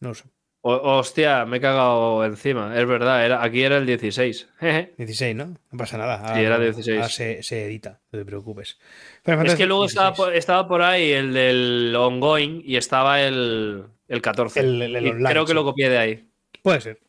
No 0.00 0.08
lo 0.10 0.14
sé. 0.14 0.24
O- 0.62 0.98
hostia, 0.98 1.46
me 1.46 1.56
he 1.56 1.60
cagado 1.60 2.22
encima. 2.24 2.78
Es 2.78 2.86
verdad, 2.86 3.24
era, 3.24 3.42
aquí 3.42 3.62
era 3.62 3.78
el 3.78 3.86
16. 3.86 4.48
Jeje. 4.58 4.92
16, 4.98 5.34
¿no? 5.36 5.46
No 5.70 5.78
pasa 5.78 5.96
nada. 5.96 6.16
Ahora, 6.20 6.34
Sí, 6.34 6.40
era 6.44 6.58
no- 6.58 6.64
16. 6.64 6.96
ahora 6.98 7.08
se, 7.08 7.42
se 7.42 7.64
edita, 7.64 8.00
no 8.12 8.18
te 8.18 8.24
preocupes. 8.26 8.78
Es 9.44 9.54
que 9.54 9.66
luego 9.66 9.86
estaba 9.86 10.10
16. 10.10 10.16
por, 10.26 10.34
estaba 10.36 10.68
por 10.68 10.82
ahí 10.82 11.12
el 11.12 11.32
del 11.32 11.94
ongoing 11.96 12.62
y 12.64 12.76
estaba 12.76 13.22
el, 13.22 13.84
el 14.08 14.20
14. 14.22 14.60
El- 14.60 14.82
el- 14.82 14.96
el 14.96 15.06
Y 15.06 15.10
online, 15.10 15.30
creo 15.30 15.44
que 15.44 15.50
sí. 15.50 15.54
lo 15.54 15.64
copié 15.64 15.88
de 15.88 15.98
ahí. 15.98 16.28
Puede 16.62 16.80
ser. 16.82 17.00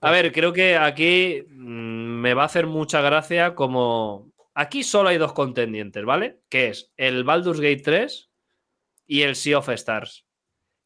A 0.00 0.10
ver, 0.12 0.30
creo 0.32 0.52
que 0.52 0.76
aquí 0.76 1.44
mm, 1.48 2.20
me 2.20 2.34
va 2.34 2.42
a 2.42 2.46
hacer 2.46 2.66
mucha 2.66 3.00
gracia 3.00 3.54
como... 3.56 4.30
Aquí 4.54 4.82
solo 4.84 5.08
hay 5.08 5.18
dos 5.18 5.32
contendientes, 5.32 6.04
¿vale? 6.04 6.40
Que 6.48 6.68
es 6.68 6.92
el 6.96 7.24
Baldur's 7.24 7.60
Gate 7.60 7.82
3 7.82 8.28
y 9.06 9.22
el 9.22 9.34
Sea 9.34 9.58
of 9.58 9.68
Stars. 9.70 10.26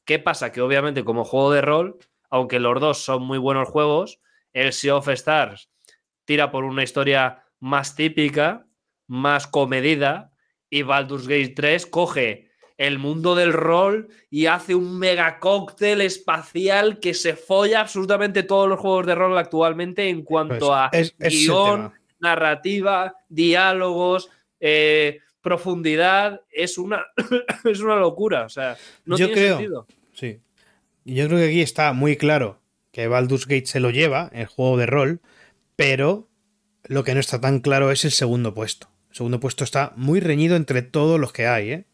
¿Qué 0.06 0.18
pasa? 0.18 0.52
Que 0.52 0.62
obviamente 0.62 1.04
como 1.04 1.24
juego 1.24 1.52
de 1.52 1.60
rol, 1.60 1.98
aunque 2.30 2.58
los 2.60 2.80
dos 2.80 2.98
son 3.04 3.22
muy 3.24 3.36
buenos 3.38 3.68
juegos, 3.68 4.20
el 4.54 4.72
Sea 4.72 4.96
of 4.96 5.08
Stars 5.08 5.68
tira 6.24 6.50
por 6.50 6.64
una 6.64 6.82
historia 6.82 7.44
más 7.60 7.94
típica, 7.94 8.66
más 9.06 9.46
comedida, 9.46 10.32
y 10.70 10.82
Baldur's 10.82 11.28
Gate 11.28 11.52
3 11.54 11.86
coge 11.86 12.50
el 12.78 12.98
mundo 12.98 13.34
del 13.34 13.52
rol 13.52 14.08
y 14.30 14.46
hace 14.46 14.74
un 14.74 14.98
mega 14.98 15.38
cóctel 15.38 16.00
espacial 16.02 16.98
que 17.00 17.14
se 17.14 17.34
folla 17.36 17.80
absolutamente 17.80 18.42
todos 18.42 18.68
los 18.68 18.78
juegos 18.80 19.06
de 19.06 19.14
rol 19.14 19.38
actualmente 19.38 20.08
en 20.08 20.22
cuanto 20.22 20.58
Pues 20.68 20.70
a 20.72 20.88
es- 20.92 21.14
es 21.18 21.32
guion, 21.46 21.92
narrativa, 22.18 23.14
diálogos, 23.28 24.28
eh, 24.60 25.20
profundidad. 25.40 26.42
Es 26.50 26.76
una, 26.76 27.06
es 27.64 27.80
una 27.80 27.96
locura. 27.96 28.44
O 28.44 28.48
sea, 28.48 28.76
no 29.04 29.16
Yo 29.16 29.26
tiene 29.26 29.40
creo- 29.40 29.56
sentido. 29.56 29.86
Sí. 30.16 30.40
Yo 31.04 31.26
creo 31.28 31.38
que 31.38 31.46
aquí 31.48 31.60
está 31.60 31.92
muy 31.92 32.16
claro 32.16 32.60
que 32.90 33.06
Baldur's 33.06 33.46
Gate 33.46 33.66
se 33.66 33.78
lo 33.80 33.90
lleva, 33.90 34.30
el 34.32 34.46
juego 34.46 34.76
de 34.78 34.86
rol, 34.86 35.20
pero 35.76 36.28
lo 36.84 37.04
que 37.04 37.14
no 37.14 37.20
está 37.20 37.40
tan 37.40 37.60
claro 37.60 37.90
es 37.92 38.04
el 38.04 38.10
segundo 38.10 38.54
puesto. 38.54 38.88
El 39.10 39.16
segundo 39.16 39.38
puesto 39.40 39.62
está 39.64 39.92
muy 39.96 40.20
reñido 40.20 40.56
entre 40.56 40.82
todos 40.82 41.20
los 41.20 41.32
que 41.32 41.46
hay, 41.46 41.70
¿eh? 41.70 41.84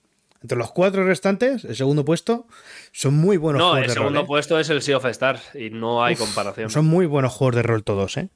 Entre 0.41 0.59
los 0.59 0.73
cuatro 0.73 1.05
restantes, 1.05 1.65
el 1.65 1.77
segundo 1.77 2.05
puesto 2.05 2.47
son 2.93 3.15
muy 3.15 3.37
buenos 3.37 3.61
No, 3.61 3.71
juegos 3.71 3.83
el 3.85 3.89
de 3.89 3.95
segundo 3.95 4.19
rol. 4.21 4.25
¿eh? 4.25 4.27
puesto 4.29 4.59
es 4.59 4.71
el 4.71 4.83
Sea 4.83 4.97
of 4.97 5.05
Stars 5.07 5.43
y 5.55 5.71
no 5.71 6.03
hay 6.05 6.15
Uf, 6.15 6.21
comparación. 6.21 6.71
Son 6.71 6.85
muy 6.85 7.07
buenos 7.07 7.33
juegos 7.33 7.57
de 7.57 7.63
rol 7.63 7.85
todos, 7.85 8.17
¿eh? 8.17 8.29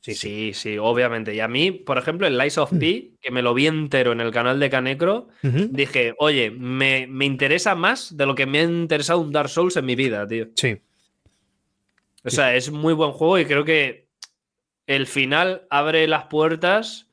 Sí, 0.00 0.14
sí, 0.14 0.52
sí, 0.54 0.78
obviamente. 0.78 1.34
Y 1.34 1.40
a 1.40 1.48
mí, 1.48 1.72
por 1.72 1.98
ejemplo, 1.98 2.26
el 2.26 2.38
Lies 2.38 2.56
of 2.56 2.70
P, 2.78 3.12
que 3.20 3.30
me 3.30 3.42
lo 3.42 3.52
vi 3.52 3.66
entero 3.66 4.12
en 4.12 4.20
el 4.20 4.30
canal 4.30 4.60
de 4.60 4.70
Canecro, 4.70 5.28
Ujú. 5.42 5.68
dije, 5.70 6.14
oye, 6.18 6.50
me, 6.50 7.06
me 7.08 7.24
interesa 7.24 7.74
más 7.74 8.16
de 8.16 8.24
lo 8.24 8.34
que 8.34 8.46
me 8.46 8.60
ha 8.60 8.62
interesado 8.62 9.18
un 9.20 9.32
Dark 9.32 9.48
Souls 9.48 9.76
en 9.76 9.84
mi 9.84 9.96
vida, 9.96 10.26
tío. 10.26 10.46
Sí. 10.54 10.78
O 12.24 12.30
sea, 12.30 12.54
es 12.54 12.70
muy 12.70 12.94
buen 12.94 13.12
juego 13.12 13.38
y 13.38 13.44
creo 13.46 13.64
que 13.64 14.08
el 14.86 15.06
final 15.06 15.66
abre 15.70 16.06
las 16.06 16.24
puertas, 16.24 17.08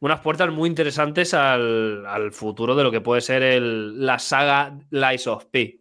unas 0.00 0.20
puertas 0.20 0.50
muy 0.50 0.68
interesantes 0.68 1.34
al, 1.34 2.04
al 2.06 2.32
futuro 2.32 2.74
de 2.74 2.82
lo 2.82 2.90
que 2.90 3.00
puede 3.00 3.20
ser 3.20 3.42
el- 3.42 4.04
la 4.04 4.18
saga 4.18 4.78
Lies 4.90 5.26
of 5.26 5.46
P. 5.46 5.80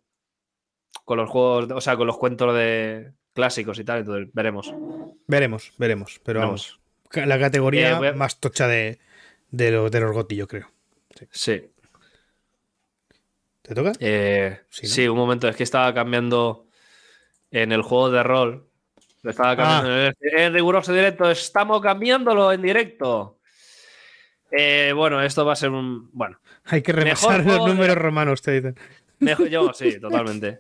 Con 1.06 1.18
los 1.18 1.30
juegos, 1.30 1.70
o 1.72 1.82
sea, 1.82 1.96
con 1.98 2.08
los 2.08 2.18
cuentos 2.18 2.54
de 2.56 3.12
clásicos 3.34 3.80
y 3.80 3.84
tal, 3.84 4.00
entonces 4.00 4.30
veremos. 4.34 4.74
Veremos, 5.28 5.74
veremos. 5.78 6.20
Pero 6.24 6.40
vamos. 6.42 6.80
La 7.14 7.40
categoría 7.40 7.92
Eh, 8.00 8.08
a- 8.10 8.14
más 8.14 8.40
tocha 8.40 8.68
de, 8.68 9.00
de, 9.52 9.72
lo- 9.72 9.90
de 9.90 10.00
los 10.00 10.12
GOTY, 10.14 10.36
yo 10.36 10.48
creo. 10.48 10.72
Sí. 11.32 11.70
¿Te 13.62 13.74
toca? 13.76 13.94
Eh, 14.00 14.60
Sí, 14.70 14.88
sí, 14.88 15.08
un 15.08 15.18
momento, 15.18 15.48
es 15.48 15.56
que 15.56 15.64
estaba 15.64 15.94
cambiando 15.94 16.68
en 17.52 17.72
el 17.72 17.82
juego 17.82 18.10
de 18.10 18.24
rol. 18.24 18.68
Lo 19.22 19.30
estaba 19.32 19.56
cambiando 19.56 19.90
Ah. 19.90 20.08
en, 20.08 20.16
el- 20.34 20.40
en 20.40 20.54
riguroso 20.54 20.92
directo. 20.92 21.30
Estamos 21.32 21.82
cambiándolo 21.82 22.52
en 22.52 22.62
directo. 22.62 23.40
Eh, 24.52 24.92
bueno, 24.96 25.22
esto 25.24 25.46
va 25.46 25.54
a 25.54 25.56
ser 25.56 25.70
un. 25.70 26.10
Bueno, 26.12 26.40
Hay 26.66 26.82
que 26.82 26.92
repasar 26.92 27.44
los 27.46 27.66
de- 27.66 27.72
números 27.74 27.98
romanos, 27.98 28.42
te 28.42 28.52
dicen. 28.52 28.76
mejor, 29.20 29.48
yo 29.48 29.72
sí, 29.74 30.00
totalmente. 30.02 30.60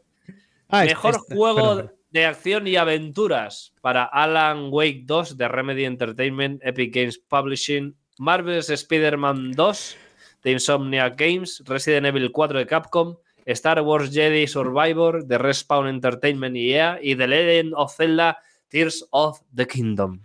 Ah, 0.70 0.86
Mejor 0.86 1.18
juego 1.20 1.76
perdón. 1.76 1.94
De 2.14 2.28
acción 2.28 2.68
y 2.68 2.76
aventuras 2.76 3.74
para 3.82 4.04
Alan 4.04 4.68
Wake 4.70 5.02
2 5.06 5.36
de 5.36 5.48
Remedy 5.48 5.86
Entertainment, 5.86 6.62
Epic 6.64 6.94
Games 6.94 7.18
Publishing, 7.18 7.96
Marvel's 8.20 8.70
Spider-Man 8.70 9.54
2 9.54 9.98
de 10.44 10.52
Insomniac 10.52 11.20
Games, 11.20 11.64
Resident 11.66 12.06
Evil 12.06 12.32
4 12.32 12.60
de 12.60 12.68
Capcom, 12.68 13.16
Star 13.48 13.82
Wars 13.82 14.12
Jedi 14.14 14.46
Survivor 14.46 15.26
de 15.26 15.40
Respawn 15.40 15.88
Entertainment 15.88 16.56
y 16.56 16.76
EA 16.76 17.00
y 17.02 17.16
The 17.16 17.28
Legend 17.28 17.74
of 17.76 17.96
Zelda 17.96 18.38
Tears 18.70 19.08
of 19.10 19.42
the 19.56 19.66
Kingdom. 19.66 20.22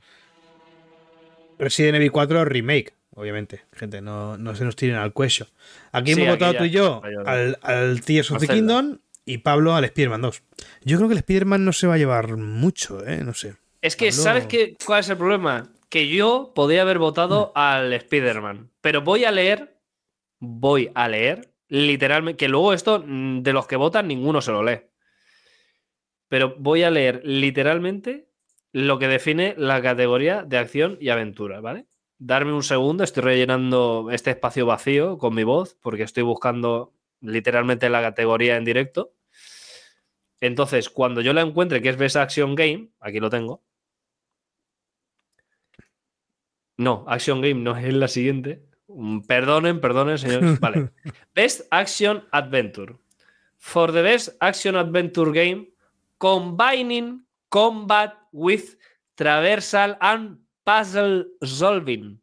Resident 1.58 1.96
Evil 1.96 2.12
4 2.12 2.44
Remake, 2.44 2.92
obviamente. 3.14 3.62
Gente, 3.72 4.02
no, 4.02 4.36
no 4.36 4.54
se 4.54 4.66
nos 4.66 4.76
tiren 4.76 4.96
al 4.96 5.14
cuello. 5.14 5.46
Aquí 5.92 6.12
Sí, 6.12 6.20
hemos 6.20 6.34
votado 6.34 6.52
tú 6.52 6.64
y 6.64 6.70
yo 6.70 7.00
al, 7.24 7.58
al 7.62 8.02
Tears 8.02 8.30
of 8.30 8.40
the. 8.40 8.46
Kingdom 8.46 8.98
y 9.28 9.38
Pablo 9.38 9.74
al 9.74 9.84
Spider-Man 9.84 10.22
2. 10.22 10.42
Yo 10.84 10.96
creo 10.96 11.08
que 11.08 11.12
el 11.14 11.18
Spider-Man 11.18 11.64
no 11.64 11.72
se 11.72 11.86
va 11.86 11.94
a 11.94 11.98
llevar 11.98 12.36
mucho, 12.36 13.06
¿eh? 13.06 13.22
No 13.24 13.34
sé. 13.34 13.54
Es 13.82 13.94
que, 13.96 14.06
Pablo- 14.08 14.22
¿sabes 14.22 14.46
qué, 14.46 14.76
cuál 14.84 15.00
es 15.00 15.08
el 15.10 15.16
problema? 15.16 15.70
Que 15.88 16.08
yo 16.08 16.52
podía 16.54 16.82
haber 16.82 16.98
votado 16.98 17.52
al 17.54 17.92
Spider-Man, 17.92 18.70
pero 18.80 19.02
voy 19.02 19.24
a 19.24 19.30
leer, 19.30 19.78
voy 20.38 20.90
a 20.94 21.08
leer, 21.08 21.52
literalmente, 21.68 22.36
que 22.36 22.48
luego 22.48 22.72
esto, 22.72 23.02
mm, 23.06 23.42
de 23.42 23.52
los 23.52 23.66
que 23.66 23.76
votan, 23.76 24.08
ninguno 24.08 24.40
se 24.40 24.52
lo 24.52 24.62
lee. 24.62 24.80
Pero 26.28 26.54
voy 26.58 26.82
a 26.82 26.90
leer 26.90 27.22
literalmente 27.24 28.28
lo 28.72 28.98
que 28.98 29.08
define 29.08 29.54
la 29.56 29.80
categoría 29.80 30.42
de 30.42 30.58
acción 30.58 30.98
y 31.00 31.08
aventura, 31.08 31.60
¿vale? 31.60 31.86
Darme 32.18 32.52
un 32.52 32.62
segundo, 32.62 33.04
estoy 33.04 33.22
rellenando 33.22 34.08
este 34.10 34.30
espacio 34.30 34.66
vacío 34.66 35.16
con 35.18 35.34
mi 35.34 35.44
voz, 35.44 35.76
porque 35.80 36.02
estoy 36.02 36.24
buscando 36.24 36.92
literalmente 37.20 37.88
la 37.88 38.02
categoría 38.02 38.56
en 38.56 38.64
directo. 38.64 39.12
Entonces, 40.40 40.88
cuando 40.88 41.20
yo 41.20 41.32
la 41.32 41.42
encuentre, 41.42 41.82
que 41.82 41.88
es 41.88 41.96
Best 41.96 42.16
Action 42.16 42.54
Game, 42.54 42.90
aquí 43.00 43.18
lo 43.18 43.30
tengo. 43.30 43.64
No, 46.76 47.04
Action 47.08 47.40
Game 47.40 47.60
no 47.60 47.76
es 47.76 47.92
la 47.92 48.06
siguiente. 48.06 48.64
Mm, 48.86 49.20
Perdonen, 49.20 49.80
perdonen, 49.80 50.18
señores. 50.18 50.60
Vale. 50.60 50.92
Best 51.34 51.66
Action 51.70 52.24
Adventure. 52.30 52.96
For 53.56 53.92
the 53.92 54.02
Best 54.02 54.36
Action 54.40 54.76
Adventure 54.76 55.32
Game, 55.32 55.68
combining 56.18 57.26
combat 57.48 58.14
with 58.32 58.76
traversal 59.16 59.96
and 60.00 60.38
puzzle 60.64 61.26
solving. 61.42 62.20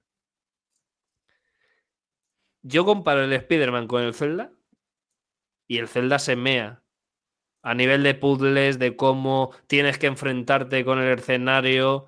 Yo 2.62 2.86
comparo 2.86 3.24
el 3.24 3.34
Spider-Man 3.34 3.88
con 3.88 4.04
el 4.04 4.14
Zelda 4.14 4.52
y 5.68 5.78
el 5.78 5.88
Zelda 5.88 6.18
se 6.18 6.36
mea 6.36 6.82
a 7.66 7.74
nivel 7.74 8.04
de 8.04 8.14
puzzles, 8.14 8.78
de 8.78 8.96
cómo 8.96 9.50
tienes 9.66 9.98
que 9.98 10.06
enfrentarte 10.06 10.86
con 10.86 11.00
el 11.00 11.18
escenario. 11.18 12.06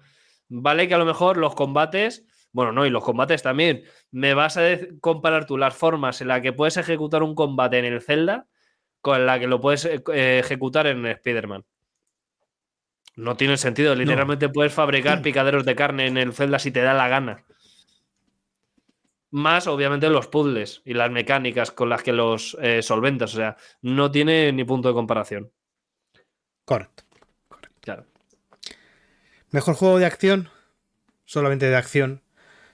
Vale 0.50 0.88
que 0.88 0.94
a 0.94 1.00
lo 1.00 1.06
mejor 1.06 1.38
los 1.38 1.56
combates, 1.56 2.26
bueno, 2.52 2.72
no, 2.72 2.86
y 2.86 2.92
los 2.92 3.04
combates 3.04 3.42
también, 3.42 3.84
me 4.12 4.36
vas 4.36 4.58
a 4.58 4.62
comparar 5.02 5.48
tú 5.48 5.58
las 5.58 5.76
formas 5.76 6.22
en 6.22 6.28
las 6.28 6.42
que 6.42 6.54
puedes 6.54 6.78
ejecutar 6.78 7.24
un 7.24 7.34
combate 7.34 7.80
en 7.80 7.86
el 7.86 8.02
Zelda 8.02 8.46
con 9.02 9.26
la 9.26 9.40
que 9.40 9.48
lo 9.48 9.60
puedes 9.60 9.86
eh, 9.86 10.04
eh, 10.14 10.40
ejecutar 10.44 10.86
en 10.86 11.04
Spider-Man. 11.08 11.66
No 13.16 13.36
tiene 13.36 13.58
sentido, 13.58 13.96
literalmente 13.96 14.50
puedes 14.50 14.74
fabricar 14.74 15.24
picaderos 15.24 15.66
de 15.66 15.76
carne 15.76 16.06
en 16.06 16.18
el 16.18 16.34
Zelda 16.34 16.60
si 16.60 16.70
te 16.70 16.82
da 16.82 16.94
la 16.94 17.08
gana. 17.08 17.47
Más, 19.32 19.68
obviamente, 19.68 20.10
los 20.10 20.28
puzzles 20.28 20.82
y 20.86 20.94
las 20.94 21.12
mecánicas 21.12 21.72
con 21.72 21.90
las 21.90 22.02
que 22.04 22.14
los 22.14 22.58
eh, 22.62 22.82
solventas. 22.82 23.34
O 23.34 23.38
sea, 23.38 23.58
no 23.82 24.10
tiene 24.10 24.52
ni 24.54 24.64
punto 24.64 24.88
de 24.88 24.94
comparación. 24.94 25.52
Correcto. 26.66 27.04
Claro. 27.82 28.06
Mejor 29.52 29.76
juego 29.76 30.00
de 30.00 30.06
acción, 30.06 30.50
solamente 31.26 31.68
de 31.70 31.76
acción. 31.76 32.22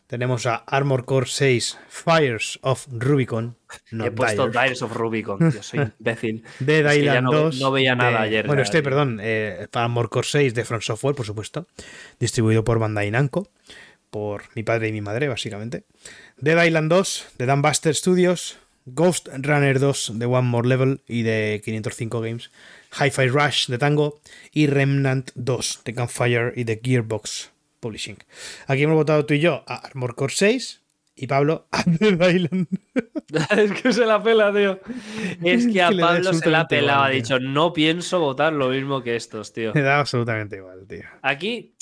Tenemos 0.07 0.45
a 0.45 0.55
Armor 0.57 1.05
Core 1.05 1.25
6 1.27 1.79
Fires 1.87 2.59
of 2.61 2.87
Rubicon. 2.91 3.57
no 3.91 4.05
He 4.05 4.11
puesto 4.11 4.47
Dire. 4.47 4.61
Dire 4.69 4.85
of 4.85 4.93
Rubicon. 4.95 5.51
Yo 5.51 5.63
soy 5.63 5.79
imbécil. 5.99 6.43
Dead 6.59 6.85
Es 6.85 6.93
que 6.97 7.03
ya 7.03 7.11
Island 7.17 7.23
no 7.23 7.31
ve- 7.31 7.37
2. 7.37 7.59
no 7.61 7.71
veía 7.71 7.95
nada 7.95 8.11
de- 8.11 8.17
ayer, 8.27 8.45
Bueno, 8.47 8.61
este, 8.61 8.83
perdón, 8.83 9.19
eh, 9.21 9.67
Armor 9.73 10.09
Core 10.09 10.27
6 10.27 10.53
de 10.53 10.65
Front 10.65 10.83
Software, 10.83 11.15
por 11.15 11.25
supuesto. 11.25 11.67
Distribuido 12.19 12.63
por 12.63 12.77
Bandai 12.79 13.09
Namco. 13.09 13.49
Por 14.13 14.43
mi 14.53 14.61
padre 14.61 14.89
y 14.89 14.91
mi 14.91 15.01
madre, 15.01 15.27
básicamente. 15.27 15.85
Dead 16.37 16.63
Island 16.63 16.87
2 16.87 17.29
de 17.39 17.47
Dan 17.47 17.63
Buster 17.63 17.95
Studios. 17.95 18.59
Ghost 18.85 19.27
Runner 19.33 19.79
2 19.79 20.19
de 20.19 20.27
One 20.27 20.47
More 20.49 20.67
Level 20.67 21.01
y 21.07 21.23
de 21.23 21.63
505 21.65 22.21
Games. 22.21 22.51
Hi-Fi 22.99 23.29
Rush 23.29 23.69
de 23.69 23.79
Tango. 23.79 24.21
Y 24.51 24.67
Remnant 24.67 25.31
2 25.33 25.81
de 25.83 25.95
Campfire 25.95 26.53
y 26.55 26.63
de 26.63 26.79
Gearbox 26.83 27.53
Publishing. 27.79 28.19
Aquí 28.67 28.83
hemos 28.83 28.97
votado 28.97 29.25
tú 29.25 29.33
y 29.33 29.39
yo 29.39 29.63
a 29.65 29.77
Armor 29.77 30.13
Core 30.13 30.35
6 30.35 30.83
y 31.15 31.25
Pablo 31.25 31.65
a 31.71 31.83
Dead 31.87 32.35
Island. 32.35 32.67
es 33.57 33.81
que 33.81 33.93
se 33.93 34.05
la 34.05 34.21
pela, 34.21 34.53
tío. 34.53 34.79
Es 35.43 35.65
que 35.65 35.81
a 35.81 35.89
que 35.89 35.97
Pablo 35.97 36.33
se 36.33 36.49
la 36.51 36.67
igual, 36.69 36.89
Ha 36.91 37.09
dicho, 37.09 37.39
no 37.39 37.73
pienso 37.73 38.19
votar 38.19 38.53
lo 38.53 38.69
mismo 38.69 39.01
que 39.01 39.15
estos, 39.15 39.51
tío. 39.53 39.71
Me 39.73 39.81
da 39.81 39.99
absolutamente 39.99 40.57
igual, 40.57 40.85
tío. 40.85 41.01
Aquí, 41.23 41.73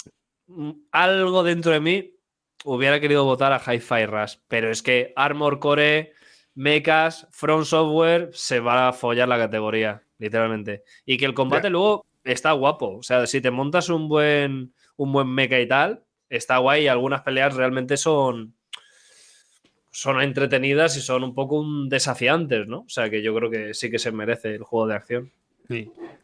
mm, 0.47 0.71
algo 0.93 1.43
dentro 1.43 1.73
de 1.73 1.81
mí 1.81 2.20
hubiera 2.63 2.99
querido 2.99 3.25
votar 3.25 3.53
a 3.53 3.59
Hi-Fi 3.59 4.05
Rush, 4.05 4.35
pero 4.47 4.71
es 4.71 4.81
que 4.81 5.13
Armor 5.15 5.59
Core, 5.59 6.13
Mechas, 6.53 7.27
From 7.31 7.65
Software 7.65 8.29
se 8.33 8.59
va 8.59 8.89
a 8.89 8.93
follar 8.93 9.27
la 9.27 9.37
categoría, 9.37 10.03
literalmente. 10.17 10.83
Y 11.05 11.17
que 11.17 11.25
el 11.25 11.33
combate 11.33 11.69
luego 11.69 12.05
está 12.23 12.51
guapo. 12.51 12.97
O 12.97 13.03
sea, 13.03 13.25
si 13.27 13.41
te 13.41 13.51
montas 13.51 13.89
un 13.89 14.07
buen, 14.07 14.73
un 14.97 15.13
buen 15.13 15.27
mecha 15.27 15.59
y 15.59 15.67
tal, 15.67 16.03
está 16.29 16.57
guay 16.57 16.83
y 16.83 16.87
algunas 16.87 17.21
peleas 17.21 17.55
realmente 17.55 17.97
son. 17.97 18.55
Son 19.93 20.21
entretenidas 20.21 20.95
y 20.95 21.01
son 21.01 21.23
un 21.23 21.35
poco 21.35 21.59
un 21.59 21.89
desafiantes, 21.89 22.65
¿no? 22.65 22.81
O 22.81 22.89
sea 22.89 23.09
que 23.09 23.21
yo 23.21 23.35
creo 23.35 23.49
que 23.49 23.73
sí 23.73 23.91
que 23.91 23.99
se 23.99 24.13
merece 24.13 24.55
el 24.55 24.63
juego 24.63 24.87
de 24.87 24.95
acción. 24.95 25.31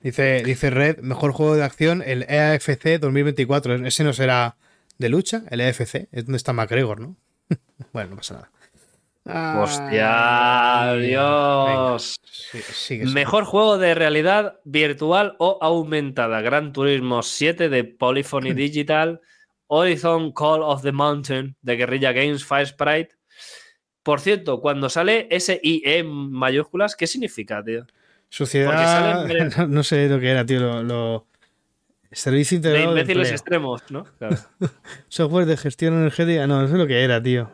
Dice, 0.02 0.44
dice 0.44 0.70
Red, 0.70 1.00
mejor 1.00 1.32
juego 1.34 1.56
de 1.56 1.64
acción, 1.64 2.02
el 2.06 2.24
EAFC 2.24 3.00
2024. 3.00 3.86
Ese 3.86 4.04
no 4.06 4.14
será 4.14 4.56
de 4.98 5.10
lucha, 5.10 5.44
el 5.50 5.62
EAFC. 5.62 6.08
Es 6.12 6.26
donde 6.26 6.38
está 6.38 6.54
McGregor, 6.54 7.00
¿no? 7.00 7.16
bueno, 7.94 8.12
no 8.12 8.16
pasa 8.18 8.34
nada. 8.36 8.52
¡Hostia! 9.62 10.92
Ay, 10.92 11.08
¡Dios! 11.08 12.16
Sí, 12.32 12.60
sigue, 12.60 12.74
sigue. 12.74 13.06
Mejor 13.08 13.44
juego 13.44 13.78
de 13.78 13.94
realidad 13.94 14.60
virtual 14.64 15.36
o 15.40 15.58
aumentada. 15.62 16.40
Gran 16.42 16.72
Turismo 16.72 17.22
7 17.22 17.68
de 17.70 17.84
Polyphony 17.84 18.54
Digital. 18.56 19.22
Horizon 19.70 20.32
Call 20.32 20.62
of 20.64 20.82
the 20.82 20.94
Mountain 20.94 21.58
de 21.62 21.76
Guerrilla 21.76 22.14
Games 22.14 22.46
Fire 22.46 22.68
Sprite. 22.68 23.10
Por 24.02 24.22
cierto, 24.22 24.62
cuando 24.62 24.90
sale 24.90 25.28
ese 25.30 25.60
IE 25.62 25.82
en 25.98 26.08
mayúsculas, 26.32 26.96
¿qué 26.96 27.06
significa, 27.06 27.62
tío? 27.62 27.86
Sociedad. 28.30 28.72
salen- 29.28 29.54
No, 29.58 29.68
no 29.68 29.84
sé 29.84 30.08
lo 30.08 30.22
que 30.22 30.30
era, 30.30 30.46
tío. 30.46 30.62
Lo, 30.62 30.84
lo- 30.84 31.28
Servicio 32.12 32.56
integrado 32.56 32.94
de 32.94 33.02
imbéciles 33.02 33.32
extremos, 33.32 33.84
¿no? 33.90 34.06
Claro. 34.18 34.38
Software 35.10 35.46
de 35.46 35.58
gestión 35.58 35.94
energética. 35.96 36.48
No, 36.48 36.62
no 36.62 36.68
sé 36.68 36.78
lo 36.78 36.88
que 36.88 37.04
era, 37.04 37.22
tío. 37.22 37.52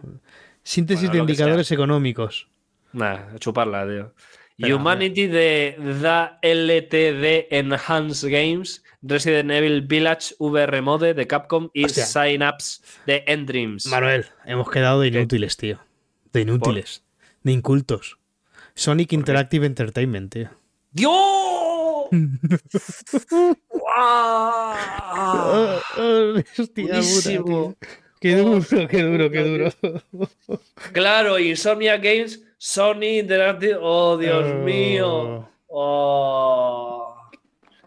Síntesis 0.63 1.09
Bueno, 1.09 1.25
de 1.25 1.31
indicadores 1.31 1.71
económicos. 1.71 2.47
Nah, 2.93 3.35
chuparla, 3.39 3.87
tío. 3.87 4.13
Pero, 4.57 4.77
Humanity 4.77 5.27
de 5.27 5.75
The 6.01 6.53
LTD 6.53 7.47
Enhanced 7.51 8.29
Games, 8.29 8.83
Resident 9.01 9.51
Evil 9.51 9.81
Village 9.81 10.35
VR 10.37 10.81
Mode 10.81 11.13
de 11.15 11.27
Capcom 11.27 11.69
y 11.73 11.85
Hostia. 11.85 12.05
Synapse 12.05 12.81
de 13.07 13.23
Endreams. 13.27 13.87
Manuel, 13.87 14.27
hemos 14.45 14.69
quedado 14.69 15.01
de 15.01 15.07
inútiles, 15.07 15.57
tío. 15.57 15.79
De 16.31 16.41
inútiles. 16.41 17.03
De 17.41 17.51
incultos. 17.51 18.19
Sonic 18.75 19.11
Interactive 19.13 19.65
Entertainment, 19.65 20.31
tío. 20.31 20.49
¡Dios! 20.91 21.72
¡Guau! 23.69 24.75
Hostia, 26.57 26.83
Buenísimo. 26.87 27.45
puta. 27.75 27.87
Qué 28.19 28.35
duro, 28.37 28.61
qué 28.87 29.03
duro, 29.03 29.29
qué 29.31 29.43
duro. 29.43 29.69
Claro, 30.93 31.37
Insomnia 31.39 31.97
Games, 31.97 32.41
Sony 32.57 33.19
Interactive. 33.19 33.77
¡Oh, 33.81 34.17
Dios 34.17 34.45
Oh. 34.47 34.55
mío! 34.63 35.49
¡Oh! 35.67 37.15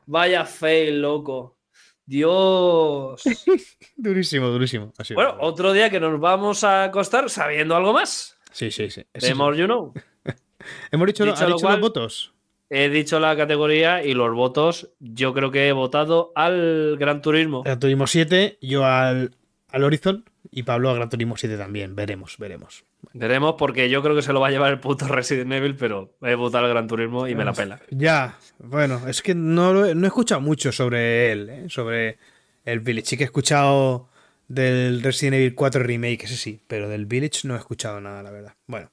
Vaya 0.07 0.45
fail, 0.45 1.01
loco. 1.01 1.57
Dios. 2.05 3.23
Durísimo, 3.97 4.49
durísimo. 4.49 4.93
Bueno, 5.15 5.37
otro 5.41 5.73
día 5.73 5.89
que 5.91 5.99
nos 5.99 6.21
vamos 6.21 6.63
a 6.65 6.85
acostar 6.85 7.29
sabiendo 7.31 7.75
algo 7.75 7.93
más. 7.95 8.37
sí, 8.53 8.71
sí, 8.71 8.91
sí. 8.91 9.05
The 9.13 9.21
Sí, 9.21 9.27
sí. 9.29 9.35
more 9.35 9.57
you 9.57 9.65
know. 9.65 9.93
Hemos 10.93 11.07
dicho, 11.07 11.25
Dicho 11.25 11.37
¿ha 11.45 11.49
lo 11.49 11.57
dicho 11.57 11.67
cual- 11.67 11.73
los 11.73 11.81
votos. 11.81 12.33
He 12.69 12.89
dicho 12.89 13.21
la 13.21 13.37
categoría 13.37 14.05
y 14.05 14.15
los 14.15 14.35
votos. 14.35 14.91
Yo 14.99 15.33
creo 15.33 15.51
que 15.51 15.69
he 15.69 15.73
votado 15.73 16.33
al 16.35 16.97
Gran 16.99 17.23
Turismo. 17.23 17.63
Gran 17.63 17.79
Turismo 17.79 18.07
7, 18.07 18.59
yo 18.61 18.85
al, 18.85 19.33
al 19.71 19.85
Horizon 19.85 20.25
y 20.51 20.63
Pablo 20.65 20.91
a 20.91 20.95
Gran 20.95 21.09
Turismo 21.09 21.37
7 21.37 21.57
también. 21.57 21.95
Veremos, 21.95 22.37
veremos. 22.39 22.85
Veremos 23.13 23.55
porque 23.59 23.89
yo 23.89 24.03
creo 24.03 24.17
que 24.17 24.23
se 24.23 24.33
lo 24.33 24.41
va 24.41 24.49
a 24.49 24.51
llevar 24.51 24.73
el 24.73 24.81
puto 24.81 25.07
Resident 25.09 25.53
Evil, 25.53 25.77
pero 25.77 26.17
he 26.23 26.35
votado 26.35 26.65
al 26.65 26.71
Gran 26.71 26.89
Turismo 26.89 27.29
y 27.29 27.35
me 27.35 27.45
la 27.45 27.53
pela. 27.53 27.81
Ya, 27.91 28.39
bueno, 28.59 29.07
es 29.07 29.23
que 29.23 29.35
no, 29.35 29.95
no 29.95 30.05
he 30.05 30.09
escuchado 30.09 30.41
mucho 30.41 30.73
sobre 30.73 31.33
él, 31.33 31.49
¿eh? 31.49 31.65
sobre 31.69 32.19
el 32.65 32.81
Village. 32.81 33.07
Sí 33.07 33.17
que 33.17 33.25
he 33.25 33.27
escuchado 33.27 34.09
del 34.49 35.03
Resident 35.03 35.37
Evil 35.37 35.55
4 35.55 35.83
Remake, 35.83 36.25
ese 36.25 36.37
sí, 36.37 36.61
pero 36.67 36.89
del 36.89 37.07
Village 37.07 37.47
no 37.47 37.55
he 37.55 37.59
escuchado 37.59 38.01
nada, 38.01 38.23
la 38.23 38.31
verdad. 38.31 38.55
Bueno, 38.67 38.91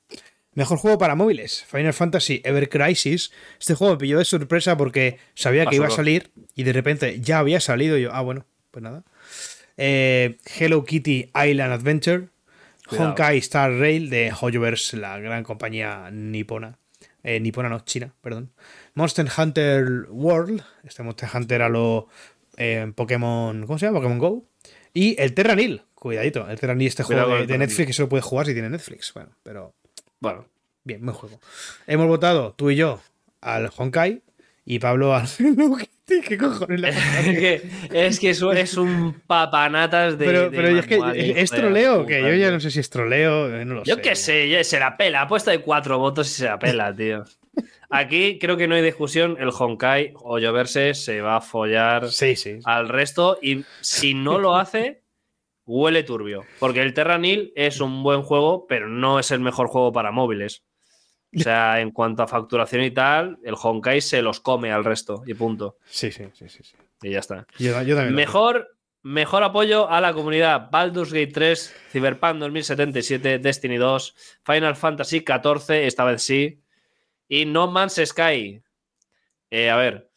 mejor 0.55 0.77
juego 0.77 0.97
para 0.97 1.15
móviles, 1.15 1.65
Final 1.67 1.93
Fantasy 1.93 2.41
Ever 2.43 2.69
Crisis. 2.69 3.31
Este 3.59 3.75
juego 3.75 3.93
me 3.93 3.99
pilló 3.99 4.19
de 4.19 4.25
sorpresa 4.25 4.77
porque 4.77 5.17
sabía 5.35 5.65
que 5.65 5.75
iba 5.75 5.87
a 5.87 5.91
salir 5.91 6.31
y 6.55 6.63
de 6.63 6.73
repente 6.73 7.19
ya 7.19 7.39
había 7.39 7.59
salido. 7.59 7.97
Y 7.97 8.03
yo, 8.03 8.13
ah, 8.13 8.21
bueno, 8.21 8.45
pues 8.71 8.83
nada. 8.83 9.03
Eh, 9.77 10.37
Hello 10.57 10.83
Kitty 10.83 11.31
Island 11.33 11.73
Adventure. 11.73 12.27
Cuidado. 12.87 13.09
Honkai 13.09 13.37
Star 13.37 13.71
Rail 13.71 14.09
de 14.09 14.33
Hoyoverse, 14.39 14.97
la 14.97 15.17
gran 15.19 15.43
compañía 15.43 16.09
nipona. 16.11 16.77
Eh, 17.23 17.39
nipona 17.39 17.69
no, 17.69 17.79
china, 17.79 18.13
perdón. 18.21 18.51
Monster 18.95 19.25
Hunter 19.37 20.07
World. 20.09 20.61
Este 20.83 21.01
Monster 21.03 21.29
Hunter 21.33 21.61
a 21.61 21.69
lo 21.69 22.09
eh, 22.57 22.91
Pokémon. 22.93 23.65
¿Cómo 23.65 23.79
se 23.79 23.85
llama? 23.85 23.99
Pokémon 23.99 24.19
Go. 24.19 24.45
Y 24.93 25.19
el 25.19 25.33
Terranil. 25.33 25.83
Cuidadito. 25.95 26.47
El 26.49 26.59
Terranil, 26.59 26.87
este 26.87 27.03
Cuidado 27.03 27.27
juego 27.27 27.41
de, 27.41 27.47
de. 27.47 27.57
Netflix 27.57 27.87
que 27.87 27.93
solo 27.93 28.09
puede 28.09 28.21
jugar 28.21 28.45
si 28.45 28.53
tiene 28.53 28.69
Netflix. 28.69 29.13
Bueno, 29.13 29.29
pero 29.41 29.73
Bueno, 30.23 30.45
bien, 30.85 31.01
buen 31.03 31.13
juego. 31.17 31.37
Hemos 31.85 32.07
votado 32.07 32.53
tú 32.53 32.69
y 32.69 32.77
yo 32.77 33.01
al 33.41 33.69
Honkai 33.75 34.21
y 34.63 34.79
Pablo 34.79 35.13
al. 35.13 35.27
¿Qué 36.07 36.37
cojones 36.37 36.81
pasado? 36.81 37.29
es 37.29 37.39
que, 37.39 37.69
es, 37.91 38.19
que 38.21 38.29
eso 38.29 38.53
es 38.53 38.77
un 38.77 39.21
papanatas 39.27 40.17
de. 40.17 40.25
Pero, 40.25 40.41
de 40.43 40.49
pero 40.51 40.67
es 40.79 40.85
que 40.85 41.41
es, 41.41 41.51
troleo, 41.51 42.05
que 42.05 42.21
yo 42.21 42.33
ya 42.35 42.51
no 42.51 42.61
sé 42.61 42.71
si 42.71 42.79
es 42.79 42.89
troleo, 42.89 43.53
eh, 43.53 43.65
no 43.65 43.73
lo 43.75 43.83
Yo 43.83 43.95
sé. 43.95 44.01
qué 44.01 44.15
sé, 44.15 44.63
se 44.63 44.79
la 44.79 44.95
pela. 44.95 45.23
Ha 45.23 45.27
puesto 45.27 45.51
de 45.51 45.59
cuatro 45.59 45.99
votos 45.99 46.27
y 46.29 46.33
se 46.35 46.45
la 46.45 46.57
pela, 46.57 46.95
tío. 46.95 47.25
Aquí 47.89 48.39
creo 48.39 48.55
que 48.55 48.69
no 48.69 48.75
hay 48.75 48.81
discusión. 48.81 49.35
El 49.41 49.49
Honkai 49.49 50.13
o 50.15 50.39
Lloverse 50.39 50.93
se 50.93 51.19
va 51.19 51.35
a 51.35 51.41
follar 51.41 52.09
Sí, 52.09 52.37
sí. 52.37 52.59
al 52.63 52.87
resto 52.87 53.39
y 53.41 53.65
si 53.81 54.13
no 54.13 54.39
lo 54.39 54.55
hace, 54.55 55.02
huele 55.65 56.03
turbio. 56.03 56.45
Porque 56.59 56.81
el 56.81 56.93
Terranil 56.93 57.51
es 57.55 57.79
un 57.79 58.03
buen 58.03 58.21
juego, 58.23 58.65
pero 58.67 58.87
no 58.89 59.19
es 59.19 59.31
el 59.31 59.39
mejor 59.39 59.67
juego 59.67 59.91
para 59.91 60.11
móviles. 60.11 60.63
O 61.35 61.39
sea, 61.39 61.79
en 61.81 61.91
cuanto 61.91 62.23
a 62.23 62.27
facturación 62.27 62.83
y 62.83 62.91
tal, 62.91 63.39
el 63.43 63.55
Honkai 63.61 64.01
se 64.01 64.21
los 64.21 64.39
come 64.39 64.71
al 64.71 64.83
resto 64.83 65.23
y 65.25 65.33
punto. 65.33 65.77
Sí, 65.85 66.11
sí, 66.11 66.25
sí, 66.33 66.49
sí. 66.49 66.63
sí. 66.63 66.75
Y 67.01 67.11
ya 67.11 67.19
está. 67.19 67.45
Yo, 67.57 67.81
yo 67.83 67.97
Mejor, 68.11 68.77
mejor 69.01 69.43
apoyo 69.43 69.89
a 69.89 69.99
la 69.99 70.13
comunidad 70.13 70.69
Baldur's 70.71 71.11
Gate 71.11 71.33
3, 71.33 71.75
Cyberpunk 71.91 72.37
2077, 72.39 73.39
Destiny 73.39 73.77
2, 73.77 74.15
Final 74.43 74.75
Fantasy 74.75 75.21
14, 75.21 75.85
esta 75.85 76.05
vez 76.05 76.23
sí, 76.23 76.61
y 77.27 77.45
No 77.45 77.67
Man's 77.67 77.99
Sky. 78.05 78.61
Eh, 79.49 79.69
a 79.69 79.75
ver, 79.75 80.12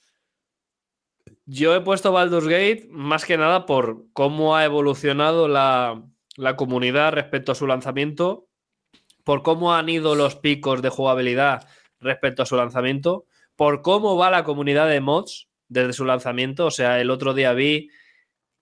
yo 1.47 1.75
he 1.75 1.81
puesto 1.81 2.13
Baldur's 2.13 2.47
Gate 2.49 2.89
más 2.91 3.25
que 3.25 3.37
nada 3.39 3.67
por 3.67 4.05
cómo 4.13 4.57
ha 4.57 4.65
evolucionado 4.65 5.49
la, 5.49 6.03
la 6.37 6.57
comunidad 6.57 7.13
respecto 7.13 7.53
a 7.53 7.55
su 7.55 7.67
lanzamiento, 7.67 8.49
por 9.25 9.43
cómo 9.43 9.75
han 9.75 9.89
ido 9.89 10.15
los 10.15 10.37
picos 10.37 10.83
de 10.83 10.89
jugabilidad 10.91 11.67
respecto 12.01 12.43
a 12.43 12.47
su 12.47 12.57
lanzamiento, 12.57 13.25
por 13.57 13.83
cómo 13.83 14.17
va 14.17 14.31
la 14.31 14.45
comunidad 14.45 14.89
de 14.89 15.01
mods 15.01 15.49
desde 15.69 15.93
su 15.93 16.05
lanzamiento. 16.05 16.67
O 16.67 16.71
sea, 16.71 17.01
el 17.01 17.11
otro 17.11 17.33
día 17.35 17.53
vi 17.53 17.91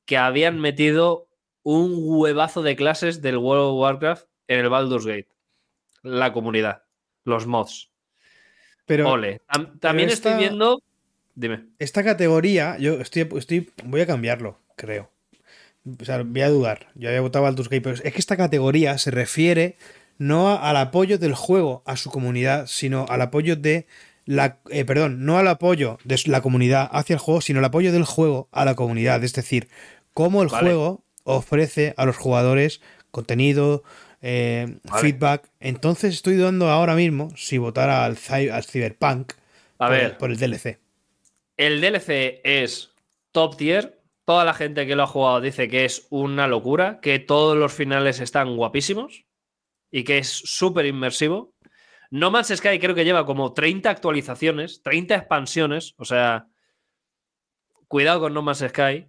que 0.06 0.16
habían 0.16 0.61
metido 0.61 1.28
un 1.62 1.94
huevazo 1.97 2.62
de 2.62 2.77
clases 2.77 3.23
del 3.23 3.39
World 3.39 3.65
of 3.73 3.81
Warcraft 3.81 4.27
en 4.48 4.61
el 4.61 4.69
Baldur's 4.69 5.06
Gate. 5.06 5.28
La 6.02 6.32
comunidad, 6.32 6.82
los 7.24 7.47
mods. 7.47 7.90
Pero 8.86 9.11
Ole. 9.11 9.40
Tam- 9.48 9.78
también 9.81 10.11
esta- 10.11 10.31
estoy 10.31 10.43
viendo. 10.47 10.82
Dime. 11.35 11.65
esta 11.78 12.02
categoría, 12.05 12.77
yo 12.78 13.01
estoy, 13.01 13.28
estoy. 13.36 13.70
Voy 13.85 14.01
a 14.01 14.06
cambiarlo, 14.06 14.59
creo. 14.77 15.11
O 16.01 16.05
sea, 16.05 16.23
voy 16.23 16.40
a 16.43 16.48
dudar. 16.48 16.86
Yo 16.94 17.09
había 17.09 17.20
votado 17.20 17.43
Baldur's 17.43 17.69
Gate, 17.69 17.82
pero 17.82 17.97
es 17.97 18.01
que 18.12 18.19
esta 18.19 18.36
categoría 18.36 18.97
se 18.98 19.11
refiere 19.11 19.77
no 20.16 20.48
a- 20.48 20.70
al 20.70 20.77
apoyo 20.77 21.19
del 21.19 21.35
juego 21.35 21.82
a 21.86 21.97
su 21.97 22.11
comunidad, 22.11 22.66
sino 22.66 23.05
al 23.09 23.20
apoyo 23.20 23.56
de 23.56 23.86
la. 24.24 24.59
eh, 24.70 24.85
perdón, 24.85 25.27
no 25.27 25.39
al 25.39 25.48
apoyo 25.48 25.98
de 26.05 26.19
la 26.27 26.40
comunidad 26.40 26.89
hacia 26.93 27.15
el 27.15 27.20
juego, 27.20 27.40
sino 27.40 27.59
al 27.59 27.65
apoyo 27.66 27.93
del 27.93 28.05
juego 28.05 28.48
a 28.52 28.65
la 28.65 28.74
comunidad. 28.74 29.23
Es 29.24 29.35
decir, 29.35 29.69
cómo 30.15 30.43
el 30.43 30.48
Vale. 30.48 30.69
juego 30.69 31.05
ofrece 31.24 31.93
a 31.97 32.06
los 32.06 32.16
jugadores 32.16 32.81
contenido, 33.11 33.82
eh, 34.23 34.78
Vale. 34.85 35.01
feedback. 35.02 35.48
Entonces 35.61 36.15
estoy 36.15 36.36
dudando 36.36 36.70
ahora 36.70 36.94
mismo 36.94 37.31
si 37.36 37.59
votar 37.59 37.90
al, 37.90 38.16
al 38.31 38.65
Cyberpunk 38.65 39.32
A 39.78 39.86
por, 39.89 39.90
ver. 39.97 40.16
por 40.19 40.31
el 40.31 40.39
DLC. 40.39 40.78
El 41.57 41.81
DLC 41.81 42.41
es 42.43 42.95
top 43.33 43.57
tier. 43.57 44.03
Toda 44.25 44.45
la 44.45 44.55
gente 44.55 44.87
que 44.87 44.97
lo 44.97 45.03
ha 45.03 45.07
jugado 45.07 45.41
dice 45.41 45.69
que 45.69 45.85
es 45.85 46.07
una 46.11 46.49
locura, 46.49 46.99
que 47.01 47.19
todos 47.19 47.57
los 47.57 47.73
finales 47.73 48.21
están 48.21 48.57
guapísimos 48.57 49.27
y 49.91 50.05
que 50.05 50.19
es 50.19 50.29
súper 50.29 50.87
inmersivo. 50.87 51.55
No 52.11 52.31
Man's 52.31 52.49
Sky 52.55 52.79
creo 52.79 52.95
que 52.95 53.05
lleva 53.05 53.27
como 53.27 53.53
30 53.53 53.91
actualizaciones, 53.91 54.83
30 54.83 55.15
expansiones, 55.15 55.95
o 55.99 56.05
sea, 56.05 56.49
cuidado 57.87 58.21
con 58.21 58.35
No 58.35 58.43
Man's 58.43 58.65
Sky. 58.69 59.07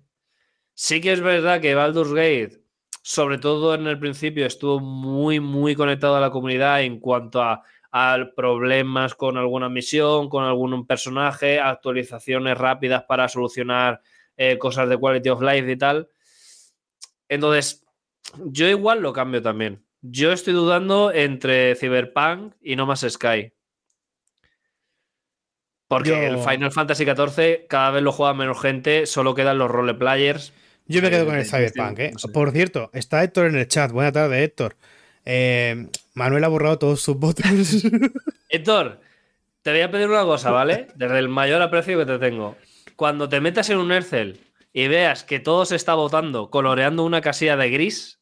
Sí 0.74 1.00
que 1.00 1.14
es 1.14 1.22
verdad 1.22 1.62
que 1.62 1.76
Baldur's 1.76 2.14
Gate, 2.14 2.62
sobre 3.02 3.38
todo 3.38 3.74
en 3.76 3.88
el 3.88 4.00
principio, 4.00 4.46
estuvo 4.46 4.80
muy, 4.80 5.40
muy 5.40 5.76
conectado 5.76 6.18
a 6.18 6.20
la 6.20 6.32
comunidad 6.32 6.82
en 6.82 7.00
cuanto 7.00 7.42
a, 7.42 7.64
a 7.98 8.18
problemas 8.36 9.16
con 9.16 9.38
alguna 9.38 9.70
misión, 9.70 10.28
con 10.28 10.44
algún 10.44 10.86
personaje, 10.86 11.62
actualizaciones 11.62 12.58
rápidas 12.58 13.04
para 13.08 13.30
solucionar 13.30 14.02
eh, 14.36 14.58
cosas 14.58 14.90
de 14.90 14.98
quality 14.98 15.30
of 15.30 15.42
life 15.42 15.72
y 15.72 15.78
tal. 15.78 16.10
Entonces, 17.30 17.86
yo 18.38 18.68
igual 18.68 19.00
lo 19.02 19.14
cambio 19.14 19.42
también. 19.42 19.82
Yo 20.02 20.34
estoy 20.34 20.54
dudando 20.54 21.14
entre 21.14 21.74
Cyberpunk 21.76 22.54
y 22.62 22.76
No 22.76 22.86
Más 22.86 23.06
Sky. 23.08 23.54
Porque 25.88 26.10
Yo- 26.10 26.18
el 26.18 26.40
Final 26.40 26.72
Fantasy 26.74 27.06
XIV 27.06 27.68
cada 27.70 27.92
vez 27.92 28.04
lo 28.04 28.12
juega 28.12 28.34
menos 28.34 28.60
gente, 28.62 29.06
solo 29.06 29.34
quedan 29.36 29.58
los 29.58 29.72
roleplayers. 29.72 30.52
Yo 30.88 31.02
me 31.02 31.10
quedo 31.10 31.24
Eh, 31.24 31.28
con 31.28 31.36
el 31.36 31.46
Cyberpunk, 31.46 32.00
¿eh? 32.00 32.12
Por 32.34 32.52
cierto, 32.52 32.90
está 32.94 33.24
Héctor 33.24 33.48
en 33.48 33.56
el 33.56 33.68
chat. 33.68 33.92
Buena 33.92 34.12
tarde, 34.12 34.44
Héctor. 34.44 34.76
Eh, 35.26 35.88
Manuel 36.14 36.43
ha 36.43 36.47
borrado 36.47 36.80
todos 36.80 37.02
sus 37.02 37.18
votos. 37.18 37.45
Héctor, 38.49 39.02
te 39.64 39.72
voy 39.72 39.81
a 39.81 39.91
pedir 39.91 40.07
una 40.07 40.23
cosa, 40.23 40.52
¿vale? 40.52 40.88
Desde 40.95 41.19
el 41.19 41.27
mayor 41.27 41.61
aprecio 41.61 41.97
que 41.97 42.06
te 42.06 42.19
tengo. 42.19 42.56
Cuando 42.95 43.27
te 43.27 43.41
metas 43.41 43.69
en 43.72 43.80
un 43.80 43.91
Ercel 43.91 44.39
y 44.72 44.88
veas 44.88 45.23
que 45.23 45.39
todo 45.39 45.65
se 45.65 45.76
está 45.76 45.95
votando 45.95 46.49
coloreando 46.49 47.03
una 47.03 47.22
casilla 47.22 47.57
de 47.57 47.69
gris, 47.72 48.22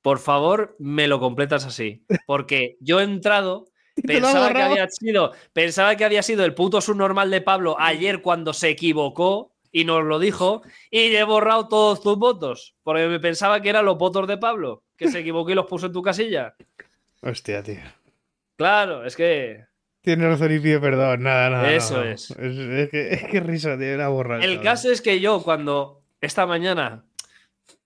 por 0.00 0.18
favor, 0.18 0.74
me 0.78 1.08
lo 1.08 1.20
completas 1.20 1.66
así. 1.66 2.04
Porque 2.26 2.76
yo 2.80 3.00
he 3.00 3.04
entrado, 3.04 3.66
pensaba 4.06 4.52
que 4.54 4.62
había 4.62 4.88
sido, 4.88 5.32
pensaba 5.52 5.96
que 5.96 6.04
había 6.04 6.22
sido 6.22 6.44
el 6.44 6.54
puto 6.54 6.80
subnormal 6.80 7.30
de 7.30 7.42
Pablo 7.42 7.76
ayer 7.78 8.22
cuando 8.22 8.52
se 8.52 8.70
equivocó 8.70 9.52
y 9.70 9.84
nos 9.84 10.04
lo 10.04 10.18
dijo, 10.18 10.62
y 10.90 11.14
he 11.14 11.24
borrado 11.24 11.68
todos 11.68 12.00
tus 12.00 12.16
votos. 12.16 12.76
Porque 12.82 13.08
me 13.08 13.20
pensaba 13.20 13.60
que 13.60 13.68
eran 13.68 13.84
los 13.84 13.98
votos 13.98 14.26
de 14.26 14.38
Pablo, 14.38 14.84
que 14.96 15.08
se 15.08 15.20
equivocó 15.20 15.50
y 15.50 15.54
los 15.54 15.66
puso 15.66 15.86
en 15.86 15.92
tu 15.92 16.02
casilla. 16.02 16.54
Hostia, 17.22 17.62
tío. 17.62 17.80
Claro, 18.56 19.04
es 19.04 19.16
que. 19.16 19.64
Tiene 20.00 20.28
razón 20.28 20.54
y 20.54 20.60
pide 20.60 20.78
perdón. 20.78 21.22
Nada, 21.22 21.50
nada. 21.50 21.72
Eso 21.72 21.98
no, 21.98 22.04
es. 22.04 22.30
Es, 22.30 22.90
que, 22.90 23.12
es 23.12 23.24
que 23.24 23.40
risa, 23.40 23.76
tío. 23.76 23.86
Era 23.86 24.08
borrar. 24.08 24.42
El 24.42 24.60
caso 24.60 24.90
es 24.90 25.02
que 25.02 25.20
yo, 25.20 25.42
cuando 25.42 26.02
esta 26.20 26.46
mañana, 26.46 27.04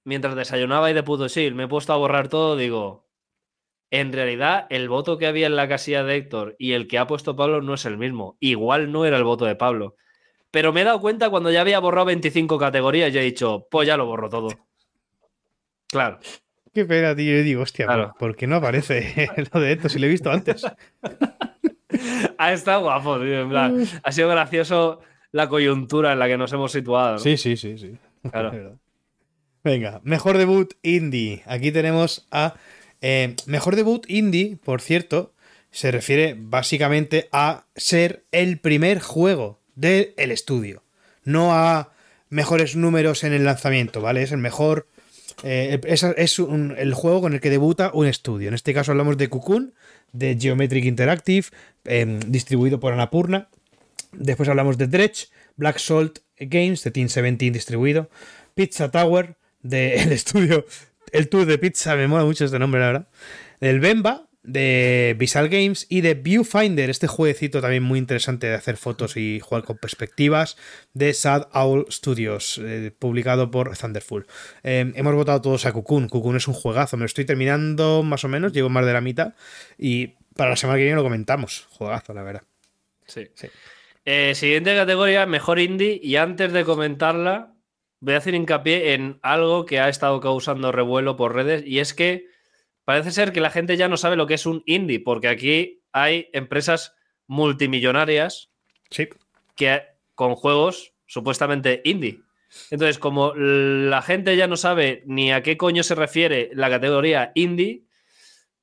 mientras 0.04 0.36
desayunaba 0.36 0.90
y 0.90 0.94
de 0.94 1.02
puto 1.02 1.28
chill, 1.28 1.54
me 1.54 1.64
he 1.64 1.68
puesto 1.68 1.92
a 1.92 1.96
borrar 1.96 2.28
todo, 2.28 2.56
digo. 2.56 3.08
En 3.92 4.12
realidad, 4.12 4.66
el 4.70 4.88
voto 4.88 5.18
que 5.18 5.26
había 5.26 5.48
en 5.48 5.56
la 5.56 5.68
casilla 5.68 6.04
de 6.04 6.14
Héctor 6.14 6.54
y 6.58 6.74
el 6.74 6.86
que 6.86 6.98
ha 6.98 7.08
puesto 7.08 7.34
Pablo 7.34 7.60
no 7.60 7.74
es 7.74 7.84
el 7.86 7.98
mismo. 7.98 8.36
Igual 8.38 8.92
no 8.92 9.04
era 9.04 9.16
el 9.16 9.24
voto 9.24 9.46
de 9.46 9.56
Pablo. 9.56 9.96
Pero 10.52 10.72
me 10.72 10.82
he 10.82 10.84
dado 10.84 11.00
cuenta 11.00 11.30
cuando 11.30 11.50
ya 11.50 11.60
había 11.60 11.80
borrado 11.80 12.06
25 12.06 12.58
categorías 12.58 13.12
y 13.12 13.18
he 13.18 13.22
dicho, 13.22 13.66
pues 13.68 13.88
ya 13.88 13.96
lo 13.96 14.06
borro 14.06 14.28
todo. 14.28 14.48
Claro. 15.88 16.20
Qué 16.72 16.84
pena, 16.84 17.14
tío. 17.16 17.36
Yo 17.38 17.42
digo, 17.42 17.62
hostia, 17.62 17.86
Claro. 17.86 18.14
¿por, 18.18 18.36
qué 18.36 18.46
no 18.46 18.56
aparece 18.56 19.28
lo 19.52 19.60
de 19.60 19.72
esto? 19.72 19.88
Si 19.88 19.98
lo 19.98 20.06
he 20.06 20.10
visto 20.10 20.30
antes. 20.30 20.64
Ha 22.38 22.52
estado 22.52 22.82
guapo, 22.82 23.18
tío. 23.18 23.40
En 23.42 23.48
plan, 23.48 23.84
ha 24.02 24.12
sido 24.12 24.28
gracioso 24.28 25.00
la 25.32 25.48
coyuntura 25.48 26.12
en 26.12 26.18
la 26.20 26.28
que 26.28 26.38
nos 26.38 26.52
hemos 26.52 26.72
situado. 26.72 27.14
¿no? 27.14 27.18
Sí, 27.18 27.36
sí, 27.36 27.56
sí, 27.56 27.76
sí. 27.78 27.96
Claro. 28.30 28.78
Venga, 29.64 30.00
mejor 30.04 30.38
debut 30.38 30.72
indie. 30.82 31.42
Aquí 31.46 31.72
tenemos 31.72 32.26
a. 32.30 32.54
eh, 33.00 33.34
mejor 33.46 33.76
debut 33.76 34.08
indie, 34.08 34.56
por 34.64 34.80
cierto, 34.80 35.34
se 35.70 35.90
refiere 35.90 36.34
básicamente 36.38 37.28
a 37.32 37.64
ser 37.76 38.24
el 38.32 38.58
primer 38.58 39.00
juego 39.00 39.60
del 39.74 40.14
estudio. 40.16 40.82
No 41.24 41.52
a 41.54 41.90
mejores 42.28 42.76
números 42.76 43.24
en 43.24 43.32
el 43.32 43.44
lanzamiento, 43.44 44.00
¿vale? 44.00 44.22
Es 44.22 44.32
el 44.32 44.38
mejor. 44.38 44.86
Eh, 45.42 45.80
es 45.84 46.02
es 46.02 46.38
un- 46.38 46.74
el 46.78 46.94
juego 46.94 47.20
con 47.20 47.32
el 47.34 47.40
que 47.40 47.50
debuta 47.50 47.90
un 47.94 48.06
estudio. 48.06 48.48
En 48.48 48.54
este 48.54 48.72
caso 48.74 48.92
hablamos 48.92 49.16
de 49.16 49.28
Cocoon, 49.28 49.74
de 50.12 50.36
Geometric 50.40 50.84
Interactive, 50.84 51.46
em, 51.84 52.18
distribuido 52.26 52.80
por 52.80 52.92
Annapurna. 52.92 53.48
Después 54.12 54.48
hablamos 54.48 54.76
de 54.78 54.86
Dredge, 54.88 55.28
Black 55.56 55.78
Salt 55.78 56.18
Games, 56.38 56.82
de 56.84 56.90
Team 56.90 57.06
17 57.06 57.50
distribuido, 57.50 58.10
Pizza 58.54 58.90
Tower, 58.90 59.36
del 59.62 60.10
estudio 60.12 60.64
El 61.12 61.28
Tour 61.28 61.46
de 61.46 61.58
Pizza, 61.58 61.96
me 61.96 62.06
mola 62.08 62.24
mucho 62.24 62.44
este 62.44 62.58
nombre, 62.58 62.80
la 62.80 62.86
verdad. 62.86 63.08
Del 63.60 63.80
Bemba, 63.80 64.28
de 64.42 65.14
Visual 65.18 65.48
Games 65.48 65.86
y 65.88 66.00
de 66.00 66.14
Viewfinder, 66.14 66.88
este 66.88 67.06
jueguecito 67.06 67.60
también 67.60 67.82
muy 67.82 67.98
interesante 67.98 68.46
de 68.46 68.54
hacer 68.54 68.76
fotos 68.76 69.16
y 69.16 69.40
jugar 69.40 69.64
con 69.64 69.76
perspectivas, 69.76 70.56
de 70.94 71.12
Sad 71.12 71.48
Owl 71.52 71.86
Studios, 71.90 72.60
eh, 72.62 72.92
publicado 72.98 73.50
por 73.50 73.76
Thunderful. 73.76 74.26
Eh, 74.62 74.92
hemos 74.94 75.14
votado 75.14 75.40
todos 75.42 75.66
a 75.66 75.72
Cocoon. 75.72 76.08
Cocoon 76.08 76.36
es 76.36 76.48
un 76.48 76.54
juegazo, 76.54 76.96
me 76.96 77.02
lo 77.02 77.06
estoy 77.06 77.24
terminando 77.24 78.02
más 78.02 78.24
o 78.24 78.28
menos, 78.28 78.52
llevo 78.52 78.68
más 78.68 78.86
de 78.86 78.92
la 78.92 79.00
mitad 79.00 79.34
y 79.76 80.14
para 80.36 80.50
la 80.50 80.56
semana 80.56 80.78
que 80.78 80.84
viene 80.84 80.96
lo 80.96 81.02
comentamos. 81.02 81.66
Juegazo, 81.70 82.14
la 82.14 82.22
verdad. 82.22 82.42
Sí. 83.06 83.28
Sí. 83.34 83.48
Eh, 84.04 84.34
siguiente 84.34 84.74
categoría, 84.74 85.26
mejor 85.26 85.58
indie. 85.58 86.00
Y 86.02 86.16
antes 86.16 86.52
de 86.52 86.64
comentarla, 86.64 87.54
voy 88.00 88.14
a 88.14 88.18
hacer 88.18 88.34
hincapié 88.34 88.94
en 88.94 89.18
algo 89.22 89.66
que 89.66 89.80
ha 89.80 89.88
estado 89.88 90.20
causando 90.20 90.72
revuelo 90.72 91.16
por 91.16 91.34
redes. 91.34 91.62
Y 91.66 91.80
es 91.80 91.92
que 91.92 92.29
parece 92.84 93.10
ser 93.10 93.32
que 93.32 93.40
la 93.40 93.50
gente 93.50 93.76
ya 93.76 93.88
no 93.88 93.96
sabe 93.96 94.16
lo 94.16 94.26
que 94.26 94.34
es 94.34 94.46
un 94.46 94.62
indie, 94.66 95.00
porque 95.00 95.28
aquí 95.28 95.82
hay 95.92 96.28
empresas 96.32 96.94
multimillonarias 97.26 98.50
Sí. 98.90 99.08
que 99.56 99.82
con 100.14 100.34
juegos 100.34 100.94
supuestamente 101.06 101.80
indie. 101.84 102.20
Entonces, 102.70 102.98
como 102.98 103.32
la 103.34 104.02
gente 104.02 104.36
ya 104.36 104.48
no 104.48 104.56
sabe 104.56 105.02
ni 105.06 105.32
a 105.32 105.42
qué 105.42 105.56
coño 105.56 105.82
se 105.82 105.94
refiere 105.94 106.50
la 106.54 106.68
categoría 106.68 107.30
indie, 107.34 107.84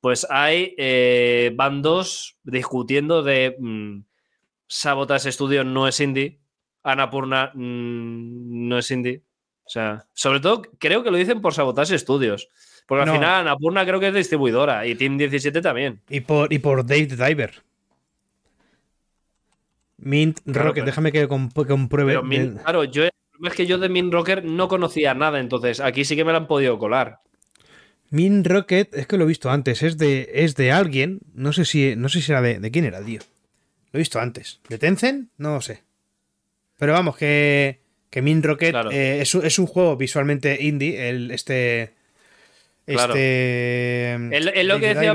pues 0.02 0.28
hay 0.30 0.76
eh, 0.78 1.52
bandos 1.56 2.38
discutiendo 2.44 3.24
de 3.24 3.56
mm, 3.58 4.00
Sabotage 4.68 5.32
Studio 5.32 5.64
no 5.64 5.88
es 5.88 6.00
indie, 6.02 6.40
Annapurna 6.84 7.52
mm, 7.54 8.68
no 8.68 8.78
es 8.78 8.92
indie. 8.92 9.24
O 9.64 9.70
sea, 9.70 10.08
sobre 10.14 10.40
todo 10.40 10.62
creo 10.80 11.04
que 11.04 11.12
lo 11.12 11.18
dicen 11.18 11.42
por 11.42 11.54
Sabotage 11.54 11.98
Studios. 11.98 12.50
Porque 12.88 13.04
al 13.04 13.16
final 13.16 13.42
Annapurna 13.42 13.86
creo 13.86 14.00
que 14.00 14.08
es 14.08 14.14
distribuidora 14.16 14.88
y 14.88 14.96
Team 14.96 15.18
17 15.18 15.62
también. 15.62 16.00
Y 16.10 16.22
por, 16.22 16.52
y 16.52 16.60
por 16.60 16.86
Dave 16.86 17.08
the 17.08 17.16
Diver. 17.18 17.62
Mint 19.98 20.40
Claro, 20.44 20.60
Rocket, 20.70 20.74
pero- 20.76 20.86
déjame 20.86 21.12
que 21.12 21.28
comp- 21.28 21.68
compruebe. 21.68 22.12
Pero 22.14 22.24
Min- 22.24 22.54
del- 22.56 22.64
claro, 22.64 22.84
yo 22.86 23.04
es 23.06 23.54
que 23.56 23.66
yo 23.66 23.78
de 23.78 23.90
Min 23.90 24.12
Rocker 24.12 24.44
no 24.44 24.68
conocía 24.68 25.14
nada, 25.14 25.40
entonces 25.40 25.80
aquí 25.80 26.06
sí 26.06 26.16
que 26.16 26.24
me 26.26 26.32
la 26.32 26.40
han 26.40 26.48
podido 26.48 26.78
colar. 26.80 27.20
Mint 28.10 28.48
Rocket, 28.48 28.94
es 28.96 29.06
que 29.08 29.18
lo 29.18 29.26
he 29.26 29.28
visto 29.28 29.50
antes, 29.50 29.84
es 29.84 29.98
de, 29.98 30.30
es 30.34 30.56
de 30.56 30.72
alguien. 30.72 31.20
No 31.34 31.52
sé 31.52 31.66
si, 31.66 31.96
no 31.98 32.08
sé 32.10 32.22
si 32.22 32.32
era 32.32 32.42
de, 32.42 32.60
de 32.60 32.72
quién 32.72 32.86
era, 32.86 33.02
tío. 33.04 33.20
Lo 33.92 33.98
he 33.98 34.00
visto 34.00 34.20
antes. 34.20 34.62
¿De 34.70 34.78
Tencent? 34.78 35.30
No 35.38 35.56
lo 35.56 35.62
sé. 35.62 35.84
Pero 36.78 36.94
vamos, 36.94 37.18
que, 37.18 37.82
que 38.10 38.22
Mint 38.22 38.46
Rocket 38.46 38.70
Claro. 38.72 38.92
eh, 38.92 39.22
es, 39.22 39.36
un- 39.36 39.46
es 39.46 39.60
un 39.60 39.66
juego 39.68 39.98
visualmente 39.98 40.58
indie. 40.64 41.10
El, 41.10 41.32
este. 41.32 41.96
Claro. 42.96 43.14
Este. 43.14 44.16
Es, 44.38 44.46
es 44.54 44.66
lo 44.66 44.80
que 44.80 44.94
decía, 44.94 45.14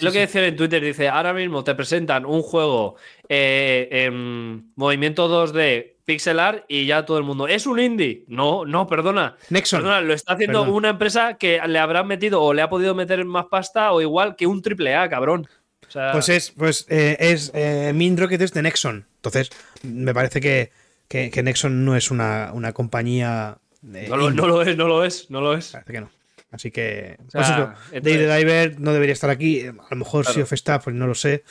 lo 0.00 0.12
que 0.12 0.20
decía 0.20 0.46
en 0.46 0.56
Twitter, 0.56 0.82
dice, 0.82 1.08
ahora 1.08 1.32
mismo 1.32 1.64
te 1.64 1.74
presentan 1.74 2.24
un 2.24 2.42
juego 2.42 2.96
eh, 3.28 3.88
en 3.90 4.72
movimiento 4.76 5.28
2D, 5.28 5.94
pixel 6.04 6.40
art 6.40 6.64
y 6.68 6.86
ya 6.86 7.04
todo 7.04 7.18
el 7.18 7.24
mundo. 7.24 7.46
¿Es 7.48 7.66
un 7.66 7.78
indie? 7.78 8.24
No, 8.28 8.64
no, 8.64 8.86
perdona. 8.86 9.36
Nexon. 9.50 9.80
Perdona, 9.80 10.00
lo 10.00 10.14
está 10.14 10.34
haciendo 10.34 10.60
Perdón. 10.60 10.76
una 10.76 10.88
empresa 10.90 11.34
que 11.38 11.60
le 11.66 11.78
habrán 11.78 12.06
metido 12.06 12.42
o 12.42 12.52
le 12.54 12.62
ha 12.62 12.70
podido 12.70 12.94
meter 12.94 13.24
más 13.24 13.46
pasta 13.46 13.92
o 13.92 14.00
igual 14.00 14.36
que 14.36 14.46
un 14.46 14.62
triple 14.62 14.94
A, 14.94 15.08
cabrón. 15.08 15.46
O 15.86 15.90
sea, 15.90 16.12
Pues 16.12 16.28
es, 16.28 16.50
pues, 16.52 16.86
eh, 16.88 17.16
es 17.18 17.50
eh, 17.54 17.92
Min 17.94 18.16
Rocket 18.16 18.40
es 18.40 18.52
de 18.52 18.62
Nexon. 18.62 19.06
Entonces, 19.16 19.50
me 19.82 20.14
parece 20.14 20.40
que, 20.40 20.70
que, 21.08 21.30
que 21.30 21.42
Nexon 21.42 21.84
no 21.84 21.94
es 21.96 22.10
una, 22.10 22.50
una 22.54 22.72
compañía. 22.72 23.58
eh, 23.94 24.06
no, 24.08 24.16
lo, 24.16 24.30
no 24.30 24.46
lo 24.46 24.62
es, 24.62 24.76
no 24.76 24.86
lo 24.88 25.04
es, 25.04 25.30
no 25.30 25.40
lo 25.40 25.54
es. 25.54 25.72
Parece 25.72 25.92
que 25.92 26.00
no. 26.00 26.10
Así 26.50 26.70
que. 26.70 27.16
O 27.20 27.24
pues 27.32 27.46
sea, 27.46 27.74
eso, 27.92 28.00
Diver 28.02 28.80
no 28.80 28.92
debería 28.92 29.12
estar 29.12 29.30
aquí. 29.30 29.66
A 29.66 29.72
lo 29.90 29.96
mejor 29.96 30.24
Claro. 30.24 30.34
Sea 30.34 30.42
of 30.44 30.52
Staff, 30.52 30.84
pues 30.84 30.96
no 30.96 31.06
lo 31.06 31.14
sé. 31.14 31.44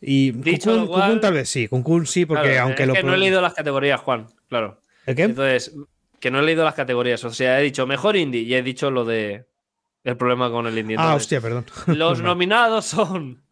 Y 0.00 0.30
Dicho 0.32 0.70
cual- 0.86 0.86
Cocoon 1.06 1.20
tal 1.20 1.34
vez 1.34 1.48
sí. 1.48 1.68
Cocoon 1.68 2.06
sí, 2.06 2.24
porque 2.24 2.48
Claro, 2.52 2.62
aunque 2.62 2.82
es 2.82 2.88
lo. 2.88 2.94
que 2.94 3.02
no 3.02 3.14
he 3.14 3.18
leído 3.18 3.40
las 3.42 3.52
categorías, 3.54 4.00
Juan, 4.00 4.26
claro. 4.48 4.80
¿El 5.04 5.14
qué? 5.14 5.22
Entonces, 5.24 5.74
que 6.20 6.30
no 6.30 6.40
he 6.40 6.42
leído 6.42 6.64
las 6.64 6.74
categorías. 6.74 7.22
O 7.24 7.30
sea, 7.30 7.60
he 7.60 7.64
dicho 7.64 7.86
mejor 7.86 8.16
indie 8.16 8.40
y 8.42 8.54
he 8.54 8.62
dicho 8.62 8.90
lo 8.90 9.04
de 9.04 9.44
el 10.04 10.16
problema 10.16 10.50
con 10.50 10.66
el 10.66 10.78
indie. 10.78 10.96
ah, 10.98 11.14
hostia, 11.14 11.40
perdón. 11.42 11.66
Los 11.86 12.22
nominados 12.22 12.86
son 12.86 13.42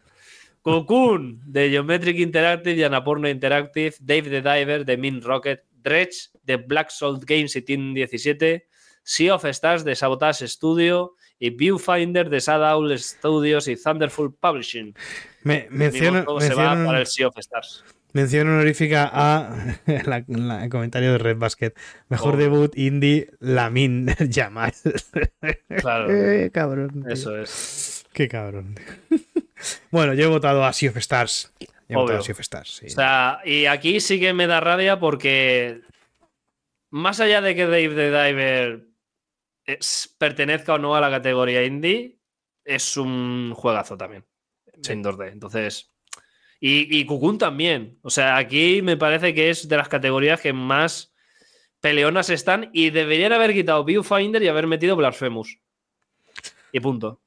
Cocoon 0.62 1.40
de 1.47 1.70
Geometric 1.70 2.19
Interactive 2.19 2.77
y 2.77 2.82
Annapurna 2.82 3.31
Interactive, 3.31 3.94
Dave 4.01 4.23
the 4.23 4.40
Diver 4.43 4.85
de 4.85 4.97
Min 4.97 5.20
Rocket, 5.23 5.65
Dredge 5.73 6.31
de 6.43 6.56
Black 6.56 6.90
Salt 6.90 7.24
Games 7.24 7.55
y 7.56 7.62
Team 7.62 7.94
17, 7.94 8.67
Sea 9.09 9.35
of 9.36 9.44
Stars 9.47 9.85
de 9.85 9.94
Sabotage 9.97 10.47
Studio 10.48 11.14
y 11.39 11.48
Viewfinder 11.48 12.28
de 12.28 12.40
Sad 12.43 12.62
Owl 12.74 12.98
Studios 12.98 13.66
y 13.68 13.76
Thunderful 13.76 14.35
Publishing. 14.35 14.94
Me, 15.44 15.66
menciono, 15.70 16.26
se 16.40 16.52
va 16.55 16.74
para 16.85 17.01
el 17.01 17.06
Sea 17.06 17.28
of 17.28 17.39
Stars. 17.39 17.85
mención 18.12 18.48
honorífica 18.48 19.09
a 19.10 19.76
la, 20.05 20.24
la- 20.26 20.64
el 20.64 20.68
comentario 20.68 21.12
de 21.12 21.18
Red 21.18 21.39
Basket. 21.39 21.72
Mejor 22.10 22.35
Oh. 22.35 22.36
debut 22.36 22.76
indie, 22.76 23.30
Lamin 23.40 24.09
Yamal. 24.28 24.74
Claro, 25.78 26.09
Eh, 26.12 26.51
cabrón. 26.52 27.05
tío. 27.05 27.09
eso 27.12 27.35
es. 27.40 28.05
Qué 28.12 28.28
cabrón. 28.28 28.74
bueno, 29.90 30.12
yo 30.12 30.24
he 30.24 30.28
votado 30.28 30.64
a 30.66 30.72
Sea 30.74 30.90
of 30.90 30.97
Stars. 30.98 31.51
He 31.89 31.94
votado 31.97 32.18
a 32.18 32.22
Sea 32.22 32.35
of 32.35 32.40
Stars, 32.40 32.76
sí. 32.76 32.86
O 32.86 32.90
sea, 32.90 33.39
y 33.43 33.64
aquí 33.64 34.01
sí 34.01 34.20
que 34.20 34.35
me 34.35 34.47
da 34.47 34.60
rabia 34.60 35.01
porque 35.01 35.80
más 36.90 37.20
allá 37.20 37.40
de 37.40 37.55
que 37.55 37.62
Dave 37.64 37.89
the 37.94 38.10
Diver 38.10 38.88
es- 39.68 40.14
pertenezca 40.18 40.74
o 40.74 40.78
no 40.78 40.94
a 40.96 41.00
la 41.00 41.10
categoría 41.10 41.64
indie, 41.64 42.18
es 42.64 42.96
un 42.96 43.52
juegazo 43.54 43.96
también. 43.96 44.24
En 44.88 45.02
2D. 45.02 45.32
Entonces. 45.32 45.90
Y, 46.60 46.98
y 47.00 47.06
también. 47.38 47.98
O 48.02 48.10
sea, 48.10 48.36
aquí 48.36 48.82
me 48.82 48.96
parece 48.96 49.34
que 49.34 49.50
es 49.50 49.68
de 49.68 49.76
las 49.76 49.88
categorías 49.88 50.40
que 50.40 50.52
más 50.52 51.12
peleonas 51.80 52.30
están 52.30 52.70
y 52.72 52.90
deberían 52.90 53.32
haber 53.32 53.52
quitado 53.52 53.84
Viewfinder 53.84 54.42
y 54.42 54.48
haber 54.48 54.66
metido 54.66 54.96
Blasphemous. 54.96 55.58
Y 56.72 56.80
punto. 56.80 57.20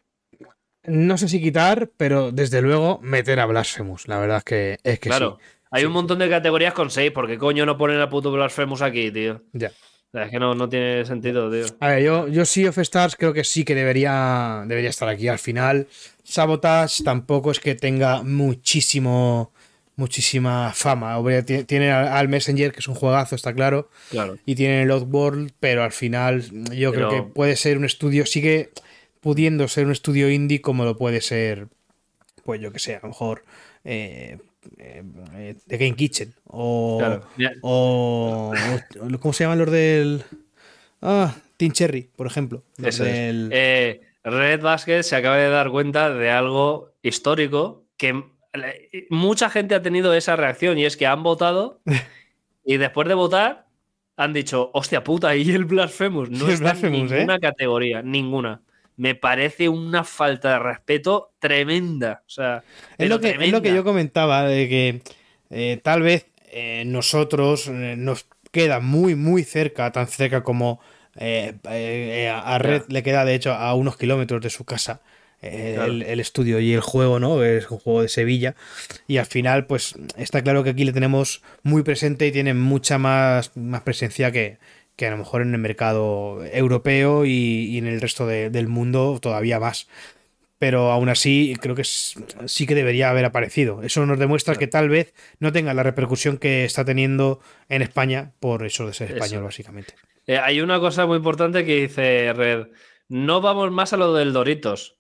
No 0.84 1.18
sé 1.18 1.28
si 1.30 1.42
quitar, 1.42 1.92
pero 1.96 2.32
desde 2.32 2.62
luego 2.62 3.00
meter 3.02 3.40
a 3.40 3.46
Blasphemous. 3.46 4.08
La 4.08 4.20
verdad 4.20 4.38
es 4.40 4.44
que 4.44 4.78
es 4.84 5.00
que 5.00 5.10
claro. 5.10 5.38
sí. 5.40 5.46
Hay 5.72 5.82
Sí, 5.84 5.86
un 5.88 5.94
montón 5.94 6.20
de 6.20 6.30
categorías 6.30 6.74
con 6.74 6.90
6. 6.90 7.12
¿Por 7.12 7.28
qué 7.28 7.38
coño 7.38 7.66
no 7.66 7.78
ponen 7.78 8.02
a 8.02 8.10
puto 8.10 8.32
Blasphemous 8.32 8.82
aquí, 8.82 9.10
tío? 9.12 9.42
Ya. 9.54 9.72
Es 10.14 10.30
que 10.30 10.40
no, 10.40 10.54
no 10.56 10.68
tiene 10.68 11.06
sentido, 11.06 11.50
tío. 11.50 11.66
A 11.80 11.88
ver, 11.88 12.04
yo, 12.04 12.28
yo 12.28 12.44
Sea 12.44 12.70
of 12.70 12.78
Stars 12.80 13.16
creo 13.16 13.34
que 13.34 13.46
sí 13.46 13.64
que 13.64 13.76
debería, 13.76 14.64
debería 14.68 14.90
estar 14.90 15.08
aquí 15.08 15.30
al 15.30 15.40
final. 15.40 15.88
Sabotage 16.24 17.04
tampoco 17.04 17.52
es 17.52 17.62
que 17.62 17.76
tenga 17.76 18.22
muchísimo, 18.22 19.54
muchísima 19.96 20.74
fama. 20.76 21.18
Tiene 21.66 21.92
al 21.92 22.28
Messenger, 22.28 22.74
que 22.74 22.80
es 22.80 22.88
un 22.90 22.96
juegazo, 22.96 23.36
está 23.36 23.54
claro. 23.54 23.90
Claro. 24.10 24.38
y 24.46 24.56
tiene 24.56 24.84
el 24.84 24.92
Oddworld, 24.92 25.54
pero 25.62 25.84
al 25.84 25.94
final 25.94 26.44
yo 26.72 26.92
creo 26.92 27.10
que 27.10 27.22
puede 27.24 27.56
ser 27.56 27.78
un 27.78 27.86
estudio, 27.86 28.26
sigue 28.26 28.72
pudiendo 29.22 29.68
ser 29.70 29.86
un 29.86 29.92
estudio 29.94 30.30
indie 30.30 30.62
como 30.62 30.84
lo 30.84 30.98
puede 30.98 31.22
ser, 31.22 31.68
pues 32.44 32.60
yo 32.60 32.74
que 32.74 32.80
sé, 32.80 32.96
a 32.96 33.00
lo 33.04 33.10
mejor 33.10 33.44
eh, 33.86 34.40
eh, 34.78 35.04
eh, 35.36 35.56
The 35.68 35.78
Game 35.78 35.96
Kitchen 35.96 36.34
o, 36.46 36.98
Claro. 37.00 37.22
O, 37.62 38.54
o- 38.54 39.20
¿cómo 39.20 39.34
se 39.34 39.44
llaman 39.44 39.60
los 39.60 39.72
del 39.72 40.24
ah 41.02 41.36
Team 41.58 41.72
Cherry, 41.72 42.10
por 42.16 42.28
ejemplo, 42.28 42.64
los 42.78 43.00
es. 43.00 43.00
del- 43.00 43.50
Eh, 43.54 44.02
Red 44.24 44.62
Basket 44.62 45.04
se 45.04 45.16
acaba 45.16 45.38
de 45.38 45.50
dar 45.50 45.70
cuenta 45.72 46.14
de 46.14 46.30
algo 46.30 46.92
histórico 47.02 47.86
que 47.98 48.24
eh, 48.54 49.08
mucha 49.10 49.50
gente 49.50 49.76
ha 49.76 49.82
tenido 49.82 50.14
esa 50.14 50.36
reacción 50.36 50.78
y 50.78 50.86
es 50.86 50.98
que 50.98 51.08
han 51.08 51.24
votado 51.24 51.82
y 52.66 52.78
después 52.78 53.08
de 53.08 53.14
votar 53.16 53.66
han 54.18 54.34
dicho, 54.34 54.70
hostia 54.74 55.04
puta, 55.04 55.36
y 55.36 55.50
el 55.52 55.66
Blasphemous 55.66 56.30
no 56.30 56.46
el 56.48 56.54
está 56.54 56.72
en 56.72 56.86
¿eh? 56.86 56.90
ninguna 56.92 57.40
categoría, 57.40 58.02
ninguna. 58.04 58.62
Me 59.02 59.16
parece 59.16 59.68
una 59.68 60.04
falta 60.04 60.52
de 60.52 60.60
respeto 60.60 61.32
tremenda. 61.40 62.22
O 62.28 62.30
sea, 62.30 62.64
Es 63.00 63.10
lo, 63.10 63.20
que, 63.20 63.32
es 63.32 63.52
lo 63.52 63.64
que 63.64 63.74
yo 63.74 63.84
comentaba, 63.84 64.44
de 64.44 64.70
que 64.70 65.02
eh, 65.50 65.80
tal 65.82 66.04
vez 66.04 66.28
eh, 66.52 66.84
nosotros 66.86 67.66
eh, 67.66 67.96
nos 67.98 68.28
queda 68.52 68.80
muy, 68.80 69.16
muy 69.16 69.44
cerca, 69.44 69.92
tan 69.92 70.08
cerca 70.08 70.44
como 70.44 70.82
a 71.16 72.58
Red 72.60 72.84
le 72.90 73.02
queda 73.02 73.26
de 73.26 73.34
hecho 73.34 73.54
a 73.54 73.74
unos 73.74 73.98
kilómetros 73.98 74.40
de 74.40 74.52
su 74.52 74.66
casa. 74.66 75.02
Claro. 75.40 75.86
el, 75.86 76.04
el 76.04 76.20
estudio 76.20 76.60
y 76.60 76.72
el 76.72 76.82
juego, 76.82 77.20
¿no? 77.20 77.44
Es 77.44 77.72
un 77.72 77.80
juego 77.80 78.04
de 78.04 78.10
Sevilla. 78.10 78.54
Y 79.08 79.18
al 79.18 79.26
final, 79.26 79.66
pues 79.66 79.96
está 80.16 80.44
claro 80.44 80.64
que 80.64 80.70
aquí 80.70 80.86
le 80.86 80.94
tenemos 80.94 81.42
muy 81.64 81.82
presente 81.82 82.28
y 82.28 82.32
tiene 82.32 82.54
mucha 82.54 83.00
más, 83.00 83.58
más 83.58 83.82
presencia 83.82 84.32
que, 84.32 84.60
que 85.02 85.08
a 85.08 85.12
lo 85.12 85.18
mejor 85.18 85.42
en 85.42 85.52
el 85.56 85.60
mercado 85.60 86.46
europeo 86.46 87.26
y, 87.26 87.66
y 87.72 87.78
en 87.80 87.88
el 87.88 88.00
resto 88.00 88.28
de- 88.28 88.52
del 88.52 88.68
mundo 88.68 89.18
todavía 89.20 89.60
más 89.60 89.88
pero 90.60 90.92
aún 90.92 91.10
así 91.10 91.56
creo 91.60 91.74
que 91.74 91.82
es- 91.82 92.14
sí 92.46 92.68
que 92.68 92.76
debería 92.76 93.10
haber 93.10 93.26
aparecido. 93.26 93.82
Eso 93.82 94.06
nos 94.06 94.20
demuestra 94.20 94.56
que 94.58 94.68
tal 94.68 94.90
vez 94.90 95.12
no 95.40 95.52
tenga 95.52 95.74
la 95.74 95.82
repercusión 95.82 96.38
que 96.38 96.66
está 96.66 96.86
teniendo 96.86 97.40
en 97.68 97.82
España 97.82 98.34
por 98.40 98.64
eso 98.64 98.86
de 98.86 98.94
ser 98.94 99.08
Eso. 99.08 99.16
español, 99.16 99.44
básicamente. 99.46 99.96
Eh, 100.28 100.38
hay 100.38 100.62
una 100.62 100.80
cosa 100.80 101.08
muy 101.08 101.18
importante 101.18 101.66
que 101.66 101.82
dice 101.82 102.32
Red. 102.34 102.68
No 103.10 103.42
vamos 103.42 103.72
más 103.72 103.92
a 103.94 103.98
lo 103.98 104.14
del 104.14 104.34
Doritos. 104.34 104.98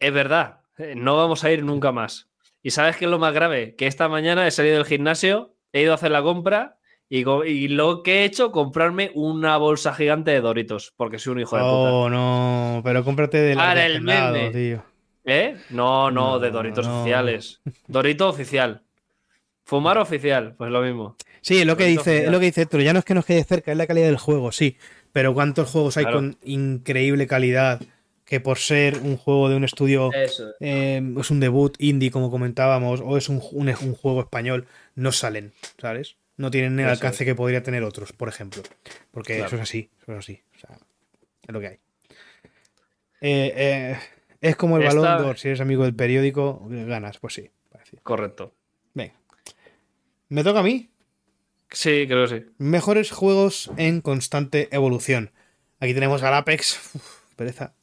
Es 0.00 0.12
verdad, 0.12 0.60
eh, 0.76 0.92
no 0.94 1.16
vamos 1.16 1.44
a 1.44 1.50
ir 1.50 1.64
nunca 1.64 1.90
más. 1.90 2.28
¿Y 2.62 2.70
sabes 2.72 2.98
qué 2.98 3.06
es 3.06 3.10
lo 3.10 3.18
más 3.18 3.32
grave? 3.32 3.74
Que 3.74 3.86
esta 3.86 4.06
mañana 4.10 4.46
he 4.46 4.50
salido 4.50 4.76
del 4.76 4.84
gimnasio, 4.84 5.54
he 5.72 5.80
ido 5.80 5.92
a 5.92 5.94
hacer 5.94 6.10
la 6.10 6.22
compra 6.22 6.77
y, 7.10 7.68
lo 7.68 8.02
que 8.02 8.20
he 8.20 8.24
hecho, 8.24 8.52
comprarme 8.52 9.10
una 9.14 9.56
bolsa 9.56 9.94
gigante 9.94 10.30
de 10.30 10.40
Doritos, 10.40 10.92
porque 10.96 11.18
soy 11.18 11.32
un 11.32 11.40
hijo 11.40 11.56
de 11.56 11.62
puta. 11.62 11.72
Oh, 11.72 12.10
no, 12.10 12.80
pero 12.84 13.02
cómprate 13.04 13.38
de 13.38 13.54
la 13.54 13.86
el 13.86 14.02
meme. 14.02 14.50
tío. 14.50 14.84
¿Eh? 15.24 15.56
No, 15.70 16.10
no, 16.10 16.32
No, 16.32 16.38
de 16.38 16.50
Doritos 16.50 16.86
no. 16.86 17.00
oficiales. 17.00 17.60
Dorito 17.86 18.28
oficial. 18.28 18.82
Fumar 19.64 19.98
oficial, 19.98 20.54
pues 20.56 20.70
lo 20.70 20.80
mismo. 20.80 21.16
Sí, 21.42 21.58
es 21.58 21.66
lo 21.66 21.76
que 21.76 21.84
dice, 21.84 22.24
es 22.24 22.30
lo 22.30 22.40
que 22.40 22.46
dice 22.46 22.62
Héctor, 22.62 22.80
ya 22.82 22.92
no 22.92 22.98
es 23.00 23.04
que 23.04 23.14
nos 23.14 23.26
quede 23.26 23.44
cerca, 23.44 23.70
es 23.70 23.76
la 23.78 23.86
calidad 23.86 24.06
del 24.06 24.16
juego, 24.16 24.50
sí. 24.52 24.76
Pero 25.12 25.34
¿cuántos 25.34 25.70
juegos 25.70 25.96
hay 25.98 26.04
Claro. 26.04 26.18
con 26.18 26.36
increíble 26.44 27.26
calidad 27.26 27.80
que 28.24 28.40
por 28.40 28.58
ser 28.58 28.98
un 28.98 29.16
juego 29.16 29.48
de 29.48 29.56
un 29.56 29.64
estudio 29.64 30.10
Eso. 30.12 30.44
eh, 30.60 31.02
es 31.18 31.30
un 31.30 31.40
debut 31.40 31.74
indie, 31.78 32.10
como 32.10 32.30
comentábamos, 32.30 33.00
o 33.04 33.16
es 33.16 33.28
un, 33.28 33.42
un- 33.52 33.68
un 33.68 33.94
juego 33.94 34.20
español, 34.20 34.66
no 34.94 35.12
salen, 35.12 35.52
¿sabes? 35.78 36.16
No 36.38 36.50
tienen 36.50 36.74
el 36.78 36.86
Eso 36.86 36.92
alcance 36.92 37.24
que 37.26 37.34
podría 37.34 37.62
tener 37.62 37.82
otros, 37.82 38.12
por 38.12 38.28
ejemplo. 38.30 38.62
Porque 39.10 39.34
Claro. 39.34 39.48
eso 39.48 39.56
es 39.56 39.62
así, 39.62 39.90
eso 40.02 40.12
es 40.12 40.18
así. 40.18 40.42
O 40.56 40.58
sea, 40.58 40.70
es 41.42 41.52
lo 41.52 41.60
que 41.60 41.66
hay. 41.66 41.78
Eh, 43.20 43.52
eh, 43.56 43.98
es 44.40 44.56
como 44.56 44.76
el 44.78 44.84
Esta- 44.84 44.98
balón 45.00 45.22
d'Or, 45.22 45.38
si 45.38 45.48
eres 45.48 45.60
amigo 45.60 45.84
del 45.84 45.94
periódico, 45.94 46.64
ganas, 46.68 47.18
pues 47.18 47.34
sí. 47.34 47.50
parecido. 47.70 48.02
Correcto. 48.02 48.54
Venga. 48.94 49.14
¿Me 50.28 50.42
toca 50.44 50.60
a 50.60 50.62
mí? 50.62 50.88
Sí, 51.70 52.06
creo 52.06 52.26
que 52.26 52.40
sí. 52.40 52.46
Mejores 52.58 53.10
juegos 53.10 53.70
en 53.76 54.00
constante 54.00 54.68
evolución. 54.72 55.32
Aquí 55.80 55.92
tenemos 55.94 56.22
al 56.22 56.34
Apex, 56.34 56.94
uf, 56.94 57.34
pereza. 57.36 57.74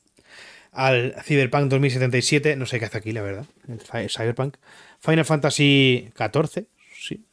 Al 0.71 1.15
Cyberpunk 1.23 1.69
2077, 1.69 2.55
no 2.55 2.65
sé 2.65 2.79
qué 2.79 2.85
hace 2.85 2.97
aquí, 2.97 3.11
la 3.11 3.21
verdad. 3.21 3.45
El 3.67 4.09
Cyberpunk. 4.09 4.57
Final 4.99 5.23
Fantasy 5.25 6.09
XIV, 6.17 6.67
sí. 6.97 7.23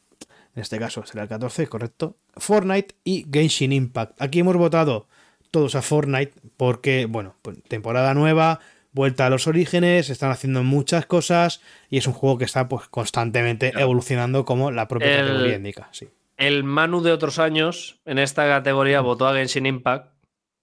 En 0.55 0.61
este 0.61 0.77
caso 0.79 1.03
será 1.05 1.23
el 1.23 1.29
14, 1.29 1.67
correcto. 1.67 2.17
Fortnite 2.37 2.95
y 3.03 3.25
Genshin 3.31 3.71
Impact. 3.71 4.21
Aquí 4.21 4.39
hemos 4.39 4.55
votado 4.55 5.07
todos 5.51 5.75
a 5.75 5.81
Fortnite 5.81 6.33
porque, 6.57 7.05
bueno, 7.07 7.35
pues, 7.41 7.61
temporada 7.63 8.13
nueva, 8.13 8.59
vuelta 8.91 9.25
a 9.25 9.29
los 9.31 9.47
orígenes, 9.47 10.09
están 10.11 10.29
haciendo 10.31 10.63
muchas 10.63 11.05
cosas 11.07 11.61
y 11.89 11.97
es 11.97 12.05
un 12.07 12.13
juego 12.13 12.37
que 12.37 12.45
está 12.45 12.67
pues 12.67 12.87
constantemente 12.89 13.71
evolucionando 13.75 14.45
como 14.45 14.69
la 14.71 14.87
propia 14.87 15.19
El- 15.19 15.27
categoría 15.27 15.55
indica. 15.55 15.89
Sí. 15.91 16.07
El 16.37 16.63
Manu 16.63 17.01
de 17.01 17.11
otros 17.11 17.39
años 17.39 17.99
en 18.05 18.19
esta 18.19 18.47
categoría 18.47 19.01
votó 19.01 19.27
a 19.27 19.33
Genshin 19.35 19.65
Impact 19.65 20.13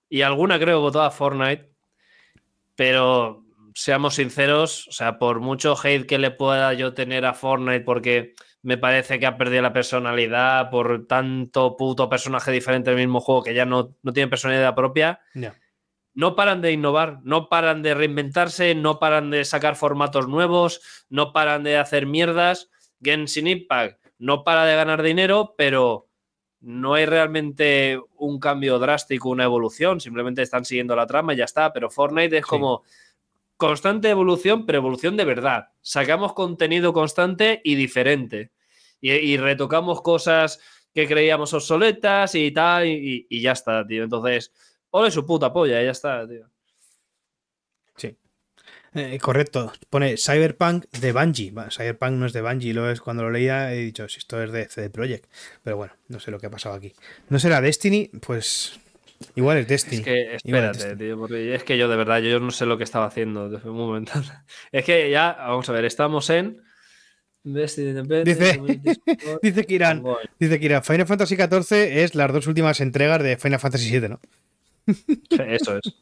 y 0.09 0.23
alguna 0.23 0.59
creo 0.59 0.81
votó 0.81 1.03
a 1.03 1.11
Fortnite, 1.11 1.71
pero 2.75 3.45
seamos 3.75 4.17
sinceros, 4.17 4.89
o 4.89 4.93
sea, 4.93 5.19
por 5.19 5.41
mucho 5.41 5.77
hate 5.83 6.07
que 6.07 6.19
le 6.19 6.31
pueda 6.31 6.73
yo 6.75 6.93
tener 6.95 7.25
a 7.25 7.35
Fortnite, 7.35 7.81
porque 7.81 8.35
me 8.63 8.77
parece 8.79 9.19
que 9.19 9.27
ha 9.27 9.37
perdido 9.39 9.63
la 9.63 9.73
personalidad 9.73 10.71
por 10.71 11.07
tanto 11.07 11.77
puto 11.77 12.09
personaje 12.09 12.51
diferente 12.53 12.91
del 12.91 12.99
mismo 12.99 13.21
juego 13.21 13.43
que 13.43 13.55
ya 13.55 13.65
no, 13.65 13.97
no 14.03 14.13
tiene 14.13 14.29
personalidad 14.29 14.75
propia. 14.75 15.21
Ya. 15.35 15.55
No 16.13 16.35
paran 16.35 16.61
de 16.61 16.73
innovar, 16.73 17.21
no 17.23 17.49
paran 17.49 17.83
de 17.83 17.95
reinventarse, 17.95 18.75
no 18.75 18.99
paran 18.99 19.31
de 19.31 19.45
sacar 19.45 19.77
formatos 19.77 20.29
nuevos, 20.29 21.07
no 21.09 21.33
paran 21.33 21.63
de 21.63 21.79
hacer 21.79 22.07
mierdas. 22.07 22.69
Genshin 23.03 23.47
Impact 23.47 24.01
no 24.19 24.45
para 24.45 24.67
de 24.67 24.77
ganar 24.77 25.03
dinero, 25.03 25.55
pero 25.57 26.09
no 26.61 26.93
hay 26.93 27.07
realmente 27.07 27.99
un 28.19 28.39
cambio 28.39 28.79
drástico, 28.79 29.31
una 29.31 29.45
evolución, 29.45 29.99
simplemente 29.99 30.43
están 30.43 30.67
siguiendo 30.67 30.95
la 30.95 31.07
trama 31.07 31.33
y 31.33 31.39
ya 31.39 31.45
está, 31.45 31.73
pero 31.73 31.89
Fortnite 31.89 32.37
es 32.37 32.45
Sí. 32.45 32.51
como 32.51 32.83
constante 33.61 34.09
evolución, 34.09 34.67
pero 34.67 34.79
evolución 34.79 35.17
de 35.17 35.25
verdad. 35.25 35.69
Sacamos 35.83 36.33
contenido 36.33 36.93
constante 36.93 37.61
y 37.63 37.77
diferente. 37.77 38.51
Y, 39.03 39.37
retocamos 39.37 40.03
cosas 40.03 40.61
que 40.93 41.07
creíamos 41.07 41.55
obsoletas 41.55 42.35
y 42.35 42.51
tal, 42.51 42.87
y, 42.87 43.41
ya 43.41 43.53
está, 43.53 43.87
tío. 43.87 44.03
Entonces, 44.03 44.53
ole 44.91 45.11
su 45.11 45.25
puta 45.25 45.53
polla, 45.53 45.83
ya 45.83 45.93
está, 45.93 46.27
tío. 46.27 46.51
Eh, 48.93 49.21
correcto. 49.23 49.73
Pone 49.89 50.17
Cyberpunk 50.17 50.87
de 50.91 51.13
Bungie. 51.13 51.55
Cyberpunk 51.71 52.13
no 52.13 52.27
es 52.27 52.33
de 52.33 52.43
Bungie. 52.43 52.75
Lo 52.75 52.91
es 52.91 53.01
cuando 53.01 53.23
lo 53.23 53.31
leía 53.31 53.73
he 53.73 53.77
dicho, 53.77 54.09
si 54.09 54.19
esto 54.19 54.43
es 54.43 54.51
de 54.51 54.69
CD 54.69 54.91
Projekt. 54.91 55.31
Pero 55.63 55.77
bueno, 55.77 55.93
no 56.09 56.19
sé 56.19 56.33
lo 56.33 56.41
que 56.41 56.47
ha 56.47 56.51
pasado 56.51 56.75
aquí. 56.75 56.93
¿No 57.29 57.39
será 57.39 57.61
Destiny? 57.61 58.11
Pues 58.21 58.81
igual 59.35 59.59
es 59.59 59.69
Destiny. 59.69 59.99
Es 59.99 60.05
que 60.05 60.35
es 60.35 60.45
espérate, 60.45 60.97
tío, 60.97 61.19
porque 61.19 61.55
es 61.55 61.63
que 61.65 61.77
yo 61.79 61.89
de 61.89 61.97
verdad, 61.97 62.21
yo 62.21 62.41
no 62.41 62.51
sé 62.51 62.67
lo 62.67 62.79
que 62.79 62.85
estaba 62.85 63.07
haciendo 63.07 63.49
desde 63.49 63.69
un 63.69 63.77
momento. 63.77 64.13
Es 64.73 64.85
que 64.85 65.11
ya, 65.11 65.37
vamos 65.39 65.69
a 65.69 65.73
ver, 65.73 65.85
estamos 65.85 66.29
en. 66.31 66.63
Destiny 67.43 68.03
Dice- 68.25 68.61
Dice 69.43 69.87
ongoing. 69.91 70.29
Dice 70.39 70.59
que 70.59 70.67
irán. 70.67 70.85
Final 70.85 71.07
Fantasy 71.07 71.37
XIV 71.37 72.03
es 72.03 72.15
las 72.15 72.33
dos 72.33 72.47
últimas 72.47 72.81
entregas 72.81 73.23
de 73.23 73.37
Final 73.37 73.61
Fantasy 73.61 73.91
VII, 73.99 74.09
¿no? 74.11 74.21
Eso 75.47 75.79
es. 75.79 75.95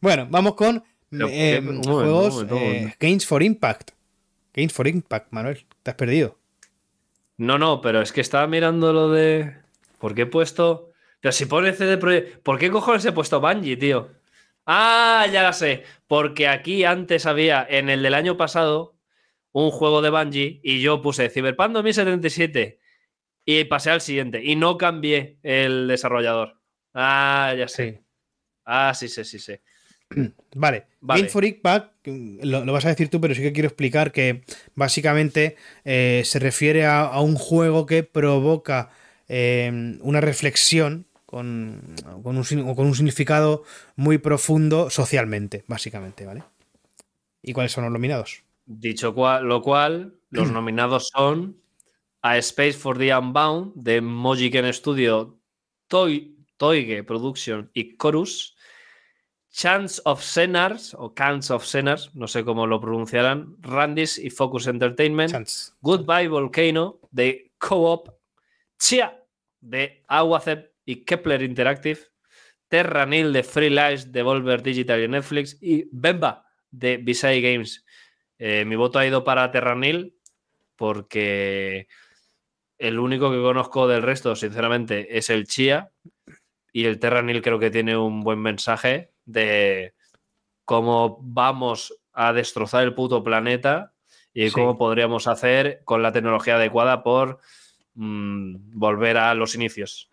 Bueno, 0.00 0.26
vamos 0.30 0.54
con 0.54 0.82
Pero, 1.10 1.28
eh, 1.28 1.32
¿qué? 1.32 1.58
Un 1.58 1.64
momento, 1.66 1.92
juegos 1.92 2.34
un 2.34 2.48
momento, 2.48 2.56
un 2.56 2.62
eh. 2.62 2.96
Games 3.00 3.26
for 3.26 3.42
Impact. 3.42 3.90
Games 4.54 4.72
for 4.72 4.86
Impact, 4.86 5.32
Manuel. 5.32 5.66
Te 5.82 5.90
has 5.90 5.96
perdido. 5.96 6.38
No, 7.36 7.58
no, 7.58 7.80
pero 7.80 8.00
es 8.00 8.12
que 8.12 8.20
estaba 8.20 8.46
mirando 8.46 8.92
lo 8.92 9.10
de. 9.10 9.56
¿Por 9.98 10.14
qué 10.14 10.22
he 10.22 10.26
puesto.? 10.26 10.92
Pero 11.24 11.32
si 11.32 11.46
pone 11.46 11.72
CD 11.72 11.96
Projekt. 11.96 12.42
¿Por 12.42 12.58
qué 12.58 12.70
cojones 12.70 13.02
he 13.06 13.12
puesto 13.12 13.40
Bungie, 13.40 13.78
tío? 13.78 14.10
Ah, 14.66 15.26
ya 15.32 15.42
la 15.42 15.54
sé. 15.54 15.82
Porque 16.06 16.48
aquí 16.48 16.84
antes 16.84 17.24
había, 17.24 17.66
en 17.66 17.88
el 17.88 18.02
del 18.02 18.12
año 18.12 18.36
pasado, 18.36 18.98
un 19.50 19.70
juego 19.70 20.02
de 20.02 20.10
Bungie 20.10 20.60
y 20.62 20.82
yo 20.82 21.00
puse 21.00 21.30
Cyberpunk 21.30 21.70
2077 21.70 22.78
y 23.46 23.64
pasé 23.64 23.88
al 23.88 24.02
siguiente 24.02 24.44
y 24.44 24.54
no 24.56 24.76
cambié 24.76 25.38
el 25.42 25.88
desarrollador. 25.88 26.60
Ah, 26.92 27.54
ya 27.56 27.68
sé. 27.68 28.04
Ah, 28.66 28.92
sí, 28.92 29.08
sí, 29.08 29.24
sí, 29.24 29.38
sí. 29.38 29.54
Vale. 30.54 30.88
Vale. 31.00 31.22
Game 31.22 31.30
for 31.30 31.46
Impact, 31.46 32.06
lo, 32.06 32.66
lo 32.66 32.72
vas 32.74 32.84
a 32.84 32.90
decir 32.90 33.08
tú, 33.08 33.18
pero 33.18 33.34
sí 33.34 33.40
que 33.40 33.54
quiero 33.54 33.68
explicar 33.68 34.12
que 34.12 34.42
básicamente 34.74 35.56
eh, 35.86 36.20
se 36.26 36.38
refiere 36.38 36.84
a, 36.84 37.00
a 37.00 37.22
un 37.22 37.36
juego 37.36 37.86
que 37.86 38.02
provoca 38.02 38.90
eh, 39.26 39.96
una 40.02 40.20
reflexión 40.20 41.06
con, 41.34 41.82
con 42.22 42.36
un, 42.36 42.74
con 42.74 42.86
un 42.86 42.94
significado 42.94 43.64
muy 43.96 44.18
profundo 44.18 44.88
socialmente, 44.90 45.64
básicamente, 45.66 46.24
¿vale? 46.26 46.44
¿Y 47.42 47.52
cuáles 47.52 47.72
son 47.72 47.84
los 47.84 47.92
nominados? 47.92 48.44
Dicho 48.66 49.14
cual- 49.14 49.44
lo 49.44 49.60
cual, 49.62 50.14
los 50.30 50.50
nominados 50.52 51.08
son 51.12 51.60
A 52.22 52.38
Space 52.38 52.74
for 52.74 52.96
the 52.96 53.14
Unbound 53.14 53.72
de 53.74 54.00
Mojiken 54.00 54.72
Studio, 54.72 55.36
Toy, 55.88 56.36
Toige 56.56 57.02
Production 57.02 57.70
y 57.74 57.96
Chorus, 57.98 58.56
Chance 59.50 60.00
of 60.04 60.22
Senars 60.22 60.94
o 60.94 61.12
Chance 61.16 61.52
of 61.52 61.64
Senars, 61.64 62.14
no 62.14 62.26
sé 62.26 62.44
cómo 62.44 62.66
lo 62.66 62.80
pronunciarán, 62.80 63.56
Randis 63.60 64.18
y 64.18 64.30
Focus 64.30 64.66
Entertainment, 64.66 65.30
Chance. 65.32 65.72
Goodbye 65.80 66.28
Volcano 66.28 67.00
de 67.10 67.52
Co-op, 67.58 68.08
Chia 68.78 69.20
de 69.60 70.02
Aguacep 70.08 70.73
y 70.84 71.04
Kepler 71.04 71.42
Interactive, 71.42 72.00
Terranil 72.68 73.32
de 73.32 73.42
Free 73.42 73.70
Lives 73.70 74.12
de 74.12 74.22
Volver 74.22 74.62
Digital 74.62 75.02
y 75.02 75.08
Netflix 75.08 75.58
y 75.60 75.88
Bemba 75.92 76.46
de 76.70 76.96
Visay 76.96 77.40
Games. 77.40 77.84
Eh, 78.38 78.64
mi 78.64 78.76
voto 78.76 78.98
ha 78.98 79.06
ido 79.06 79.22
para 79.24 79.50
Terranil 79.50 80.16
porque 80.76 81.88
el 82.78 82.98
único 82.98 83.30
que 83.30 83.38
conozco 83.38 83.86
del 83.86 84.02
resto, 84.02 84.34
sinceramente, 84.34 85.16
es 85.16 85.30
el 85.30 85.46
Chia 85.46 85.92
y 86.72 86.86
el 86.86 86.98
Terranil 86.98 87.42
creo 87.42 87.58
que 87.58 87.70
tiene 87.70 87.96
un 87.96 88.22
buen 88.22 88.40
mensaje 88.40 89.12
de 89.24 89.94
cómo 90.64 91.18
vamos 91.22 91.94
a 92.12 92.32
destrozar 92.32 92.82
el 92.82 92.94
puto 92.94 93.22
planeta 93.22 93.92
y 94.32 94.48
Sí. 94.48 94.54
cómo 94.54 94.76
podríamos 94.76 95.28
hacer 95.28 95.82
con 95.84 96.02
la 96.02 96.10
tecnología 96.12 96.56
adecuada 96.56 97.02
por 97.04 97.38
mm, 97.94 98.76
volver 98.78 99.16
a 99.18 99.34
los 99.34 99.54
inicios. 99.54 100.10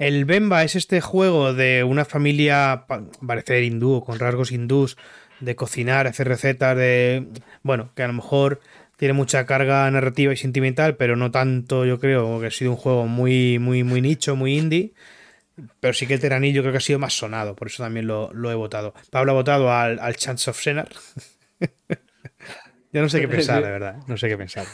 El 0.00 0.24
Bemba 0.24 0.64
es 0.64 0.76
este 0.76 1.02
juego 1.02 1.52
de 1.52 1.84
una 1.84 2.06
familia, 2.06 2.84
pa- 2.88 3.04
parecer 3.24 3.62
hindú, 3.64 4.02
con 4.02 4.18
rasgos 4.18 4.50
hindús, 4.50 4.96
de 5.40 5.54
cocinar, 5.54 6.06
hacer 6.06 6.26
recetas, 6.26 6.74
de. 6.74 7.26
Bueno, 7.62 7.90
que 7.94 8.02
a 8.02 8.06
lo 8.06 8.14
mejor 8.14 8.60
tiene 8.96 9.12
mucha 9.12 9.44
carga 9.44 9.90
narrativa 9.90 10.32
y 10.32 10.38
sentimental, 10.38 10.96
pero 10.96 11.16
no 11.16 11.30
tanto, 11.30 11.84
yo 11.84 12.00
creo, 12.00 12.40
que 12.40 12.46
ha 12.46 12.50
sido 12.50 12.70
un 12.70 12.78
juego 12.78 13.06
muy, 13.06 13.58
muy, 13.58 13.84
muy 13.84 14.00
nicho, 14.00 14.36
muy 14.36 14.56
indie. 14.56 14.94
Pero 15.80 15.92
sí 15.92 16.06
que 16.06 16.14
el 16.14 16.20
Teranil 16.20 16.54
yo 16.54 16.62
creo 16.62 16.72
que 16.72 16.78
ha 16.78 16.80
sido 16.80 16.98
más 16.98 17.12
sonado, 17.12 17.54
por 17.54 17.68
eso 17.68 17.82
también 17.82 18.06
lo, 18.06 18.30
he 18.50 18.54
votado. 18.54 18.94
Pablo 19.10 19.32
ha 19.32 19.34
votado 19.34 19.70
al, 19.70 19.98
al 19.98 20.16
Chance 20.16 20.48
of 20.48 20.58
Senar. 20.58 20.88
yo 22.90 23.02
no 23.02 23.10
sé 23.10 23.20
qué 23.20 23.28
pensar, 23.28 23.62
de 23.62 23.70
verdad. 23.70 23.96
No 24.06 24.16
sé 24.16 24.28
qué 24.28 24.38
pensar. 24.38 24.64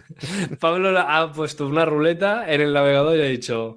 Pablo 0.58 0.98
ha 0.98 1.30
puesto 1.34 1.66
una 1.66 1.84
ruleta 1.84 2.50
en 2.50 2.62
el 2.62 2.72
navegador 2.72 3.18
y 3.18 3.20
ha 3.20 3.26
dicho 3.26 3.76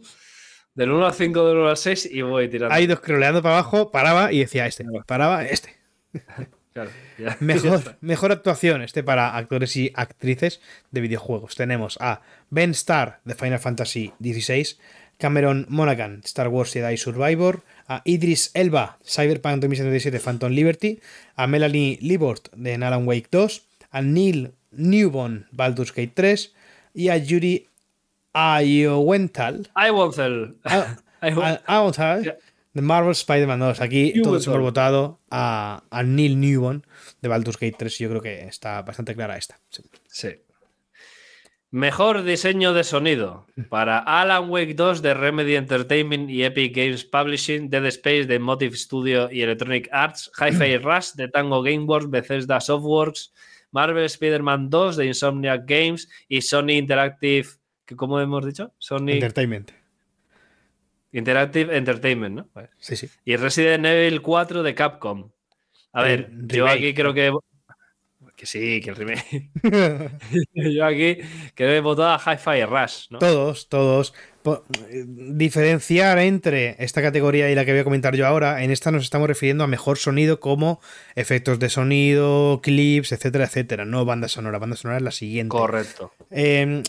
del 0.75 0.91
1 0.91 1.05
al 1.05 1.13
5, 1.13 1.47
del 1.47 1.57
1 1.57 1.69
al 1.69 1.77
6 1.77 2.09
y 2.11 2.21
voy 2.21 2.49
tirando. 2.49 2.73
Ha 2.73 2.81
ido 2.81 2.95
scrolleando 2.95 3.41
para 3.41 3.55
abajo, 3.59 3.91
paraba 3.91 4.31
y 4.31 4.39
decía 4.39 4.65
este. 4.67 4.85
Paraba 5.05 5.45
este. 5.45 5.75
Claro, 6.73 6.89
ya- 7.19 7.25
ya 7.25 7.37
Mejor, 7.39 7.97
mejor 8.01 8.31
actuación, 8.31 8.81
este 8.81 9.03
para 9.03 9.37
actores 9.37 9.75
y 9.77 9.91
actrices 9.93 10.59
de 10.89 11.01
videojuegos. 11.01 11.53
Tenemos 11.55 11.99
a 12.01 12.21
Ben 12.49 12.71
Starr 12.71 13.19
de 13.25 13.35
Final 13.35 13.59
Fantasy 13.59 14.11
XVI, 14.19 14.77
Cameron 15.19 15.67
Monaghan, 15.69 16.21
Star 16.25 16.47
Wars 16.47 16.73
Jedi 16.73 16.97
Survivor, 16.97 17.61
a 17.87 18.01
Idris 18.05 18.49
Elba, 18.55 18.97
Cyberpunk 19.05 19.57
2077 19.61 20.19
Phantom 20.19 20.51
Liberty, 20.51 20.99
a 21.35 21.45
Melanie 21.45 21.99
Libort 22.01 22.51
de 22.55 22.73
Alan 22.73 23.07
Wake 23.07 23.27
2, 23.29 23.61
a 23.91 24.01
Neil 24.01 24.53
Newbon, 24.71 25.45
Baldur's 25.51 25.93
Gate 25.93 26.13
3 26.15 26.55
y 26.95 27.09
a 27.09 27.17
Yuri 27.17 27.67
Ayowental, 28.33 29.69
I 29.75 29.89
want 29.91 30.17
el- 30.17 30.55
a- 30.65 30.95
I 31.21 31.33
want- 31.33 31.61
a- 31.65 31.75
Ayowental 31.77 32.37
de 32.73 32.81
Marvel 32.81 33.11
Spider-Man 33.11 33.59
2. 33.59 33.81
Aquí 33.81 34.13
todos 34.23 34.47
hemos 34.47 34.59
votado 34.61 35.19
a, 35.29 35.83
a 35.91 36.03
Neil 36.03 36.39
Newbon 36.39 36.85
de 37.21 37.29
Baldur's 37.29 37.57
Gate 37.59 37.75
3 37.77 38.01
y 38.01 38.03
yo 38.03 38.09
creo 38.09 38.21
que 38.21 38.45
está 38.45 38.81
bastante 38.81 39.13
clara 39.15 39.37
esta. 39.37 39.59
Sí. 39.69 39.83
Sí. 40.07 40.29
Mejor 41.71 42.21
diseño 42.23 42.73
de 42.73 42.83
sonido 42.83 43.47
para 43.69 43.97
Alan 43.97 44.47
Wake 44.49 44.75
2 44.75 45.01
de 45.01 45.15
Remedy 45.15 45.55
Entertainment 45.55 46.29
y 46.29 46.43
Epic 46.43 46.75
Games 46.75 47.03
Publishing, 47.03 47.69
Dead 47.71 47.85
Space 47.87 48.25
de 48.25 48.37
Motive 48.37 48.75
Studio 48.77 49.27
y 49.31 49.41
Electronic 49.41 49.89
Arts, 49.91 50.31
Hi-Fi 50.39 50.77
Rush 50.83 51.13
de 51.15 51.29
Tango 51.29 51.63
Gameworks, 51.63 52.11
Bethesda 52.11 52.59
Softworks, 52.59 53.33
Marvel 53.71 54.05
Spider-Man 54.05 54.69
2 54.69 54.97
de 54.97 55.05
Insomniac 55.07 55.63
Games 55.65 56.07
y 56.27 56.41
Sony 56.41 56.73
Interactive, 56.73 57.47
que 57.85 57.95
¿cómo 57.95 58.19
hemos 58.19 58.45
dicho? 58.45 58.73
Sony 58.77 59.09
Entertainment. 59.09 59.71
Interactive 61.11 61.77
Entertainment, 61.77 62.35
¿no? 62.35 62.49
Sí, 62.79 62.95
sí. 62.95 63.09
Y 63.23 63.35
Resident 63.35 63.85
Evil 63.85 64.21
4 64.21 64.63
de 64.63 64.73
Capcom. 64.73 65.29
A 65.93 66.09
El 66.09 66.25
ver, 66.25 66.31
yo 66.47 66.67
aquí 66.67 66.93
creo 66.93 67.13
que. 67.13 67.31
Que 68.35 68.47
sí, 68.47 68.81
que 68.81 68.89
el 68.89 68.95
remake. 68.95 69.51
yo 70.55 70.85
aquí 70.85 71.17
creo 71.53 71.69
que 71.69 71.77
he 71.77 71.81
votado 71.81 72.09
a 72.09 72.17
Hi-Fi 72.17 72.65
Rush, 72.65 73.11
¿no? 73.11 73.19
Todos, 73.19 73.69
todos. 73.69 74.13
Eh, 74.89 75.05
Diferenciar 75.07 76.17
entre 76.17 76.75
esta 76.83 77.03
categoría 77.03 77.51
y 77.51 77.55
la 77.55 77.63
que 77.63 77.71
voy 77.73 77.81
a 77.81 77.83
comentar 77.83 78.15
yo 78.15 78.25
ahora, 78.25 78.63
en 78.63 78.71
esta 78.71 78.89
nos 78.89 79.03
estamos 79.03 79.27
refiriendo 79.27 79.63
a 79.63 79.67
mejor 79.67 79.99
sonido 79.99 80.39
como 80.39 80.81
efectos 81.13 81.59
de 81.59 81.69
sonido, 81.69 82.59
clips, 82.63 83.11
etcétera, 83.11 83.45
etcétera. 83.45 83.85
No 83.85 84.03
banda 84.03 84.27
sonora. 84.27 84.57
Banda 84.57 84.77
sonora 84.77 84.97
es 84.97 85.03
la 85.03 85.11
siguiente. 85.11 85.49
Correcto. 85.49 86.11
Eh, 86.31 86.81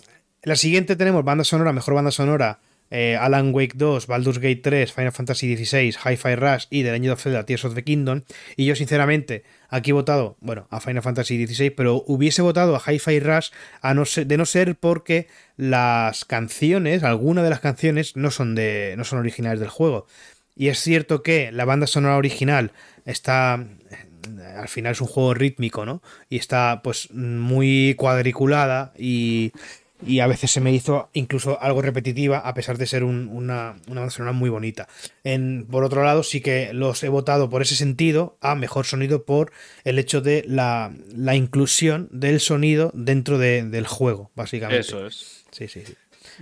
la 0.44 0.56
siguiente 0.56 0.96
tenemos 0.96 1.24
banda 1.24 1.44
sonora, 1.44 1.72
mejor 1.72 1.94
banda 1.94 2.10
sonora 2.10 2.60
eh, 2.90 3.16
Alan 3.16 3.52
Wake 3.52 3.72
2, 3.74 4.06
Baldur's 4.06 4.38
Gate 4.38 4.60
3, 4.62 4.92
Final 4.92 5.12
Fantasy 5.12 5.56
XVI, 5.56 5.96
Hi-Fi 6.04 6.36
Rush 6.36 6.66
y 6.70 6.82
The 6.82 6.92
Legend 6.92 7.12
of 7.12 7.22
Zelda 7.22 7.44
Tears 7.44 7.64
of 7.64 7.74
the 7.74 7.82
Kingdom. 7.82 8.22
Y 8.56 8.66
yo, 8.66 8.76
sinceramente, 8.76 9.42
aquí 9.68 9.90
he 9.90 9.92
votado, 9.92 10.36
bueno, 10.40 10.68
a 10.70 10.80
Final 10.80 11.02
Fantasy 11.02 11.44
XVI, 11.46 11.70
pero 11.70 12.04
hubiese 12.06 12.42
votado 12.42 12.76
a 12.76 12.80
Hi-Fi 12.80 13.20
Rush 13.20 13.48
a 13.80 13.94
no 13.94 14.04
ser, 14.04 14.26
de 14.26 14.36
no 14.36 14.46
ser 14.46 14.76
porque 14.76 15.26
las 15.56 16.24
canciones, 16.24 17.02
algunas 17.02 17.42
de 17.42 17.50
las 17.50 17.60
canciones, 17.60 18.16
no 18.16 18.30
son, 18.30 18.54
de, 18.54 18.94
no 18.96 19.04
son 19.04 19.18
originales 19.18 19.60
del 19.60 19.70
juego. 19.70 20.06
Y 20.54 20.68
es 20.68 20.78
cierto 20.78 21.22
que 21.22 21.50
la 21.50 21.64
banda 21.64 21.86
sonora 21.86 22.16
original 22.16 22.70
está. 23.04 23.64
Al 24.56 24.68
final 24.68 24.92
es 24.92 25.00
un 25.00 25.08
juego 25.08 25.34
rítmico, 25.34 25.84
¿no? 25.84 26.00
Y 26.30 26.36
está, 26.36 26.80
pues, 26.82 27.10
muy 27.10 27.94
cuadriculada 27.98 28.92
y 28.96 29.52
y 30.06 30.20
a 30.20 30.26
veces 30.26 30.50
se 30.50 30.60
me 30.60 30.72
hizo 30.72 31.08
incluso 31.12 31.60
algo 31.60 31.82
repetitiva 31.82 32.38
a 32.38 32.54
pesar 32.54 32.78
de 32.78 32.86
ser 32.86 33.04
una, 33.04 33.76
una 33.86 34.00
banda 34.00 34.10
sonora 34.10 34.32
muy 34.32 34.50
bonita. 34.50 34.88
En, 35.22 35.66
por 35.70 35.84
otro 35.84 36.04
lado, 36.04 36.22
sí 36.22 36.40
que 36.40 36.72
los 36.72 37.02
he 37.02 37.08
votado 37.08 37.50
por 37.50 37.62
ese 37.62 37.76
sentido 37.76 38.36
a 38.40 38.54
mejor 38.54 38.86
sonido 38.86 39.24
por 39.24 39.52
el 39.84 39.98
hecho 39.98 40.20
de 40.20 40.44
la, 40.46 40.92
inclusión 41.34 42.08
del 42.12 42.40
sonido 42.40 42.90
dentro 42.94 43.38
del 43.38 43.86
juego, 43.86 44.30
básicamente. 44.34 44.80
Eso 44.80 45.06
es. 45.06 45.44
Sí, 45.50 45.68
sí, 45.68 45.82
sí. 45.86 45.94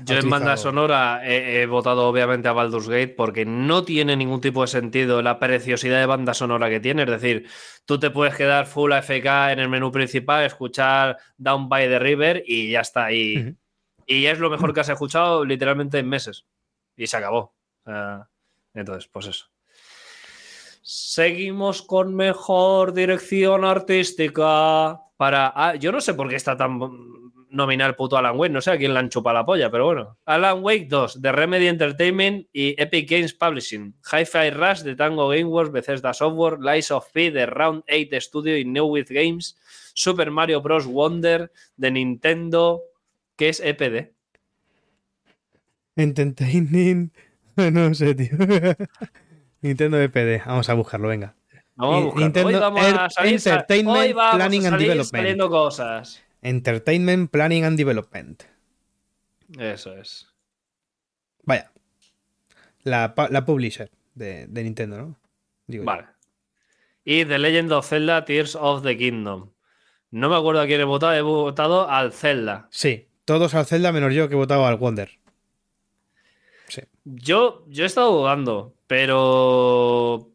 Yo 0.04 0.16
en 0.18 0.30
banda 0.30 0.56
sonora 0.56 1.20
he, 1.24 1.66
votado 1.66 2.08
obviamente 2.08 2.48
a 2.48 2.52
Baldur's 2.52 2.88
Gate 2.88 3.14
porque 3.16 3.44
no 3.44 3.84
tiene 3.84 4.16
ningún 4.16 4.40
tipo 4.40 4.62
de 4.62 4.68
sentido 4.68 5.22
la 5.22 5.38
preciosidad 5.38 6.00
de 6.00 6.06
banda 6.06 6.34
sonora 6.34 6.70
que 6.70 6.80
tiene. 6.80 7.02
Es 7.02 7.10
decir, 7.10 7.46
tú 7.84 7.98
te 7.98 8.10
puedes 8.10 8.34
quedar 8.34 8.66
full 8.66 8.92
AFK 8.92 9.50
en 9.50 9.58
el 9.58 9.68
menú 9.68 9.92
principal, 9.92 10.44
escuchar 10.44 11.18
Down 11.36 11.68
by 11.68 11.88
the 11.88 11.98
River 11.98 12.42
y 12.46 12.70
ya 12.70 12.80
está. 12.80 13.06
ahí 13.06 13.54
y 14.06 14.26
es 14.26 14.38
lo 14.38 14.50
mejor 14.50 14.74
que 14.74 14.80
has 14.80 14.88
escuchado 14.88 15.44
literalmente 15.44 15.98
en 15.98 16.08
meses. 16.08 16.46
Y 16.96 17.06
se 17.06 17.16
acabó. 17.16 17.54
entonces, 18.74 19.08
pues 19.08 19.26
eso. 19.26 19.46
Seguimos 20.82 21.82
con 21.82 22.14
mejor 22.14 22.92
dirección 22.92 23.64
artística 23.64 25.00
para... 25.16 25.52
Ah, 25.54 25.76
yo 25.76 25.92
no 25.92 26.00
sé 26.00 26.14
por 26.14 26.28
qué 26.28 26.36
está 26.36 26.56
tan 26.56 26.78
nominal 27.52 27.94
puto 27.94 28.16
Alan 28.16 28.36
Wake, 28.38 28.52
no 28.52 28.60
sé 28.60 28.70
a 28.72 28.78
quién 28.78 28.92
le 28.94 29.00
han 29.00 29.08
chupado 29.08 29.34
la 29.34 29.46
polla, 29.46 29.70
pero 29.70 29.84
bueno. 29.86 30.18
Alan 30.26 30.62
Wake 30.62 30.86
2, 30.88 31.22
de 31.22 31.32
Remedy 31.32 31.68
Entertainment 31.68 32.46
y 32.52 32.80
Epic 32.80 33.08
Games 33.08 33.34
Publishing. 33.34 33.94
Hi-Fi 34.10 34.50
Rush 34.50 34.80
de 34.80 34.96
Tango 34.96 35.28
Gameworks, 35.28 35.72
Bethesda 35.72 36.12
Software, 36.12 36.58
Lies 36.60 36.90
of 36.90 37.10
P 37.12 37.30
de 37.30 37.46
Round 37.46 37.84
8 37.88 38.20
Studio 38.20 38.56
y 38.58 38.64
New 38.64 38.86
With 38.86 39.08
Games. 39.10 39.56
Super 39.94 40.30
Mario 40.30 40.62
Bros. 40.62 40.86
Wonder 40.86 41.52
de 41.76 41.90
Nintendo, 41.90 42.82
¿Qué 43.36 43.48
es 43.48 43.60
EPD? 43.60 44.12
Entertaining. 45.96 47.12
No 47.54 47.92
sé, 47.92 48.14
tío. 48.14 48.30
Nintendo 49.60 50.00
EPD. 50.00 50.42
Vamos 50.46 50.70
a 50.70 50.74
buscarlo, 50.74 51.08
venga. 51.08 51.34
Vamos 51.76 51.96
a 51.96 52.04
buscarlo. 52.04 52.24
Nintendo 52.24 52.48
hoy 52.48 52.54
vamos 52.54 52.82
a 52.86 53.10
salir, 53.10 53.34
Entertainment 53.34 53.98
hoy 53.98 54.12
vamos 54.14 54.36
Planning 54.36 54.64
a 54.64 54.68
and 54.68 54.78
Development. 54.78 55.40
cosas. 55.50 56.22
Entertainment 56.42 57.30
Planning 57.30 57.64
and 57.64 57.78
Development. 57.78 58.42
Eso 59.58 59.96
es. 59.96 60.28
Vaya. 61.44 61.70
La, 62.82 63.14
la 63.30 63.44
publisher 63.44 63.90
de, 64.14 64.46
de, 64.48 64.64
Nintendo, 64.64 64.98
¿no? 64.98 65.18
vale. 65.84 66.06
Y 67.04 67.24
The 67.24 67.38
Legend 67.38 67.72
of 67.72 67.88
Zelda 67.88 68.24
Tears 68.24 68.56
of 68.56 68.82
the 68.82 68.96
Kingdom. 68.96 69.50
No 70.10 70.28
me 70.28 70.36
acuerdo 70.36 70.60
a 70.60 70.66
quién 70.66 70.80
he 70.80 70.84
votado, 70.84 71.14
he 71.14 71.22
votado 71.22 71.88
al 71.88 72.12
Zelda. 72.12 72.68
Sí, 72.70 73.08
todos 73.24 73.54
al 73.54 73.66
Zelda 73.66 73.92
menos 73.92 74.12
yo 74.12 74.28
que 74.28 74.34
he 74.34 74.36
votado 74.36 74.66
al 74.66 74.76
Wonder. 74.76 75.10
Sí. 76.68 76.82
Yo, 77.04 77.64
yo 77.68 77.84
he 77.84 77.86
estado 77.86 78.18
dudando, 78.18 78.74
pero 78.86 80.30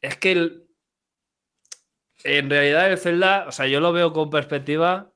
es 0.00 0.16
que 0.16 0.65
en 2.26 2.50
realidad 2.50 2.90
el 2.90 2.98
Zelda, 2.98 3.46
o 3.48 3.52
sea, 3.52 3.66
yo 3.66 3.80
lo 3.80 3.92
veo 3.92 4.12
con 4.12 4.30
perspectiva 4.30 5.12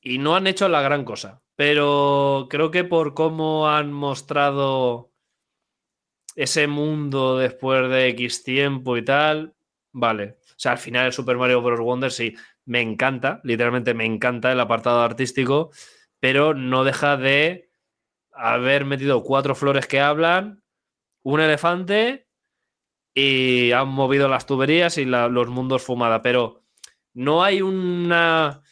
y 0.00 0.18
no 0.18 0.36
han 0.36 0.46
hecho 0.46 0.68
la 0.68 0.82
gran 0.82 1.04
cosa, 1.04 1.42
pero 1.56 2.46
creo 2.50 2.70
que 2.70 2.84
por 2.84 3.14
cómo 3.14 3.68
han 3.68 3.92
mostrado 3.92 5.12
ese 6.36 6.66
mundo 6.66 7.38
después 7.38 7.88
de 7.90 8.08
X 8.08 8.44
tiempo 8.44 8.96
y 8.96 9.04
tal, 9.04 9.54
vale. 9.92 10.36
O 10.50 10.58
sea, 10.58 10.72
al 10.72 10.78
final 10.78 11.06
el 11.06 11.12
Super 11.12 11.36
Mario 11.36 11.62
Bros. 11.62 11.80
Wonder 11.80 12.10
sí, 12.10 12.34
me 12.66 12.80
encanta, 12.80 13.40
literalmente 13.44 13.94
me 13.94 14.04
encanta 14.04 14.52
el 14.52 14.60
apartado 14.60 15.00
artístico, 15.02 15.70
pero 16.20 16.54
no 16.54 16.84
deja 16.84 17.16
de 17.16 17.70
haber 18.32 18.84
metido 18.84 19.22
cuatro 19.22 19.54
flores 19.54 19.86
que 19.86 20.00
hablan, 20.00 20.62
un 21.22 21.40
elefante 21.40 22.28
y 23.14 23.72
han 23.72 23.88
movido 23.88 24.28
las 24.28 24.46
tuberías 24.46 24.98
y 24.98 25.04
los 25.04 25.48
mundos 25.48 25.82
fumada, 25.82 26.20
pero 26.20 26.62
no 27.12 27.44
hay 27.44 27.62
una 27.62 28.62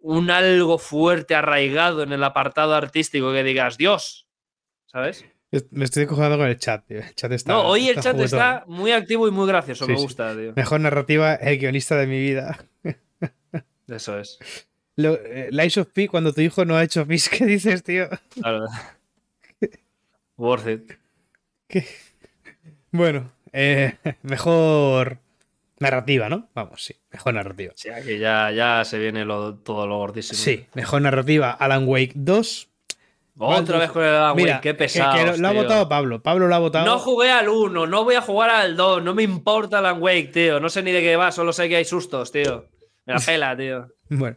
un 0.00 0.30
algo 0.30 0.78
fuerte 0.78 1.34
arraigado 1.34 2.02
en 2.02 2.12
el 2.12 2.22
apartado 2.22 2.74
artístico 2.74 3.32
que 3.32 3.42
digas, 3.42 3.76
Dios, 3.76 4.28
¿sabes? 4.86 5.24
Me 5.70 5.84
estoy 5.84 6.06
cogiendo 6.06 6.36
con 6.36 6.46
el 6.46 6.58
chat, 6.58 6.88
El 6.90 7.14
chat 7.14 7.32
está, 7.32 7.52
no, 7.52 7.62
hoy 7.62 7.88
el 7.88 8.00
chat 8.00 8.18
está 8.20 8.64
muy 8.66 8.92
activo 8.92 9.26
y 9.26 9.30
muy 9.30 9.48
gracioso, 9.48 9.86
me 9.86 9.94
gusta, 9.94 10.34
tío. 10.36 10.52
Mejor 10.54 10.80
narrativa, 10.80 11.34
el 11.34 11.58
guionista 11.58 11.96
de 11.96 12.06
mi 12.06 12.20
vida. 12.20 12.64
Eso 13.88 14.18
es. 14.18 14.38
Lo, 14.96 15.14
eh, 15.14 15.50
of 15.76 15.88
P 15.92 16.08
cuando 16.08 16.32
tu 16.32 16.40
hijo 16.40 16.64
no 16.64 16.76
ha 16.76 16.82
hecho 16.82 17.06
pis, 17.06 17.28
¿qué 17.28 17.44
dices, 17.44 17.82
tío? 17.82 18.08
Claro. 18.34 18.66
Worth 20.36 20.68
it. 20.68 21.84
Bueno, 22.90 23.32
eh, 23.58 23.94
mejor 24.22 25.18
narrativa, 25.78 26.28
¿no? 26.28 26.48
Vamos, 26.54 26.84
sí, 26.84 26.94
mejor 27.10 27.34
narrativa. 27.34 27.72
Sí, 27.74 27.88
aquí 27.88 28.18
ya, 28.18 28.50
ya 28.50 28.84
se 28.84 28.98
viene 28.98 29.24
todo 29.24 29.86
lo 29.86 29.96
gordísimo. 29.96 30.38
Sí, 30.38 30.66
mejor 30.74 31.00
narrativa, 31.00 31.52
Alan 31.52 31.88
Wake 31.88 32.12
2. 32.14 32.68
Otra 33.38 33.78
vez 33.78 33.90
con 33.90 34.02
el 34.02 34.10
Alan 34.10 34.38
Wake, 34.38 34.60
qué 34.62 34.74
pesado. 34.74 35.36
lo 35.36 35.48
ha 35.48 35.52
votado 35.52 35.88
Pablo. 35.88 36.22
Pablo 36.22 36.48
lo 36.48 36.54
ha 36.54 36.58
votado. 36.58 36.86
No 36.86 36.98
jugué 36.98 37.30
al 37.30 37.48
1, 37.48 37.86
no 37.86 38.04
voy 38.04 38.14
a 38.14 38.20
jugar 38.20 38.50
al 38.50 38.76
2, 38.76 39.02
no 39.02 39.14
me 39.14 39.22
importa 39.22 39.78
Alan 39.78 40.02
Wake, 40.02 40.30
tío. 40.32 40.60
No 40.60 40.68
sé 40.68 40.82
ni 40.82 40.92
de 40.92 41.00
qué 41.00 41.16
va, 41.16 41.32
solo 41.32 41.52
sé 41.52 41.68
que 41.68 41.76
hay 41.76 41.84
sustos, 41.84 42.32
tío. 42.32 42.68
Me 43.06 43.14
la 43.14 43.20
pela, 43.20 43.56
tío. 43.56 43.88
bueno. 44.10 44.36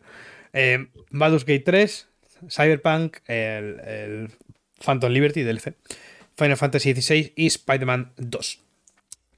Eh, 0.53 0.87
Baldur's 1.11 1.45
Gate 1.45 1.63
3, 1.65 2.07
Cyberpunk, 2.49 3.17
el, 3.27 4.31
Phantom 4.83 5.11
Liberty 5.11 5.43
DLC, 5.43 5.75
Final 6.35 6.57
Fantasy 6.57 6.93
XVI 6.93 7.33
y 7.35 7.47
Spider-Man 7.47 8.13
2. 8.17 8.68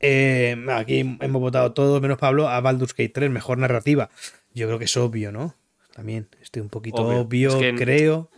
Eh, 0.01 0.57
aquí 0.69 0.99
hemos 0.99 1.41
votado 1.41 1.73
todos, 1.73 2.01
menos 2.01 2.17
Pablo, 2.17 2.49
a 2.49 2.59
Baldur's 2.59 2.93
Gate 2.93 3.09
3, 3.09 3.29
mejor 3.29 3.59
narrativa. 3.59 4.09
Yo 4.53 4.67
creo 4.67 4.79
que 4.79 4.85
es 4.85 4.97
obvio, 4.97 5.31
¿no? 5.31 5.55
También 5.95 6.27
estoy 6.41 6.61
un 6.61 6.69
poquito 6.69 7.03
obvio, 7.03 7.57
creo. 7.77 8.29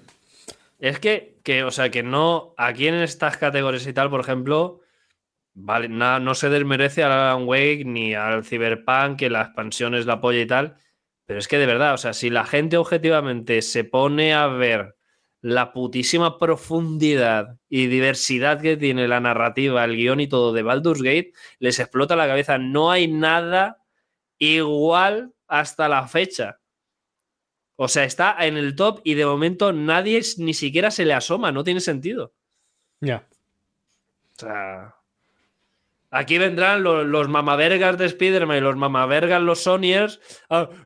Es 0.80 1.00
que, 1.00 1.38
que, 1.44 1.64
o 1.64 1.72
sea, 1.72 1.90
que 1.90 2.04
no. 2.04 2.54
Aquí 2.58 2.88
en 2.88 2.96
estas 2.96 3.38
categorías 3.38 3.88
y 3.88 3.94
tal, 3.94 4.10
por 4.10 4.20
ejemplo, 4.20 4.82
vale, 5.54 5.88
no 5.88 6.36
se 6.36 6.50
desmerece 6.50 7.04
al 7.04 7.14
Alan 7.14 7.48
Wake 7.48 7.84
ni 7.86 8.14
al 8.14 8.44
Cyberpunk, 8.44 9.18
que 9.18 9.30
la 9.30 9.44
expansión 9.44 9.96
es 9.96 10.06
la 10.06 10.20
polla 10.20 10.42
y 10.42 10.48
tal. 10.48 10.76
Pero 11.26 11.40
es 11.40 11.48
que 11.48 11.58
de 11.58 11.66
verdad, 11.66 11.94
o 11.94 11.98
sea, 11.98 12.14
si 12.14 12.30
la 12.30 12.44
gente 12.44 12.76
objetivamente 12.76 13.62
se 13.62 13.86
pone 13.86 14.34
a 14.34 14.48
ver 14.48 14.96
la 15.44 15.74
putísima 15.74 16.40
profundidad 16.40 17.60
y 17.68 17.88
diversidad 17.88 18.62
que 18.62 18.78
tiene 18.78 19.10
la 19.10 19.20
narrativa, 19.20 19.84
el 19.84 19.98
guion 19.98 20.22
y 20.22 20.28
todo 20.28 20.54
de 20.54 20.64
Baldur's 20.64 21.02
Gate, 21.02 21.34
les 21.60 21.80
explota 21.80 22.16
la 22.16 22.28
cabeza. 22.28 22.58
No 22.58 22.92
hay 22.92 23.10
nada 23.10 23.84
igual 24.38 25.34
hasta 25.50 25.90
la 25.90 26.08
fecha. 26.08 26.62
O 27.76 27.90
sea, 27.90 28.06
está 28.06 28.38
en 28.40 28.56
el 28.56 28.74
top 28.74 29.02
y 29.04 29.16
de 29.16 29.26
momento 29.26 29.74
nadie 29.74 30.22
ni 30.38 30.54
siquiera 30.54 30.90
se 30.92 31.04
le 31.04 31.14
asoma, 31.14 31.52
no 31.52 31.66
tiene 31.66 31.82
sentido. 31.82 32.34
Ya. 33.02 33.28
O 34.38 34.40
sea, 34.40 34.96
Aquí 36.10 36.38
vendrán 36.38 36.84
los, 36.84 37.06
los 37.06 37.28
mamavergas 37.28 37.98
de 37.98 38.06
Spider-Man 38.06 38.58
y 38.60 38.62
los 38.62 38.78
mamavergas, 38.78 39.42
los 39.42 39.64
Sonyers. 39.64 40.22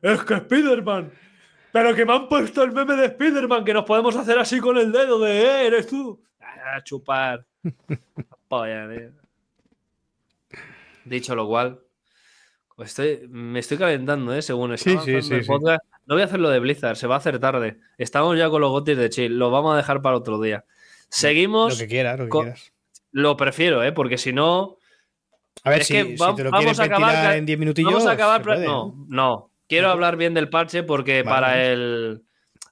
es 0.02 0.24
que 0.24 0.34
Spider-Man. 0.34 1.12
Pero 1.72 1.94
que 1.94 2.04
me 2.04 2.14
han 2.14 2.28
puesto 2.28 2.62
el 2.62 2.72
meme 2.72 2.96
de 2.96 3.06
Spider-Man, 3.06 3.64
que 3.64 3.74
nos 3.74 3.84
podemos 3.84 4.16
hacer 4.16 4.38
así 4.38 4.58
con 4.60 4.78
el 4.78 4.90
dedo 4.90 5.18
de, 5.18 5.42
eh, 5.42 5.66
eres 5.66 5.86
tú. 5.86 6.22
A 6.40 6.82
chupar. 6.82 7.44
Polla, 8.48 8.88
tío. 8.88 9.10
Dicho 11.04 11.34
lo 11.34 11.46
cual, 11.46 11.80
estoy, 12.78 13.26
me 13.28 13.60
estoy 13.60 13.78
calentando, 13.78 14.34
¿eh? 14.34 14.42
Según 14.42 14.76
sí, 14.76 14.96
sí, 15.04 15.22
sí, 15.22 15.40
No 15.48 16.14
voy 16.14 16.22
a 16.22 16.24
hacerlo 16.24 16.50
de 16.50 16.58
Blizzard, 16.58 16.96
se 16.96 17.06
va 17.06 17.14
a 17.14 17.18
hacer 17.18 17.38
tarde. 17.38 17.78
Estamos 17.96 18.36
ya 18.36 18.50
con 18.50 18.60
los 18.60 18.70
gotis 18.70 18.96
de 18.96 19.08
chill, 19.08 19.38
lo 19.38 19.50
vamos 19.50 19.74
a 19.74 19.76
dejar 19.78 20.02
para 20.02 20.16
otro 20.16 20.40
día. 20.40 20.64
Seguimos. 21.08 21.74
Lo 21.74 21.78
que 21.78 21.88
quieras, 21.88 22.18
lo 22.18 22.26
que 22.26 22.30
quieras. 22.30 22.72
Lo 23.12 23.36
prefiero, 23.36 23.82
¿eh? 23.82 23.92
Porque 23.92 24.18
si 24.18 24.32
no, 24.34 24.76
a 25.64 25.70
ver, 25.70 25.84
si, 25.84 25.94
te 25.94 26.44
lo 26.44 26.50
vamos 26.50 26.78
a 26.78 26.84
acabar 26.84 27.36
en 27.36 27.46
10 27.46 27.58
minutillos. 27.58 27.92
Vamos 27.92 28.06
a 28.06 28.12
acabar. 28.12 28.58
no, 28.60 28.94
no. 29.08 29.47
Quiero 29.68 29.90
hablar 29.90 30.16
bien 30.16 30.32
del 30.32 30.48
parche 30.48 30.82
porque 30.82 31.22
para 31.24 31.62
el. 31.70 32.24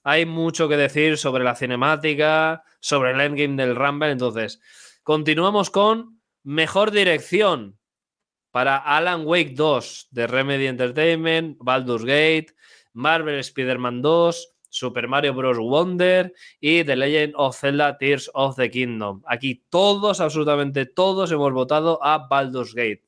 Hay 0.03 0.25
mucho 0.25 0.69
que 0.69 0.77
decir 0.77 1.19
sobre 1.19 1.45
la 1.45 1.55
cinemática, 1.55 2.65
sobre 2.81 3.11
el 3.11 3.21
endgame 3.21 3.63
del 3.63 3.77
Rumble. 3.77 4.13
Entonces, 4.13 4.61
continuamos 5.03 5.69
con 5.71 6.21
mejor 6.43 6.93
dirección 6.93 7.79
para 8.51 8.79
Alan 8.79 9.27
Wake 9.27 9.53
2 9.55 10.09
de 10.11 10.27
Remedy 10.27 10.67
Entertainment, 10.69 11.59
Baldur's 11.61 12.05
Gate, 12.05 12.55
Marvel 12.95 13.41
Spider-Man 13.41 14.01
2, 14.01 14.55
Super 14.71 15.09
Mario 15.09 15.35
Bros. 15.35 15.59
Wonder 15.59 16.33
y 16.61 16.83
The 16.83 16.97
Legend 16.97 17.35
of 17.37 17.59
Zelda 17.59 17.99
Tears 17.99 18.31
of 18.33 18.57
the 18.57 18.71
Kingdom. 18.71 19.23
Aquí 19.27 19.67
todos, 19.69 20.21
absolutamente 20.21 20.87
todos, 20.87 21.31
hemos 21.31 21.53
votado 21.53 22.03
a 22.03 22.27
Baldur's 22.27 22.75
Gate. 22.75 23.03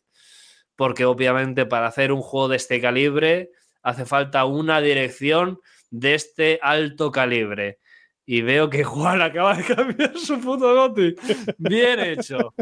Porque 0.76 1.06
obviamente 1.06 1.64
para 1.64 1.86
hacer 1.86 2.12
un 2.12 2.20
juego 2.20 2.48
de 2.48 2.56
este 2.56 2.80
calibre 2.80 3.50
hace 3.88 4.04
falta 4.06 4.44
una 4.44 4.80
dirección 4.80 5.60
de 5.90 6.14
este 6.14 6.58
alto 6.62 7.10
calibre. 7.10 7.78
Y 8.26 8.42
veo 8.42 8.68
que 8.68 8.84
Juan 8.84 9.22
acaba 9.22 9.54
de 9.56 9.64
cambiar 9.64 10.16
su 10.18 10.38
puto 10.40 10.74
goti. 10.74 11.14
Bien 11.56 11.98
hecho. 11.98 12.54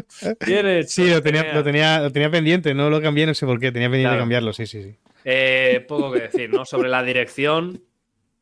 Bien 0.47 0.67
hecho. 0.69 0.89
Sí, 0.89 1.11
lo 1.11 1.21
tenía, 1.23 1.53
lo 1.53 1.65
tenía, 1.65 2.01
lo 2.01 2.13
tenía 2.13 2.31
pendiente, 2.31 2.73
no 2.73 2.89
lo 2.89 3.03
cambié, 3.03 3.27
no 3.27 3.35
sé 3.35 3.47
por 3.47 3.59
qué, 3.59 3.73
tenía 3.73 3.89
pendiente 3.89 4.11
Claro. 4.11 4.23
cambiarlo, 4.23 4.53
sí, 4.53 4.67
sí, 4.67 4.83
sí. 4.85 4.97
Eh, 5.25 5.85
poco 5.89 6.13
que 6.13 6.21
decir, 6.21 6.51
¿no? 6.53 6.65
Sobre 6.65 6.89
la 6.89 7.03
dirección. 7.03 7.83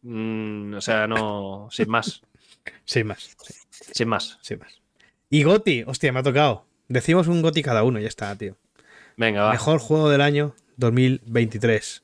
mm, 0.02 0.74
o 0.74 0.80
sea, 0.82 1.06
no. 1.06 1.68
Sin 1.70 1.88
más. 1.88 2.20
Sin 2.84 3.06
más, 3.06 3.34
sí, 3.42 3.54
Sin 3.92 4.08
más. 4.08 4.38
sin 4.42 4.58
más. 4.58 4.82
Y 5.30 5.42
Goti, 5.44 5.82
hostia, 5.86 6.12
me 6.12 6.18
ha 6.20 6.22
tocado. 6.22 6.66
Decimos 6.88 7.26
un 7.28 7.40
Goti 7.40 7.62
cada 7.62 7.84
uno, 7.84 7.98
ya 8.00 8.08
está, 8.08 8.36
tío. 8.36 8.56
Venga, 9.16 9.44
va. 9.44 9.52
Mejor 9.52 9.78
juego 9.78 10.10
del 10.10 10.20
año 10.20 10.54
2023. 10.76 12.03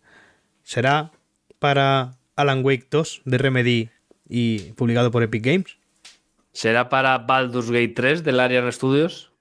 ¿Será 0.63 1.13
para 1.59 2.19
Alan 2.37 2.65
Wake 2.65 2.87
2 2.91 3.23
de 3.25 3.39
Remedy 3.39 3.91
y 4.29 4.73
publicado 4.73 5.11
por 5.11 5.23
Epic 5.23 5.45
Games? 5.45 5.79
¿Será 6.53 6.89
para 6.89 7.19
Baldur's 7.19 7.71
Gate 7.71 7.93
3 7.95 8.25
del 8.25 8.41
Arian 8.41 8.71
Studios? 8.73 9.33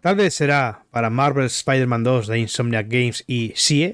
Tal 0.00 0.16
vez 0.16 0.34
será 0.34 0.84
para 0.90 1.10
Marvel 1.10 1.46
Spider-Man 1.46 2.04
2 2.04 2.26
de 2.28 2.38
Insomniac 2.38 2.86
Games 2.88 3.24
y 3.26 3.52
SIE. 3.56 3.92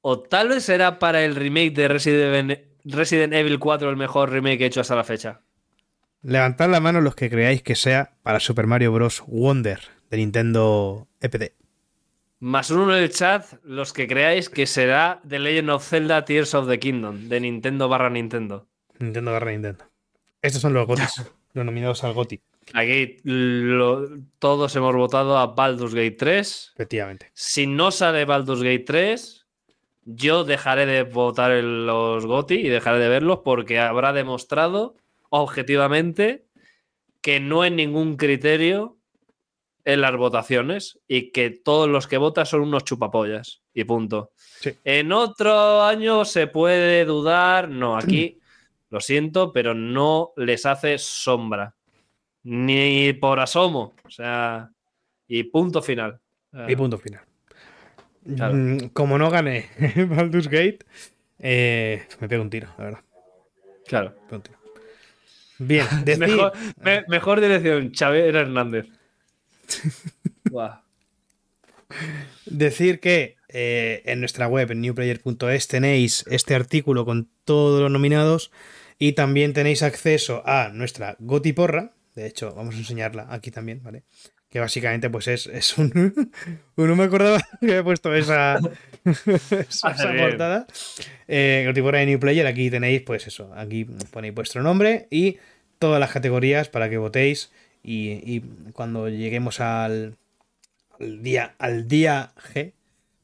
¿O 0.00 0.20
tal 0.20 0.48
vez 0.48 0.64
será 0.64 0.98
para 0.98 1.24
el 1.24 1.34
remake 1.34 1.72
de 1.74 1.88
Resident, 1.88 2.60
Resident 2.84 3.34
Evil 3.34 3.58
4 3.58 3.90
el 3.90 3.96
mejor 3.96 4.30
remake 4.30 4.62
hecho 4.64 4.80
hasta 4.80 4.94
la 4.94 5.04
fecha? 5.04 5.40
Levantad 6.22 6.70
la 6.70 6.80
mano 6.80 7.00
los 7.00 7.14
que 7.14 7.28
creáis 7.28 7.62
que 7.62 7.74
sea 7.74 8.12
para 8.22 8.40
Super 8.40 8.66
Mario 8.66 8.92
Bros. 8.92 9.22
Wonder 9.26 9.80
de 10.10 10.16
Nintendo 10.16 11.08
EPD. 11.20 11.55
Más 12.46 12.70
uno 12.70 12.96
en 12.96 13.02
el 13.02 13.10
chat, 13.10 13.44
los 13.64 13.92
que 13.92 14.06
creáis 14.06 14.48
que 14.48 14.66
será 14.68 15.20
The 15.28 15.40
Legend 15.40 15.70
of 15.70 15.84
Zelda 15.84 16.24
Tears 16.24 16.54
of 16.54 16.68
the 16.68 16.78
Kingdom 16.78 17.28
de 17.28 17.40
Nintendo 17.40 17.88
barra 17.88 18.08
Nintendo. 18.08 18.68
Nintendo 19.00 19.32
barra 19.32 19.50
Nintendo. 19.50 19.84
Estos 20.42 20.62
son 20.62 20.72
los 20.72 20.86
GOTIs, 20.86 21.24
los 21.54 21.64
nominados 21.66 22.04
al 22.04 22.12
GOTI, 22.14 22.40
Aquí 22.74 23.16
lo- 23.24 24.08
todos 24.38 24.76
hemos 24.76 24.94
votado 24.94 25.38
a 25.38 25.48
Baldur's 25.48 25.92
Gate 25.94 26.12
3. 26.16 26.70
efectivamente. 26.74 27.30
Si 27.34 27.66
no 27.66 27.90
sale 27.90 28.24
Baldur's 28.24 28.62
Gate 28.62 28.84
3, 28.86 29.46
yo 30.04 30.44
dejaré 30.44 30.86
de 30.86 31.02
votar 31.02 31.50
en 31.50 31.84
los 31.84 32.26
GOTI 32.26 32.54
y 32.66 32.68
dejaré 32.68 33.00
de 33.00 33.08
verlos 33.08 33.40
porque 33.44 33.80
habrá 33.80 34.12
demostrado 34.12 34.94
objetivamente 35.30 36.46
que 37.22 37.40
no 37.40 37.62
hay 37.62 37.72
ningún 37.72 38.16
criterio 38.16 38.95
en 39.86 40.00
las 40.02 40.14
votaciones 40.16 40.98
y 41.08 41.30
que 41.30 41.48
todos 41.50 41.88
los 41.88 42.06
que 42.08 42.18
votan 42.18 42.44
son 42.44 42.60
unos 42.62 42.84
chupapollas 42.84 43.62
y 43.72 43.84
punto. 43.84 44.32
Sí. 44.36 44.72
En 44.84 45.12
otro 45.12 45.82
año 45.82 46.24
se 46.24 46.48
puede 46.48 47.04
dudar, 47.04 47.68
no, 47.68 47.96
aquí 47.96 48.38
lo 48.90 49.00
siento, 49.00 49.52
pero 49.52 49.74
no 49.74 50.32
les 50.36 50.66
hace 50.66 50.98
sombra. 50.98 51.74
Ni 52.42 53.12
por 53.14 53.40
asomo. 53.40 53.94
O 54.04 54.10
sea, 54.10 54.70
y 55.28 55.44
punto 55.44 55.80
final. 55.82 56.20
Ah, 56.52 56.66
Y 56.68 56.76
punto 56.76 56.98
final. 56.98 57.22
Claro. 58.36 58.54
Mm, 58.54 58.88
Como 58.92 59.18
no 59.18 59.30
gané 59.30 59.68
Baldur's 60.08 60.48
Gate, 60.48 60.80
eh, 61.38 62.06
me 62.20 62.28
pego 62.28 62.42
un 62.42 62.50
tiro, 62.50 62.68
la 62.78 62.84
verdad. 62.84 63.00
Claro. 63.86 64.10
me 64.10 64.26
pego 64.26 64.36
un 64.36 64.42
tiro. 64.42 64.58
Bien, 65.58 65.86
decir, 66.04 66.26
Mejor, 66.26 66.52
me- 66.80 67.04
mejor 67.08 67.40
dirección, 67.40 67.92
Xavier 67.94 68.34
Hernández. 68.36 68.86
Decir 72.46 73.00
que 73.00 73.36
eh, 73.48 74.02
en 74.06 74.20
nuestra 74.20 74.48
web, 74.48 74.70
en 74.70 74.80
newplayer.es, 74.80 75.68
tenéis 75.68 76.24
este 76.28 76.54
artículo 76.54 77.04
con 77.04 77.28
todos 77.44 77.80
los 77.80 77.90
nominados 77.90 78.50
y 78.98 79.12
también 79.12 79.52
tenéis 79.52 79.82
acceso 79.82 80.42
a 80.46 80.70
nuestra 80.70 81.16
Goti 81.20 81.52
Porra. 81.52 81.92
De 82.14 82.26
hecho, 82.26 82.54
vamos 82.54 82.74
a 82.74 82.78
enseñarla 82.78 83.26
aquí 83.30 83.50
también, 83.50 83.82
¿vale? 83.82 84.04
Que 84.48 84.58
básicamente, 84.58 85.10
pues 85.10 85.28
es, 85.28 85.46
es 85.46 85.76
un. 85.78 86.30
no 86.76 86.96
me 86.96 87.04
acordaba 87.04 87.40
que 87.60 87.66
había 87.66 87.84
puesto 87.84 88.14
esa, 88.14 88.58
esa, 89.04 89.90
esa 89.90 90.16
portada. 90.16 90.66
Eh, 91.28 91.64
Goti 91.66 91.82
Porra 91.82 91.98
de 91.98 92.06
New 92.06 92.18
Player, 92.18 92.46
aquí 92.46 92.70
tenéis, 92.70 93.02
pues 93.02 93.26
eso. 93.26 93.52
Aquí 93.54 93.84
ponéis 94.10 94.34
vuestro 94.34 94.62
nombre 94.62 95.06
y 95.10 95.38
todas 95.78 96.00
las 96.00 96.10
categorías 96.10 96.68
para 96.68 96.88
que 96.88 96.98
votéis. 96.98 97.52
Y, 97.88 98.20
y 98.24 98.40
cuando 98.72 99.08
lleguemos 99.08 99.60
al, 99.60 100.16
al 100.98 101.22
día, 101.22 101.54
al 101.58 101.86
día 101.86 102.32
G, 102.52 102.72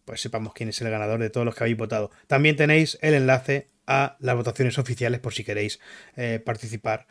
pues 0.05 0.21
sepamos 0.21 0.55
quién 0.55 0.69
es 0.69 0.81
el 0.81 0.89
ganador 0.89 1.19
de 1.19 1.31
todos 1.31 1.45
los 1.45 1.57
que 1.57 1.65
habéis 1.65 1.77
votado. 1.77 2.13
También 2.29 2.55
tenéis 2.55 2.97
el 3.03 3.15
enlace 3.15 3.67
a 3.89 4.17
las 4.21 4.37
votaciones 4.37 4.79
oficiales 4.79 5.19
por 5.19 5.35
si 5.35 5.43
queréis 5.43 5.81
eh, 6.17 6.41
participar. 6.45 7.09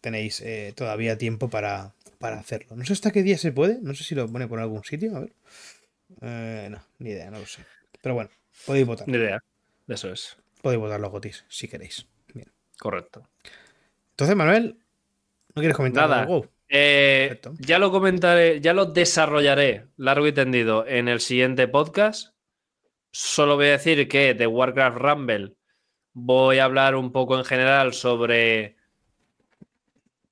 Tenéis 0.00 0.40
eh, 0.42 0.72
todavía 0.76 1.18
tiempo 1.18 1.50
para, 1.50 1.92
para 2.18 2.38
hacerlo. 2.38 2.76
No 2.76 2.84
sé 2.84 2.92
hasta 2.92 3.10
qué 3.10 3.24
día 3.24 3.36
se 3.36 3.50
puede. 3.50 3.80
No 3.82 3.94
sé 3.94 4.04
si 4.04 4.14
lo 4.14 4.28
pone 4.28 4.46
por 4.46 4.60
algún 4.60 4.84
sitio. 4.84 5.16
A 5.16 5.20
ver. 5.20 5.32
Eh, 6.20 6.68
no, 6.70 6.84
ni 7.00 7.10
idea, 7.10 7.30
no 7.32 7.40
lo 7.40 7.46
sé. 7.46 7.64
Pero 8.00 8.14
bueno, 8.14 8.30
podéis 8.64 8.86
votar. 8.86 9.08
Ni 9.08 9.16
idea. 9.16 9.42
Eso 9.88 10.12
es. 10.12 10.36
Podéis 10.62 10.80
votar 10.80 11.00
los 11.00 11.10
gotis 11.10 11.44
si 11.48 11.66
queréis. 11.66 12.06
Bien. 12.32 12.48
Correcto. 12.78 13.28
Entonces, 14.10 14.36
Manuel, 14.36 14.76
¿no 15.54 15.60
quieres 15.60 15.76
comentar 15.76 16.08
Nada. 16.08 16.22
algo? 16.22 16.46
Eh, 16.74 17.38
ya 17.58 17.78
lo 17.78 17.90
comentaré, 17.90 18.58
ya 18.62 18.72
lo 18.72 18.86
desarrollaré 18.86 19.88
largo 19.98 20.26
y 20.26 20.32
tendido 20.32 20.86
en 20.86 21.06
el 21.06 21.20
siguiente 21.20 21.68
podcast. 21.68 22.34
Solo 23.10 23.56
voy 23.56 23.66
a 23.66 23.72
decir 23.72 24.08
que 24.08 24.32
de 24.32 24.46
Warcraft 24.46 24.96
Rumble 24.96 25.52
voy 26.14 26.60
a 26.60 26.64
hablar 26.64 26.94
un 26.94 27.12
poco 27.12 27.36
en 27.36 27.44
general 27.44 27.92
sobre 27.92 28.76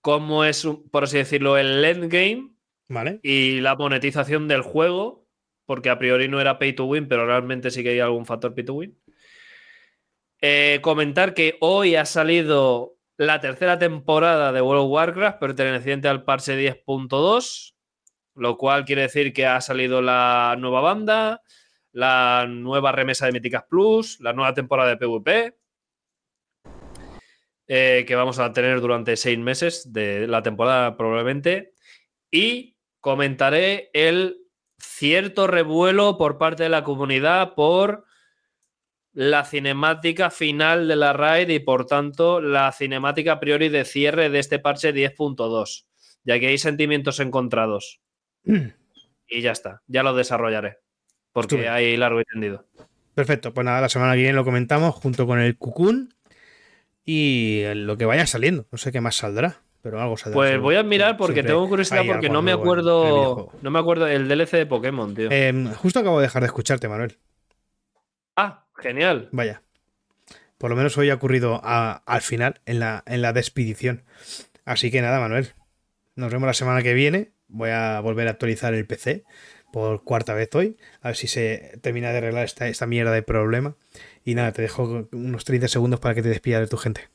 cómo 0.00 0.46
es, 0.46 0.66
por 0.90 1.04
así 1.04 1.18
decirlo, 1.18 1.58
el 1.58 1.84
endgame 1.84 2.54
Vale. 2.88 3.20
y 3.22 3.60
la 3.60 3.76
monetización 3.76 4.48
del 4.48 4.62
juego, 4.62 5.26
porque 5.66 5.90
a 5.90 5.98
priori 5.98 6.28
no 6.28 6.40
era 6.40 6.58
pay 6.58 6.72
to 6.72 6.86
win, 6.86 7.06
pero 7.06 7.26
realmente 7.26 7.70
sí 7.70 7.82
que 7.82 7.90
hay 7.90 8.00
algún 8.00 8.24
factor 8.24 8.54
pay 8.54 8.64
to 8.64 8.72
win. 8.72 8.98
Eh, 10.40 10.78
comentar 10.80 11.34
que 11.34 11.58
hoy 11.60 11.96
ha 11.96 12.06
salido 12.06 12.96
la 13.20 13.38
tercera 13.38 13.78
temporada 13.78 14.50
de 14.50 14.62
World 14.62 14.84
of 14.84 14.90
Warcraft 14.92 15.38
perteneciente 15.38 16.08
al 16.08 16.24
parche 16.24 16.56
10.2, 16.56 17.74
lo 18.34 18.56
cual 18.56 18.86
quiere 18.86 19.02
decir 19.02 19.34
que 19.34 19.44
ha 19.44 19.60
salido 19.60 20.00
la 20.00 20.56
nueva 20.58 20.80
banda, 20.80 21.42
la 21.92 22.46
nueva 22.48 22.92
remesa 22.92 23.26
de 23.26 23.32
Míticas 23.32 23.64
Plus, 23.68 24.18
la 24.20 24.32
nueva 24.32 24.54
temporada 24.54 24.88
de 24.88 24.96
PvP, 24.96 25.58
eh, 27.66 28.04
que 28.08 28.14
vamos 28.14 28.38
a 28.38 28.54
tener 28.54 28.80
durante 28.80 29.18
seis 29.18 29.38
meses 29.38 29.92
de 29.92 30.26
la 30.26 30.42
temporada 30.42 30.96
probablemente, 30.96 31.74
y 32.30 32.78
comentaré 33.00 33.90
el 33.92 34.38
cierto 34.78 35.46
revuelo 35.46 36.16
por 36.16 36.38
parte 36.38 36.62
de 36.62 36.70
la 36.70 36.84
comunidad 36.84 37.52
por 37.54 38.06
la 39.12 39.44
cinemática 39.44 40.30
final 40.30 40.88
de 40.88 40.96
la 40.96 41.12
raid 41.12 41.48
y 41.48 41.58
por 41.58 41.86
tanto 41.86 42.40
la 42.40 42.70
cinemática 42.72 43.32
a 43.32 43.40
priori 43.40 43.68
de 43.68 43.84
cierre 43.84 44.30
de 44.30 44.38
este 44.38 44.58
parche 44.58 44.94
10.2, 44.94 45.86
ya 46.24 46.38
que 46.38 46.48
hay 46.48 46.58
sentimientos 46.58 47.20
encontrados. 47.20 48.00
Y 49.32 49.42
ya 49.42 49.52
está, 49.52 49.80
ya 49.86 50.02
lo 50.02 50.12
desarrollaré, 50.12 50.78
porque 51.32 51.68
hay 51.68 51.96
largo 51.96 52.20
y 52.20 52.24
tendido. 52.24 52.66
Perfecto, 53.14 53.54
pues 53.54 53.64
nada, 53.64 53.80
la 53.80 53.88
semana 53.88 54.14
que 54.14 54.22
viene 54.22 54.32
lo 54.32 54.44
comentamos 54.44 54.92
junto 54.96 55.24
con 55.24 55.38
el 55.38 55.56
Cucún 55.56 56.12
y 57.04 57.62
lo 57.74 57.96
que 57.96 58.06
vaya 58.06 58.26
saliendo. 58.26 58.66
No 58.72 58.78
sé 58.78 58.90
qué 58.90 59.00
más 59.00 59.14
saldrá, 59.14 59.62
pero 59.82 60.00
algo 60.00 60.16
saldrá. 60.16 60.34
Pues 60.34 60.50
seguro. 60.50 60.64
voy 60.64 60.74
a 60.74 60.82
mirar 60.82 61.16
porque 61.16 61.34
Siempre 61.34 61.52
tengo 61.52 61.68
curiosidad 61.68 62.02
porque 62.06 62.28
no 62.28 62.42
me 62.42 62.50
acuerdo, 62.50 63.52
no 63.62 63.70
me 63.70 63.78
acuerdo 63.78 64.08
el 64.08 64.26
DLC 64.26 64.50
de 64.52 64.66
Pokémon, 64.66 65.14
tío. 65.14 65.28
Eh, 65.30 65.68
justo 65.76 66.00
acabo 66.00 66.18
de 66.18 66.26
dejar 66.26 66.42
de 66.42 66.46
escucharte, 66.46 66.88
Manuel. 66.88 67.18
Genial. 68.80 69.28
Vaya. 69.32 69.62
Por 70.58 70.70
lo 70.70 70.76
menos 70.76 70.96
hoy 70.98 71.10
ha 71.10 71.14
ocurrido 71.14 71.60
a- 71.64 72.02
al 72.06 72.20
final, 72.22 72.60
en 72.66 72.80
la, 72.80 73.02
en 73.06 73.22
la 73.22 73.32
despedición. 73.32 74.04
Así 74.64 74.90
que 74.90 75.00
nada, 75.00 75.20
Manuel. 75.20 75.52
Nos 76.16 76.32
vemos 76.32 76.46
la 76.46 76.54
semana 76.54 76.82
que 76.82 76.94
viene. 76.94 77.32
Voy 77.48 77.70
a 77.70 78.00
volver 78.00 78.28
a 78.28 78.32
actualizar 78.32 78.74
el 78.74 78.86
PC 78.86 79.24
por 79.72 80.04
cuarta 80.04 80.34
vez 80.34 80.54
hoy. 80.54 80.76
A 81.00 81.08
ver 81.08 81.16
si 81.16 81.26
se 81.28 81.78
termina 81.82 82.10
de 82.10 82.18
arreglar 82.18 82.44
esta, 82.44 82.68
esta 82.68 82.86
mierda 82.86 83.12
de 83.12 83.22
problema. 83.22 83.76
Y 84.24 84.34
nada, 84.34 84.52
te 84.52 84.62
dejo 84.62 85.08
unos 85.12 85.44
30 85.44 85.68
segundos 85.68 85.98
para 86.00 86.14
que 86.14 86.22
te 86.22 86.28
despidas 86.28 86.60
de 86.60 86.66
tu 86.68 86.76
gente. 86.76 87.08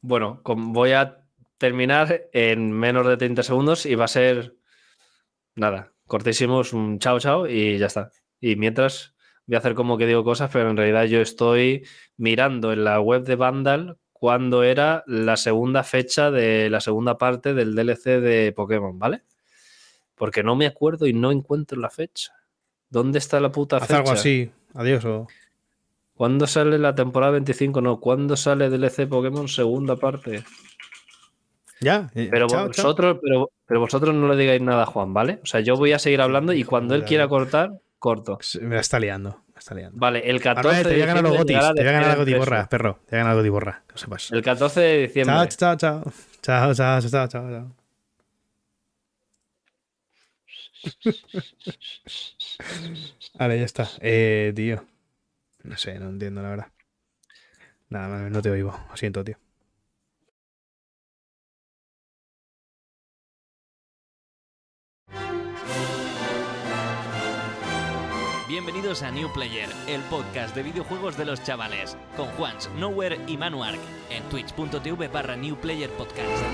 Bueno, 0.00 0.40
voy 0.44 0.92
a 0.92 1.24
terminar 1.58 2.28
en 2.32 2.72
menos 2.72 3.06
de 3.06 3.16
30 3.16 3.42
segundos 3.42 3.84
y 3.86 3.94
va 3.94 4.04
a 4.04 4.08
ser 4.08 4.56
nada, 5.56 5.92
cortísimos, 6.06 6.72
un 6.72 6.98
chao 6.98 7.18
chao 7.18 7.48
y 7.48 7.78
ya 7.78 7.86
está. 7.86 8.10
Y 8.40 8.56
mientras 8.56 9.14
voy 9.48 9.56
a 9.56 9.58
hacer 9.58 9.74
como 9.74 9.98
que 9.98 10.06
digo 10.06 10.22
cosas, 10.22 10.50
pero 10.52 10.70
en 10.70 10.76
realidad 10.76 11.04
yo 11.06 11.20
estoy 11.20 11.84
mirando 12.16 12.72
en 12.72 12.84
la 12.84 13.00
web 13.00 13.24
de 13.24 13.34
Vandal 13.34 13.96
cuándo 14.12 14.62
era 14.62 15.02
la 15.06 15.36
segunda 15.36 15.82
fecha 15.82 16.30
de 16.30 16.70
la 16.70 16.80
segunda 16.80 17.18
parte 17.18 17.54
del 17.54 17.74
DLC 17.74 18.20
de 18.20 18.52
Pokémon, 18.54 18.98
¿vale? 18.98 19.22
Porque 20.14 20.42
no 20.42 20.54
me 20.54 20.66
acuerdo 20.66 21.06
y 21.06 21.12
no 21.12 21.32
encuentro 21.32 21.80
la 21.80 21.90
fecha. 21.90 22.32
¿Dónde 22.90 23.18
está 23.18 23.40
la 23.40 23.50
puta 23.52 23.76
Haz 23.78 23.86
fecha? 23.86 23.98
algo 23.98 24.10
así. 24.10 24.50
Adiós. 24.74 25.04
O... 25.04 25.26
¿Cuándo 26.14 26.46
sale 26.46 26.78
la 26.78 26.94
temporada 26.94 27.32
25? 27.32 27.80
No, 27.80 28.00
¿cuándo 28.00 28.36
sale 28.36 28.68
DLC 28.70 29.06
Pokémon 29.08 29.46
segunda 29.48 29.96
parte? 29.96 30.42
Ya. 31.80 32.10
eh, 32.14 32.28
Pero 32.30 32.48
chao, 32.48 32.58
chao. 32.70 32.84
vosotros, 32.86 33.18
Pero, 33.22 33.50
pero 33.66 33.80
vosotros 33.80 34.14
no 34.14 34.28
le 34.28 34.36
digáis 34.36 34.60
nada 34.60 34.82
a 34.82 34.86
Juan, 34.86 35.14
¿vale? 35.14 35.38
O 35.42 35.46
sea, 35.46 35.60
yo 35.60 35.76
voy 35.76 35.92
a 35.92 35.98
seguir 36.00 36.20
hablando 36.20 36.52
y 36.52 36.64
cuando 36.64 36.94
él 36.96 37.04
quiera 37.04 37.28
cortar, 37.28 37.70
corto. 37.98 38.38
Me 38.60 38.74
la 38.74 38.80
está 38.80 38.98
liando. 38.98 39.44
Me 39.52 39.58
está 39.58 39.74
liando. 39.74 39.98
Vale, 39.98 40.28
el 40.28 40.40
14 40.40 40.68
Manuel, 40.68 40.86
te 40.86 40.92
voy 40.92 41.02
a 41.02 41.06
ganar 41.06 41.22
los 41.22 41.32
diciembre 41.32 41.56
gotis. 41.56 41.74
Te 41.74 41.82
voy 41.82 41.88
a 41.88 41.92
ganar 41.92 42.08
la 42.08 42.16
gotiborra, 42.16 42.68
perro. 42.68 42.94
Te 43.06 43.10
voy 43.10 43.16
a 43.16 43.18
ganar 43.18 43.32
la 43.34 43.40
gotiborra. 43.40 43.82
Que 43.86 43.92
lo 43.92 43.98
sepas. 43.98 44.32
El 44.32 44.42
14 44.42 44.80
de 44.80 44.98
diciembre. 45.06 45.34
Chao, 45.34 45.46
chao, 45.46 45.76
chao. 45.76 46.12
Chao, 46.42 46.74
chao, 46.74 47.00
chao, 47.00 47.28
chao, 47.28 47.50
chao. 47.50 47.76
Vale, 53.34 53.58
ya 53.58 53.64
está. 53.64 53.88
Eh, 54.00 54.52
tío. 54.54 54.84
No 55.64 55.76
sé, 55.76 55.98
no 55.98 56.08
entiendo 56.08 56.42
la 56.42 56.50
verdad. 56.50 56.66
Nada, 57.88 58.30
no 58.30 58.42
te 58.42 58.50
oigo. 58.50 58.78
Lo 58.90 58.96
siento, 58.96 59.24
tío. 59.24 59.36
Bienvenidos 68.68 69.02
a 69.02 69.10
New 69.10 69.32
Player, 69.32 69.70
el 69.86 70.02
podcast 70.10 70.54
de 70.54 70.62
videojuegos 70.62 71.16
de 71.16 71.24
los 71.24 71.42
chavales, 71.42 71.96
con 72.18 72.26
Juans, 72.32 72.68
Nowhere 72.76 73.18
y 73.26 73.38
Manuark, 73.38 73.78
en 74.10 74.22
twitch.tv 74.24 75.08
barra 75.08 75.36
New 75.36 75.56
Player 75.56 75.88
Podcast. 75.92 76.44